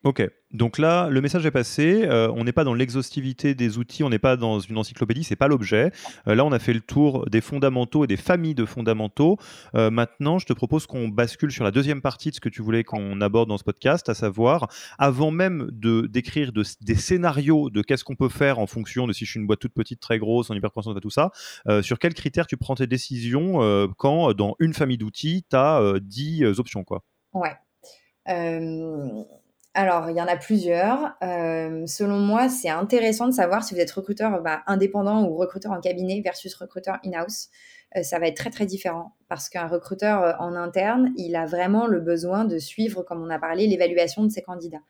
Ok, 0.03 0.21
donc 0.51 0.77
là, 0.77 1.09
le 1.09 1.21
message 1.21 1.45
est 1.47 1.51
passé. 1.51 2.05
Euh, 2.05 2.31
on 2.35 2.43
n'est 2.43 2.51
pas 2.51 2.63
dans 2.63 2.75
l'exhaustivité 2.75 3.55
des 3.55 3.79
outils, 3.79 4.03
on 4.03 4.09
n'est 4.09 4.19
pas 4.19 4.37
dans 4.37 4.59
une 4.59 4.77
encyclopédie, 4.77 5.23
c'est 5.23 5.35
pas 5.35 5.47
l'objet. 5.47 5.91
Euh, 6.27 6.35
là, 6.35 6.45
on 6.45 6.51
a 6.51 6.59
fait 6.59 6.73
le 6.73 6.81
tour 6.81 7.27
des 7.29 7.41
fondamentaux 7.41 8.03
et 8.03 8.07
des 8.07 8.15
familles 8.15 8.53
de 8.53 8.65
fondamentaux. 8.65 9.37
Euh, 9.73 9.89
maintenant, 9.89 10.37
je 10.37 10.45
te 10.45 10.53
propose 10.53 10.85
qu'on 10.85 11.07
bascule 11.07 11.51
sur 11.51 11.63
la 11.63 11.71
deuxième 11.71 12.01
partie 12.01 12.29
de 12.29 12.35
ce 12.35 12.39
que 12.39 12.47
tu 12.47 12.61
voulais 12.61 12.83
qu'on 12.83 13.19
aborde 13.21 13.49
dans 13.49 13.57
ce 13.57 13.63
podcast, 13.63 14.07
à 14.07 14.13
savoir, 14.13 14.67
avant 14.99 15.31
même 15.31 15.67
de 15.71 16.05
d'écrire 16.07 16.51
des 16.53 16.95
scénarios 16.95 17.71
de 17.71 17.81
qu'est-ce 17.81 18.03
qu'on 18.03 18.15
peut 18.15 18.29
faire 18.29 18.59
en 18.59 18.67
fonction 18.67 19.07
de 19.07 19.13
si 19.13 19.25
je 19.25 19.31
suis 19.31 19.39
une 19.39 19.47
boîte 19.47 19.59
toute 19.59 19.73
petite, 19.73 19.99
très 19.99 20.19
grosse, 20.19 20.51
en 20.51 20.53
hypercroissance, 20.53 20.95
tout 21.01 21.09
ça, 21.09 21.31
sur 21.81 21.97
quels 21.97 22.13
critères 22.13 22.45
tu 22.45 22.55
prends 22.55 22.75
tes 22.75 22.87
décisions 22.87 23.59
quand, 23.97 24.33
dans 24.33 24.55
une 24.59 24.73
famille 24.73 24.97
d'outils, 24.97 25.43
tu 25.49 25.55
as 25.55 25.95
10 25.99 26.59
options, 26.59 26.83
quoi. 26.83 27.03
Ouais. 27.33 27.55
Alors, 29.79 30.09
il 30.09 30.17
y 30.17 30.21
en 30.21 30.25
a 30.25 30.37
plusieurs. 30.37 31.15
Euh, 31.21 31.85
selon 31.85 32.17
moi, 32.17 32.49
c'est 32.49 32.67
intéressant 32.67 33.27
de 33.27 33.31
savoir 33.31 33.63
si 33.63 33.75
vous 33.75 33.79
êtes 33.79 33.91
recruteur 33.91 34.41
bah, 34.41 34.63
indépendant 34.65 35.23
ou 35.27 35.35
recruteur 35.35 35.71
en 35.71 35.79
cabinet 35.79 36.19
versus 36.21 36.55
recruteur 36.55 36.97
in-house. 37.05 37.49
Euh, 37.95 38.01
ça 38.01 38.17
va 38.17 38.25
être 38.25 38.37
très 38.37 38.49
très 38.49 38.65
différent 38.65 39.15
parce 39.29 39.49
qu'un 39.49 39.67
recruteur 39.67 40.23
euh, 40.23 40.33
en 40.39 40.55
interne, 40.55 41.13
il 41.15 41.35
a 41.35 41.45
vraiment 41.45 41.85
le 41.85 41.99
besoin 41.99 42.43
de 42.43 42.57
suivre, 42.57 43.03
comme 43.03 43.21
on 43.21 43.29
a 43.29 43.37
parlé, 43.37 43.67
l'évaluation 43.67 44.23
de 44.23 44.29
ses 44.29 44.41
candidats 44.41 44.81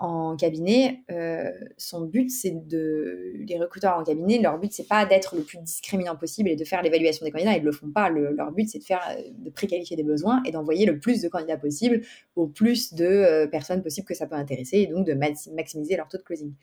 en 0.00 0.34
cabinet, 0.34 1.02
euh, 1.10 1.50
son 1.76 2.00
but, 2.00 2.30
c'est 2.30 2.66
de. 2.66 3.34
Les 3.46 3.58
recruteurs 3.58 3.98
en 3.98 4.02
cabinet, 4.02 4.38
leur 4.38 4.58
but, 4.58 4.72
c'est 4.72 4.88
pas 4.88 5.04
d'être 5.04 5.36
le 5.36 5.42
plus 5.42 5.58
discriminant 5.58 6.16
possible 6.16 6.48
et 6.48 6.56
de 6.56 6.64
faire 6.64 6.80
l'évaluation 6.80 7.26
des 7.26 7.30
candidats. 7.30 7.52
Ils 7.52 7.60
ne 7.60 7.66
le 7.66 7.72
font 7.72 7.90
pas. 7.90 8.08
leur 8.08 8.50
but, 8.50 8.66
c'est 8.66 8.78
de 8.78 8.84
faire, 8.84 9.02
euh, 9.10 9.22
de 9.30 9.50
préqualifier 9.50 9.96
des 9.98 10.02
besoins 10.02 10.42
et 10.46 10.52
d'envoyer 10.52 10.86
le 10.86 10.98
plus 10.98 11.20
de 11.20 11.28
candidats 11.28 11.58
possible 11.58 12.00
au 12.34 12.46
plus 12.46 12.94
de 12.94 13.04
euh, 13.04 13.46
personnes 13.46 13.82
possibles 13.82 14.06
que 14.06 14.14
ça 14.14 14.26
peut 14.26 14.36
intéresser 14.36 14.78
et 14.78 14.86
donc 14.86 15.06
de 15.06 15.12
maximiser 15.12 15.98
leur 15.98 16.08
taux 16.08 16.16
de 16.16 16.22
closing. 16.22 16.54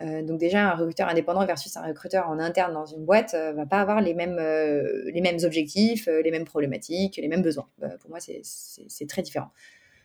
donc 0.00 0.38
déjà, 0.38 0.72
un 0.72 0.74
recruteur 0.74 1.08
indépendant 1.08 1.46
versus 1.46 1.74
un 1.78 1.86
recruteur 1.86 2.28
en 2.28 2.38
interne 2.38 2.74
dans 2.74 2.84
une 2.84 3.06
boîte 3.06 3.34
va 3.34 3.64
pas 3.64 3.80
avoir 3.80 4.02
les 4.02 4.12
mêmes, 4.12 4.36
les 4.36 5.20
mêmes 5.22 5.38
objectifs, 5.42 6.06
les 6.06 6.30
mêmes 6.30 6.44
problématiques, 6.44 7.16
les 7.16 7.28
mêmes 7.28 7.42
besoins. 7.42 7.68
pour 8.00 8.10
moi, 8.10 8.18
c'est 8.20 9.06
très 9.08 9.22
différent. 9.22 9.50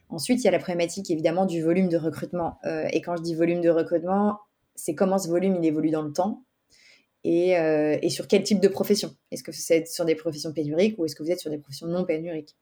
Ensuite, 0.10 0.42
il 0.42 0.46
y 0.46 0.48
a 0.48 0.52
la 0.52 0.60
problématique 0.60 1.10
évidemment 1.12 1.46
du 1.46 1.62
volume 1.62 1.88
de 1.88 1.98
recrutement. 1.98 2.58
Euh, 2.66 2.88
et 2.92 3.02
quand 3.02 3.16
je 3.16 3.22
dis 3.22 3.36
volume 3.36 3.62
de 3.62 3.70
recrutement, 3.70 4.40
c'est 4.76 4.96
comment 4.96 5.20
ce 5.20 5.30
volume 5.30 5.58
il 5.62 5.66
évolue 5.66 5.92
dans 5.92 6.02
le 6.02 6.12
temps 6.12 6.44
et, 7.24 7.58
euh, 7.58 7.98
sur 8.10 8.28
quel 8.28 8.44
type 8.44 8.60
de 8.60 8.68
profession. 8.68 9.12
Est-ce 9.32 9.44
que 9.44 9.52
vous 9.52 9.74
êtes 9.74 9.88
sur 9.88 10.06
des 10.06 10.16
professions 10.16 10.52
pénuriques 10.52 10.98
ou 10.98 11.06
est-ce 11.06 11.16
que 11.16 11.22
vous 11.22 11.32
êtes 11.32 11.40
sur 11.40 11.52
des 11.52 11.60
professions 11.60 11.88
non 11.88 12.06
pénuriques? 12.06 12.56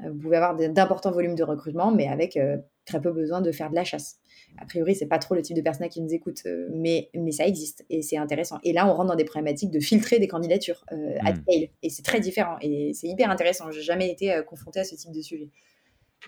Euh, 0.00 0.10
Vous 0.10 0.18
pouvez 0.18 0.36
avoir 0.38 0.56
d'importants 0.56 1.10
volumes 1.10 1.34
de 1.34 1.42
recrutement, 1.42 1.90
mais 1.92 2.08
avec 2.08 2.38
très 2.86 3.00
peu 3.00 3.12
besoin 3.12 3.42
de 3.42 3.52
faire 3.52 3.68
de 3.68 3.74
la 3.74 3.84
chasse. 3.84 4.16
A 4.58 4.64
priori, 4.64 4.94
c'est 4.94 5.06
pas 5.06 5.18
trop 5.18 5.34
le 5.34 5.42
type 5.42 5.56
de 5.56 5.60
personnes 5.60 5.88
qui 5.88 6.00
nous 6.00 6.14
écoutent, 6.14 6.46
mais, 6.70 7.10
mais 7.14 7.32
ça 7.32 7.46
existe 7.46 7.84
et 7.90 8.00
c'est 8.00 8.16
intéressant. 8.16 8.58
Et 8.62 8.72
là, 8.72 8.88
on 8.88 8.94
rentre 8.94 9.08
dans 9.08 9.16
des 9.16 9.24
problématiques 9.24 9.70
de 9.70 9.80
filtrer 9.80 10.18
des 10.18 10.28
candidatures 10.28 10.84
à 10.88 11.32
hmm. 11.32 11.42
scale 11.42 11.68
et 11.82 11.90
c'est 11.90 12.04
très 12.04 12.20
différent 12.20 12.56
et 12.62 12.92
c'est 12.94 13.08
hyper 13.08 13.28
intéressant. 13.30 13.70
J'ai 13.70 13.82
jamais 13.82 14.10
été 14.10 14.40
confrontée 14.48 14.80
à 14.80 14.84
ce 14.84 14.94
type 14.94 15.12
de 15.12 15.20
sujet. 15.20 15.50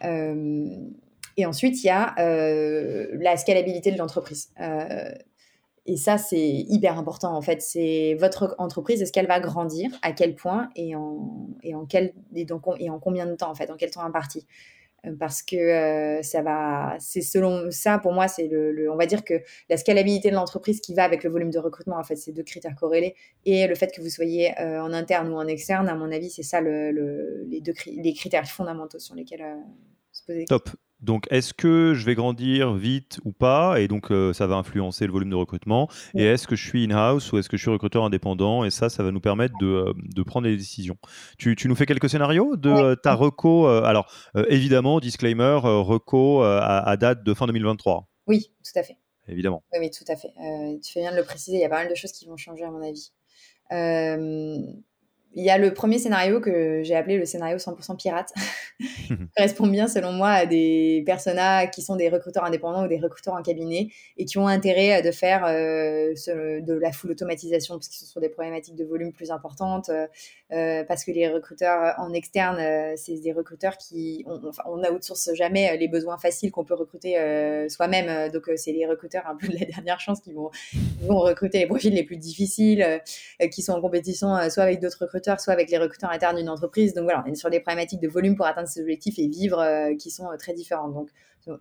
Euh, 0.04 0.66
et 1.36 1.46
ensuite, 1.46 1.82
il 1.82 1.86
y 1.86 1.90
a 1.90 2.14
euh, 2.18 3.06
la 3.20 3.36
scalabilité 3.36 3.92
de 3.92 3.98
l'entreprise. 3.98 4.50
Euh, 4.60 5.12
et 5.86 5.96
ça, 5.96 6.18
c'est 6.18 6.38
hyper 6.38 6.98
important 6.98 7.34
en 7.34 7.40
fait. 7.40 7.62
C'est 7.62 8.14
votre 8.20 8.54
entreprise, 8.58 9.00
est-ce 9.00 9.12
qu'elle 9.12 9.26
va 9.26 9.40
grandir, 9.40 9.90
à 10.02 10.12
quel 10.12 10.34
point? 10.34 10.68
Et 10.76 10.94
en, 10.94 11.48
et 11.62 11.74
en, 11.74 11.86
quel, 11.86 12.12
et, 12.34 12.44
donc, 12.44 12.64
et 12.78 12.90
en 12.90 12.98
combien 12.98 13.24
de 13.26 13.34
temps 13.34 13.50
en 13.50 13.54
fait, 13.54 13.70
en 13.70 13.76
quel 13.76 13.90
temps 13.90 14.02
imparti? 14.02 14.46
Parce 15.18 15.42
que 15.42 16.20
ça 16.22 16.42
va, 16.42 16.96
c'est 16.98 17.20
selon 17.20 17.70
ça, 17.70 17.98
pour 17.98 18.12
moi, 18.12 18.28
c'est 18.28 18.48
le, 18.48 18.90
on 18.90 18.96
va 18.96 19.06
dire 19.06 19.24
que 19.24 19.34
la 19.68 19.76
scalabilité 19.76 20.30
de 20.30 20.34
l'entreprise 20.34 20.80
qui 20.80 20.94
va 20.94 21.04
avec 21.04 21.24
le 21.24 21.30
volume 21.30 21.50
de 21.50 21.58
recrutement, 21.58 21.98
en 21.98 22.04
fait, 22.04 22.16
c'est 22.16 22.32
deux 22.32 22.42
critères 22.42 22.74
corrélés, 22.74 23.14
et 23.44 23.66
le 23.66 23.74
fait 23.74 23.92
que 23.94 24.00
vous 24.00 24.10
soyez 24.10 24.52
en 24.58 24.92
interne 24.92 25.28
ou 25.30 25.36
en 25.36 25.46
externe, 25.46 25.88
à 25.88 25.94
mon 25.94 26.10
avis, 26.10 26.30
c'est 26.30 26.42
ça 26.42 26.60
le, 26.60 27.44
les 27.48 27.60
deux 27.60 27.72
critères 27.72 28.46
fondamentaux 28.48 28.98
sur 28.98 29.14
lesquels 29.14 29.44
se 30.12 30.24
poser. 30.24 30.44
Top. 30.44 30.68
Donc, 31.00 31.26
est-ce 31.30 31.54
que 31.54 31.94
je 31.94 32.04
vais 32.04 32.14
grandir 32.14 32.74
vite 32.74 33.20
ou 33.24 33.30
pas? 33.30 33.80
Et 33.80 33.86
donc, 33.86 34.10
euh, 34.10 34.32
ça 34.32 34.46
va 34.46 34.56
influencer 34.56 35.06
le 35.06 35.12
volume 35.12 35.30
de 35.30 35.36
recrutement. 35.36 35.88
Et 36.14 36.24
est-ce 36.24 36.48
que 36.48 36.56
je 36.56 36.66
suis 36.66 36.84
in-house 36.84 37.32
ou 37.32 37.38
est-ce 37.38 37.48
que 37.48 37.56
je 37.56 37.62
suis 37.62 37.70
recruteur 37.70 38.04
indépendant? 38.04 38.64
Et 38.64 38.70
ça, 38.70 38.88
ça 38.88 39.04
va 39.04 39.12
nous 39.12 39.20
permettre 39.20 39.54
de, 39.60 39.66
euh, 39.66 39.92
de 39.96 40.22
prendre 40.22 40.48
des 40.48 40.56
décisions. 40.56 40.96
Tu, 41.38 41.54
tu, 41.54 41.68
nous 41.68 41.76
fais 41.76 41.86
quelques 41.86 42.10
scénarios 42.10 42.56
de 42.56 42.70
euh, 42.70 42.96
ta 42.96 43.14
reco 43.14 43.66
Alors, 43.66 44.10
évidemment, 44.48 44.98
disclaimer, 44.98 45.60
reco 45.62 46.42
à, 46.42 46.96
date 46.96 47.22
de 47.22 47.34
fin 47.34 47.46
2023. 47.46 48.08
Oui, 48.26 48.50
tout 48.64 48.78
à 48.78 48.82
fait. 48.82 48.96
Évidemment. 49.28 49.62
Oui, 49.72 49.78
oui 49.82 49.90
tout 49.90 50.10
à 50.10 50.16
fait. 50.16 50.32
tu 50.82 50.92
fais 50.92 51.00
bien 51.00 51.12
de 51.12 51.16
le 51.16 51.24
préciser. 51.24 51.58
Il 51.58 51.60
y 51.60 51.64
a 51.64 51.68
pas 51.68 51.76
mal 51.76 51.88
de 51.88 51.94
choses 51.94 52.12
qui 52.12 52.26
vont 52.26 52.36
changer, 52.36 52.64
à 52.64 52.70
mon 52.70 52.82
avis. 52.82 53.12
Il 55.34 55.44
y 55.44 55.50
a 55.50 55.58
le 55.58 55.72
premier 55.74 55.98
scénario 55.98 56.40
que 56.40 56.82
j'ai 56.82 56.94
appelé 56.94 57.18
le 57.18 57.24
scénario 57.24 57.58
100% 57.58 57.96
pirate, 57.96 58.32
qui 58.80 59.14
correspond 59.36 59.66
bien 59.66 59.86
selon 59.86 60.12
moi 60.12 60.30
à 60.30 60.46
des 60.46 61.02
personas 61.04 61.66
qui 61.66 61.82
sont 61.82 61.96
des 61.96 62.08
recruteurs 62.08 62.44
indépendants 62.44 62.84
ou 62.84 62.88
des 62.88 62.98
recruteurs 62.98 63.34
en 63.34 63.42
cabinet 63.42 63.88
et 64.16 64.24
qui 64.24 64.38
ont 64.38 64.48
intérêt 64.48 65.02
de 65.02 65.10
faire 65.10 65.44
euh, 65.44 66.12
de 66.16 66.72
la 66.74 66.92
full 66.92 67.10
automatisation 67.10 67.74
parce 67.74 67.88
que 67.88 67.94
ce 67.94 68.06
sont 68.06 68.20
des 68.20 68.30
problématiques 68.30 68.76
de 68.76 68.84
volume 68.84 69.12
plus 69.12 69.30
importantes, 69.30 69.90
euh, 69.90 70.06
parce 70.50 71.04
que 71.04 71.10
les 71.10 71.28
recruteurs 71.28 71.94
en 71.98 72.12
externe, 72.12 72.58
euh, 72.58 72.94
c'est 72.96 73.18
des 73.20 73.32
recruteurs 73.32 73.76
qui, 73.76 74.24
on, 74.26 74.40
on 74.66 74.94
outsource 74.94 75.30
jamais 75.34 75.76
les 75.76 75.88
besoins 75.88 76.18
faciles 76.18 76.50
qu'on 76.50 76.64
peut 76.64 76.74
recruter 76.74 77.16
soi-même, 77.68 78.30
donc 78.30 78.50
c'est 78.56 78.72
les 78.72 78.86
recruteurs 78.86 79.26
un 79.26 79.36
peu 79.36 79.48
de 79.48 79.58
la 79.58 79.66
dernière 79.74 80.00
chance 80.00 80.20
qui 80.20 80.32
vont, 80.32 80.50
vont 81.02 81.20
recruter 81.20 81.58
les 81.58 81.66
profils 81.66 81.92
les 81.92 82.04
plus 82.04 82.16
difficiles, 82.16 83.00
qui 83.52 83.62
sont 83.62 83.72
en 83.72 83.80
compétition 83.80 84.28
soit 84.50 84.62
avec 84.62 84.80
d'autres 84.80 84.98
recruteurs 85.00 85.40
soit 85.40 85.52
avec 85.52 85.70
les 85.70 85.78
recruteurs 85.78 86.10
internes 86.10 86.36
d'une 86.36 86.48
entreprise. 86.48 86.94
Donc 86.94 87.04
voilà, 87.04 87.24
on 87.26 87.30
est 87.30 87.34
sur 87.34 87.50
des 87.50 87.60
problématiques 87.60 88.00
de 88.00 88.08
volume 88.08 88.36
pour 88.36 88.46
atteindre 88.46 88.68
ces 88.68 88.80
objectifs 88.80 89.18
et 89.18 89.28
vivre 89.28 89.58
euh, 89.58 89.94
qui 89.96 90.10
sont 90.10 90.26
euh, 90.26 90.36
très 90.36 90.52
différentes. 90.52 90.94
Donc 90.94 91.10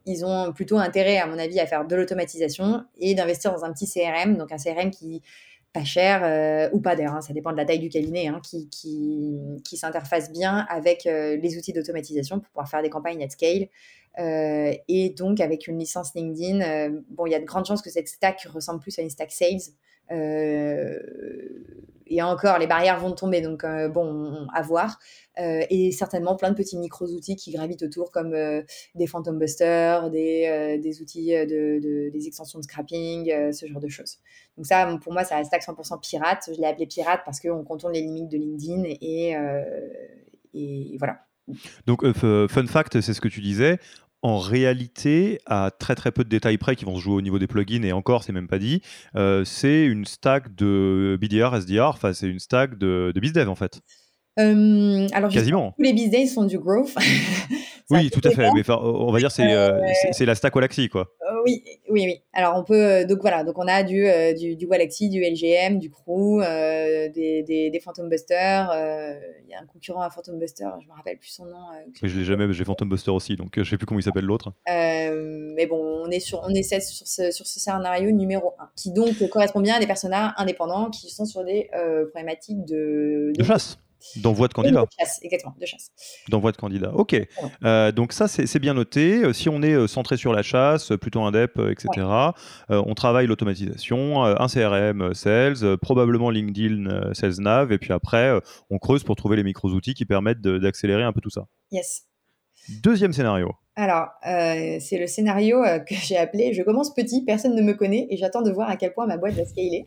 ils 0.06 0.26
ont 0.26 0.52
plutôt 0.52 0.78
intérêt, 0.78 1.18
à 1.18 1.28
mon 1.28 1.40
avis, 1.40 1.60
à 1.60 1.66
faire 1.66 1.86
de 1.86 1.96
l'automatisation 1.96 2.84
et 2.98 3.16
d'investir 3.16 3.54
dans 3.54 3.64
un 3.64 3.72
petit 3.72 3.88
CRM, 3.88 4.36
donc 4.36 4.52
un 4.52 4.58
CRM 4.58 4.92
qui 4.92 5.22
pas 5.78 5.84
cher 5.84 6.21
euh, 6.23 6.69
ou 6.73 6.82
pas 6.82 6.95
d'ailleurs, 6.95 7.15
hein, 7.15 7.21
ça 7.21 7.34
dépend 7.34 7.51
de 7.51 7.57
la 7.57 7.65
taille 7.65 7.80
du 7.80 7.89
cabinet, 7.89 8.28
hein, 8.28 8.41
qui, 8.41 8.69
s'interface 9.75 10.32
bien 10.32 10.65
avec 10.69 11.03
les 11.05 11.57
outils 11.57 11.73
d'automatisation 11.73 12.39
pour 12.39 12.49
pouvoir 12.49 12.69
faire 12.69 12.82
des 12.82 12.89
campagnes 12.89 13.23
at 13.23 13.30
scale. 13.30 13.67
Et 14.18 15.13
donc 15.18 15.39
avec 15.39 15.68
une 15.68 15.78
licence 15.80 16.13
LinkedIn, 16.15 17.01
bon, 17.09 17.26
il 17.26 17.32
y 17.32 17.36
a 17.36 17.39
de 17.39 17.45
grandes 17.45 17.65
chances 17.65 17.82
que 17.82 17.89
cette 17.89 18.07
stack 18.07 18.41
ressemble 18.51 18.80
plus 18.80 18.97
à 18.99 19.01
une 19.01 19.09
stack 19.09 19.32
sales 19.32 19.61
et 22.09 22.22
encore, 22.22 22.57
les 22.57 22.68
barrières 22.68 22.99
vont 22.99 23.11
tomber, 23.11 23.41
donc 23.41 23.63
euh, 23.63 23.89
bon, 23.89 24.47
à 24.53 24.61
voir. 24.61 24.99
Euh, 25.39 25.63
et 25.70 25.91
certainement 25.91 26.36
plein 26.36 26.49
de 26.51 26.55
petits 26.55 26.78
micros-outils 26.78 27.36
qui 27.36 27.51
gravitent 27.51 27.84
autour, 27.84 28.11
comme 28.11 28.34
euh, 28.34 28.63
des 28.95 29.07
Phantom 29.07 29.38
Busters, 29.38 30.09
des, 30.09 30.99
outils, 31.01 31.32
de, 31.32 32.09
des 32.09 32.28
extensions 32.28 32.59
de 32.59 32.63
scrapping, 32.63 33.51
ce 33.51 33.65
genre 33.68 33.82
de 33.82 33.89
choses. 33.89 34.18
Donc 34.55 34.65
ça, 34.65 34.97
pour 35.01 35.13
moi, 35.13 35.24
ça 35.24 35.38
reste 35.38 35.53
100% 35.53 35.99
pirate. 36.01 36.49
Je 36.53 36.59
l'ai 36.59 36.68
appelé 36.68 36.88
pirate 36.88 37.22
parce 37.26 37.39
qu'on 37.39 37.63
contourne 37.63 37.93
les 37.93 38.01
limites 38.01 38.30
de 38.30 38.38
LinkedIn 38.38 38.84
et, 39.01 39.36
et 40.53 40.97
voilà. 40.97 41.20
Donc, 41.86 42.05
fun 42.13 42.68
fact, 42.68 42.99
c'est 43.01 43.13
ce 43.13 43.22
que 43.22 43.30
tu 43.30 43.41
disais 43.41 43.80
en 44.28 44.39
réalité, 44.39 45.39
à 45.45 45.71
très 45.71 45.95
très 45.95 46.11
peu 46.11 46.25
de 46.25 46.30
détails 46.30 46.57
près 46.57 46.75
qui 46.75 46.84
vont 46.84 46.97
se 46.97 47.01
jouer 47.01 47.15
au 47.15 47.21
niveau 47.21 47.39
des 47.39 47.47
plugins, 47.47 47.84
et 47.84 47.93
encore, 47.93 48.23
c'est 48.23 48.34
même 48.34 48.49
pas 48.49 48.59
dit, 48.59 48.82
euh, 49.15 49.45
c'est 49.45 49.86
une 49.86 50.03
stack 50.05 50.53
de 50.53 51.17
BDR, 51.21 51.55
SDR, 51.55 51.93
enfin, 51.93 52.11
c'est 52.11 52.28
une 52.28 52.39
stack 52.39 52.78
de, 52.78 53.13
de 53.15 53.19
BizDev 53.21 53.49
en 53.49 53.55
fait. 53.55 53.80
Euh, 54.39 55.07
alors, 55.13 55.32
Quasiment. 55.32 55.73
Tous 55.78 55.84
les 55.84 55.93
BizDev 55.93 56.28
sont 56.28 56.43
du 56.43 56.59
growth. 56.59 56.93
oui, 57.90 58.10
tout 58.10 58.22
à 58.24 58.32
fait. 58.32 58.50
Mais 58.54 58.64
on 58.70 59.12
va 59.12 59.20
dire 59.20 59.32
c'est 59.32 59.52
euh, 59.52 59.82
c'est 60.12 60.26
la 60.26 60.36
stack 60.36 60.56
Walaxy 60.56 60.90
quoi. 60.90 61.14
oui, 61.46 61.64
oui, 61.90 62.04
oui. 62.06 62.22
Alors 62.34 62.56
on 62.58 62.64
peut 62.64 63.06
donc 63.06 63.20
voilà, 63.22 63.44
donc 63.44 63.58
on 63.58 63.68
a 63.68 63.84
du 63.84 64.06
du, 64.38 64.56
du 64.56 64.66
Walaxy, 64.66 65.10
du 65.10 65.22
LGM, 65.22 65.80
du 65.80 65.90
Crew, 65.90 66.42
des, 66.42 67.44
des, 67.44 67.70
des, 67.70 67.80
Phantom 67.80 68.10
Buster. 68.10 68.66
Il 69.44 69.50
y 69.50 69.54
a 69.54 69.62
un 69.62 69.66
concurrent 69.66 70.02
à 70.02 70.10
Phantom 70.10 70.38
Buster, 70.38 70.68
je 70.82 70.88
me 70.88 70.94
rappelle 70.94 71.18
plus 71.18 71.30
son 71.30 71.46
nom. 71.46 71.58
je 72.02 72.18
l'ai 72.18 72.26
jamais, 72.26 72.52
j'ai 72.52 72.66
Phantom 72.66 72.90
Buster 72.90 73.12
aussi, 73.12 73.36
donc 73.36 73.54
je 73.58 73.70
sais 73.70 73.78
plus 73.78 73.86
comment 73.86 74.00
il 74.00 74.04
s'appelle 74.04 74.26
l'autre. 74.26 74.52
mais 74.68 75.66
bon, 75.68 76.04
on 76.06 76.10
est 76.10 76.20
sur 76.20 76.42
on 76.44 76.50
est 76.50 76.64
sur 76.64 77.08
ce 77.08 77.32
sur 77.32 77.48
ce 77.48 77.60
scénario 77.60 78.12
numéro 78.12 78.54
1, 78.60 78.70
qui 78.76 78.92
donc 78.92 79.28
correspond 79.30 79.62
bien 79.62 79.76
à 79.76 79.80
des 79.80 79.88
personnages 79.88 80.32
indépendants 80.38 80.90
qui 80.90 81.10
sont 81.10 81.26
sur 81.26 81.44
des 81.44 81.70
problématiques 82.12 82.66
de, 82.66 83.32
de, 83.34 83.40
de 83.40 83.44
chasse. 83.44 83.78
D'envoi 84.18 84.48
de 84.48 84.54
candidat. 84.54 84.82
De 84.82 84.88
chasse, 85.00 85.20
exactement, 85.24 85.56
de 85.60 85.66
chasse. 85.66 85.91
D'envoi 86.30 86.52
de 86.52 86.58
candidat, 86.58 86.93
ok. 86.93 87.16
Euh, 87.64 87.91
donc 87.91 88.14
ça, 88.14 88.28
c'est 88.28 88.60
bien 88.60 88.74
noté. 88.74 89.24
Euh, 89.24 89.34
si 89.34 89.50
on 89.50 89.62
est 89.62 89.74
euh, 89.74 89.88
centré 89.88 90.18
sur 90.18 90.34
la 90.34 90.43
chasse, 90.43 90.91
plutôt 91.02 91.22
indep, 91.24 91.60
etc., 91.70 92.08
on 92.70 92.93
travaille 92.93 93.28
l'automatisation, 93.28 94.24
un 94.24 94.48
CRM 94.48 95.14
Sales, 95.14 95.78
probablement 95.82 96.30
LinkedIn 96.30 97.14
Sales 97.14 97.39
Nav, 97.39 97.72
et 97.72 97.78
puis 97.78 97.93
après, 97.93 98.39
on 98.70 98.78
creuse 98.78 99.04
pour 99.04 99.16
trouver 99.16 99.36
les 99.36 99.43
micro-outils 99.43 99.93
qui 99.93 100.06
permettent 100.06 100.41
d'accélérer 100.41 101.04
un 101.04 101.14
peu 101.14 101.22
tout 101.22 101.30
ça. 101.30 101.48
Yes. 101.72 102.04
Deuxième 102.84 103.14
scénario. 103.14 103.54
Alors, 103.76 104.08
euh, 104.28 104.78
c'est 104.80 104.98
le 104.98 105.08
scénario 105.08 105.64
que 105.88 105.95
j'ai 105.95 106.18
appelé 106.18 106.54
Je 106.54 106.64
commence 106.64 106.93
petit, 106.93 107.24
personne 107.24 107.56
ne 107.56 107.62
me 107.62 107.74
connaît 107.74 108.08
et 108.10 108.18
j'attends 108.18 108.41
de 108.41 108.52
voir 108.52 108.70
à 108.70 108.76
quel 108.76 108.93
point 108.93 109.06
ma 109.06 109.18
boîte 109.18 109.36
va 109.36 109.45
scaler. 109.45 109.86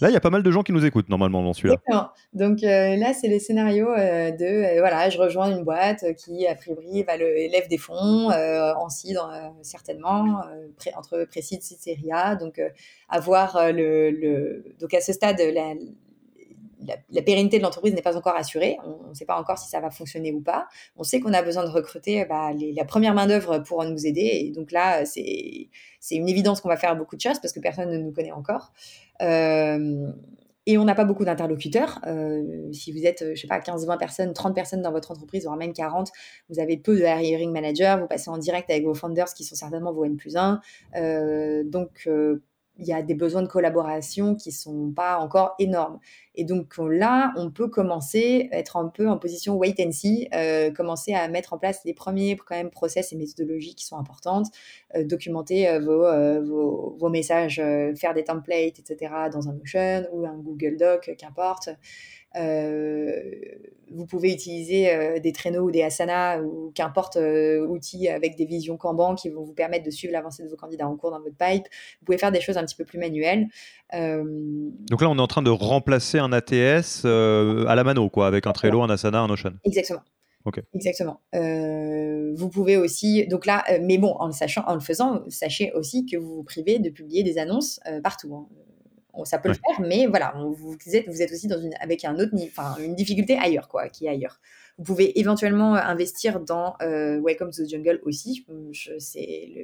Là, 0.00 0.10
il 0.10 0.12
y 0.12 0.16
a 0.16 0.20
pas 0.20 0.30
mal 0.30 0.42
de 0.42 0.50
gens 0.50 0.62
qui 0.62 0.72
nous 0.72 0.84
écoutent 0.84 1.08
normalement 1.08 1.42
dans 1.42 1.52
celui-là. 1.52 2.12
Donc 2.32 2.62
euh, 2.62 2.96
là, 2.96 3.12
c'est 3.12 3.28
le 3.28 3.38
scénario 3.38 3.86
de 3.86 4.78
voilà, 4.78 5.10
je 5.10 5.18
rejoins 5.18 5.50
une 5.50 5.64
boîte 5.64 6.04
qui 6.16 6.46
a 6.46 6.54
priori 6.54 7.02
va 7.02 7.16
le, 7.16 7.38
élève 7.38 7.68
des 7.68 7.78
fonds 7.78 8.30
en 8.30 8.88
seed 8.88 9.18
certainement 9.62 10.42
entre 10.96 11.24
précise 11.24 11.72
et 11.72 11.76
série 11.76 12.12
A. 12.12 12.36
Donc 12.36 12.60
avoir 13.08 13.72
le, 13.72 14.64
donc 14.80 14.94
à 14.94 15.00
ce 15.00 15.12
stade 15.12 15.40
la, 15.40 15.74
la, 16.86 17.22
pérennité 17.22 17.58
de 17.58 17.62
l'entreprise 17.62 17.94
n'est 17.94 18.02
pas 18.02 18.16
encore 18.16 18.36
assurée. 18.36 18.78
On 18.84 19.10
ne 19.10 19.14
sait 19.14 19.24
pas 19.24 19.38
encore 19.38 19.58
si 19.58 19.68
ça 19.68 19.80
va 19.80 19.90
fonctionner 19.90 20.32
ou 20.32 20.40
pas. 20.40 20.66
On 20.96 21.02
sait 21.02 21.20
qu'on 21.20 21.32
a 21.32 21.42
besoin 21.42 21.64
de 21.64 21.70
recruter 21.70 22.24
bah, 22.24 22.50
la 22.74 22.84
première 22.84 23.14
main-d'œuvre 23.14 23.58
pour 23.58 23.84
nous 23.84 24.06
aider. 24.06 24.30
Et 24.44 24.50
donc 24.50 24.72
là, 24.72 25.04
c'est 25.04 25.68
une 26.10 26.28
évidence 26.28 26.60
qu'on 26.60 26.68
va 26.68 26.76
faire 26.76 26.96
beaucoup 26.96 27.16
de 27.16 27.20
choses 27.20 27.38
parce 27.40 27.52
que 27.52 27.60
personne 27.60 27.90
ne 27.90 27.98
nous 27.98 28.12
connaît 28.12 28.32
encore. 28.32 28.72
Euh, 29.22 30.10
et 30.66 30.78
on 30.78 30.84
n'a 30.84 30.94
pas 30.94 31.04
beaucoup 31.04 31.24
d'interlocuteurs. 31.24 32.00
Euh, 32.06 32.72
si 32.72 32.90
vous 32.90 33.04
êtes, 33.04 33.34
je 33.34 33.40
sais 33.40 33.46
pas, 33.46 33.60
15, 33.60 33.86
20 33.86 33.96
personnes, 33.98 34.32
30 34.32 34.54
personnes 34.54 34.80
dans 34.80 34.92
votre 34.92 35.10
entreprise, 35.10 35.44
voire 35.44 35.56
même 35.56 35.74
40, 35.74 36.10
vous 36.48 36.58
avez 36.58 36.78
peu 36.78 36.96
de 36.96 37.02
hiring 37.02 37.52
manager, 37.52 37.98
vous 38.00 38.06
passez 38.06 38.30
en 38.30 38.38
direct 38.38 38.70
avec 38.70 38.84
vos 38.84 38.94
founders 38.94 39.34
qui 39.34 39.44
sont 39.44 39.56
certainement 39.56 39.92
vos 39.92 40.04
N 40.04 40.16
plus 40.16 40.36
1. 40.36 40.60
Euh, 40.96 41.64
donc, 41.64 42.08
il 42.78 42.86
y 42.86 42.92
a 42.92 43.02
des 43.02 43.14
besoins 43.14 43.42
de 43.42 43.48
collaboration 43.48 44.34
qui 44.34 44.50
sont 44.50 44.90
pas 44.90 45.18
encore 45.18 45.54
énormes. 45.58 45.98
Et 46.34 46.44
donc 46.44 46.74
là, 46.78 47.32
on 47.36 47.50
peut 47.50 47.68
commencer, 47.68 48.48
être 48.50 48.76
un 48.76 48.88
peu 48.88 49.08
en 49.08 49.18
position 49.18 49.56
wait 49.56 49.74
and 49.78 49.92
see, 49.92 50.28
euh, 50.34 50.72
commencer 50.72 51.14
à 51.14 51.28
mettre 51.28 51.52
en 51.52 51.58
place 51.58 51.82
les 51.84 51.94
premiers 51.94 52.36
quand 52.36 52.56
même 52.56 52.70
process 52.70 53.12
et 53.12 53.16
méthodologies 53.16 53.76
qui 53.76 53.84
sont 53.84 53.96
importantes, 53.96 54.48
euh, 54.96 55.04
documenter 55.04 55.68
euh, 55.68 55.78
vos, 55.78 56.02
vos, 56.42 56.96
vos, 56.98 57.08
messages, 57.08 57.62
faire 57.96 58.14
des 58.14 58.24
templates, 58.24 58.80
etc. 58.80 59.12
dans 59.32 59.48
un 59.48 59.52
Notion 59.52 60.08
ou 60.12 60.26
un 60.26 60.36
Google 60.36 60.76
Doc, 60.76 61.14
qu'importe. 61.16 61.68
Euh, 62.36 63.12
vous 63.90 64.06
pouvez 64.06 64.32
utiliser 64.32 64.90
euh, 64.90 65.20
des 65.20 65.32
traîneaux 65.32 65.68
ou 65.68 65.70
des 65.70 65.82
Asana 65.82 66.42
ou 66.42 66.72
qu'importe 66.74 67.16
euh, 67.16 67.64
outils 67.66 68.08
avec 68.08 68.34
des 68.36 68.44
visions 68.44 68.76
Kanban 68.76 69.14
qui 69.14 69.28
vont 69.28 69.44
vous 69.44 69.52
permettre 69.52 69.84
de 69.84 69.90
suivre 69.90 70.12
l'avancée 70.12 70.42
de 70.42 70.48
vos 70.48 70.56
candidats 70.56 70.88
en 70.88 70.96
cours 70.96 71.12
dans 71.12 71.20
votre 71.20 71.36
pipe. 71.36 71.64
Vous 72.00 72.06
pouvez 72.06 72.18
faire 72.18 72.32
des 72.32 72.40
choses 72.40 72.56
un 72.56 72.64
petit 72.64 72.74
peu 72.74 72.84
plus 72.84 72.98
manuelles. 72.98 73.46
Donc 73.92 75.00
là, 75.00 75.08
on 75.08 75.16
est 75.16 75.20
en 75.20 75.26
train 75.28 75.42
de 75.42 75.50
remplacer 75.50 76.18
un 76.18 76.32
ATS 76.32 77.04
à 77.04 77.74
la 77.74 77.84
mano, 77.84 78.10
quoi, 78.10 78.26
avec 78.26 78.46
un 78.48 78.52
Trello, 78.52 78.82
un 78.82 78.90
Asana, 78.90 79.20
un 79.20 79.28
Notion. 79.28 79.52
Exactement. 79.64 80.02
Exactement. 80.74 81.20
vous 81.32 82.48
pouvez 82.50 82.76
aussi, 82.76 83.26
donc 83.28 83.46
là, 83.46 83.64
mais 83.80 83.98
bon, 83.98 84.14
en 84.18 84.26
le 84.26 84.32
sachant, 84.32 84.64
en 84.66 84.74
le 84.74 84.80
faisant, 84.80 85.22
sachez 85.28 85.72
aussi 85.72 86.04
que 86.04 86.16
vous 86.16 86.34
vous 86.34 86.42
privez 86.42 86.80
de 86.80 86.90
publier 86.90 87.22
des 87.22 87.38
annonces 87.38 87.78
partout. 88.02 88.34
Hein 88.34 88.48
ça 89.24 89.38
peut 89.38 89.48
le 89.48 89.54
faire, 89.54 89.80
mais 89.80 90.06
voilà, 90.06 90.34
vous, 90.36 90.76
êtes, 90.92 91.08
vous 91.08 91.22
êtes 91.22 91.30
aussi 91.30 91.46
dans 91.46 91.60
une, 91.60 91.74
avec 91.80 92.04
un 92.04 92.18
autre, 92.18 92.32
enfin, 92.46 92.76
une 92.80 92.94
difficulté 92.94 93.38
ailleurs, 93.38 93.68
quoi, 93.68 93.88
qui 93.88 94.06
est 94.06 94.08
ailleurs. 94.08 94.40
Vous 94.76 94.84
pouvez 94.84 95.20
éventuellement 95.20 95.74
investir 95.74 96.40
dans 96.40 96.74
euh, 96.82 97.20
Welcome 97.22 97.52
to 97.52 97.64
the 97.64 97.68
Jungle 97.68 98.00
aussi. 98.02 98.44
Je, 98.72 98.92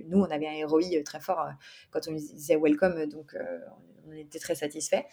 nous, 0.09 0.19
on 0.19 0.31
avait 0.31 0.47
un 0.47 0.67
ROI 0.67 1.03
très 1.05 1.19
fort 1.19 1.41
euh, 1.41 1.51
quand 1.91 2.01
on 2.09 2.13
disait 2.13 2.57
Welcome, 2.57 3.07
donc 3.07 3.35
euh, 3.35 3.59
on 4.09 4.13
était 4.13 4.39
très 4.39 4.55
satisfait. 4.55 5.07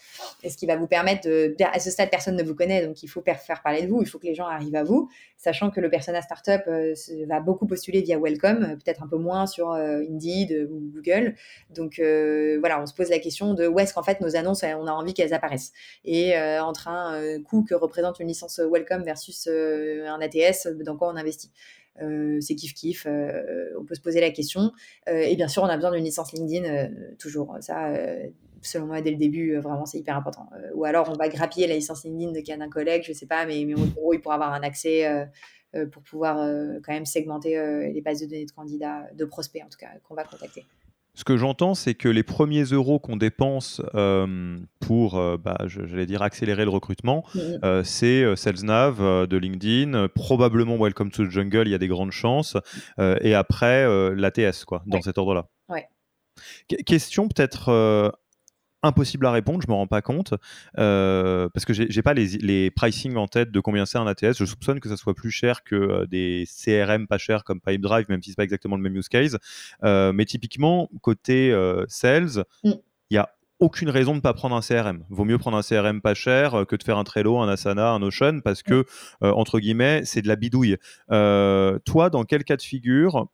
Et 0.43 0.49
ce 0.49 0.57
qui 0.57 0.65
va 0.65 0.75
vous 0.75 0.88
permettre 0.88 1.27
de, 1.27 1.55
à 1.63 1.79
ce 1.79 1.91
stade, 1.91 2.09
personne 2.09 2.35
ne 2.35 2.43
vous 2.43 2.55
connaît, 2.55 2.85
donc 2.85 3.03
il 3.03 3.07
faut 3.07 3.21
faire 3.21 3.61
parler 3.61 3.83
de 3.83 3.88
vous, 3.88 4.01
il 4.01 4.07
faut 4.07 4.19
que 4.19 4.27
les 4.27 4.35
gens 4.35 4.47
arrivent 4.47 4.75
à 4.75 4.83
vous, 4.83 5.09
sachant 5.38 5.69
que 5.71 5.79
le 5.79 5.89
persona 5.89 6.21
startup 6.21 6.61
euh, 6.67 6.93
va 7.27 7.39
beaucoup 7.39 7.67
postuler 7.67 8.01
via 8.01 8.17
Welcome, 8.17 8.63
euh, 8.63 8.75
peut-être 8.75 9.03
un 9.03 9.07
peu 9.07 9.17
moins 9.17 9.45
sur 9.47 9.71
euh, 9.71 10.01
Indeed 10.09 10.69
ou 10.71 10.91
Google. 10.93 11.35
Donc 11.69 11.99
voilà, 12.59 12.81
on 12.81 12.85
se 12.85 12.93
pose 12.93 13.09
la 13.09 13.19
question 13.19 13.53
de 13.53 13.67
où 13.67 13.79
est-ce 13.79 13.93
qu'en 13.93 14.03
fait 14.03 14.21
nos 14.21 14.35
annonces, 14.35 14.63
on 14.63 14.88
a 14.88 14.91
envie 14.91 15.13
qu'elles 15.13 15.33
apparaissent. 15.33 15.71
Et 16.05 16.38
entre 16.38 16.88
un 16.88 17.41
coût 17.43 17.63
que 17.63 17.75
représente 17.75 18.19
une 18.19 18.27
licence 18.27 18.59
Welcome 18.59 19.03
versus 19.03 19.47
un 19.47 20.19
ATS, 20.21 20.67
dans 20.83 20.97
quoi 20.97 21.09
on 21.09 21.15
investit 21.15 21.51
c'est 22.41 22.55
kiff 22.55 22.73
kiff. 22.73 23.07
on 23.07 23.85
peut 23.85 23.95
se 23.95 24.01
poser 24.01 24.21
la 24.21 24.31
question. 24.31 24.71
et 25.07 25.35
bien 25.35 25.47
sûr, 25.47 25.63
on 25.63 25.67
a 25.67 25.75
besoin 25.75 25.91
d'une 25.91 26.03
licence 26.03 26.33
LinkedIn 26.33 26.89
toujours. 27.17 27.55
Ça, 27.61 27.93
selon 28.61 28.87
moi, 28.87 29.01
dès 29.01 29.11
le 29.11 29.17
début, 29.17 29.55
euh, 29.55 29.61
vraiment, 29.61 29.85
c'est 29.85 29.97
hyper 29.97 30.17
important. 30.17 30.49
Euh, 30.53 30.71
ou 30.73 30.85
alors, 30.85 31.09
on 31.09 31.13
va 31.13 31.29
grappiller 31.29 31.67
la 31.67 31.75
licence 31.75 32.03
LinkedIn 32.03 32.31
de 32.31 32.57
d'un 32.57 32.69
collègue, 32.69 33.03
je 33.05 33.13
sais 33.13 33.25
pas, 33.25 33.45
mais, 33.45 33.63
mais 33.65 33.75
en 33.75 33.85
gros, 33.85 34.13
il 34.13 34.21
pourra 34.21 34.35
avoir 34.35 34.53
un 34.53 34.63
accès 34.63 35.05
euh, 35.05 35.85
pour 35.91 36.01
pouvoir 36.01 36.37
quand 36.81 36.93
même 36.93 37.05
segmenter 37.05 37.59
les 37.91 38.01
bases 38.01 38.21
de 38.21 38.25
données 38.25 38.45
de 38.45 38.51
candidats, 38.51 39.05
de 39.13 39.25
prospects 39.25 39.61
en 39.63 39.69
tout 39.69 39.77
cas, 39.77 39.89
qu'on 40.07 40.15
va 40.15 40.23
contacter. 40.23 40.65
Ce 41.18 41.24
que 41.24 41.36
j'entends, 41.36 41.74
c'est 41.74 41.95
que 41.95 42.07
les 42.09 42.22
premiers 42.22 42.65
euros 42.65 42.99
qu'on 42.99 43.18
dépense 43.18 43.82
pour, 44.80 45.38
bah, 45.39 45.57
j'allais 45.65 46.05
dire, 46.05 46.22
accélérer 46.22 46.63
le 46.63 46.70
recrutement, 46.70 47.26
mmh 47.34 47.82
c'est 47.84 48.36
SalesNav 48.36 49.26
de 49.26 49.38
LinkedIn, 49.38 50.09
probablement 50.09 50.78
Welcome 50.78 51.09
to 51.09 51.26
the 51.26 51.32
Jungle, 51.32 51.63
il 51.65 51.72
y 51.72 51.74
a 51.74 51.80
des 51.80 51.88
grandes 51.88 52.11
chances, 52.11 52.55
et 52.99 53.34
après 53.34 54.13
l'ATS, 54.15 54.63
quoi, 54.65 54.84
dans 54.86 55.01
cet 55.01 55.18
ordre-là. 55.18 55.47
Ouais. 55.70 55.88
Question 56.86 57.28
peut-être 57.28 58.13
impossible 58.84 59.25
à 59.25 59.32
répondre, 59.32 59.61
je 59.65 59.71
me 59.71 59.75
rends 59.75 59.88
pas 59.88 60.01
compte, 60.01 60.34
euh, 60.78 61.49
parce 61.49 61.65
que 61.65 61.73
j'ai 61.73 62.01
pas 62.01 62.13
les, 62.13 62.38
les 62.38 62.71
pricing 62.71 63.15
en 63.15 63.28
tête 63.28 63.51
de 63.51 63.59
combien 63.59 63.86
c'est 63.86 63.97
un 63.97 64.07
ATS. 64.07 64.38
Je 64.38 64.45
soupçonne 64.45 64.80
que 64.80 64.89
ça 64.89 64.97
soit 64.97 65.15
plus 65.15 65.32
cher 65.32 65.63
que 65.63 65.75
euh, 65.75 66.05
des 66.05 66.45
CRM 66.47 67.07
pas 67.07 67.17
chers 67.17 67.43
comme 67.43 67.59
Pipedrive, 67.59 68.05
même 68.09 68.21
si 68.21 68.32
c'est 68.32 68.36
pas 68.36 68.43
exactement 68.43 68.75
le 68.75 68.84
même 68.84 68.95
use 68.95 69.09
case. 69.09 69.38
Euh, 69.84 70.13
mais 70.13 70.25
typiquement, 70.25 70.89
côté 71.01 71.53
sales, 71.88 72.43
mm. 72.63 72.71
il 73.09 73.15
y 73.15 73.17
a 73.17 73.30
aucune 73.59 73.89
raison 73.89 74.11
de 74.11 74.17
ne 74.17 74.21
pas 74.21 74.34
prendre 74.34 74.55
un 74.55 74.61
CRM. 74.61 75.03
Vaut 75.09 75.25
mieux 75.25 75.39
prendre 75.39 75.57
un 75.57 75.63
CRM 75.63 75.99
pas 75.99 76.13
cher 76.13 76.65
que 76.67 76.75
de 76.75 76.84
faire 76.84 76.99
un 76.99 77.03
Trello, 77.03 77.39
un 77.39 77.49
Asana, 77.49 77.89
un 77.89 77.99
Notion, 77.99 78.41
parce 78.41 78.61
que, 78.61 78.86
mm. 79.21 79.25
entre 79.25 79.59
guillemets, 79.59 80.03
c'est 80.05 80.21
de 80.21 80.28
la 80.28 80.36
bidouille. 80.36 80.78
toi, 81.09 82.09
dans 82.11 82.23
quel 82.25 82.43
cas 82.43 82.57
de 82.57 82.61
figure 82.61 83.28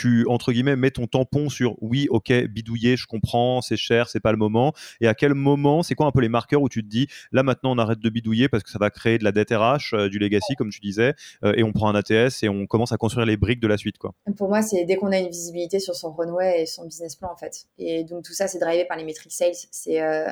tu, 0.00 0.24
entre 0.28 0.52
guillemets, 0.52 0.76
mets 0.76 0.90
ton 0.90 1.06
tampon 1.06 1.50
sur 1.50 1.76
oui, 1.82 2.06
ok, 2.08 2.32
bidouiller, 2.44 2.96
je 2.96 3.06
comprends, 3.06 3.60
c'est 3.60 3.76
cher, 3.76 4.08
c'est 4.08 4.20
pas 4.20 4.32
le 4.32 4.38
moment. 4.38 4.72
Et 5.02 5.08
à 5.08 5.14
quel 5.14 5.34
moment, 5.34 5.82
c'est 5.82 5.94
quoi 5.94 6.06
un 6.06 6.10
peu 6.10 6.22
les 6.22 6.30
marqueurs 6.30 6.62
où 6.62 6.70
tu 6.70 6.82
te 6.82 6.88
dis 6.88 7.06
là 7.32 7.42
maintenant 7.42 7.72
on 7.72 7.78
arrête 7.78 7.98
de 7.98 8.08
bidouiller 8.08 8.48
parce 8.48 8.62
que 8.62 8.70
ça 8.70 8.78
va 8.78 8.88
créer 8.88 9.18
de 9.18 9.24
la 9.24 9.32
dette 9.32 9.50
RH, 9.50 9.92
euh, 9.92 10.08
du 10.08 10.18
legacy, 10.18 10.54
comme 10.56 10.70
tu 10.70 10.80
disais, 10.80 11.12
euh, 11.44 11.52
et 11.54 11.62
on 11.62 11.72
prend 11.72 11.90
un 11.90 11.94
ATS 11.94 12.42
et 12.42 12.48
on 12.48 12.66
commence 12.66 12.92
à 12.92 12.96
construire 12.96 13.26
les 13.26 13.36
briques 13.36 13.60
de 13.60 13.68
la 13.68 13.76
suite. 13.76 13.98
Quoi. 13.98 14.14
Pour 14.38 14.48
moi, 14.48 14.62
c'est 14.62 14.86
dès 14.86 14.96
qu'on 14.96 15.12
a 15.12 15.18
une 15.18 15.28
visibilité 15.28 15.80
sur 15.80 15.94
son 15.94 16.12
runway 16.12 16.62
et 16.62 16.66
son 16.66 16.86
business 16.86 17.16
plan 17.16 17.30
en 17.30 17.36
fait. 17.36 17.66
Et 17.76 18.04
donc 18.04 18.24
tout 18.24 18.32
ça, 18.32 18.48
c'est 18.48 18.58
drivé 18.58 18.86
par 18.86 18.96
les 18.96 19.04
metrics 19.04 19.32
sales. 19.32 19.52
C'est 19.70 20.00
euh, 20.00 20.24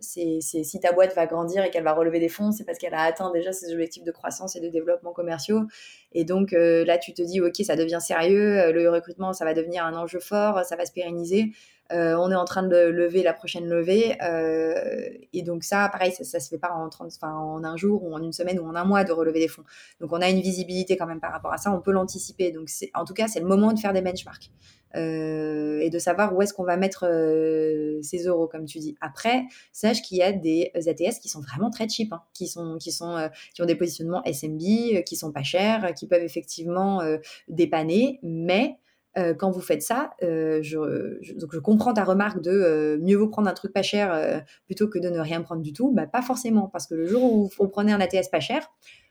si 0.00 0.80
ta 0.82 0.92
boîte 0.92 1.14
va 1.14 1.26
grandir 1.26 1.62
et 1.62 1.70
qu'elle 1.70 1.84
va 1.84 1.92
relever 1.92 2.18
des 2.18 2.28
fonds, 2.28 2.50
c'est 2.50 2.64
parce 2.64 2.78
qu'elle 2.78 2.94
a 2.94 3.02
atteint 3.02 3.30
déjà 3.32 3.52
ses 3.52 3.72
objectifs 3.72 4.02
de 4.02 4.10
croissance 4.10 4.56
et 4.56 4.60
de 4.60 4.68
développement 4.68 5.12
commerciaux. 5.12 5.60
Et 6.18 6.24
donc 6.24 6.52
là, 6.52 6.98
tu 6.98 7.12
te 7.12 7.22
dis 7.22 7.40
ok, 7.40 7.54
ça 7.62 7.76
devient 7.76 8.00
sérieux. 8.00 8.72
Le 8.72 8.90
recrutement, 8.90 9.32
ça 9.34 9.44
va 9.44 9.54
devenir 9.54 9.84
un 9.84 9.94
enjeu 9.94 10.18
fort, 10.18 10.64
ça 10.64 10.74
va 10.74 10.86
se 10.86 10.92
pérenniser. 10.92 11.52
Euh, 11.92 12.16
on 12.16 12.30
est 12.30 12.36
en 12.36 12.44
train 12.44 12.62
de 12.62 12.76
lever 12.76 13.22
la 13.22 13.32
prochaine 13.32 13.66
levée. 13.66 14.16
Euh, 14.22 15.08
et 15.32 15.42
donc 15.42 15.62
ça, 15.64 15.88
pareil, 15.90 16.12
ça, 16.12 16.38
ne 16.38 16.42
se 16.42 16.48
fait 16.48 16.58
pas 16.58 16.72
en, 16.72 16.88
30, 16.88 17.12
en 17.22 17.64
un 17.64 17.76
jour 17.76 18.02
ou 18.04 18.14
en 18.14 18.22
une 18.22 18.32
semaine 18.32 18.58
ou 18.58 18.66
en 18.66 18.74
un 18.74 18.84
mois 18.84 19.04
de 19.04 19.12
relever 19.12 19.40
des 19.40 19.48
fonds. 19.48 19.64
Donc 20.00 20.12
on 20.12 20.20
a 20.20 20.28
une 20.28 20.40
visibilité 20.40 20.96
quand 20.96 21.06
même 21.06 21.20
par 21.20 21.32
rapport 21.32 21.52
à 21.52 21.58
ça, 21.58 21.72
on 21.72 21.80
peut 21.80 21.92
l'anticiper. 21.92 22.50
Donc 22.50 22.68
en 22.94 23.04
tout 23.04 23.14
cas, 23.14 23.28
c'est 23.28 23.40
le 23.40 23.46
moment 23.46 23.72
de 23.72 23.78
faire 23.78 23.92
des 23.92 24.02
benchmarks. 24.02 24.50
Euh, 24.94 25.80
et 25.80 25.90
de 25.90 25.98
savoir 25.98 26.34
où 26.34 26.40
est-ce 26.40 26.54
qu'on 26.54 26.64
va 26.64 26.78
mettre 26.78 27.00
ces 28.02 28.24
euros, 28.24 28.46
comme 28.46 28.64
tu 28.64 28.78
dis. 28.78 28.96
Après, 29.02 29.42
sache 29.70 30.00
qu'il 30.00 30.16
y 30.16 30.22
a 30.22 30.32
des 30.32 30.70
ATS 30.74 31.18
qui 31.20 31.28
sont 31.28 31.40
vraiment 31.40 31.68
très 31.70 31.86
cheap, 31.86 32.12
hein, 32.14 32.22
qui, 32.32 32.46
sont, 32.46 32.78
qui, 32.78 32.92
sont, 32.92 33.28
qui 33.54 33.60
ont 33.60 33.66
des 33.66 33.74
positionnements 33.74 34.22
SMB, 34.24 35.02
qui 35.04 35.16
sont 35.16 35.32
pas 35.32 35.42
chers, 35.42 35.92
qui 35.92 36.06
peuvent 36.06 36.22
effectivement 36.22 37.02
dépanner, 37.48 38.20
mais 38.22 38.78
euh, 39.18 39.32
quand 39.34 39.50
vous 39.50 39.60
faites 39.60 39.82
ça, 39.82 40.10
euh, 40.22 40.58
je, 40.62 40.76
donc 41.38 41.50
je 41.52 41.58
comprends 41.58 41.94
ta 41.94 42.04
remarque 42.04 42.42
de 42.42 42.50
euh, 42.50 42.98
mieux 43.00 43.16
vaut 43.16 43.28
prendre 43.28 43.48
un 43.48 43.54
truc 43.54 43.72
pas 43.72 43.82
cher 43.82 44.42
plutôt 44.66 44.88
que 44.88 44.98
de 44.98 45.08
ne 45.08 45.18
rien 45.18 45.40
prendre 45.40 45.62
du 45.62 45.72
tout. 45.72 45.90
Bah, 45.92 46.06
pas 46.06 46.22
forcément, 46.22 46.68
parce 46.68 46.86
que 46.86 46.94
le 46.94 47.06
jour 47.06 47.22
où 47.22 47.50
vous 47.58 47.68
prenez 47.68 47.92
un 47.92 48.00
ATS 48.00 48.28
pas 48.30 48.40
cher, 48.40 48.70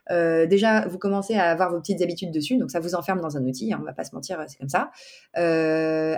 déjà, 0.09 0.87
vous 0.87 0.99
commencez 0.99 1.33
à 1.33 1.49
avoir 1.49 1.71
vos 1.71 1.79
petites 1.79 2.01
habitudes 2.03 2.31
dessus, 2.31 2.57
donc 2.57 2.69
ça 2.69 2.79
vous 2.79 2.93
enferme 2.93 3.19
dans 3.21 3.37
un 3.37 3.43
outil, 3.43 3.73
hein, 3.73 3.79
on 3.81 3.85
va 3.85 3.93
pas 3.93 4.03
se 4.03 4.13
mentir, 4.13 4.43
c'est 4.47 4.59
comme 4.59 4.69
ça. 4.69 4.91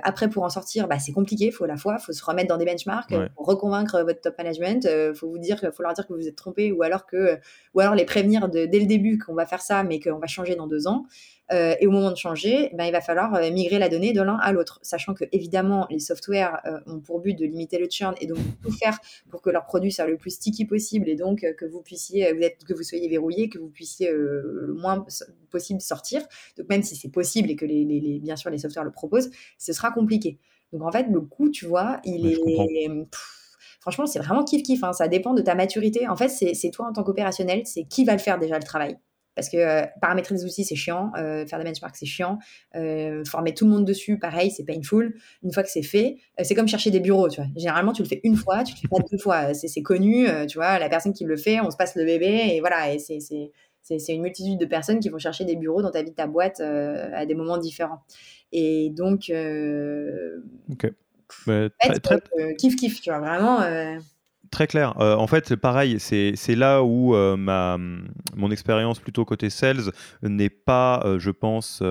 après, 0.04 0.30
pour 0.30 0.44
en 0.44 0.50
sortir, 0.50 0.88
bah, 0.90 1.00
c'est 1.00 1.14
compliqué, 1.14 1.46
il 1.46 1.52
faut 1.52 1.64
à 1.64 1.68
la 1.68 1.78
fois, 1.78 1.98
faut 1.98 2.12
se 2.12 2.24
remettre 2.24 2.50
dans 2.50 2.58
des 2.58 2.66
benchmarks, 2.66 3.14
reconvaincre 3.38 4.02
votre 4.02 4.20
top 4.20 4.38
management, 4.38 4.86
il 4.86 5.16
faut 5.16 5.30
vous 5.30 5.40
dire, 5.40 5.60
faut 5.74 5.84
leur 5.84 5.94
dire 5.94 6.06
que 6.06 6.14
vous 6.14 6.28
êtes 6.28 6.36
trompé, 6.36 6.74
ou 6.74 6.84
alors 6.84 7.06
que, 7.06 7.38
ou 7.74 7.80
alors 7.80 7.96
les 7.96 8.06
prévenir 8.06 8.50
dès 8.50 8.68
le 8.68 8.86
début 8.86 9.18
qu'on 9.18 9.36
va 9.36 9.46
faire 9.46 9.62
ça, 9.62 9.84
mais 9.84 10.02
qu'on 10.02 10.20
va 10.20 10.28
changer 10.28 10.56
dans 10.56 10.68
deux 10.68 10.88
ans. 10.88 11.06
Et 11.50 11.88
au 11.88 11.92
moment 11.92 12.12
de 12.12 12.18
changer, 12.18 12.72
ben, 12.74 12.86
il 12.86 12.92
va 12.92 13.02
falloir 13.02 13.32
migrer 13.52 13.80
la 13.80 13.90
donnée 13.90 14.12
de 14.12 14.22
l'un 14.22 14.36
à 14.36 14.52
l'autre, 14.52 14.80
sachant 14.82 15.14
que 15.14 15.24
évidemment 15.32 15.88
les 15.90 16.00
softwares 16.00 16.62
ont 16.86 17.00
pour 17.00 17.22
but 17.22 17.34
de 17.34 17.46
limiter 17.46 17.78
le 17.80 17.88
churn 17.90 18.16
et 18.20 18.28
donc 18.28 18.38
tout 18.62 18.72
faire 18.72 19.00
pour 19.30 19.42
que 19.42 19.50
leur 19.50 19.66
produit 19.66 19.92
soit 19.92 20.08
le 20.08 20.18
plus 20.18 20.32
sticky 20.32 20.66
possible 20.66 21.08
et 21.08 21.16
donc 21.16 21.46
que 21.58 21.66
vous 21.66 21.82
puissiez, 21.82 22.34
vous 22.34 22.42
êtes, 22.42 22.64
que 22.66 22.74
vous 22.74 22.84
soyez 22.84 23.08
verrouillé, 23.08 23.48
que 23.48 23.60
vous 23.60 23.70
puissiez 23.70 24.12
le 24.12 24.76
moins 24.78 25.06
possible 25.50 25.80
sortir. 25.82 26.22
Donc 26.58 26.68
même 26.70 26.84
si 26.84 26.96
c'est 26.96 27.10
possible 27.12 27.50
et 27.50 27.56
que 27.56 27.66
les, 27.66 28.20
bien 28.20 28.36
sûr 28.36 28.50
les 28.50 28.58
softwares 28.58 28.86
le 28.86 28.92
proposent, 28.92 29.30
ce 29.58 29.74
sera 29.74 29.92
compliqué. 29.92 30.40
Donc 30.74 30.84
en 30.84 30.92
fait, 30.92 31.08
le 31.10 31.22
coût, 31.22 31.50
tu 31.50 31.66
vois, 31.66 32.02
il 32.04 32.28
est. 32.28 32.38
franchement, 33.80 34.06
c'est 34.06 34.20
vraiment 34.20 34.44
kiff-kiff. 34.44 34.84
Hein. 34.84 34.94
Ça 34.94 35.08
dépend 35.08 35.34
de 35.34 35.42
ta 35.42 35.56
maturité. 35.56 36.08
En 36.08 36.16
fait, 36.16 36.30
c'est 36.30 36.72
toi 36.72 36.88
en 36.88 36.94
tant 36.94 37.04
qu'opérationnel, 37.04 37.62
c'est 37.66 37.86
qui 37.86 38.06
va 38.06 38.14
le 38.14 38.20
faire 38.20 38.38
déjà 38.38 38.58
le 38.58 38.64
travail. 38.64 38.98
Parce 39.38 39.50
que 39.50 39.58
euh, 39.58 39.86
paramétrer 40.02 40.34
des 40.34 40.44
outils, 40.46 40.64
c'est 40.64 40.76
chiant. 40.76 41.12
Euh, 41.16 41.46
faire 41.46 41.60
des 41.60 41.64
benchmarks, 41.64 41.96
c'est 41.96 42.08
chiant. 42.08 42.40
Euh, 42.76 43.24
former 43.24 43.54
tout 43.54 43.66
le 43.66 43.72
monde 43.72 43.86
dessus, 43.86 44.18
pareil, 44.18 44.50
c'est 44.50 44.64
painful. 44.64 45.16
Une 45.44 45.54
fois 45.54 45.62
que 45.62 45.70
c'est 45.70 45.84
fait, 45.84 46.18
c'est 46.42 46.56
comme 46.56 46.68
chercher 46.68 46.90
des 46.90 47.00
bureaux, 47.00 47.30
tu 47.30 47.40
vois. 47.40 47.50
Généralement, 47.56 47.94
tu 47.94 48.02
le 48.02 48.08
fais 48.08 48.20
une 48.24 48.36
fois, 48.36 48.64
tu 48.64 48.74
le 48.74 48.80
fais 48.80 48.88
pas 48.88 48.98
deux 49.12 49.20
fois. 49.20 49.54
C'est 49.54 49.84
connu, 49.84 50.26
tu 50.48 50.58
vois. 50.58 50.80
La 50.80 50.90
personne 50.90 51.14
qui 51.14 51.24
le 51.24 51.38
fait, 51.38 51.62
on 51.62 51.70
se 51.70 51.78
passe 51.78 51.96
le 51.96 52.04
bébé 52.04 52.56
et 52.56 52.62
voilà. 52.62 52.92
Et 52.92 52.98
c'est 52.98 53.52
une 54.10 54.24
multitude 54.24 54.58
de 54.58 54.66
personnes 54.66 55.00
qui 55.00 55.10
vont 55.10 55.20
chercher 55.20 55.46
des 55.46 55.56
bureaux 55.56 55.84
dans 55.84 55.92
ta 55.92 56.02
vie, 56.02 56.16
ta 56.16 56.26
boîte 56.26 56.60
à 56.60 57.28
des 57.28 57.36
moments 57.36 57.60
différents. 57.60 58.02
Et 58.52 58.90
donc, 58.90 59.32
ok. 60.72 60.94
très, 61.38 62.20
kiff 62.58 62.76
kiff, 62.76 63.02
tu 63.02 63.12
vois, 63.12 63.20
vraiment. 63.20 63.60
Très 64.52 64.68
clair. 64.68 65.00
Euh, 65.00 65.16
en 65.16 65.28
fait, 65.28 65.56
pareil, 65.56 66.00
c'est 66.00 66.56
là 66.56 66.84
où 66.84 67.16
euh, 67.16 67.36
ma, 67.36 67.78
mon 68.36 68.52
expérience 68.52 69.00
plutôt 69.00 69.26
côté 69.26 69.50
sales 69.50 69.92
n'est 70.22 70.50
pas, 70.50 71.02
euh, 71.06 71.20
je 71.20 71.32
pense, 71.32 71.84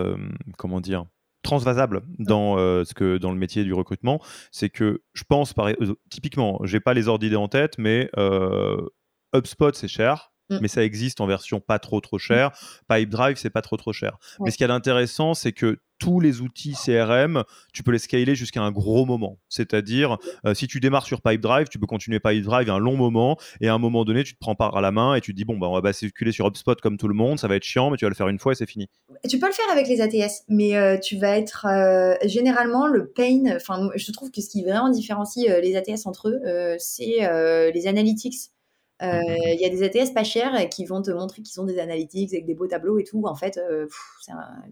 comment 0.57 0.81
dire, 0.81 1.05
transvasable 1.43 2.03
dans 2.19 2.57
ce 2.57 2.93
que 2.95 3.19
dans 3.19 3.31
le 3.31 3.39
métier 3.39 3.65
du 3.65 3.73
recrutement. 3.73 4.21
C'est 4.51 4.71
que 4.71 5.03
je 5.13 5.25
pense, 5.29 5.53
par, 5.53 5.69
typiquement, 6.11 6.61
j'ai 6.65 6.81
pas 6.81 6.95
les 6.95 7.09
ordres 7.09 7.21
d'idées 7.21 7.37
en 7.37 7.49
tête, 7.49 7.79
mais 7.79 8.11
HubSpot 9.35 9.75
c'est 9.75 9.89
cher. 9.89 10.33
Mm. 10.49 10.59
mais 10.61 10.69
ça 10.69 10.85
existe 10.85 11.21
en 11.21 11.27
version 11.27 11.61
pas 11.61 11.81
trop 11.81 12.01
trop 12.01 12.19
chère. 12.19 12.53
Pipedrive, 12.89 13.37
c'est 13.37 13.51
pas 13.51 13.63
trop 13.63 13.77
trop 13.77 13.93
cher. 13.93 14.17
Mais 14.41 14.51
ce 14.51 14.57
qui 14.57 14.63
est 14.63 14.71
intéressant, 14.71 15.35
c'est 15.35 15.53
que 15.53 15.81
tous 15.99 16.21
les 16.21 16.41
outils 16.41 16.75
CRM, 16.75 17.45
tu 17.73 17.83
peux 17.83 17.93
les 17.93 17.99
scaler 17.99 18.35
jusqu'à 18.35 18.63
un 18.63 18.71
gros 18.71 19.07
moment. 19.07 19.39
C'est-à-dire, 19.49 20.19
euh, 20.45 20.55
si 20.55 20.67
tu 20.67 20.81
démarres 20.81 21.07
sur 21.07 21.23
Pipedrive, 21.23 21.69
tu 21.69 21.79
peux 21.79 21.87
continuer 21.87 22.21
Pipedrive 22.21 22.71
un 22.71 22.79
long 22.79 22.97
moment, 22.97 23.37
et 23.61 23.69
à 23.69 23.75
un 23.75 23.79
moment 23.79 24.05
donné, 24.05 24.25
tu 24.25 24.35
te 24.35 24.39
prends 24.39 24.55
par 24.55 24.77
à 24.77 24.81
la 24.81 24.91
main 24.91 25.15
et 25.15 25.21
tu 25.21 25.33
te 25.33 25.37
dis, 25.37 25.45
bon, 25.45 25.59
bah, 25.59 25.69
on 25.69 25.75
va 25.75 25.81
basculer 25.81 26.33
sur 26.33 26.47
HubSpot 26.47 26.75
comme 26.81 26.97
tout 26.97 27.09
le 27.09 27.15
monde, 27.15 27.39
ça 27.39 27.49
va 27.49 27.57
être 27.57 27.65
chiant, 27.65 27.91
mais 27.91 27.97
tu 27.97 28.05
vas 28.05 28.11
le 28.11 28.15
faire 28.15 28.29
une 28.29 28.39
fois 28.39 28.53
et 28.53 28.55
c'est 28.55 28.67
fini. 28.67 28.89
Tu 29.29 29.39
peux 29.39 29.47
le 29.47 29.53
faire 29.53 29.71
avec 29.73 29.89
les 29.89 30.01
ATS, 30.01 30.45
mais 30.49 30.77
euh, 30.77 30.99
tu 30.99 31.17
vas 31.17 31.37
être 31.37 31.67
euh, 31.67 32.15
généralement 32.25 32.87
le 32.87 33.09
pain. 33.09 33.57
Enfin, 33.57 33.91
je 33.95 34.13
trouve 34.13 34.31
que 34.31 34.41
ce 34.41 34.49
qui 34.49 34.63
vraiment 34.63 34.91
différencie 34.91 35.49
les 35.63 35.77
ATS 35.77 36.07
entre 36.07 36.29
eux, 36.29 36.77
c'est 36.79 37.29
les 37.73 37.87
analytics. 37.87 38.51
Mmh. 39.03 39.07
Il 39.53 39.61
y 39.61 39.65
a 39.65 39.69
des 39.69 39.83
ATS 39.83 40.13
pas 40.15 40.25
chers 40.25 40.69
qui 40.71 40.85
vont 40.85 41.03
te 41.03 41.11
montrer 41.11 41.43
qu'ils 41.43 41.61
ont 41.61 41.65
des 41.65 41.79
analytics 41.79 42.33
avec 42.33 42.47
des 42.47 42.55
beaux 42.55 42.67
tableaux 42.67 42.99
et 42.99 43.05
tout. 43.05 43.23
En 43.27 43.35
fait, 43.35 43.61
c'est 44.23 44.33
un, 44.33 44.63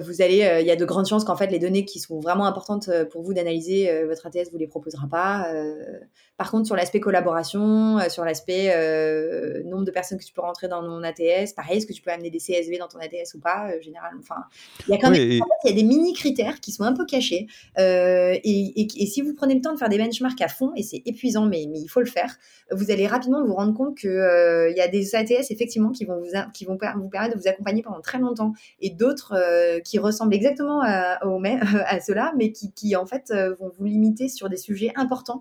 vous 0.00 0.22
allez, 0.22 0.42
euh, 0.42 0.60
il 0.60 0.66
y 0.66 0.70
a 0.70 0.76
de 0.76 0.84
grandes 0.84 1.06
chances 1.06 1.24
qu'en 1.24 1.36
fait 1.36 1.48
les 1.48 1.58
données 1.58 1.84
qui 1.84 1.98
sont 1.98 2.20
vraiment 2.20 2.46
importantes 2.46 2.88
euh, 2.88 3.04
pour 3.04 3.22
vous 3.22 3.34
d'analyser, 3.34 3.90
euh, 3.90 4.06
votre 4.06 4.26
ATS 4.26 4.50
vous 4.50 4.58
les 4.58 4.66
proposera 4.66 5.06
pas. 5.08 5.46
par 6.36 6.50
contre, 6.50 6.66
sur 6.66 6.76
l'aspect 6.76 7.00
collaboration, 7.00 7.98
sur 8.08 8.24
l'aspect 8.24 8.68
nombre 9.64 9.84
de 9.84 9.90
personnes 9.90 10.18
que 10.18 10.24
tu 10.24 10.32
peux 10.32 10.40
rentrer 10.40 10.68
dans 10.68 10.82
mon 10.82 11.02
ATS, 11.02 11.52
pareil, 11.54 11.78
est-ce 11.78 11.86
que 11.86 11.92
tu 11.92 12.02
peux 12.02 12.10
amener 12.10 12.30
des 12.30 12.38
CSV 12.38 12.78
dans 12.78 12.88
ton 12.88 12.98
ATS 12.98 13.34
ou 13.34 13.40
pas 13.40 13.68
Généralement, 13.80 14.20
enfin, 14.20 14.42
il 14.88 14.92
y 14.92 14.94
a 14.94 14.98
quand 14.98 15.10
même, 15.10 15.20
il 15.20 15.40
y 15.64 15.68
a 15.68 15.72
des 15.72 15.82
mini 15.82 16.12
critères 16.12 16.60
qui 16.60 16.72
sont 16.72 16.84
un 16.84 16.92
peu 16.92 17.06
cachés. 17.06 17.46
Et, 17.78 19.02
et, 19.02 19.06
si 19.06 19.20
vous 19.20 19.34
prenez 19.34 19.54
le 19.54 19.60
temps 19.60 19.72
de 19.72 19.78
faire 19.78 19.88
des 19.88 19.98
benchmarks 19.98 20.40
à 20.40 20.48
fond, 20.48 20.72
et 20.76 20.82
c'est 20.82 21.02
épuisant, 21.06 21.46
mais, 21.46 21.66
mais 21.70 21.80
il 21.80 21.88
faut 21.88 22.00
le 22.00 22.06
faire, 22.06 22.36
vous 22.70 22.90
allez 22.90 23.06
rapidement 23.06 23.44
vous 23.44 23.54
rendre 23.54 23.74
compte 23.74 23.96
que 23.96 24.70
il 24.70 24.76
y 24.76 24.80
a 24.80 24.88
des 24.88 25.14
ATS 25.14 25.50
effectivement 25.50 25.90
qui 25.90 26.04
vont 26.04 26.18
vous 26.18 26.30
qui 26.54 26.64
vont 26.64 26.78
vous 26.96 27.08
permettre 27.08 27.36
de 27.36 27.40
vous 27.40 27.48
accompagner 27.48 27.82
pendant 27.82 28.00
très 28.00 28.18
longtemps, 28.18 28.52
et 28.80 28.90
d'autres 28.90 29.34
qui 29.84 29.98
ressemblent 29.98 30.34
exactement 30.34 30.80
à, 30.82 31.18
à 31.86 32.00
cela, 32.00 32.32
mais 32.36 32.52
qui, 32.52 32.96
en 32.96 33.06
fait 33.06 33.30
euh, 33.30 33.54
vont 33.58 33.70
vous 33.76 33.84
limiter 33.84 34.28
sur 34.28 34.48
des 34.48 34.56
sujets 34.56 34.92
importants 34.96 35.40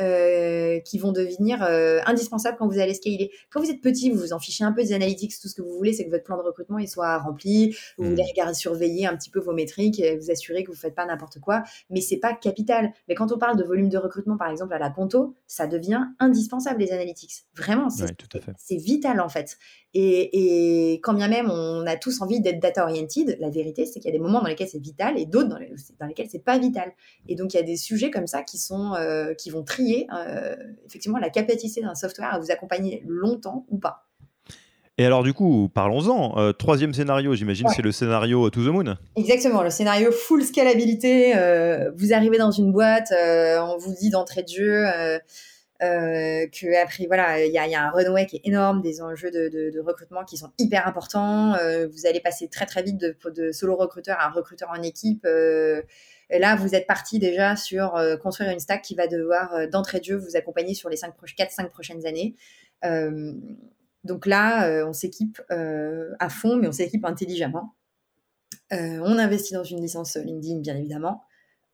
euh, 0.00 0.78
qui 0.80 0.98
vont 0.98 1.12
devenir 1.12 1.62
euh, 1.62 2.00
indispensables 2.06 2.56
quand 2.58 2.68
vous 2.68 2.78
allez 2.78 2.94
scaler. 2.94 3.30
Quand 3.50 3.60
vous 3.60 3.70
êtes 3.70 3.80
petit, 3.80 4.10
vous 4.10 4.18
vous 4.18 4.32
en 4.32 4.38
fichez 4.38 4.64
un 4.64 4.72
peu 4.72 4.82
des 4.82 4.92
analytics, 4.92 5.32
tout 5.40 5.48
ce 5.48 5.54
que 5.54 5.62
vous 5.62 5.76
voulez, 5.76 5.92
c'est 5.92 6.04
que 6.04 6.10
votre 6.10 6.24
plan 6.24 6.36
de 6.36 6.42
recrutement 6.42 6.78
il 6.78 6.88
soit 6.88 7.18
rempli, 7.18 7.76
vous 7.96 8.04
voulez 8.10 8.22
mmh. 8.22 8.26
regarder, 8.30 8.54
surveiller 8.54 9.06
un 9.06 9.16
petit 9.16 9.30
peu 9.30 9.40
vos 9.40 9.52
métriques, 9.52 10.02
vous 10.20 10.30
assurer 10.30 10.62
que 10.64 10.70
vous 10.70 10.76
faites 10.76 10.94
pas 10.94 11.06
n'importe 11.06 11.40
quoi, 11.40 11.64
mais 11.90 12.00
c'est 12.00 12.18
pas 12.18 12.32
capital. 12.32 12.92
Mais 13.08 13.14
quand 13.14 13.32
on 13.32 13.38
parle 13.38 13.56
de 13.56 13.64
volume 13.64 13.88
de 13.88 13.98
recrutement, 13.98 14.36
par 14.36 14.50
exemple 14.50 14.72
à 14.74 14.78
la 14.78 14.90
Conto, 14.90 15.34
ça 15.46 15.66
devient 15.66 16.04
indispensable 16.18 16.80
les 16.80 16.92
analytics. 16.92 17.44
Vraiment, 17.56 17.88
c'est 17.90 18.76
vital 18.76 19.20
en 19.20 19.28
fait. 19.28 19.58
Et, 19.94 20.92
et, 20.92 21.00
quand 21.00 21.14
bien 21.14 21.28
même 21.28 21.50
on 21.50 21.86
a 21.86 21.96
tous 21.96 22.20
envie 22.20 22.40
d'être 22.40 22.60
data 22.60 22.84
oriented, 22.84 23.38
la 23.40 23.48
vérité 23.48 23.86
c'est 23.86 24.00
qu'il 24.00 24.04
y 24.04 24.14
a 24.14 24.16
des 24.16 24.22
moments 24.22 24.42
dans 24.42 24.48
lesquels 24.48 24.68
c'est 24.68 24.82
vital 24.82 25.18
et 25.18 25.24
d'autres 25.24 25.48
dans, 25.48 25.58
dans, 25.98 26.06
lesquels 26.06 26.28
c'est 26.30 26.44
pas 26.44 26.58
vital. 26.58 26.92
Et 27.26 27.34
donc 27.34 27.54
il 27.54 27.56
y 27.56 27.60
a 27.60 27.62
des 27.62 27.76
sujets 27.76 28.10
comme 28.10 28.26
ça 28.26 28.42
qui 28.42 28.58
sont 28.58 28.94
euh, 28.94 29.32
qui 29.32 29.48
vont 29.50 29.64
trier 29.64 29.87
euh, 30.12 30.56
effectivement 30.86 31.18
la 31.18 31.30
capacité 31.30 31.80
d'un 31.80 31.94
software 31.94 32.34
à 32.34 32.38
vous 32.38 32.50
accompagner 32.50 33.02
longtemps 33.06 33.66
ou 33.68 33.78
pas. 33.78 34.04
Et 35.00 35.06
alors 35.06 35.22
du 35.22 35.32
coup, 35.32 35.70
parlons-en. 35.72 36.38
Euh, 36.38 36.52
troisième 36.52 36.92
scénario, 36.92 37.34
j'imagine, 37.34 37.68
c'est 37.68 37.82
le 37.82 37.92
scénario 37.92 38.50
To 38.50 38.64
the 38.64 38.68
Moon. 38.68 38.96
Exactement, 39.14 39.62
le 39.62 39.70
scénario 39.70 40.10
full 40.10 40.42
scalabilité. 40.42 41.34
vous 41.96 42.12
arrivez 42.12 42.38
dans 42.38 42.50
une 42.50 42.72
boîte, 42.72 43.12
on 43.12 43.76
vous 43.78 43.94
dit 43.94 44.10
d'entrée 44.10 44.42
de 44.42 44.48
jeu 44.48 44.84
euh, 45.80 46.48
que 46.48 46.82
après 46.82 47.06
voilà 47.06 47.44
il 47.44 47.52
y 47.52 47.58
a, 47.58 47.68
y 47.68 47.74
a, 47.76 47.84
un 47.84 47.90
runway 47.90 48.26
qui 48.26 48.34
est 48.38 48.40
énorme 48.42 48.82
des 48.82 49.00
enjeux 49.00 49.30
de, 49.30 49.48
de, 49.48 49.70
de 49.70 49.78
recrutement 49.78 50.24
qui 50.24 50.36
sont 50.36 50.50
hyper 50.58 50.88
importants 50.88 51.54
euh, 51.54 51.86
vous 51.86 52.04
allez 52.04 52.18
passer 52.18 52.48
très 52.48 52.66
très 52.66 52.82
vite 52.82 52.98
de, 52.98 53.16
de 53.30 53.52
solo 53.52 53.76
recruteur 53.76 54.16
à 54.18 54.28
recruteur 54.28 54.70
en 54.76 54.82
équipe 54.82 55.24
euh, 55.24 55.80
et 56.30 56.38
là 56.38 56.56
vous 56.56 56.74
êtes 56.74 56.86
parti 56.86 57.18
déjà 57.18 57.56
sur 57.56 57.96
euh, 57.96 58.16
construire 58.16 58.50
une 58.50 58.60
stack 58.60 58.82
qui 58.82 58.94
va 58.94 59.06
devoir 59.06 59.54
euh, 59.54 59.66
d'entrée 59.66 60.00
de 60.00 60.04
jeu 60.04 60.16
vous 60.16 60.36
accompagner 60.36 60.74
sur 60.74 60.88
les 60.88 60.96
5 60.96 61.14
4 61.36 61.50
5 61.50 61.70
prochaines 61.70 62.06
années. 62.06 62.34
Donc 64.04 64.26
là 64.26 64.84
on 64.86 64.92
s'équipe 64.92 65.42
à 65.50 66.28
fond 66.28 66.56
mais 66.56 66.68
on 66.68 66.72
s'équipe 66.72 67.04
intelligemment. 67.04 67.74
On 68.70 69.18
investit 69.18 69.54
dans 69.54 69.64
une 69.64 69.80
licence 69.80 70.16
LinkedIn 70.16 70.60
bien 70.60 70.76
évidemment 70.76 71.24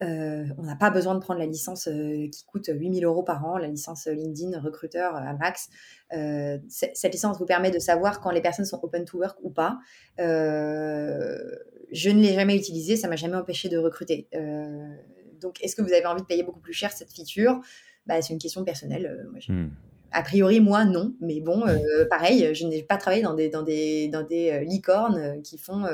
euh, 0.02 0.44
on 0.58 0.64
n'a 0.64 0.74
pas 0.74 0.90
besoin 0.90 1.14
de 1.14 1.20
prendre 1.20 1.38
la 1.38 1.46
licence 1.46 1.86
euh, 1.86 2.28
qui 2.28 2.44
coûte 2.46 2.68
8000 2.68 3.04
euros 3.04 3.22
par 3.22 3.44
an, 3.46 3.58
la 3.58 3.68
licence 3.68 4.06
LinkedIn 4.06 4.58
recruteur 4.60 5.14
à 5.14 5.32
max. 5.34 5.68
Euh, 6.12 6.58
cette 6.68 7.12
licence 7.12 7.38
vous 7.38 7.46
permet 7.46 7.70
de 7.70 7.78
savoir 7.78 8.20
quand 8.20 8.30
les 8.30 8.40
personnes 8.40 8.64
sont 8.64 8.80
open 8.82 9.04
to 9.04 9.18
work 9.18 9.38
ou 9.42 9.50
pas. 9.50 9.78
je 10.18 12.10
ne 12.10 12.20
l'ai 12.20 12.34
jamais 12.34 12.56
utilisée, 12.56 12.96
ça 12.96 13.08
m'a 13.08 13.16
jamais 13.16 13.36
empêché 13.36 13.68
de 13.68 13.78
recruter. 13.78 14.28
donc, 15.40 15.62
est-ce 15.62 15.76
que 15.76 15.82
vous 15.82 15.92
avez 15.92 16.06
envie 16.06 16.22
de 16.22 16.26
payer 16.26 16.42
beaucoup 16.42 16.60
plus 16.60 16.72
cher 16.72 16.90
cette 16.90 17.12
feature? 17.12 17.60
Bah, 18.06 18.20
C'est 18.20 18.32
une 18.32 18.38
question 18.38 18.64
personnelle. 18.64 19.28
Hmm. 19.48 19.68
A 20.10 20.22
priori, 20.22 20.60
moi, 20.60 20.84
non. 20.84 21.14
Mais 21.20 21.40
bon, 21.40 21.62
pareil, 22.10 22.54
je 22.54 22.66
n'ai 22.66 22.82
pas 22.82 22.96
travaillé 22.96 23.22
dans 23.22 23.34
des, 23.34 23.48
dans 23.48 23.62
des, 23.62 24.08
dans 24.08 24.22
des 24.22 24.64
licornes 24.64 25.40
qui 25.42 25.56
font 25.56 25.84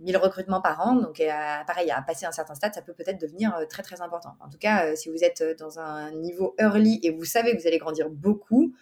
1000 0.00 0.16
recrutements 0.16 0.60
par 0.60 0.86
an. 0.86 0.94
Donc, 0.96 1.20
euh, 1.20 1.26
pareil, 1.66 1.90
à 1.90 2.02
passer 2.02 2.26
un 2.26 2.32
certain 2.32 2.54
stade, 2.54 2.74
ça 2.74 2.82
peut 2.82 2.94
peut-être 2.94 3.20
devenir 3.20 3.54
euh, 3.56 3.64
très, 3.66 3.82
très 3.82 4.00
important. 4.00 4.36
En 4.40 4.48
tout 4.48 4.58
cas, 4.58 4.86
euh, 4.86 4.96
si 4.96 5.08
vous 5.08 5.22
êtes 5.22 5.42
dans 5.58 5.78
un 5.78 6.10
niveau 6.12 6.54
early 6.58 7.00
et 7.02 7.10
vous 7.10 7.24
savez 7.24 7.54
que 7.54 7.60
vous 7.60 7.66
allez 7.66 7.78
grandir 7.78 8.10
beaucoup, 8.10 8.74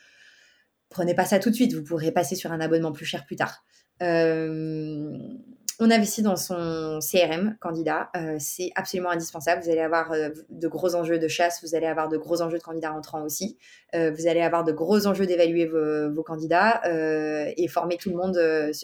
prenez 0.89 1.15
pas 1.15 1.25
ça 1.25 1.39
tout 1.39 1.51
de 1.51 1.55
suite. 1.55 1.75
Vous 1.75 1.85
pourrez 1.85 2.13
passer 2.13 2.35
sur 2.35 2.53
un 2.53 2.61
abonnement 2.61 2.93
plus 2.93 3.07
cher 3.07 3.27
plus 3.27 3.37
tard. 3.37 3.65
On 5.81 5.93
investit 5.93 6.23
dans 6.23 6.35
son 6.35 6.99
CRM 7.01 7.57
candidat, 7.61 8.11
euh, 8.17 8.37
c'est 8.41 8.73
absolument 8.75 9.11
indispensable. 9.11 9.63
Vous 9.63 9.71
allez 9.71 9.81
avoir 9.81 10.11
euh, 10.11 10.31
de 10.49 10.67
gros 10.67 10.97
enjeux 10.97 11.21
de 11.21 11.29
chasse, 11.29 11.63
vous 11.63 11.77
allez 11.77 11.87
avoir 11.87 12.09
de 12.09 12.17
gros 12.17 12.43
enjeux 12.43 12.59
de 12.59 12.63
candidats 12.65 12.93
entrants 12.93 13.23
aussi. 13.23 13.57
Euh, 13.95 14.11
vous 14.11 14.27
allez 14.27 14.41
avoir 14.41 14.65
de 14.65 14.73
gros 14.73 15.07
enjeux 15.07 15.27
d'évaluer 15.27 15.67
vos, 15.67 16.23
candidats 16.25 16.83
et 17.57 17.69
former 17.69 17.97
tout 17.97 18.11
le 18.11 18.17
monde 18.17 18.37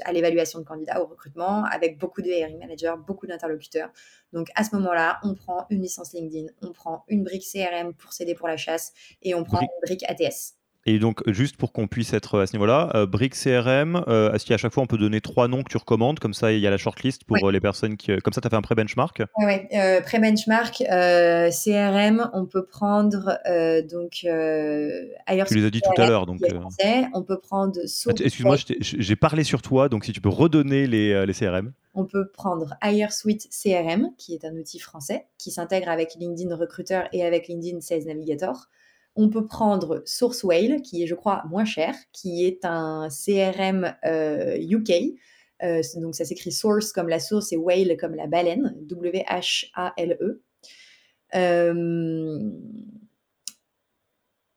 à 0.05 0.13
l'évaluation 0.13 0.61
de 0.61 0.65
candidats, 0.65 1.03
au 1.03 1.07
recrutement, 1.07 1.65
avec 1.65 1.99
beaucoup 1.99 2.23
de 2.23 2.29
hiring 2.29 2.61
managers, 2.61 2.95
beaucoup 3.05 3.27
d'interlocuteurs. 3.27 3.91
Donc 4.33 4.49
à 4.55 4.63
ce 4.63 4.75
moment-là, 4.77 5.19
on 5.25 5.35
prend 5.35 5.67
une 5.71 5.83
licence 5.83 6.13
LinkedIn, 6.13 6.47
on 6.63 6.71
prend 6.71 7.05
une 7.09 7.25
brique 7.25 7.45
CRM 7.45 7.93
pour 7.95 8.13
s'aider 8.13 8.37
pour 8.37 8.47
la 8.47 8.57
chasse 8.57 8.93
et 9.21 9.35
on 9.35 9.43
prend 9.43 9.61
une 9.61 9.69
brique 9.83 10.05
ATS. 10.09 10.55
Et 10.87 10.99
donc, 10.99 11.23
juste 11.27 11.57
pour 11.57 11.73
qu'on 11.73 11.87
puisse 11.87 12.13
être 12.13 12.41
à 12.41 12.47
ce 12.47 12.53
niveau-là, 12.53 12.91
euh, 12.95 13.07
Brick 13.07 13.35
CRM, 13.35 14.05
euh, 14.07 14.33
est-ce 14.33 14.45
qu'à 14.45 14.59
chaque 14.59 14.73
fois 14.73 14.83
on 14.83 14.87
peut 14.87 14.99
donner 14.99 15.23
trois 15.23 15.49
noms 15.49 15.63
que 15.63 15.71
tu 15.71 15.79
recommandes? 15.79 16.19
Comme 16.19 16.35
ça, 16.35 16.53
il 16.53 16.61
y 16.61 16.67
a 16.67 16.71
la 16.71 16.77
shortlist 16.77 17.25
pour 17.25 17.51
les 17.51 17.61
personnes 17.61 17.97
qui. 17.97 18.15
Comme 18.19 18.33
ça, 18.35 18.43
tu 18.43 18.47
as 18.47 18.51
fait 18.51 18.57
un 18.57 18.63
pré-benchmark 18.63 19.23
Oui, 19.39 19.55
pré-benchmark, 20.05 20.77
CRM, 20.77 22.31
on 22.35 22.45
peut 22.45 22.67
prendre 22.67 23.39
donc 23.91 24.27
ailleurs. 25.27 25.47
Tu 25.47 25.55
les 25.55 25.65
as 25.65 25.71
dit 25.71 25.81
tout 25.81 26.01
à 26.01 26.07
l'heure. 26.07 26.27
donc. 26.27 26.41
On 27.15 27.23
peut 27.23 27.39
prendre. 27.39 27.79
Excuse-moi, 27.81 28.57
j'ai 28.81 29.17
parlé 29.17 29.45
sur 29.45 29.63
toi, 29.63 29.89
donc 29.89 30.05
si 30.05 30.13
tu 30.13 30.21
peux 30.21 30.29
redonner 30.29 30.87
les, 30.87 31.25
les 31.25 31.33
CRM. 31.33 31.73
On 31.95 32.05
peut 32.05 32.29
prendre 32.29 32.75
HireSuite 32.83 33.49
CRM, 33.51 34.11
qui 34.19 34.35
est 34.35 34.45
un 34.45 34.55
outil 34.57 34.81
français 34.81 35.27
qui 35.39 35.53
s'intègre 35.53 35.89
avec 35.89 36.17
LinkedIn 36.19 36.55
Recruiter 36.57 37.03
et 37.13 37.25
avec 37.25 37.47
LinkedIn 37.47 37.81
Sales 37.81 38.05
Navigator. 38.05 38.69
On 39.17 39.29
peut 39.29 39.47
prendre 39.47 40.03
Sourcewell, 40.07 40.83
qui 40.83 41.03
est, 41.03 41.07
je 41.07 41.15
crois, 41.15 41.45
moins 41.49 41.65
cher, 41.65 41.95
qui 42.13 42.45
est 42.45 42.65
un 42.65 43.09
CRM 43.09 43.95
UK. 44.05 44.91
Euh, 45.63 45.81
euh, 45.81 46.01
donc, 46.01 46.15
ça 46.15 46.25
s'écrit 46.25 46.53
source 46.53 46.93
comme 46.93 47.09
la 47.09 47.21
source 47.21 47.53
et 47.53 47.57
whale 47.57 47.97
comme 47.97 48.15
la 48.15 48.27
baleine, 48.27 48.75
W-H-A-L-E. 48.83 50.43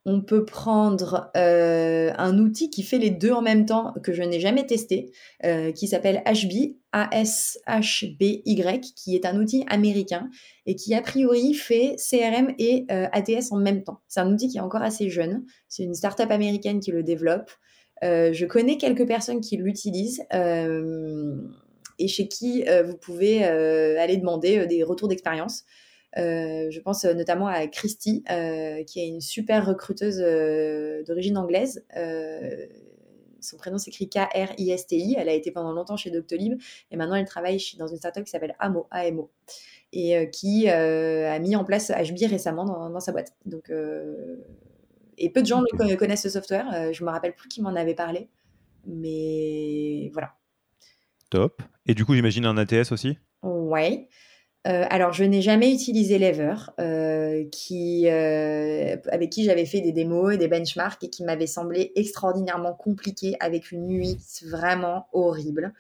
On 0.09 0.21
peut 0.21 0.45
prendre 0.45 1.29
euh, 1.35 2.13
un 2.17 2.39
outil 2.39 2.69
qui 2.69 2.81
fait 2.81 2.97
les 2.97 3.09
deux 3.09 3.33
en 3.33 3.41
même 3.41 3.65
temps, 3.65 3.93
que 4.03 4.13
je 4.13 4.23
n'ai 4.23 4.39
jamais 4.39 4.65
testé, 4.65 5.11
euh, 5.43 5.73
qui 5.73 5.89
s'appelle 5.89 6.23
HB, 6.25 6.77
A-S-H-B-Y, 6.93 8.93
qui 8.95 9.15
est 9.15 9.25
un 9.25 9.37
outil 9.37 9.65
américain 9.67 10.29
et 10.65 10.77
qui 10.77 10.95
a 10.95 11.01
priori 11.01 11.53
fait 11.53 11.97
CRM 11.97 12.53
et 12.57 12.85
euh, 12.89 13.07
ATS 13.11 13.51
en 13.51 13.57
même 13.57 13.83
temps. 13.83 13.99
C'est 14.07 14.21
un 14.21 14.31
outil 14.31 14.47
qui 14.47 14.59
est 14.59 14.61
encore 14.61 14.81
assez 14.81 15.09
jeune. 15.09 15.43
C'est 15.67 15.83
une 15.83 15.93
startup 15.93 16.31
américaine 16.31 16.79
qui 16.79 16.91
le 16.91 17.03
développe. 17.03 17.51
je 18.01 18.45
connais 18.45 18.77
quelques 18.77 19.05
personnes 19.05 19.41
qui 19.41 19.57
l'utilisent 19.57 20.23
et 21.99 22.07
chez 22.07 22.29
qui 22.29 22.63
vous 22.85 22.95
pouvez 22.95 23.43
aller 23.43 24.15
demander 24.15 24.67
des 24.67 24.83
retours 24.83 25.09
d'expérience. 25.09 25.65
Euh, 26.17 26.71
je 26.71 26.79
pense 26.79 27.03
notamment 27.05 27.47
à 27.47 27.67
Christy, 27.67 28.23
euh, 28.31 28.83
qui 28.83 28.99
est 28.99 29.07
une 29.07 29.21
super 29.21 29.65
recruteuse 29.65 30.21
euh, 30.21 31.03
d'origine 31.03 31.37
anglaise. 31.37 31.85
son 33.39 33.57
prénom 33.57 33.77
s'écrit 33.77 34.09
K-R-I-S-T-I. 34.09 35.15
Elle 35.17 35.29
a 35.29 35.33
été 35.33 35.51
pendant 35.51 35.71
longtemps 35.71 35.97
chez 35.97 36.11
Doctolib 36.11 36.59
et 36.91 36.97
maintenant 36.97 37.15
elle 37.15 37.25
travaille 37.25 37.61
dans 37.77 37.87
une 37.87 37.97
startup 37.97 38.23
qui 38.23 38.31
s'appelle 38.31 38.55
AMO, 38.59 38.87
AMO 38.91 39.31
et 39.93 40.29
qui 40.31 40.67
a 40.69 41.39
mis 41.39 41.55
en 41.55 41.63
place 41.63 41.91
HB 41.91 42.29
récemment 42.29 42.65
dans, 42.65 42.99
sa 42.99 43.11
boîte. 43.11 43.33
Donc, 43.45 43.71
et 45.17 45.29
peu 45.29 45.41
de 45.41 45.47
gens 45.47 45.63
connaissent 45.97 46.23
ce 46.23 46.29
software. 46.29 46.93
je 46.93 47.03
me 47.03 47.09
rappelle 47.09 47.35
plus 47.35 47.47
qui 47.47 47.61
m'en 47.61 47.75
avait 47.75 47.95
parlé, 47.95 48.27
mais 48.85 50.09
voilà. 50.13 50.33
Top. 51.29 51.61
Et 51.85 51.93
du 51.93 52.05
coup, 52.05 52.15
j'imagine 52.15 52.45
un 52.45 52.57
ATS 52.57 52.91
aussi? 52.91 53.17
Ouais. 53.43 54.09
Euh, 54.67 54.85
alors, 54.89 55.13
je 55.13 55.23
n'ai 55.23 55.41
jamais 55.41 55.71
utilisé 55.71 56.19
Lever, 56.19 56.55
euh, 56.79 57.45
euh, 57.71 58.97
avec 59.09 59.29
qui 59.29 59.45
j'avais 59.45 59.65
fait 59.65 59.81
des 59.81 59.93
démos 59.93 60.33
et 60.33 60.37
des 60.37 60.49
benchmarks 60.49 61.03
et 61.03 61.09
qui 61.09 61.23
m'avait 61.23 61.47
semblé 61.47 61.93
extraordinairement 61.95 62.73
compliqué 62.73 63.35
avec 63.39 63.71
une 63.71 63.89
UX 63.89 64.43
vraiment 64.45 65.07
horrible, 65.13 65.73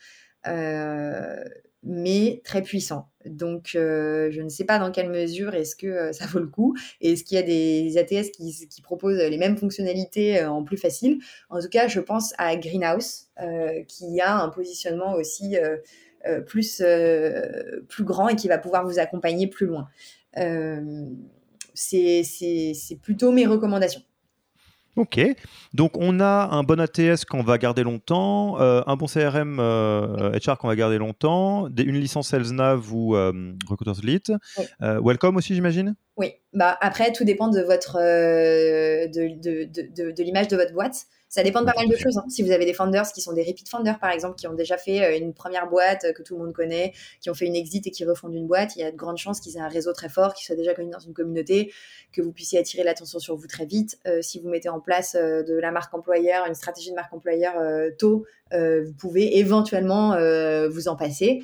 mais 1.83 2.41
très 2.43 2.61
puissant. 2.61 3.09
Donc, 3.25 3.71
je 3.73 4.41
ne 4.41 4.49
sais 4.49 4.63
pas 4.63 4.79
dans 4.79 4.91
quelle 4.91 5.09
mesure 5.09 5.53
est-ce 5.53 5.75
que 5.75 6.13
ça 6.13 6.25
vaut 6.25 6.39
le 6.39 6.47
coup 6.47 6.75
et 7.01 7.11
est-ce 7.13 7.25
qu'il 7.25 7.35
y 7.35 7.39
a 7.39 7.43
des 7.43 7.97
ATS 7.97 8.31
qui, 8.31 8.81
proposent 8.81 9.17
les 9.17 9.37
mêmes 9.37 9.57
fonctionnalités 9.57 10.45
en 10.45 10.63
plus 10.63 10.77
facile. 10.77 11.19
En 11.49 11.59
tout 11.59 11.69
cas, 11.69 11.89
je 11.89 11.99
pense 11.99 12.33
à 12.37 12.55
Greenhouse, 12.55 13.27
qui 13.89 14.21
a 14.21 14.37
un 14.37 14.49
positionnement 14.49 15.13
aussi 15.13 15.57
plus, 16.45 16.81
euh, 16.83 17.81
plus 17.87 18.03
grand 18.03 18.29
et 18.29 18.35
qui 18.35 18.47
va 18.47 18.57
pouvoir 18.57 18.85
vous 18.85 18.99
accompagner 18.99 19.47
plus 19.47 19.67
loin. 19.67 19.87
Euh, 20.37 21.05
c'est 21.73 22.23
plutôt 23.01 23.31
mes 23.31 23.45
recommandations. 23.45 24.01
Ok, 24.95 25.19
donc 25.75 25.95
on 25.95 26.19
a 26.19 26.49
un 26.51 26.63
bon 26.63 26.79
ATS 26.79 27.23
qu'on 27.29 27.43
va 27.43 27.59
garder 27.59 27.83
longtemps, 27.83 28.57
un 28.59 28.95
bon 28.95 29.05
CRM 29.05 29.59
HR 29.59 30.57
qu'on 30.57 30.67
va 30.67 30.75
garder 30.75 30.97
longtemps, 30.97 31.67
une 31.67 31.99
licence 31.99 32.29
SalesNav 32.29 32.91
ou 32.91 33.11
Recruiters 33.11 33.99
Elite. 34.01 34.31
welcome 34.81 35.37
aussi, 35.37 35.53
j'imagine? 35.53 35.95
Oui, 36.15 36.33
bah, 36.51 36.75
après, 36.81 37.11
tout 37.11 37.25
dépend 37.25 37.49
de, 37.49 37.61
votre, 37.61 37.97
de, 37.97 39.39
de, 39.39 39.65
de, 39.65 40.11
de 40.11 40.23
l'image 40.23 40.47
de 40.47 40.55
votre 40.57 40.73
boîte. 40.73 41.05
Ça 41.29 41.43
dépend 41.43 41.59
de 41.59 41.65
pas 41.65 41.73
mal 41.75 41.89
de 41.89 41.95
choses. 41.95 42.17
Hein. 42.17 42.25
Si 42.29 42.41
vous 42.41 42.51
avez 42.51 42.65
des 42.65 42.73
founders 42.73 43.11
qui 43.11 43.19
sont 43.19 43.33
des 43.33 43.43
repeat 43.43 43.67
founders, 43.67 43.99
par 43.99 44.11
exemple, 44.11 44.35
qui 44.35 44.47
ont 44.47 44.53
déjà 44.53 44.77
fait 44.77 45.03
euh, 45.03 45.17
une 45.17 45.33
première 45.33 45.67
boîte 45.67 46.05
euh, 46.05 46.13
que 46.13 46.23
tout 46.23 46.37
le 46.37 46.43
monde 46.43 46.53
connaît, 46.53 46.93
qui 47.19 47.29
ont 47.29 47.33
fait 47.33 47.45
une 47.45 47.55
exit 47.55 47.85
et 47.85 47.91
qui 47.91 48.05
refondent 48.05 48.33
une 48.33 48.47
boîte, 48.47 48.75
il 48.77 48.79
y 48.79 48.83
a 48.83 48.91
de 48.91 48.95
grandes 48.95 49.17
chances 49.17 49.41
qu'ils 49.41 49.57
aient 49.57 49.61
un 49.61 49.67
réseau 49.67 49.91
très 49.91 50.07
fort, 50.07 50.33
qu'ils 50.33 50.45
soient 50.45 50.55
déjà 50.55 50.73
connus 50.73 50.91
dans 50.91 50.99
une 50.99 51.13
communauté, 51.13 51.73
que 52.13 52.21
vous 52.21 52.31
puissiez 52.31 52.59
attirer 52.59 52.83
l'attention 52.83 53.19
sur 53.19 53.35
vous 53.35 53.47
très 53.47 53.65
vite. 53.65 53.99
Euh, 54.07 54.21
si 54.21 54.39
vous 54.39 54.47
mettez 54.47 54.69
en 54.69 54.79
place 54.79 55.15
de 55.15 55.59
la 55.59 55.71
marque 55.71 55.93
employeur, 55.93 56.45
une 56.45 56.55
stratégie 56.55 56.91
de 56.91 56.95
marque 56.95 57.13
employeur 57.13 57.55
tôt, 57.97 58.25
vous 58.51 58.93
pouvez 58.97 59.39
éventuellement 59.39 60.17
vous 60.69 60.87
en 60.87 60.95
passer 60.95 61.43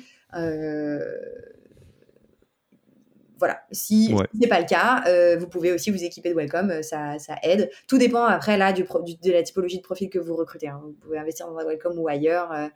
voilà, 3.44 3.60
si 3.72 4.06
ce 4.06 4.38
n'est 4.38 4.48
pas 4.48 4.58
le 4.58 4.64
cas, 4.64 5.04
euh, 5.06 5.36
vous 5.38 5.46
pouvez 5.46 5.70
aussi 5.70 5.90
vous 5.90 6.02
équiper 6.02 6.30
de 6.30 6.34
Welcome, 6.34 6.70
euh, 6.70 6.80
ça, 6.80 7.18
ça 7.18 7.36
aide. 7.42 7.70
Tout 7.86 7.98
dépend 7.98 8.24
après 8.24 8.56
là 8.56 8.72
du, 8.72 8.84
de 8.84 9.32
la 9.32 9.42
typologie 9.42 9.76
de 9.76 9.82
profil 9.82 10.08
que 10.08 10.18
vous 10.18 10.34
recrutez. 10.34 10.68
Hein. 10.68 10.80
Vous 10.82 10.92
pouvez 10.92 11.18
investir 11.18 11.46
dans 11.46 11.58
un 11.58 11.66
Welcome 11.66 11.98
ou 11.98 12.08
ailleurs. 12.08 12.50
Euh, 12.52 12.68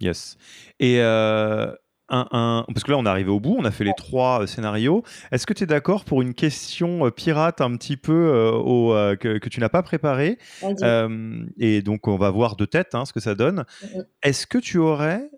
yes. 0.00 0.36
Et 0.80 1.00
un, 1.00 1.76
un, 2.08 2.64
parce 2.66 2.82
que 2.82 2.90
là 2.90 2.98
on 2.98 3.06
est 3.06 3.08
arrivé 3.08 3.30
au 3.30 3.38
bout, 3.38 3.54
on 3.56 3.64
a 3.64 3.70
fait 3.70 3.84
les 3.84 3.94
trois 3.96 4.44
scénarios. 4.48 5.04
Est-ce 5.30 5.46
que 5.46 5.52
tu 5.52 5.62
es 5.62 5.66
d'accord 5.66 6.04
pour 6.04 6.20
une 6.20 6.34
question 6.34 7.08
pirate 7.12 7.60
un 7.60 7.76
petit 7.76 7.96
peu 7.96 8.50
au, 8.52 8.90
que, 9.20 9.38
que, 9.38 9.48
tu 9.48 9.60
n'as 9.60 9.68
pas 9.68 9.84
préparée? 9.84 10.38
Et 11.58 11.80
donc 11.82 12.08
on 12.08 12.16
va 12.16 12.30
voir 12.30 12.56
de 12.56 12.64
tête 12.64 12.96
hein, 12.96 13.04
ce 13.04 13.12
que 13.12 13.20
ça 13.20 13.36
donne. 13.36 13.66
Est-ce 14.24 14.48
que 14.48 14.58
tu 14.58 14.78
aurais 14.78 15.30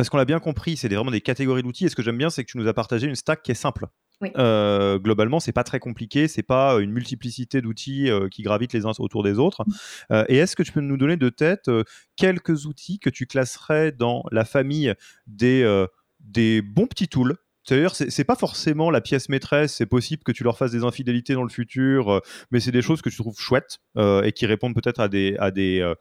parce 0.00 0.08
qu'on 0.08 0.16
l'a 0.16 0.24
bien 0.24 0.40
compris, 0.40 0.78
c'est 0.78 0.88
vraiment 0.88 1.10
des 1.10 1.20
catégories 1.20 1.62
d'outils. 1.62 1.84
Et 1.84 1.90
ce 1.90 1.94
que 1.94 2.02
j'aime 2.02 2.16
bien, 2.16 2.30
c'est 2.30 2.42
que 2.42 2.50
tu 2.50 2.56
nous 2.56 2.66
as 2.66 2.72
partagé 2.72 3.06
une 3.06 3.14
stack 3.14 3.42
qui 3.42 3.50
est 3.50 3.54
simple. 3.54 3.86
Oui. 4.22 4.30
Euh, 4.38 4.98
globalement, 4.98 5.40
c'est 5.40 5.52
pas 5.52 5.62
très 5.62 5.78
compliqué, 5.78 6.26
c'est 6.26 6.42
pas 6.42 6.78
une 6.80 6.90
multiplicité 6.90 7.60
d'outils 7.60 8.08
euh, 8.08 8.30
qui 8.30 8.40
gravitent 8.40 8.72
les 8.72 8.86
uns 8.86 8.92
autour 8.98 9.22
des 9.22 9.38
autres. 9.38 9.62
Mm. 9.66 9.72
Euh, 10.12 10.24
et 10.30 10.38
est-ce 10.38 10.56
que 10.56 10.62
tu 10.62 10.72
peux 10.72 10.80
nous 10.80 10.96
donner 10.96 11.18
de 11.18 11.28
tête 11.28 11.70
quelques 12.16 12.64
outils 12.64 12.98
que 12.98 13.10
tu 13.10 13.26
classerais 13.26 13.92
dans 13.92 14.24
la 14.32 14.46
famille 14.46 14.94
des, 15.26 15.84
des 16.20 16.62
bons 16.62 16.86
petits 16.86 17.08
tools? 17.08 17.36
C'est-à-dire, 17.62 17.94
c'est 17.94 18.24
pas 18.24 18.36
forcément 18.36 18.90
la 18.90 19.02
pièce 19.02 19.28
maîtresse, 19.28 19.74
c'est 19.74 19.84
possible 19.84 20.22
que 20.22 20.32
tu 20.32 20.44
leur 20.44 20.56
fasses 20.56 20.72
des 20.72 20.82
infidélités 20.82 21.34
dans 21.34 21.42
le 21.42 21.50
futur, 21.50 22.22
mais 22.50 22.58
c'est 22.60 22.72
des 22.72 22.80
choses 22.80 23.02
que 23.02 23.10
tu 23.10 23.16
trouves 23.16 23.38
chouettes 23.38 23.80
et 23.98 24.32
qui 24.32 24.46
répondent 24.46 24.74
peut-être 24.74 24.98
à, 24.98 25.08
des, 25.08 25.36
à 25.38 25.50
des, 25.50 25.92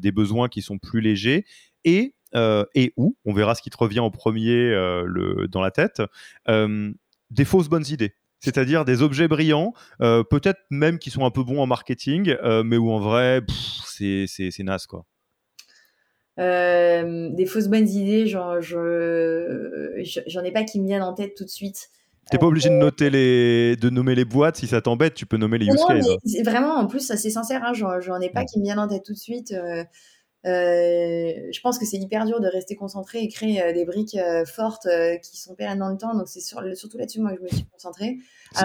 des 0.00 0.10
besoins 0.10 0.48
qui 0.48 0.62
sont 0.62 0.78
plus 0.78 1.00
légers. 1.00 1.44
Et 1.84 2.16
euh, 2.25 2.25
et 2.74 2.92
où, 2.96 3.16
on 3.24 3.32
verra 3.32 3.54
ce 3.54 3.62
qui 3.62 3.70
te 3.70 3.76
revient 3.76 4.00
en 4.00 4.10
premier 4.10 4.72
euh, 4.72 5.04
le, 5.06 5.48
dans 5.48 5.60
la 5.60 5.70
tête, 5.70 6.02
euh, 6.48 6.92
des 7.30 7.44
fausses 7.44 7.68
bonnes 7.68 7.86
idées. 7.88 8.14
C'est-à-dire 8.38 8.84
des 8.84 9.02
objets 9.02 9.28
brillants, 9.28 9.72
peut-être 9.98 10.60
même 10.70 10.98
qui 10.98 11.10
sont 11.10 11.24
un 11.24 11.30
peu 11.30 11.42
bons 11.42 11.60
en 11.60 11.66
marketing, 11.66 12.36
mais 12.64 12.76
où 12.76 12.90
en 12.90 13.00
vrai, 13.00 13.40
c'est 13.86 14.62
naze 14.62 14.86
quoi. 14.86 15.06
des 16.36 17.46
fausses 17.46 17.68
bonnes 17.68 17.88
idées, 17.88 18.26
genre, 18.26 18.60
j'en 18.60 20.44
ai 20.44 20.52
pas 20.52 20.64
qui 20.64 20.80
me 20.80 20.86
viennent 20.86 21.02
en 21.02 21.14
tête 21.14 21.34
tout 21.34 21.44
de 21.44 21.50
suite. 21.50 21.88
T'es 22.30 22.38
pas 22.38 22.46
obligé 22.46 22.68
de 22.68 22.74
noter 22.74 23.08
les, 23.08 23.76
de 23.76 23.88
nommer 23.88 24.14
les 24.14 24.24
boîtes 24.24 24.56
si 24.56 24.66
ça 24.66 24.80
t'embête, 24.82 25.14
tu 25.14 25.26
peux 25.26 25.38
nommer 25.38 25.58
les 25.58 25.66
use 25.66 25.84
cases. 25.88 26.06
Vraiment, 26.44 26.74
en 26.74 26.86
plus, 26.86 27.00
c'est 27.00 27.30
sincère, 27.30 27.62
hein, 27.64 27.72
j'en 27.72 28.20
ai 28.20 28.28
pas 28.28 28.44
qui 28.44 28.58
me 28.58 28.64
viennent 28.64 28.78
en 28.78 28.86
tête 28.86 29.02
tout 29.02 29.14
de 29.14 29.18
suite. 29.18 29.54
Euh, 30.46 31.32
je 31.50 31.60
pense 31.60 31.78
que 31.78 31.84
c'est 31.84 31.96
hyper 31.96 32.24
dur 32.24 32.40
de 32.40 32.46
rester 32.46 32.76
concentré 32.76 33.18
et 33.20 33.28
créer 33.28 33.60
euh, 33.60 33.72
des 33.72 33.84
briques 33.84 34.16
euh, 34.16 34.44
fortes 34.44 34.86
qui 35.22 35.38
sont 35.38 35.54
pérennes 35.54 35.80
dans 35.80 35.90
le 35.90 35.96
temps. 35.96 36.16
Donc 36.16 36.28
c'est 36.28 36.40
sur, 36.40 36.62
surtout 36.76 36.98
là-dessus 36.98 37.20
moi 37.20 37.32
que 37.32 37.38
je 37.38 37.42
me 37.42 37.48
suis 37.48 37.66
concentrée. 37.72 38.18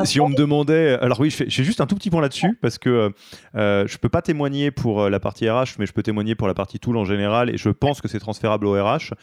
si 0.03 0.19
on 0.19 0.29
me 0.29 0.35
demandait, 0.35 0.93
alors 0.99 1.19
oui, 1.19 1.31
je 1.31 1.37
fais, 1.37 1.49
juste 1.49 1.81
un 1.81 1.87
tout 1.87 1.95
petit 1.95 2.09
point 2.09 2.21
là-dessus 2.21 2.57
parce 2.61 2.77
que 2.77 3.11
euh, 3.55 3.87
je 3.87 3.97
peux 3.97 4.09
pas 4.09 4.21
témoigner 4.21 4.69
pour 4.69 5.09
la 5.09 5.19
partie 5.19 5.49
RH, 5.49 5.77
mais 5.79 5.85
je 5.85 5.93
peux 5.93 6.03
témoigner 6.03 6.35
pour 6.35 6.47
la 6.47 6.53
partie 6.53 6.79
tool 6.79 6.97
en 6.97 7.05
général 7.05 7.49
et 7.49 7.57
je 7.57 7.69
pense 7.69 8.01
que 8.01 8.07
c'est 8.07 8.19
transférable 8.19 8.67
au 8.67 8.73
RH. 8.73 9.13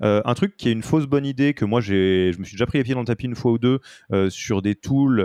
un 0.00 0.34
truc 0.34 0.56
qui 0.56 0.68
est 0.68 0.72
une 0.72 0.82
fausse 0.82 1.06
bonne 1.06 1.26
idée 1.26 1.54
que 1.54 1.64
moi 1.64 1.80
j'ai, 1.80 2.32
je 2.32 2.38
me 2.38 2.44
suis 2.44 2.54
déjà 2.54 2.66
pris 2.66 2.78
les 2.78 2.84
pieds 2.84 2.94
dans 2.94 3.00
le 3.00 3.06
tapis 3.06 3.26
une 3.26 3.36
fois 3.36 3.52
ou 3.52 3.58
deux 3.58 3.80
sur 4.28 4.62
des 4.62 4.74
tools 4.74 5.24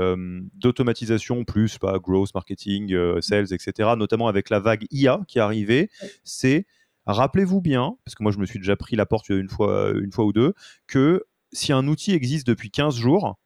d'automatisation 0.56 1.44
plus 1.44 1.78
pas 1.78 1.98
growth 1.98 2.34
marketing, 2.36 2.96
sales, 3.22 3.52
etc. 3.52 3.92
Notamment 3.98 4.28
avec 4.28 4.50
la 4.50 4.60
vague 4.60 4.86
IA 4.92 5.22
qui 5.28 5.40
est 5.40 5.42
arrivée, 5.42 5.90
c'est 6.24 6.66
Rappelez-vous 7.06 7.62
bien, 7.62 7.98
parce 8.06 8.16
que 8.16 8.24
moi 8.24 8.32
je 8.32 8.38
me 8.38 8.46
suis 8.46 8.60
déjà 8.60 8.76
pris 8.76 8.96
la 8.96 9.06
porte 9.06 9.30
une 9.30 9.50
fois, 9.50 9.92
une 9.92 10.12
fois 10.12 10.26
ou 10.26 10.34
deux, 10.34 10.54
que 10.88 11.24
si 11.52 11.74
un 11.74 11.88
outil 11.88 12.12
existe 12.12 12.48
depuis 12.48 12.72
15 12.72 12.96
jours, 12.96 13.38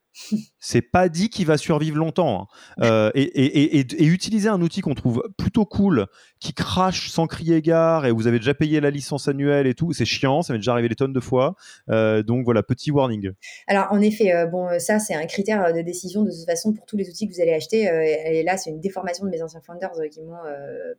c'est 0.59 0.81
pas 0.81 1.09
dit 1.09 1.29
qu'il 1.29 1.45
va 1.45 1.57
survivre 1.57 1.97
longtemps. 1.97 2.47
Hein. 2.79 2.83
Euh, 2.83 3.11
et, 3.15 3.85
utiliser 4.03 4.49
un 4.49 4.61
outil 4.61 4.81
qu'on 4.81 4.95
trouve 4.95 5.23
plutôt 5.37 5.65
cool, 5.65 6.07
qui 6.39 6.53
crache 6.53 7.09
sans 7.09 7.27
crier 7.27 7.61
gare, 7.61 8.05
et 8.05 8.11
vous 8.11 8.27
avez 8.27 8.39
déjà 8.39 8.53
payé 8.53 8.79
la 8.79 8.89
licence 8.89 9.27
annuelle 9.27 9.67
et 9.67 9.73
tout, 9.73 9.93
c'est 9.93 10.05
chiant, 10.05 10.41
ça 10.41 10.53
m'est 10.53 10.59
déjà 10.59 10.71
arrivé 10.71 10.89
des 10.89 10.95
tonnes 10.95 11.13
de 11.13 11.19
fois. 11.19 11.55
Euh, 11.89 12.23
donc 12.23 12.45
voilà, 12.45 12.63
petit 12.63 12.91
warning. 12.91 13.31
Alors 13.67 13.87
en 13.91 14.01
effet, 14.01 14.33
euh, 14.33 14.45
bon, 14.45 14.67
ça 14.79 14.99
c'est 14.99 15.13
un 15.13 15.25
critère 15.25 15.73
de 15.73 15.81
décision 15.81 16.23
de 16.23 16.31
toute 16.31 16.45
façon 16.45 16.73
pour 16.73 16.85
tous 16.85 16.97
les 16.97 17.09
outils 17.09 17.27
que 17.27 17.33
vous 17.33 17.41
allez 17.41 17.53
acheter. 17.53 17.83
et 17.83 18.43
là, 18.43 18.57
c'est 18.57 18.69
une 18.69 18.79
déformation 18.79 19.25
de 19.25 19.29
mes 19.29 19.41
anciens 19.41 19.61
founders 19.61 19.91
qui 20.11 20.21
m'ont 20.21 20.35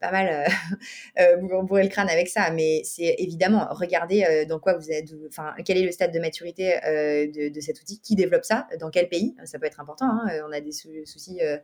pas 0.01 0.11
mal 0.11 0.47
bourré 1.67 1.83
le 1.83 1.89
crâne 1.89 2.09
avec 2.09 2.29
ça. 2.29 2.51
Mais 2.51 2.83
c'est 2.85 3.17
évidemment, 3.19 3.67
regardez 3.71 4.47
dans 4.49 4.59
quoi 4.59 4.77
vous 4.77 4.91
êtes, 4.91 5.11
enfin, 5.29 5.55
quel 5.65 5.79
est 5.79 5.85
le 5.85 5.93
stade 5.93 6.13
de 6.13 6.21
maturité 6.21 6.79
de, 6.85 7.53
de, 7.53 7.61
cet 7.61 7.81
outil, 7.81 8.01
qui 8.01 8.15
développe 8.15 8.45
ça, 8.45 8.67
dans 8.81 8.91
quel 8.91 9.08
pays, 9.09 9.35
ça 9.45 9.59
peut 9.59 9.67
être 9.67 9.81
important. 9.81 10.07
Hein. 10.07 10.43
On 10.47 10.53
a 10.53 10.61
des 10.61 10.73
soucis 10.73 11.41
euh, 11.43 11.59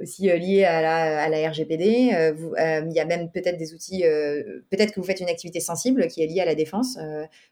aussi 0.00 0.30
euh, 0.30 0.36
liés 0.36 0.64
à 0.64 0.82
la, 0.82 1.22
à 1.22 1.28
la 1.28 1.48
RGPD. 1.50 2.10
Euh, 2.14 2.82
il 2.86 2.92
y 2.92 3.00
a 3.00 3.04
même 3.04 3.30
peut-être 3.30 3.58
des 3.58 3.74
outils, 3.74 4.02
peut-être 4.70 4.92
que 4.92 5.00
vous 5.00 5.06
faites 5.06 5.20
une 5.20 5.28
activité 5.28 5.60
sensible 5.60 6.08
qui 6.08 6.22
est 6.22 6.26
liée 6.26 6.40
à 6.40 6.44
la 6.44 6.54
défense. 6.54 6.98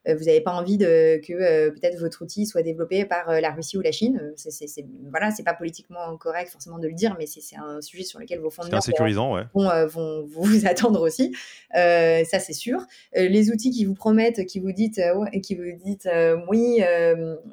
vous 0.07 0.25
n'avez 0.25 0.41
pas 0.41 0.53
envie 0.53 0.79
de, 0.79 1.21
que 1.27 1.71
peut-être 1.71 1.99
votre 1.99 2.23
outil 2.23 2.47
soit 2.47 2.63
développé 2.63 3.05
par 3.05 3.41
la 3.41 3.51
Russie 3.51 3.77
ou 3.77 3.81
la 3.81 3.93
Chine. 3.93 4.33
C'est, 4.37 4.51
c'est, 4.51 4.85
voilà, 5.11 5.31
c'est 5.31 5.43
pas 5.43 5.55
politiquement 5.55 6.17
correct 6.19 6.51
forcément 6.51 6.79
de 6.79 6.89
le 6.89 6.95
dire, 6.95 7.17
mais 7.19 7.27
c'est, 7.27 7.57
un 7.57 7.81
sujet 7.81 8.05
sur 8.05 8.19
lequel 8.19 8.41
vos 8.41 8.51
fonds 8.51 8.63
sécurisant, 8.81 9.35
ouais. 9.35 9.43
vont, 9.55 9.87
vont, 9.87 10.27
vous 10.27 10.67
attendre 10.67 11.01
aussi. 11.03 11.35
ça, 11.75 12.39
c'est 12.41 12.53
sûr. 12.53 12.81
les 13.15 13.51
outils 13.51 13.71
qui 13.71 13.85
vous 13.85 13.95
promettent, 13.95 14.45
qui 14.47 14.61
vous 14.61 14.73
dites, 14.73 15.01
qui 15.43 15.55
vous 15.55 15.65
dites 15.85 16.09
oui, 16.49 16.81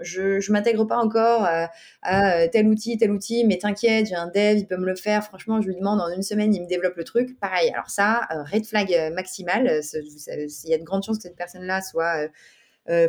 je, 0.02 0.40
je 0.40 0.52
m'intègre 0.52 0.86
pas 0.86 0.98
encore 0.98 1.44
à, 1.44 1.70
à, 2.02 2.48
tel 2.48 2.68
outil, 2.68 2.98
tel 2.98 3.12
outil, 3.12 3.44
mais 3.46 3.58
t'inquiète, 3.58 4.08
j'ai 4.08 4.16
un 4.16 4.28
dev, 4.28 4.58
il 4.58 4.68
peut 4.68 4.78
me 4.78 4.85
le 4.86 4.96
faire. 4.96 5.24
Franchement, 5.24 5.62
je 5.62 5.68
lui 5.68 5.76
demande 5.76 6.00
en 6.00 6.10
une 6.10 6.24
semaine, 6.24 6.54
il 6.54 6.62
me 6.62 6.68
développe 6.68 6.96
le 6.96 7.04
truc. 7.04 7.40
Pareil. 7.40 7.70
Alors 7.74 7.90
ça, 7.90 8.22
euh, 8.32 8.44
red 8.44 8.66
flag 8.66 8.94
euh, 8.94 9.10
maximal. 9.14 9.68
Euh, 9.68 9.82
il 9.94 10.70
y 10.70 10.74
a 10.74 10.78
de 10.78 10.84
grandes 10.84 11.04
chances 11.04 11.18
que 11.18 11.24
cette 11.24 11.36
personne-là 11.36 11.82
soit 11.82 12.30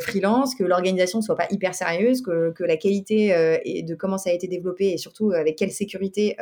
freelance, 0.01 0.55
que 0.55 0.63
l'organisation 0.63 1.19
ne 1.19 1.23
soit 1.23 1.35
pas 1.35 1.45
hyper 1.51 1.75
sérieuse, 1.75 2.23
que, 2.23 2.51
que 2.51 2.63
la 2.63 2.77
qualité 2.77 3.59
et 3.63 3.83
de 3.83 3.93
comment 3.93 4.17
ça 4.17 4.31
a 4.31 4.33
été 4.33 4.47
développé 4.47 4.93
et 4.93 4.97
surtout 4.97 5.33
avec 5.33 5.55
quelle 5.55 5.71
sécurité 5.71 6.35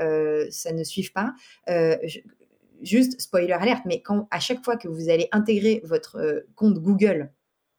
ça 0.52 0.72
ne 0.72 0.84
suive 0.86 1.12
pas. 1.12 1.34
juste 2.82 3.20
spoiler 3.20 3.52
alerte, 3.52 3.84
mais 3.86 4.02
quand 4.02 4.30
à 4.32 4.40
chaque 4.40 4.64
fois 4.64 4.78
que 4.78 4.88
vous 4.88 5.10
allez 5.10 5.28
intégrer 5.34 5.82
votre 5.84 6.46
compte 6.56 6.80
Google 6.80 7.30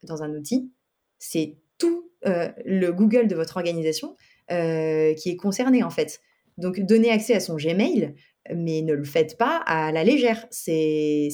dans 0.03 0.21
un 0.21 0.31
outil, 0.35 0.69
c'est 1.17 1.55
tout 1.79 2.07
le 2.23 2.91
Google 2.91 3.27
de 3.27 3.33
votre 3.33 3.57
organisation 3.57 4.15
qui 4.49 4.53
est 5.29 5.37
concerné 5.39 5.81
en 5.81 5.89
fait. 5.89 6.21
Donc, 6.57 6.79
donner 6.79 7.11
accès 7.11 7.35
à 7.35 7.39
son 7.39 7.55
Gmail, 7.55 8.15
mais 8.55 8.81
ne 8.81 8.93
le 8.93 9.03
faites 9.03 9.37
pas 9.37 9.57
à 9.65 9.91
la 9.91 10.03
légère. 10.03 10.45
C'est 10.51 11.29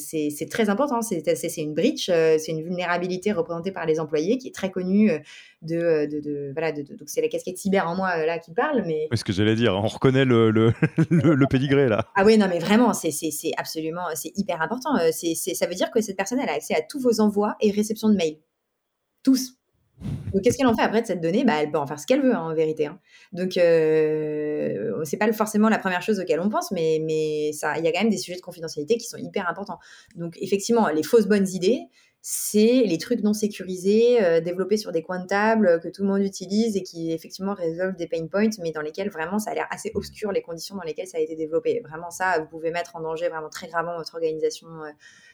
très 0.50 0.70
important. 0.70 1.02
C'est 1.02 1.58
une 1.58 1.74
breach, 1.74 2.10
euh, 2.10 2.38
c'est 2.38 2.52
une 2.52 2.64
vulnérabilité 2.64 3.32
représentée 3.32 3.72
par 3.72 3.86
les 3.86 4.00
employés 4.00 4.38
qui 4.38 4.48
est 4.48 4.56
très 4.56 4.72
connue 4.72 5.12
euh, 5.12 5.20
de, 5.62 6.08
de, 6.10 6.20
de 6.20 6.52
voilà. 6.54 6.72
donc, 6.72 7.08
c'est 7.08 7.22
la 7.22 7.28
casquette 7.28 7.58
cyber 7.58 7.88
en 7.88 7.96
moi 7.96 8.12
euh, 8.18 8.26
là 8.26 8.40
qui 8.40 8.52
parle. 8.52 8.84
Mais... 8.86 9.08
ce 9.14 9.24
que 9.24 9.34
j'allais 9.34 9.56
dire, 9.56 9.74
on 9.74 9.88
reconnaît 9.88 10.26
le, 10.26 10.50
le, 10.52 10.74
le, 11.10 11.48
pédigré 11.48 11.88
là. 11.88 12.06
Ah 12.16 12.26
oui, 12.26 12.38
non, 12.38 12.48
mais 12.50 12.60
vraiment, 12.60 12.94
c'est 12.94 13.12
absolument, 13.58 14.04
c'est 14.16 14.32
hyper 14.36 14.62
important. 14.62 14.96
ça 14.96 15.68
veut 15.68 15.76
dire 15.76 15.92
que 15.92 16.02
cette 16.02 16.18
personne, 16.18 16.40
elle 16.40 16.50
a 16.50 16.54
accès 16.54 16.76
à 16.76 16.82
tous 16.82 17.00
vos 17.00 17.20
envois 17.20 17.56
et 17.62 17.72
réceptions 17.72 18.10
de 18.10 18.16
mails. 18.16 18.40
Tous. 19.24 19.58
Donc, 20.34 20.42
qu'est-ce 20.44 20.58
qu'elle 20.58 20.68
en 20.68 20.76
fait 20.76 20.82
après 20.82 21.02
de 21.02 21.08
cette 21.08 21.22
donnée? 21.22 21.44
Bah, 21.44 21.62
Elle 21.62 21.72
peut 21.72 21.78
en 21.78 21.88
faire 21.88 22.00
ce 22.00 22.06
qu'elle 22.06 22.22
veut, 22.22 22.34
hein, 22.34 22.42
en 22.42 22.54
vérité. 22.54 22.88
Hein. 22.88 23.00
Donc, 23.32 23.58
euh, 23.58 25.04
c'est 25.06 25.18
pas 25.18 25.32
forcément 25.32 25.70
la 25.70 25.80
première 25.80 26.02
chose 26.02 26.20
auquel 26.20 26.40
on 26.40 26.50
pense, 26.50 26.72
mais 26.72 26.98
il 26.98 27.54
y 27.54 27.64
a 27.64 27.92
quand 27.92 28.02
même 28.02 28.10
des 28.10 28.18
sujets 28.18 28.38
de 28.38 28.42
confidentialité 28.42 28.98
qui 28.98 29.08
sont 29.08 29.18
hyper 29.18 29.50
importants. 29.50 29.80
Donc, 30.16 30.38
effectivement, 30.42 30.90
les 30.90 31.04
fausses 31.04 31.28
bonnes 31.28 31.48
idées, 31.48 31.88
c'est 32.26 32.84
les 32.86 32.98
trucs 32.98 33.22
non 33.22 33.34
sécurisés, 33.34 34.24
euh, 34.24 34.40
développés 34.40 34.78
sur 34.78 34.94
des 34.94 35.02
coins 35.04 35.20
de 35.20 35.28
table 35.28 35.82
que 35.84 35.90
tout 35.90 36.04
le 36.04 36.08
monde 36.08 36.22
utilise 36.22 36.78
et 36.78 36.82
qui 36.82 37.12
effectivement 37.12 37.54
résolvent 37.54 37.98
des 37.98 38.08
pain 38.08 38.26
points, 38.28 38.48
mais 38.62 38.72
dans 38.72 38.80
lesquels 38.80 39.10
vraiment 39.10 39.40
ça 39.40 39.52
a 39.52 39.56
l'air 39.56 39.68
assez 39.72 39.92
obscur 39.94 40.32
les 40.32 40.42
conditions 40.42 40.78
dans 40.78 40.84
lesquelles 40.84 41.08
ça 41.08 41.18
a 41.18 41.20
été 41.20 41.36
développé. 41.36 41.82
Vraiment 41.82 42.12
ça, 42.12 42.40
vous 42.40 42.48
pouvez 42.48 42.72
mettre 42.72 42.96
en 42.96 43.02
danger 43.02 43.28
vraiment 43.28 43.50
très 43.50 43.68
gravement 43.68 43.98
votre 43.98 44.16
organisation. 44.16 44.68
Euh, 44.86 44.92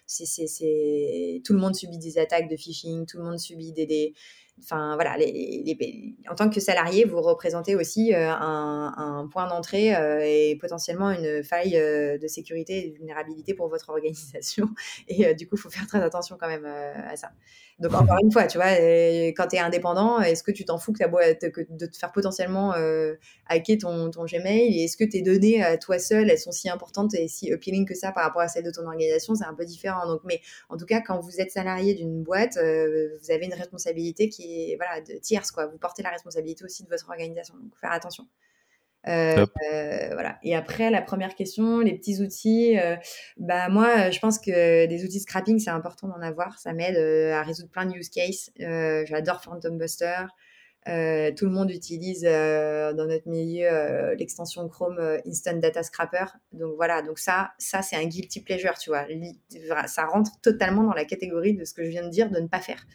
c'est, 0.07 1.41
tout 1.45 1.53
le 1.53 1.60
monde 1.60 1.76
subit 1.76 1.99
des 1.99 2.18
attaques 2.18 2.49
de 2.49 2.56
phishing, 2.56 3.06
tout 3.06 3.19
le 3.19 3.23
monde 3.23 3.38
subit 3.38 3.72
des 3.72 4.15
enfin 4.61 4.95
voilà, 4.95 5.18
en 6.30 6.36
tant 6.36 6.49
que 6.49 6.60
salarié, 6.60 7.06
vous 7.06 7.22
représentez 7.22 7.76
aussi 7.76 8.14
euh, 8.14 8.30
un, 8.31 9.27
point 9.31 9.48
d'entrée 9.48 9.95
euh, 9.95 10.22
et 10.23 10.57
potentiellement 10.60 11.11
une 11.11 11.44
faille 11.44 11.77
euh, 11.77 12.18
de 12.18 12.27
sécurité 12.27 12.86
et 12.86 12.90
de 12.90 12.98
vulnérabilité 12.98 13.53
pour 13.53 13.68
votre 13.68 13.90
organisation. 13.90 14.69
Et 15.07 15.34
du 15.34 15.48
coup, 15.48 15.56
il 15.56 15.60
faut 15.60 15.69
faire 15.69 15.88
très 15.88 16.02
attention 16.02 16.38
quand 16.40 16.48
même 16.48 16.65
à 16.65 17.15
ça. 17.15 17.31
Donc 17.80 17.94
encore 17.94 18.18
une 18.22 18.32
fois, 18.32 18.46
tu 18.46 18.58
vois, 18.58 18.72
quand 19.38 19.48
tu 19.48 19.56
es 19.56 19.60
indépendant, 19.60 20.20
est-ce 20.20 20.44
que 20.44 20.52
tu 20.52 20.66
t'en 20.66 20.78
fous 20.78 20.92
que, 20.92 21.04
de 21.04 21.86
te 21.86 21.98
faire 21.98 22.12
potentiellement 22.12 22.74
hacker 23.48 23.78
ton, 23.78 24.12
ton 24.12 24.26
Gmail? 24.26 24.84
Est-ce 24.84 24.98
que 24.98 25.06
tes 25.06 25.22
données 25.22 25.64
à 25.64 25.78
toi 25.78 25.98
seul, 25.98 26.30
elles 26.30 26.40
sont 26.40 26.52
si 26.52 26.70
importantes 26.70 27.14
et 27.14 27.28
si 27.28 27.52
appealing 27.54 27.86
que 27.86 27.96
ça 27.96 28.12
par 28.12 28.24
rapport 28.26 28.42
à 28.42 28.48
celles 28.50 28.66
de 28.66 28.72
ton 28.72 28.86
organisation? 28.86 29.34
C'est 29.36 29.46
un 29.46 29.54
peu 29.54 29.66
différent. 29.66 30.06
Donc, 30.08 30.22
mais 30.26 30.42
en 30.70 30.78
tout 30.78 30.86
cas, 30.86 31.02
quand 31.02 31.20
vous 31.20 31.40
êtes 31.40 31.52
salarié 31.52 31.94
d'une 31.94 32.22
boîte, 32.22 32.58
vous 32.58 33.32
avez 33.32 33.46
une 33.46 33.54
responsabilité 33.54 34.30
qui 34.30 34.76
voilà, 34.76 35.02
de 35.02 35.14
tierce, 35.20 35.52
quoi. 35.52 35.68
Vous 35.68 35.78
portez 35.78 36.04
la 36.04 36.10
responsabilité 36.10 36.66
aussi 36.66 36.84
de 36.84 36.90
votre 36.90 37.10
organisation, 37.10 37.56
donc 37.56 37.72
faire 37.80 37.92
attention. 37.92 38.28
Euh, 39.08 39.46
euh, 39.72 40.10
voilà. 40.14 40.38
Et 40.44 40.56
après, 40.56 40.90
la 40.90 41.02
première 41.02 41.36
question, 41.36 41.80
les 41.80 41.94
petits 41.94 42.22
outils. 42.22 42.78
Euh, 42.78 42.96
bah 43.38 43.70
moi, 43.70 44.10
je 44.12 44.20
pense 44.20 44.40
que 44.40 44.86
des 44.86 45.06
outils 45.06 45.20
scrapping, 45.20 45.60
c'est 45.60 45.70
important 45.70 46.08
d'en 46.08 46.22
avoir. 46.22 46.60
Ça 46.60 46.74
m'aide 46.74 46.98
à 46.98 47.44
résoudre 47.44 47.70
plein 47.70 47.86
de 47.86 47.96
use 47.96 48.10
cases. 48.10 48.52
J'adore 48.58 49.42
Phantom 49.42 49.78
Buster. 49.78 50.26
tout 50.86 51.46
le 51.46 51.52
monde 51.52 51.72
utilise 51.72 52.24
dans 52.24 53.06
notre 53.08 53.28
milieu 53.28 54.14
l'extension 54.16 54.68
Chrome 54.68 55.00
Instant 55.26 55.58
Data 55.58 55.84
Scrapper. 55.84 56.26
Donc 56.52 56.76
voilà, 56.76 57.02
donc 57.02 57.20
ça, 57.20 57.52
ça 57.58 57.82
c'est 57.82 57.96
un 57.96 58.06
guilty 58.06 58.42
pleasure, 58.42 58.78
tu 58.78 58.90
vois. 58.90 59.06
Ça 59.88 60.06
rentre 60.06 60.32
totalement 60.42 60.84
dans 60.84 60.94
la 60.94 61.06
catégorie 61.06 61.54
de 61.54 61.64
ce 61.64 61.74
que 61.74 61.84
je 61.84 61.90
viens 61.90 62.04
de 62.04 62.10
dire 62.10 62.30
de 62.30 62.40
ne 62.40 62.48
pas 62.48 62.60
faire. 62.60 62.86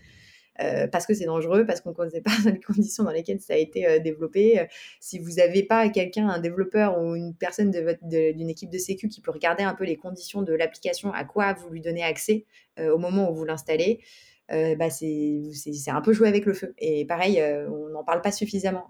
Euh, 0.61 0.87
parce 0.87 1.07
que 1.07 1.15
c'est 1.15 1.25
dangereux, 1.25 1.67
parce 1.67 1.81
qu'on 1.81 1.91
ne 1.91 1.95
connaît 1.95 2.21
pas 2.21 2.31
les 2.45 2.61
conditions 2.61 3.05
dans 3.05 3.11
lesquelles 3.11 3.41
ça 3.41 3.55
a 3.55 3.57
été 3.57 3.87
euh, 3.87 3.99
développé. 3.99 4.61
Euh, 4.61 4.65
si 5.01 5.19
vous 5.19 5.33
n'avez 5.33 5.65
pas 5.65 5.89
quelqu'un, 5.89 6.29
un 6.29 6.39
développeur 6.39 7.01
ou 7.01 7.15
une 7.17 7.35
personne 7.35 7.73
d'une 8.03 8.49
équipe 8.49 8.71
de 8.71 8.79
sécu 8.79 9.09
qui 9.09 9.21
peut 9.21 9.33
regarder 9.33 9.65
un 9.65 9.75
peu 9.75 9.85
les 9.85 9.97
conditions 9.97 10.43
de 10.43 10.55
l'application, 10.55 11.13
à 11.13 11.25
quoi 11.25 11.55
vous 11.55 11.71
lui 11.71 11.81
donnez 11.81 12.03
accès 12.03 12.45
au 12.79 12.99
moment 12.99 13.31
où 13.31 13.35
vous 13.35 13.45
l'installez, 13.45 14.01
bah 14.49 14.91
c'est 14.91 15.53
un 15.89 16.01
peu 16.01 16.13
jouer 16.13 16.29
avec 16.29 16.45
le 16.45 16.55
feu. 16.55 16.75
Et 16.79 17.05
pareil, 17.05 17.41
on 17.43 17.89
n'en 17.91 18.03
parle 18.03 18.21
pas 18.21 18.33
suffisamment. 18.33 18.87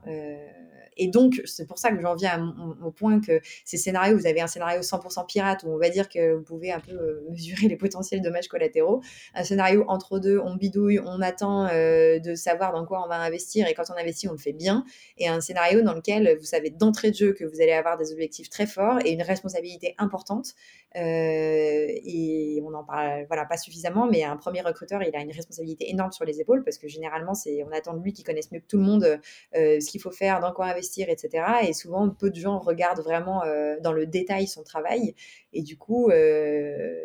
Et 0.97 1.09
donc, 1.09 1.41
c'est 1.45 1.67
pour 1.67 1.79
ça 1.79 1.91
que 1.91 2.01
j'en 2.01 2.15
viens 2.15 2.55
au 2.83 2.91
point 2.91 3.21
que 3.21 3.41
ces 3.65 3.77
scénarios, 3.77 4.17
vous 4.17 4.27
avez 4.27 4.41
un 4.41 4.47
scénario 4.47 4.81
100% 4.81 5.27
pirate 5.27 5.63
où 5.65 5.69
on 5.69 5.79
va 5.79 5.89
dire 5.91 6.09
que 6.09 6.35
vous 6.35 6.43
pouvez 6.43 6.73
un 6.73 6.81
peu 6.81 6.93
euh, 6.93 7.27
mesurer 7.31 7.69
les 7.69 7.77
potentiels 7.77 8.21
dommages 8.21 8.49
collatéraux. 8.49 9.03
Un 9.35 9.45
scénario 9.45 9.85
entre 9.89 10.19
deux, 10.19 10.39
on 10.39 10.55
bidouille, 10.55 11.01
on 11.05 11.21
attend 11.21 11.67
euh, 11.67 12.19
de 12.19 12.35
savoir 12.35 12.73
dans 12.73 12.85
quoi 12.85 13.03
on 13.05 13.09
va 13.09 13.17
investir 13.21 13.67
et 13.67 13.75
quand 13.75 13.85
on 13.91 13.99
investit, 13.99 14.29
on 14.29 14.33
le 14.33 14.39
fait 14.39 14.53
bien. 14.53 14.85
Et 15.19 15.29
un 15.29 15.41
scénario 15.41 15.83
dans 15.83 15.95
lequel 15.95 16.37
vous 16.39 16.47
savez 16.47 16.71
d'entrée 16.71 17.11
de 17.11 17.17
jeu 17.17 17.33
que 17.33 17.45
vous 17.45 17.61
allez 17.61 17.73
avoir 17.73 17.97
des 17.97 18.13
objectifs 18.13 18.49
très 18.49 18.67
forts 18.67 18.99
et 19.05 19.13
une 19.13 19.23
responsabilité 19.23 19.95
importante. 19.99 20.55
Euh, 20.97 21.87
et 21.89 22.61
on 22.65 22.71
n'en 22.71 22.85
parle 22.85 23.27
voilà, 23.27 23.45
pas 23.45 23.57
suffisamment, 23.57 24.07
mais 24.07 24.23
un 24.25 24.37
premier 24.37 24.61
recruteur, 24.61 25.03
il 25.03 25.15
a 25.15 25.21
une 25.21 25.33
responsabilité 25.33 25.91
énorme 25.91 26.13
sur 26.13 26.25
les 26.25 26.41
épaules 26.41 26.63
parce 26.65 26.79
que 26.79 26.89
généralement, 26.89 27.35
c'est 27.35 27.65
on 27.65 27.73
attend 27.73 27.95
de 27.95 28.03
lui 28.03 28.13
qu'il 28.13 28.25
connaisse 28.25 28.51
mieux 28.53 28.61
que 28.61 28.67
tout 28.67 28.79
le 28.79 28.85
monde 28.85 29.21
ce 29.55 29.91
qu'il 29.91 30.01
faut 30.01 30.11
faire, 30.11 30.41
dans 30.41 30.53
quoi 30.53 30.67
investir 30.67 31.09
etc. 31.09 31.45
Et 31.67 31.73
souvent, 31.73 32.09
peu 32.11 32.31
de 32.31 32.37
gens 32.37 32.59
regardent 32.59 33.03
vraiment 33.03 33.43
euh, 33.45 33.77
dans 33.81 33.93
le 33.93 34.07
détail 34.07 34.47
son 34.47 34.63
travail. 34.63 35.15
Et 35.53 35.63
du 35.63 35.77
coup, 35.77 36.11
euh, 36.11 36.97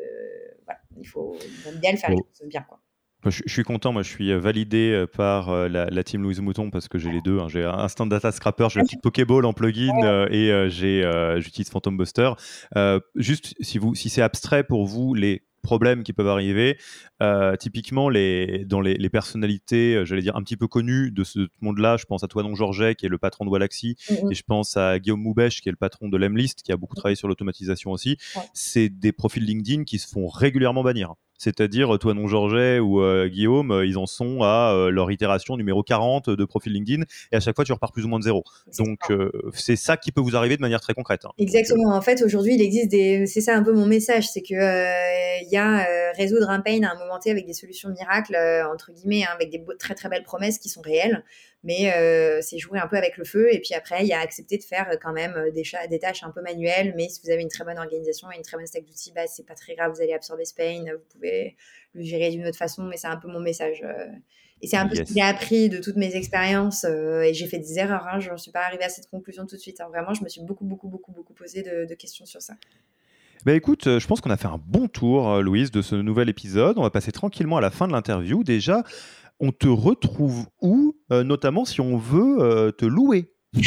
il 0.97 1.07
faut 1.07 1.35
bien 1.79 1.91
le 1.91 1.97
faire 1.97 2.11
bien. 2.45 2.61
Quoi. 2.67 2.79
Je, 3.25 3.41
suis 3.47 3.63
content, 3.63 3.91
moi 3.91 4.01
je 4.01 4.09
suis 4.09 4.31
euh, 4.31 4.39
validé 4.39 5.05
par 5.15 5.51
la, 5.69 6.03
team 6.03 6.23
Louise 6.23 6.39
Mouton 6.39 6.69
parce 6.69 6.87
que 6.87 6.97
j'ai 6.97 7.11
les 7.11 7.21
deux. 7.21 7.39
Hein. 7.39 7.47
J'ai 7.49 7.63
Instant 7.65 8.05
Data 8.05 8.31
Scrapper, 8.31 8.67
j'ai 8.69 8.79
le 8.79 8.85
petit 8.85 8.97
Pokéball 8.97 9.45
en 9.45 9.53
plugin 9.53 10.27
et 10.29 10.69
j'ai 10.69 11.35
j'utilise 11.37 11.69
Phantom 11.69 11.97
Buster. 11.97 12.31
juste 13.15 13.55
si, 13.59 13.77
vous, 13.77 13.95
si 13.95 14.09
c'est 14.09 14.21
abstrait 14.21 14.63
pour 14.63 14.85
vous, 14.85 15.13
les 15.13 15.43
problèmes 15.61 16.03
qui 16.03 16.13
peuvent 16.13 16.27
arriver. 16.27 16.77
Euh, 17.21 17.55
typiquement, 17.55 18.09
les, 18.09 18.65
dans 18.65 18.81
les, 18.81 19.09
personnalités, 19.09 19.95
euh, 19.95 20.05
j'allais 20.05 20.21
dire, 20.21 20.35
un 20.35 20.43
petit 20.43 20.57
peu 20.57 20.67
connues 20.67 21.11
de 21.11 21.23
ce 21.23 21.47
monde-là, 21.61 21.97
je 21.97 22.05
pense 22.05 22.23
à 22.23 22.27
Toinon 22.27 22.55
Georget, 22.55 22.95
qui 22.95 23.05
est 23.05 23.09
le 23.09 23.17
patron 23.17 23.45
de 23.45 23.49
Walaxy, 23.49 23.95
mm-hmm. 24.09 24.31
et 24.31 24.35
je 24.35 24.43
pense 24.43 24.77
à 24.77 24.99
Guillaume 24.99 25.21
Moubèche, 25.21 25.61
qui 25.61 25.69
est 25.69 25.71
le 25.71 25.77
patron 25.77 26.09
de 26.09 26.17
l'Emlist, 26.17 26.61
qui 26.63 26.71
a 26.71 26.77
beaucoup 26.77 26.95
travaillé 26.95 27.15
sur 27.15 27.27
l'automatisation 27.27 27.91
aussi. 27.91 28.17
C'est 28.53 28.89
des 28.89 29.11
profils 29.11 29.43
LinkedIn 29.43 29.83
qui 29.83 29.99
se 29.99 30.07
font 30.07 30.27
régulièrement 30.27 30.83
bannir. 30.83 31.15
C'est-à-dire, 31.39 31.97
toi, 31.97 32.13
non 32.13 32.27
Georget 32.27 32.79
ou 32.79 33.01
Guillaume, 33.27 33.81
ils 33.83 33.97
en 33.97 34.05
sont 34.05 34.43
à 34.43 34.89
leur 34.91 35.11
itération 35.11 35.57
numéro 35.57 35.81
40 35.81 36.29
de 36.29 36.45
profil 36.45 36.73
LinkedIn 36.73 37.03
et 37.31 37.35
à 37.35 37.39
chaque 37.39 37.55
fois, 37.55 37.65
tu 37.65 37.73
repars 37.73 37.91
plus 37.91 38.05
ou 38.05 38.09
moins 38.09 38.19
de 38.19 38.25
zéro. 38.25 38.43
Donc, 38.77 38.99
c'est 39.53 39.75
ça 39.75 39.97
qui 39.97 40.11
peut 40.11 40.21
vous 40.21 40.35
arriver 40.35 40.57
de 40.57 40.61
manière 40.61 40.81
très 40.81 40.93
concrète. 40.93 41.25
Hein. 41.25 41.31
Exactement. 41.37 41.95
en 41.95 42.01
fait, 42.01 42.21
aujourd'hui, 42.21 42.53
il 42.55 42.61
existe 42.61 42.91
des. 42.91 43.25
C'est 43.25 43.41
ça 43.41 43.55
un 43.55 43.63
peu 43.63 43.73
mon 43.73 43.87
message 43.87 44.27
c'est 44.29 44.41
que 44.41 44.53
il 45.43 45.49
y 45.49 45.57
a 45.57 45.87
résoudre 46.15 46.49
un 46.49 46.59
pain 46.59 46.83
à 46.83 46.91
un 46.91 46.99
moment 46.99 47.17
T 47.19 47.31
avec 47.31 47.45
des 47.45 47.53
solutions 47.53 47.89
miracles, 47.89 48.37
entre 48.71 48.91
guillemets, 48.91 49.23
hein, 49.23 49.31
avec 49.33 49.49
des 49.49 49.63
très 49.79 49.95
très 49.95 50.09
belles 50.09 50.23
promesses 50.23 50.59
qui 50.59 50.69
sont 50.69 50.81
réelles 50.81 51.23
mais 51.63 51.93
euh, 51.93 52.39
c'est 52.41 52.57
jouer 52.57 52.79
un 52.79 52.87
peu 52.87 52.95
avec 52.95 53.17
le 53.17 53.25
feu. 53.25 53.53
Et 53.53 53.59
puis 53.59 53.73
après, 53.73 54.03
il 54.03 54.07
y 54.07 54.13
a 54.13 54.19
accepter 54.19 54.57
de 54.57 54.63
faire 54.63 54.87
euh, 54.91 54.95
quand 55.01 55.11
même 55.11 55.33
euh, 55.35 55.51
des, 55.51 55.63
des, 55.89 55.99
tâches 55.99 56.23
un 56.23 56.31
peu 56.31 56.41
manuelles, 56.41 56.93
mais 56.95 57.09
si 57.09 57.21
vous 57.23 57.29
avez 57.29 57.41
une 57.41 57.49
très 57.49 57.65
bonne 57.65 57.77
organisation 57.77 58.31
et 58.31 58.37
une 58.37 58.43
très 58.43 58.57
bonne 58.57 58.65
stack 58.65 58.85
d'outils, 58.85 59.11
bah, 59.13 59.27
c'est 59.27 59.45
pas 59.45 59.55
très 59.55 59.75
grave, 59.75 59.91
vous 59.93 60.01
allez 60.01 60.13
absorber 60.13 60.45
ce 60.45 60.53
pain, 60.53 60.85
vous 60.91 61.03
pouvez 61.11 61.57
le 61.93 62.03
gérer 62.03 62.29
d'une 62.29 62.47
autre 62.47 62.57
façon, 62.57 62.83
mais 62.83 62.97
c'est 62.97 63.07
un 63.07 63.17
peu 63.17 63.27
mon 63.27 63.39
message. 63.39 63.83
Et 64.61 64.67
c'est 64.67 64.77
un 64.77 64.87
peu 64.87 64.95
ce 64.95 65.01
que 65.01 65.13
j'ai 65.13 65.21
appris 65.21 65.69
de 65.69 65.79
toutes 65.79 65.95
mes 65.95 66.15
expériences. 66.15 66.83
et 66.83 67.33
j'ai 67.33 67.47
fait 67.47 67.59
des 67.59 67.79
erreurs. 67.79 68.05
Hein, 68.11 68.19
je 68.19 68.31
ne 68.31 68.37
suis 68.37 68.51
pas 68.51 68.61
arrivée 68.65 68.83
à 68.83 68.89
cette 68.89 69.09
conclusion 69.09 69.45
tout 69.45 69.55
de 69.55 69.61
suite. 69.61 69.79
Hein. 69.79 69.87
Vraiment, 69.89 70.13
je 70.13 70.23
me 70.23 70.29
suis 70.29 70.41
beaucoup, 70.41 70.65
beaucoup, 70.65 70.89
beaucoup, 70.89 71.13
beaucoup 71.13 71.33
posé 71.33 71.63
de, 71.63 71.93
questions 71.95 72.25
sur 72.25 72.41
ça. 72.41 72.55
Bah 73.45 73.53
écoute, 73.53 73.85
je 73.85 74.05
pense 74.05 74.19
qu'on 74.19 74.31
a 74.31 74.37
fait 74.37 74.49
un 74.49 74.59
bon 74.63 74.89
tour, 74.89 75.41
Louise, 75.41 75.71
de 75.71 75.81
ce 75.81 75.95
nouvel 75.95 76.27
épisode. 76.27 76.77
On 76.77 76.83
va 76.83 76.89
passer 76.89 77.13
tranquillement 77.13 77.55
à 77.55 77.61
la 77.61 77.71
fin 77.71 77.87
de 77.87 77.93
l'interview. 77.93 78.43
Déjà, 78.43 78.83
on 79.39 79.51
te 79.51 79.67
retrouve 79.67 80.45
où, 80.61 80.95
euh, 81.11 81.23
notamment 81.23 81.65
si 81.65 81.81
on 81.81 81.97
veut 81.97 82.39
euh, 82.39 82.71
te 82.71 82.85
louer 82.85 83.33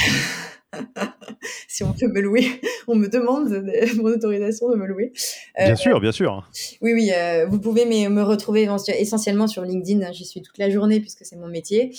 si 1.69 1.83
on 1.83 1.93
peut 1.93 2.07
me 2.07 2.21
louer, 2.21 2.47
on 2.87 2.95
me 2.95 3.09
demande 3.09 3.49
mon 3.97 4.05
autorisation 4.05 4.71
de 4.71 4.77
me 4.77 4.87
louer. 4.87 5.13
Euh, 5.59 5.67
bien 5.67 5.77
sûr, 5.77 6.01
bien 6.01 6.13
sûr. 6.13 6.49
Oui, 6.81 6.93
oui, 6.93 7.11
vous 7.49 7.59
pouvez 7.59 7.85
me, 7.85 8.23
retrouver 8.23 8.69
essentiellement 8.99 9.47
sur 9.49 9.65
LinkedIn. 9.65 10.13
J'y 10.13 10.25
suis 10.25 10.41
toute 10.41 10.59
la 10.59 10.71
journée 10.71 11.01
puisque 11.01 11.25
c'est 11.25 11.37
mon 11.37 11.49
métier. 11.49 11.93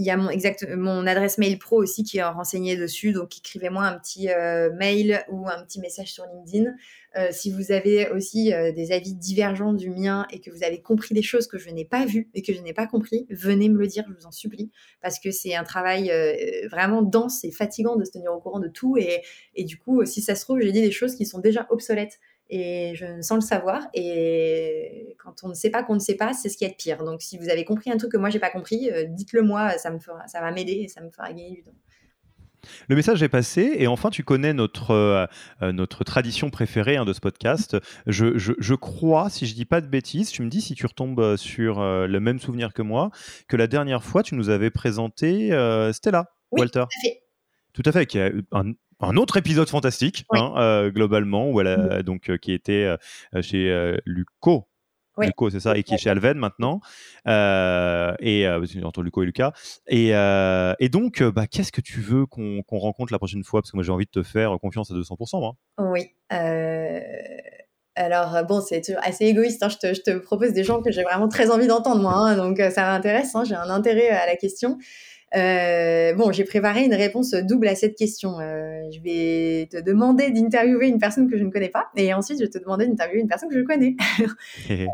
Il 0.00 0.06
y 0.06 0.10
a 0.10 0.16
mon, 0.16 1.06
adresse 1.06 1.38
mail 1.38 1.58
pro 1.58 1.82
aussi 1.82 2.04
qui 2.04 2.18
est 2.18 2.24
renseignée 2.24 2.76
dessus. 2.76 3.12
Donc, 3.12 3.36
écrivez-moi 3.36 3.84
un 3.84 3.98
petit 3.98 4.28
mail 4.78 5.24
ou 5.30 5.46
un 5.48 5.62
petit 5.62 5.80
message 5.80 6.12
sur 6.12 6.24
LinkedIn. 6.24 6.72
Euh, 7.16 7.28
si 7.32 7.50
vous 7.50 7.72
avez 7.72 8.08
aussi 8.10 8.52
euh, 8.52 8.70
des 8.70 8.92
avis 8.92 9.14
divergents 9.14 9.72
du 9.72 9.90
mien 9.90 10.26
et 10.30 10.38
que 10.38 10.50
vous 10.50 10.62
avez 10.62 10.80
compris 10.80 11.12
des 11.12 11.22
choses 11.22 11.48
que 11.48 11.58
je 11.58 11.68
n'ai 11.70 11.84
pas 11.84 12.06
vues 12.06 12.30
et 12.34 12.42
que 12.42 12.52
je 12.52 12.60
n'ai 12.60 12.72
pas 12.72 12.86
compris, 12.86 13.26
venez 13.30 13.68
me 13.68 13.78
le 13.78 13.88
dire, 13.88 14.04
je 14.08 14.14
vous 14.14 14.26
en 14.26 14.30
supplie, 14.30 14.70
parce 15.02 15.18
que 15.18 15.32
c'est 15.32 15.56
un 15.56 15.64
travail 15.64 16.10
euh, 16.12 16.68
vraiment 16.68 17.02
dense 17.02 17.42
et 17.44 17.50
fatigant 17.50 17.96
de 17.96 18.04
se 18.04 18.12
tenir 18.12 18.32
au 18.32 18.40
courant 18.40 18.60
de 18.60 18.68
tout. 18.68 18.96
Et, 18.96 19.22
et 19.56 19.64
du 19.64 19.76
coup, 19.76 20.04
si 20.04 20.22
ça 20.22 20.36
se 20.36 20.42
trouve, 20.42 20.60
j'ai 20.60 20.70
dit 20.70 20.82
des 20.82 20.92
choses 20.92 21.16
qui 21.16 21.26
sont 21.26 21.40
déjà 21.40 21.66
obsolètes 21.70 22.20
et 22.50 22.94
je 22.94 23.20
sans 23.22 23.36
le 23.36 23.40
savoir. 23.40 23.88
Et 23.94 25.16
quand 25.18 25.42
on 25.42 25.48
ne 25.48 25.54
sait 25.54 25.70
pas 25.70 25.82
qu'on 25.82 25.94
ne 25.94 26.00
sait 26.00 26.16
pas, 26.16 26.32
c'est 26.32 26.48
ce 26.48 26.56
qui 26.56 26.64
est 26.64 26.76
pire. 26.76 27.04
Donc, 27.04 27.22
si 27.22 27.38
vous 27.38 27.48
avez 27.48 27.64
compris 27.64 27.90
un 27.90 27.96
truc 27.96 28.12
que 28.12 28.18
moi 28.18 28.30
j'ai 28.30 28.40
pas 28.40 28.50
compris, 28.50 28.90
dites-le 29.08 29.42
moi, 29.42 29.70
ça 29.78 29.90
me 29.90 29.98
fera, 29.98 30.26
ça 30.28 30.40
va 30.40 30.50
m'aider 30.50 30.80
et 30.84 30.88
ça 30.88 31.00
me 31.00 31.10
fera 31.10 31.28
gagner 31.28 31.50
du 31.50 31.62
temps. 31.62 31.72
Le 32.88 32.96
message 32.96 33.22
est 33.22 33.28
passé 33.28 33.76
et 33.78 33.86
enfin 33.86 34.10
tu 34.10 34.22
connais 34.22 34.52
notre, 34.52 34.90
euh, 34.92 35.26
euh, 35.62 35.72
notre 35.72 36.04
tradition 36.04 36.50
préférée 36.50 36.96
hein, 36.96 37.04
de 37.04 37.12
ce 37.12 37.20
podcast. 37.20 37.76
Je, 38.06 38.36
je, 38.36 38.74
crois, 38.74 39.30
si 39.30 39.46
je 39.46 39.54
dis 39.54 39.64
pas 39.64 39.80
de 39.80 39.86
bêtises, 39.86 40.30
tu 40.30 40.42
me 40.42 40.48
dis 40.48 40.60
si 40.60 40.74
tu 40.74 40.86
retombes 40.86 41.36
sur 41.36 41.80
euh, 41.80 42.06
le 42.06 42.20
même 42.20 42.38
souvenir 42.38 42.72
que 42.72 42.82
moi, 42.82 43.10
que 43.48 43.56
la 43.56 43.66
dernière 43.66 44.04
fois 44.04 44.22
tu 44.22 44.34
nous 44.34 44.50
avais 44.50 44.70
présenté 44.70 45.48
Stella, 45.92 46.30
Walter. 46.50 46.84
Tout 46.90 46.98
à 46.98 47.02
fait. 47.02 47.22
Tout 47.72 47.82
à 47.84 47.92
fait, 47.92 48.06
qui 48.06 48.18
a 48.18 48.30
un, 48.52 48.72
un 49.00 49.16
autre 49.16 49.36
épisode 49.36 49.68
fantastique, 49.68 50.24
hein, 50.30 50.88
globalement, 50.90 51.50
où 51.50 51.60
elle 51.60 51.66
a, 51.68 52.02
donc, 52.02 52.36
qui 52.38 52.52
était 52.52 52.94
chez 53.40 53.96
Luco, 54.06 54.68
Luco, 55.26 55.50
c'est 55.50 55.60
ça, 55.60 55.76
et 55.76 55.82
qui 55.82 55.94
est 55.94 55.98
chez 55.98 56.10
Alven 56.10 56.38
maintenant. 56.38 56.80
Euh, 57.26 58.14
et 58.20 58.46
euh, 58.46 58.64
entre 58.84 59.02
Luco 59.02 59.22
et 59.22 59.26
Lucas. 59.26 59.52
Et, 59.86 60.14
euh, 60.14 60.74
et 60.78 60.88
donc, 60.88 61.22
bah, 61.22 61.46
qu'est-ce 61.46 61.72
que 61.72 61.80
tu 61.80 62.00
veux 62.00 62.26
qu'on 62.26 62.62
rencontre 62.70 63.12
la 63.12 63.18
prochaine 63.18 63.44
fois? 63.44 63.60
Parce 63.60 63.70
que 63.72 63.76
moi, 63.76 63.84
j'ai 63.84 63.92
envie 63.92 64.06
de 64.06 64.10
te 64.10 64.22
faire 64.22 64.56
confiance 64.60 64.90
à 64.90 64.94
200%. 64.94 65.40
Moi. 65.40 65.56
Oui. 65.78 66.14
Alors, 67.96 68.44
bon, 68.46 68.60
c'est 68.60 68.80
toujours 68.80 69.00
assez 69.04 69.26
égoïste. 69.26 69.62
Hein. 69.62 69.68
Je, 69.68 69.76
te, 69.76 69.94
je, 69.94 70.00
te, 70.00 70.18
propose 70.18 70.52
des 70.52 70.64
gens 70.64 70.80
que 70.80 70.90
j'ai 70.90 71.02
vraiment 71.02 71.28
très 71.28 71.50
envie 71.50 71.66
d'entendre, 71.66 72.00
moi. 72.00 72.14
Hein. 72.14 72.36
donc, 72.36 72.58
ça 72.70 72.84
m'intéresse. 72.84 73.34
J'ai 73.44 73.54
un 73.54 73.68
intérêt 73.68 74.08
à 74.08 74.26
la 74.26 74.36
question. 74.36 74.78
Euh, 75.36 76.12
bon, 76.14 76.32
j'ai 76.32 76.44
préparé 76.44 76.84
une 76.84 76.94
réponse 76.94 77.34
double 77.34 77.68
à 77.68 77.74
cette 77.74 77.96
question. 77.96 78.40
Euh, 78.40 78.82
je 78.90 79.00
vais 79.00 79.68
te 79.70 79.76
demander 79.78 80.30
d'interviewer 80.30 80.88
une 80.88 80.98
personne 80.98 81.30
que 81.30 81.36
je 81.36 81.44
ne 81.44 81.50
connais 81.50 81.68
pas, 81.68 81.88
et 81.96 82.12
ensuite 82.12 82.38
je 82.38 82.44
vais 82.44 82.50
te 82.50 82.58
demander 82.58 82.86
d'interviewer 82.86 83.20
une 83.20 83.28
personne 83.28 83.48
que 83.48 83.58
je 83.58 83.64
connais. 83.64 83.96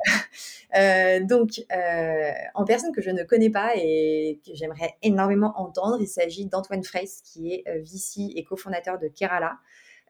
euh, 0.77 1.21
donc, 1.25 1.63
euh, 1.73 2.31
en 2.55 2.65
personne 2.65 2.93
que 2.93 3.01
je 3.01 3.11
ne 3.11 3.23
connais 3.23 3.51
pas 3.51 3.73
et 3.77 4.41
que 4.47 4.55
j'aimerais 4.55 4.95
énormément 5.03 5.55
entendre, 5.57 5.99
il 6.01 6.09
s'agit 6.09 6.47
d'Antoine 6.47 6.85
Fraisse, 6.85 7.23
qui 7.25 7.53
est 7.53 7.65
euh, 7.69 7.81
VC 7.81 8.33
et 8.35 8.45
cofondateur 8.45 8.99
de 8.99 9.09
Kerala. 9.09 9.59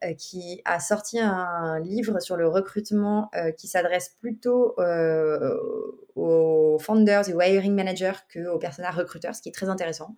Euh, 0.04 0.12
qui 0.12 0.60
a 0.66 0.78
sorti 0.78 1.18
un 1.18 1.80
livre 1.80 2.20
sur 2.20 2.36
le 2.36 2.46
recrutement 2.46 3.30
euh, 3.34 3.50
qui 3.50 3.66
s'adresse 3.66 4.14
plutôt 4.20 4.74
euh, 4.78 5.56
aux 6.14 6.76
founders 6.78 7.30
et 7.30 7.32
aux 7.32 7.40
hiring 7.40 7.74
managers 7.74 8.12
qu'aux 8.30 8.58
personnages 8.58 8.96
recruteurs, 8.96 9.34
ce 9.34 9.40
qui 9.40 9.48
est 9.48 9.52
très 9.52 9.70
intéressant. 9.70 10.14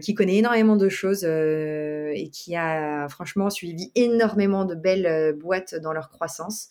qui 0.00 0.14
connaît 0.14 0.36
énormément 0.36 0.76
de 0.76 0.88
choses 0.88 1.24
et 1.24 2.30
qui 2.32 2.56
a 2.56 3.08
franchement 3.10 3.50
suivi 3.50 3.92
énormément 3.94 4.64
de 4.64 4.74
belles 4.74 5.34
boîtes 5.34 5.74
dans 5.74 5.92
leur 5.92 6.08
croissance. 6.08 6.68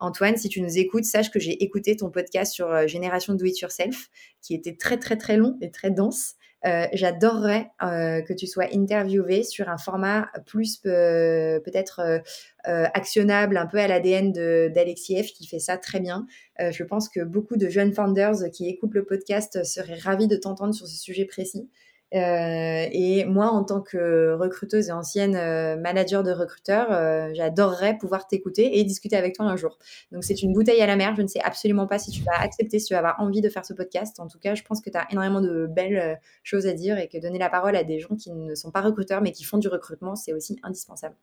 Antoine, 0.00 0.36
si 0.36 0.48
tu 0.48 0.62
nous 0.62 0.78
écoutes, 0.78 1.04
sache 1.04 1.30
que 1.30 1.38
j'ai 1.38 1.62
écouté 1.62 1.96
ton 1.96 2.10
podcast 2.10 2.52
sur 2.52 2.88
Génération 2.88 3.34
Do 3.34 3.44
It 3.44 3.60
Yourself, 3.60 4.08
qui 4.42 4.54
était 4.54 4.74
très 4.74 4.98
très 4.98 5.16
très 5.16 5.36
long 5.36 5.56
et 5.60 5.70
très 5.70 5.92
dense. 5.92 6.34
Euh, 6.66 6.86
j'adorerais 6.92 7.70
euh, 7.82 8.20
que 8.20 8.34
tu 8.34 8.46
sois 8.46 8.66
interviewé 8.74 9.44
sur 9.44 9.70
un 9.70 9.78
format 9.78 10.28
plus 10.44 10.80
euh, 10.84 11.58
peut-être 11.60 12.22
actionnable, 12.64 13.56
un 13.56 13.66
peu 13.66 13.78
à 13.78 13.88
l'ADN 13.88 14.32
d'Alexiev 14.32 15.26
qui 15.28 15.46
fait 15.46 15.58
ça 15.58 15.78
très 15.78 15.98
bien. 15.98 16.26
je 16.58 16.84
pense 16.84 17.08
que 17.08 17.20
beaucoup 17.20 17.56
de 17.56 17.70
jeunes 17.70 17.94
founders 17.94 18.50
qui 18.52 18.68
écoutent 18.68 18.94
le 18.94 19.06
podcast 19.06 19.64
seraient 19.64 19.98
ravis 19.98 20.28
de 20.28 20.36
t'entendre 20.36 20.74
sur 20.74 20.86
ce 20.86 20.96
sujet 20.96 21.24
précis. 21.24 21.70
Euh, 22.14 22.86
et 22.90 23.24
moi, 23.24 23.50
en 23.50 23.62
tant 23.64 23.80
que 23.80 24.34
recruteuse 24.34 24.88
et 24.88 24.92
ancienne 24.92 25.36
euh, 25.36 25.76
manager 25.76 26.22
de 26.22 26.32
recruteurs, 26.32 26.90
euh, 26.90 27.30
j'adorerais 27.34 27.96
pouvoir 27.98 28.26
t'écouter 28.26 28.78
et 28.78 28.84
discuter 28.84 29.16
avec 29.16 29.36
toi 29.36 29.46
un 29.46 29.56
jour. 29.56 29.78
Donc, 30.10 30.24
c'est 30.24 30.42
une 30.42 30.52
bouteille 30.52 30.80
à 30.80 30.86
la 30.86 30.96
mer. 30.96 31.14
Je 31.16 31.22
ne 31.22 31.28
sais 31.28 31.40
absolument 31.40 31.86
pas 31.86 31.98
si 31.98 32.10
tu 32.10 32.22
vas 32.22 32.40
accepter, 32.40 32.78
si 32.78 32.86
tu 32.86 32.94
vas 32.94 32.98
avoir 32.98 33.20
envie 33.20 33.40
de 33.40 33.48
faire 33.48 33.64
ce 33.64 33.74
podcast. 33.74 34.18
En 34.18 34.26
tout 34.26 34.38
cas, 34.38 34.54
je 34.54 34.62
pense 34.62 34.80
que 34.80 34.90
tu 34.90 34.98
as 34.98 35.06
énormément 35.10 35.40
de 35.40 35.66
belles 35.68 36.18
choses 36.42 36.66
à 36.66 36.72
dire 36.72 36.98
et 36.98 37.08
que 37.08 37.18
donner 37.18 37.38
la 37.38 37.48
parole 37.48 37.76
à 37.76 37.84
des 37.84 38.00
gens 38.00 38.16
qui 38.16 38.32
ne 38.32 38.54
sont 38.54 38.70
pas 38.70 38.80
recruteurs 38.80 39.20
mais 39.20 39.32
qui 39.32 39.44
font 39.44 39.58
du 39.58 39.68
recrutement, 39.68 40.16
c'est 40.16 40.32
aussi 40.32 40.58
indispensable. 40.62 41.14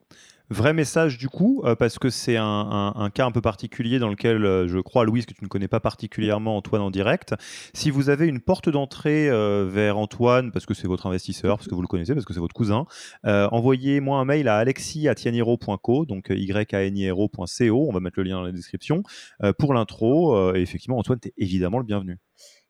Vrai 0.49 0.73
message 0.73 1.18
du 1.18 1.27
coup, 1.27 1.64
parce 1.77 1.99
que 1.99 2.09
c'est 2.09 2.38
un, 2.38 3.09
cas 3.14 3.26
un 3.26 3.31
peu 3.31 3.41
particulier 3.41 3.99
dans 3.99 4.09
lequel 4.09 4.68
je 4.68 4.80
crois, 4.80 5.03
Louise, 5.03 5.26
que 5.26 5.34
tu 5.34 5.43
ne 5.43 5.49
connais 5.49 5.68
pas 5.68 5.80
particulièrement 5.80 6.55
Antoine 6.55 6.81
en 6.81 6.91
direct. 6.91 7.34
Si 7.73 7.89
vous 7.89 8.09
avez 8.09 8.27
une 8.27 8.39
porte 8.39 8.69
d'entrée 8.69 9.30
vers 9.65 9.97
Antoine, 9.97 10.51
parce 10.51 10.65
que 10.65 10.73
c'est 10.78 10.88
votre 10.88 11.08
investisseur, 11.08 11.58
parce 11.58 11.68
que 11.68 11.76
vous 11.76 11.82
le 11.82 11.88
connaissez, 11.88 12.14
parce 12.14 12.26
que 12.26 12.34
c'est 12.34 12.40
votre 12.40 12.56
cousin, 12.56 12.86
euh, 13.26 13.48
envoyez-moi 13.52 14.20
un 14.20 14.26
mail 14.26 14.48
à 14.48 14.58
alexis.co, 14.58 16.06
donc 16.06 16.32
euh, 16.32 16.36
y-a-n-i-r-o.co, 16.36 17.88
on 17.88 17.91
va 17.91 17.99
mettre 17.99 18.20
le 18.20 18.24
lien 18.24 18.36
dans 18.36 18.44
la 18.44 18.52
description, 18.52 19.04
euh, 19.44 19.54
pour 19.58 19.74
l'intro. 19.74 20.56
et 20.56 20.62
effectivement, 20.62 20.98
Antoine, 20.98 21.20
tu 21.20 21.34
évidemment 21.38 21.80
le 21.80 21.86
bienvenu. 21.86 22.18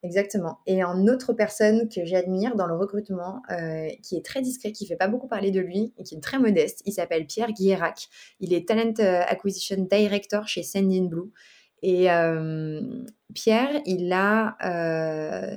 Exactement. 0.04 0.60
Et 0.68 0.84
en 0.84 1.08
autre 1.08 1.34
personne 1.34 1.90
que 1.90 2.06
j'admire 2.06 2.56
dans 2.56 2.68
le 2.68 2.76
recrutement, 2.76 3.42
qui 4.04 4.16
est 4.16 4.24
très 4.24 4.42
discret, 4.42 4.72
qui 4.72 4.86
fait 4.86 4.96
pas 4.96 5.08
beaucoup 5.08 5.28
parler 5.28 5.52
de 5.52 5.60
lui 5.60 5.94
et 5.98 6.04
qui 6.04 6.16
est 6.16 6.22
très 6.22 6.40
modeste, 6.40 6.82
il 6.86 6.94
s'appelle 6.94 7.26
Pierre 7.26 7.52
Guérac. 7.52 8.08
Il 8.40 8.54
est 8.54 8.68
Talent 8.68 8.94
Acquisition 9.00 9.88
Director 9.90 10.48
chez 10.48 10.64
Sendinblue. 10.64 11.10
Blue. 11.10 11.32
Et 11.84 12.08
Pierre, 13.34 13.82
il 13.86 14.12
a 14.12 14.58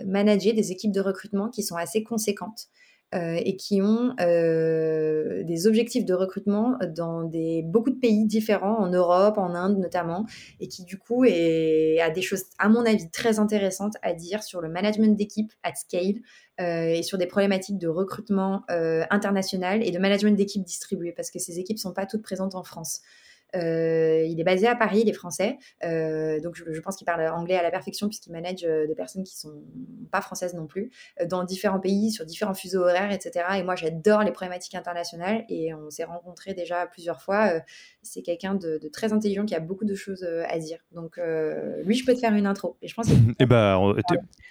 managé 0.07 0.53
des 0.53 0.73
équipes 0.73 0.93
de 0.93 1.01
recrutement 1.01 1.49
qui 1.49 1.63
sont 1.63 1.77
assez 1.77 2.03
conséquentes 2.03 2.69
et 3.13 3.57
qui 3.57 3.83
ont 3.83 4.15
des 4.19 5.67
objectifs 5.67 6.05
de 6.05 6.15
recrutement 6.15 6.79
dans 6.95 7.25
des, 7.25 7.63
beaucoup 7.63 7.91
de 7.91 7.99
pays 7.99 8.25
différents, 8.25 8.79
en 8.79 8.89
Europe, 8.89 9.37
en 9.39 9.55
Inde 9.55 9.79
notamment, 9.79 10.27
et 10.61 10.69
qui 10.69 10.85
du 10.85 10.97
coup 10.97 11.25
est, 11.25 11.99
a 12.01 12.11
des 12.11 12.23
choses, 12.23 12.45
à 12.59 12.69
mon 12.69 12.87
avis, 12.87 13.11
très 13.11 13.41
intéressantes 13.41 13.95
à 14.03 14.13
dire 14.13 14.45
sur 14.45 14.61
le 14.61 14.69
management 14.69 15.17
d'équipe 15.17 15.53
at 15.63 15.75
scale 15.75 16.21
et 16.59 17.03
sur 17.03 17.17
des 17.17 17.27
problématiques 17.27 17.79
de 17.79 17.89
recrutement 17.89 18.63
international 18.69 19.83
et 19.83 19.91
de 19.91 19.99
management 19.99 20.37
d'équipe 20.37 20.63
distribué, 20.63 21.13
parce 21.13 21.31
que 21.31 21.39
ces 21.39 21.59
équipes 21.59 21.79
ne 21.79 21.81
sont 21.81 21.95
pas 21.95 22.07
toutes 22.07 22.23
présentes 22.23 22.55
en 22.55 22.63
France. 22.63 23.01
Il 23.55 24.37
est 24.39 24.45
basé 24.45 24.67
à 24.67 24.77
Paris, 24.77 25.01
il 25.03 25.09
est 25.09 25.15
français. 25.15 25.59
donc, 25.83 26.57
je, 26.57 26.81
pense 26.81 26.97
qu'il 26.97 27.05
parle 27.05 27.27
anglais 27.29 27.57
à 27.57 27.63
la 27.63 27.71
perfection 27.71 28.09
puisqu'il 28.09 28.33
manage 28.33 28.63
des 28.63 28.95
personnes 28.95 29.25
qui 29.25 29.37
sont 29.37 29.63
pas 30.11 30.21
françaises 30.21 30.55
non 30.55 30.67
plus, 30.67 30.91
dans 31.27 31.45
différents 31.45 31.81
pays, 31.81 32.11
sur 32.11 32.25
différents 32.25 32.55
fuseaux 32.55 32.83
horaires, 32.83 33.13
etc. 33.13 33.47
Et 33.57 33.63
moi, 33.63 33.77
j'adore 33.77 34.23
les 34.23 34.33
problématiques 34.33 34.75
internationales 34.75 35.45
et 35.49 35.75
on 35.75 35.91
s'est 35.91 36.05
rencontrés 36.05 36.55
déjà 36.55 36.87
plusieurs 36.87 37.21
fois. 37.23 37.61
C'est 38.03 38.23
quelqu'un 38.23 38.55
de, 38.55 38.81
très 38.93 39.13
intelligent 39.13 39.45
qui 39.45 39.55
a 39.55 39.61
beaucoup 39.61 39.85
de 39.85 39.95
choses 39.95 40.25
à 40.49 40.59
dire. 40.59 40.79
Donc, 40.93 41.21
lui, 41.85 41.95
je 41.95 42.05
peux 42.05 42.15
te 42.15 42.19
faire 42.19 42.35
une 42.35 42.47
intro. 42.47 42.77
Et 42.83 42.89
je 42.89 42.95
pense. 42.95 43.09
Eh 43.39 43.47
ben, 43.47 43.95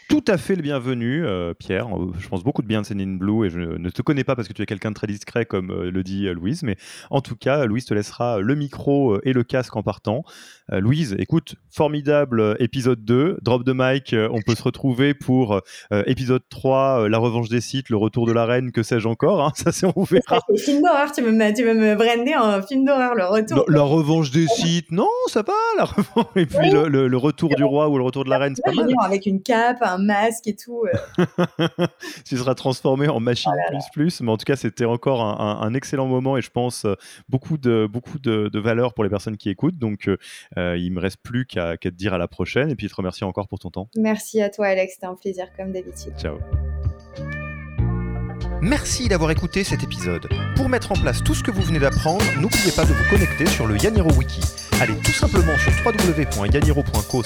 tout 0.07 0.23
à 0.27 0.37
fait 0.37 0.55
le 0.55 0.61
bienvenu, 0.61 1.23
Pierre. 1.59 1.89
Je 2.17 2.27
pense 2.27 2.43
beaucoup 2.43 2.61
de 2.61 2.67
bien 2.67 2.81
de 2.81 2.85
Céline 2.85 3.17
Blue 3.17 3.45
et 3.45 3.49
je 3.49 3.59
ne 3.59 3.89
te 3.89 4.01
connais 4.01 4.23
pas 4.23 4.35
parce 4.35 4.47
que 4.47 4.53
tu 4.53 4.61
es 4.61 4.65
quelqu'un 4.65 4.89
de 4.89 4.95
très 4.95 5.07
discret, 5.07 5.45
comme 5.45 5.71
le 5.71 6.03
dit 6.03 6.27
Louise. 6.27 6.63
Mais 6.63 6.77
en 7.09 7.21
tout 7.21 7.35
cas, 7.35 7.65
Louise 7.65 7.85
te 7.85 7.93
laissera 7.93 8.39
le 8.39 8.55
micro 8.55 9.21
et 9.23 9.33
le 9.33 9.43
casque 9.43 9.75
en 9.75 9.83
partant. 9.83 10.23
Louise, 10.71 11.15
écoute, 11.17 11.55
formidable 11.71 12.55
épisode 12.59 13.03
2. 13.03 13.39
Drop 13.41 13.63
de 13.63 13.73
mic, 13.75 14.15
on 14.31 14.41
peut 14.41 14.55
se 14.55 14.63
retrouver 14.63 15.13
pour 15.13 15.61
épisode 16.05 16.43
3, 16.49 17.09
la 17.09 17.17
revanche 17.17 17.49
des 17.49 17.61
sites, 17.61 17.89
le 17.89 17.97
retour 17.97 18.27
de 18.27 18.31
la 18.31 18.45
reine, 18.45 18.71
que 18.71 18.83
sais-je 18.83 19.07
encore. 19.07 19.43
Hein. 19.43 19.51
ça, 19.55 19.71
c'est 19.71 19.87
on 19.95 20.03
verra. 20.03 20.39
film 20.57 20.81
d'horreur, 20.81 21.11
tu 21.11 21.21
veux 21.21 21.31
me, 21.31 21.55
tu 21.55 21.63
me 21.63 21.95
brander 21.95 22.35
en 22.35 22.61
film 22.61 22.85
d'horreur, 22.85 23.15
le 23.15 23.25
retour. 23.25 23.65
La, 23.67 23.81
revanche 23.81 24.31
des 24.31 24.47
sites, 24.47 24.91
non, 24.91 25.09
ça 25.27 25.41
va. 25.41 25.53
La 25.77 25.85
revanche... 25.85 26.27
Et 26.35 26.45
puis 26.45 26.69
le, 26.69 27.17
retour 27.17 27.55
du 27.55 27.63
roi 27.63 27.89
ou 27.89 27.97
le 27.97 28.03
retour 28.03 28.23
de 28.23 28.29
la 28.29 28.37
reine, 28.37 28.55
c'est 28.55 28.63
pas 28.63 28.73
mal. 28.73 28.89
Avec 29.03 29.25
une 29.25 29.41
cape, 29.41 29.77
un 29.81 29.97
masque 29.97 30.47
et 30.47 30.55
tout. 30.55 30.85
tu 32.25 32.37
seras 32.37 32.55
transformé 32.55 33.07
en 33.07 33.19
machine 33.19 33.51
oh 33.55 33.71
plus 33.71 33.83
plus. 33.93 34.21
Mais 34.21 34.31
en 34.31 34.37
tout 34.37 34.45
cas, 34.45 34.55
c'était 34.55 34.85
encore 34.85 35.21
un, 35.21 35.73
excellent 35.73 36.07
moment 36.07 36.37
et 36.37 36.41
je 36.41 36.49
pense 36.49 36.85
beaucoup 37.29 37.57
de, 37.57 37.87
beaucoup 37.89 38.19
de, 38.19 38.49
de 38.51 38.59
valeur 38.59 38.93
pour 38.93 39.03
les 39.03 39.09
personnes 39.09 39.37
qui 39.37 39.49
écoutent. 39.49 39.77
Donc, 39.77 40.09
euh, 40.59 40.77
il 40.77 40.91
me 40.91 40.99
reste 40.99 41.17
plus 41.23 41.45
qu'à 41.45 41.77
te 41.77 41.87
dire 41.89 42.13
à 42.13 42.17
la 42.17 42.27
prochaine 42.27 42.69
et 42.69 42.75
puis 42.75 42.87
te 42.87 42.95
remercier 42.95 43.25
encore 43.25 43.47
pour 43.47 43.59
ton 43.59 43.69
temps. 43.69 43.89
Merci 43.95 44.41
à 44.41 44.49
toi, 44.49 44.67
Alex. 44.67 44.93
C'était 44.93 45.07
un 45.07 45.15
plaisir 45.15 45.47
comme 45.55 45.71
d'habitude. 45.71 46.13
Ciao. 46.17 46.37
Merci 48.61 49.07
d'avoir 49.07 49.31
écouté 49.31 49.63
cet 49.63 49.83
épisode. 49.83 50.27
Pour 50.55 50.67
mettre 50.67 50.91
en 50.91 50.95
place 50.95 51.23
tout 51.23 51.33
ce 51.33 51.43
que 51.43 51.51
vous 51.51 51.61
venez 51.61 51.79
d'apprendre, 51.79 52.23
n'oubliez 52.41 52.71
pas 52.75 52.83
de 52.83 52.91
vous 52.91 53.09
connecter 53.09 53.45
sur 53.45 53.67
le 53.67 53.77
Yaniro 53.77 54.11
Wiki. 54.13 54.41
Allez 54.81 54.95
tout 54.97 55.13
simplement 55.13 55.57
sur 55.57 55.71
www.yaniro.co 55.85 57.23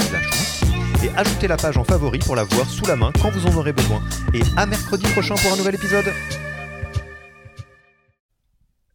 et 1.04 1.10
ajoutez 1.18 1.48
la 1.48 1.58
page 1.58 1.78
en 1.78 1.84
favori 1.84 2.20
pour 2.20 2.36
la 2.36 2.44
voir 2.44 2.70
sous 2.70 2.86
la 2.86 2.96
main 2.96 3.12
quand 3.22 3.30
vous 3.32 3.46
en 3.48 3.58
aurez 3.58 3.74
besoin. 3.74 4.02
Et 4.34 4.42
à 4.56 4.66
mercredi 4.66 5.06
prochain 5.12 5.36
pour 5.36 5.52
un 5.52 5.58
nouvel 5.58 5.76
épisode. 5.76 6.06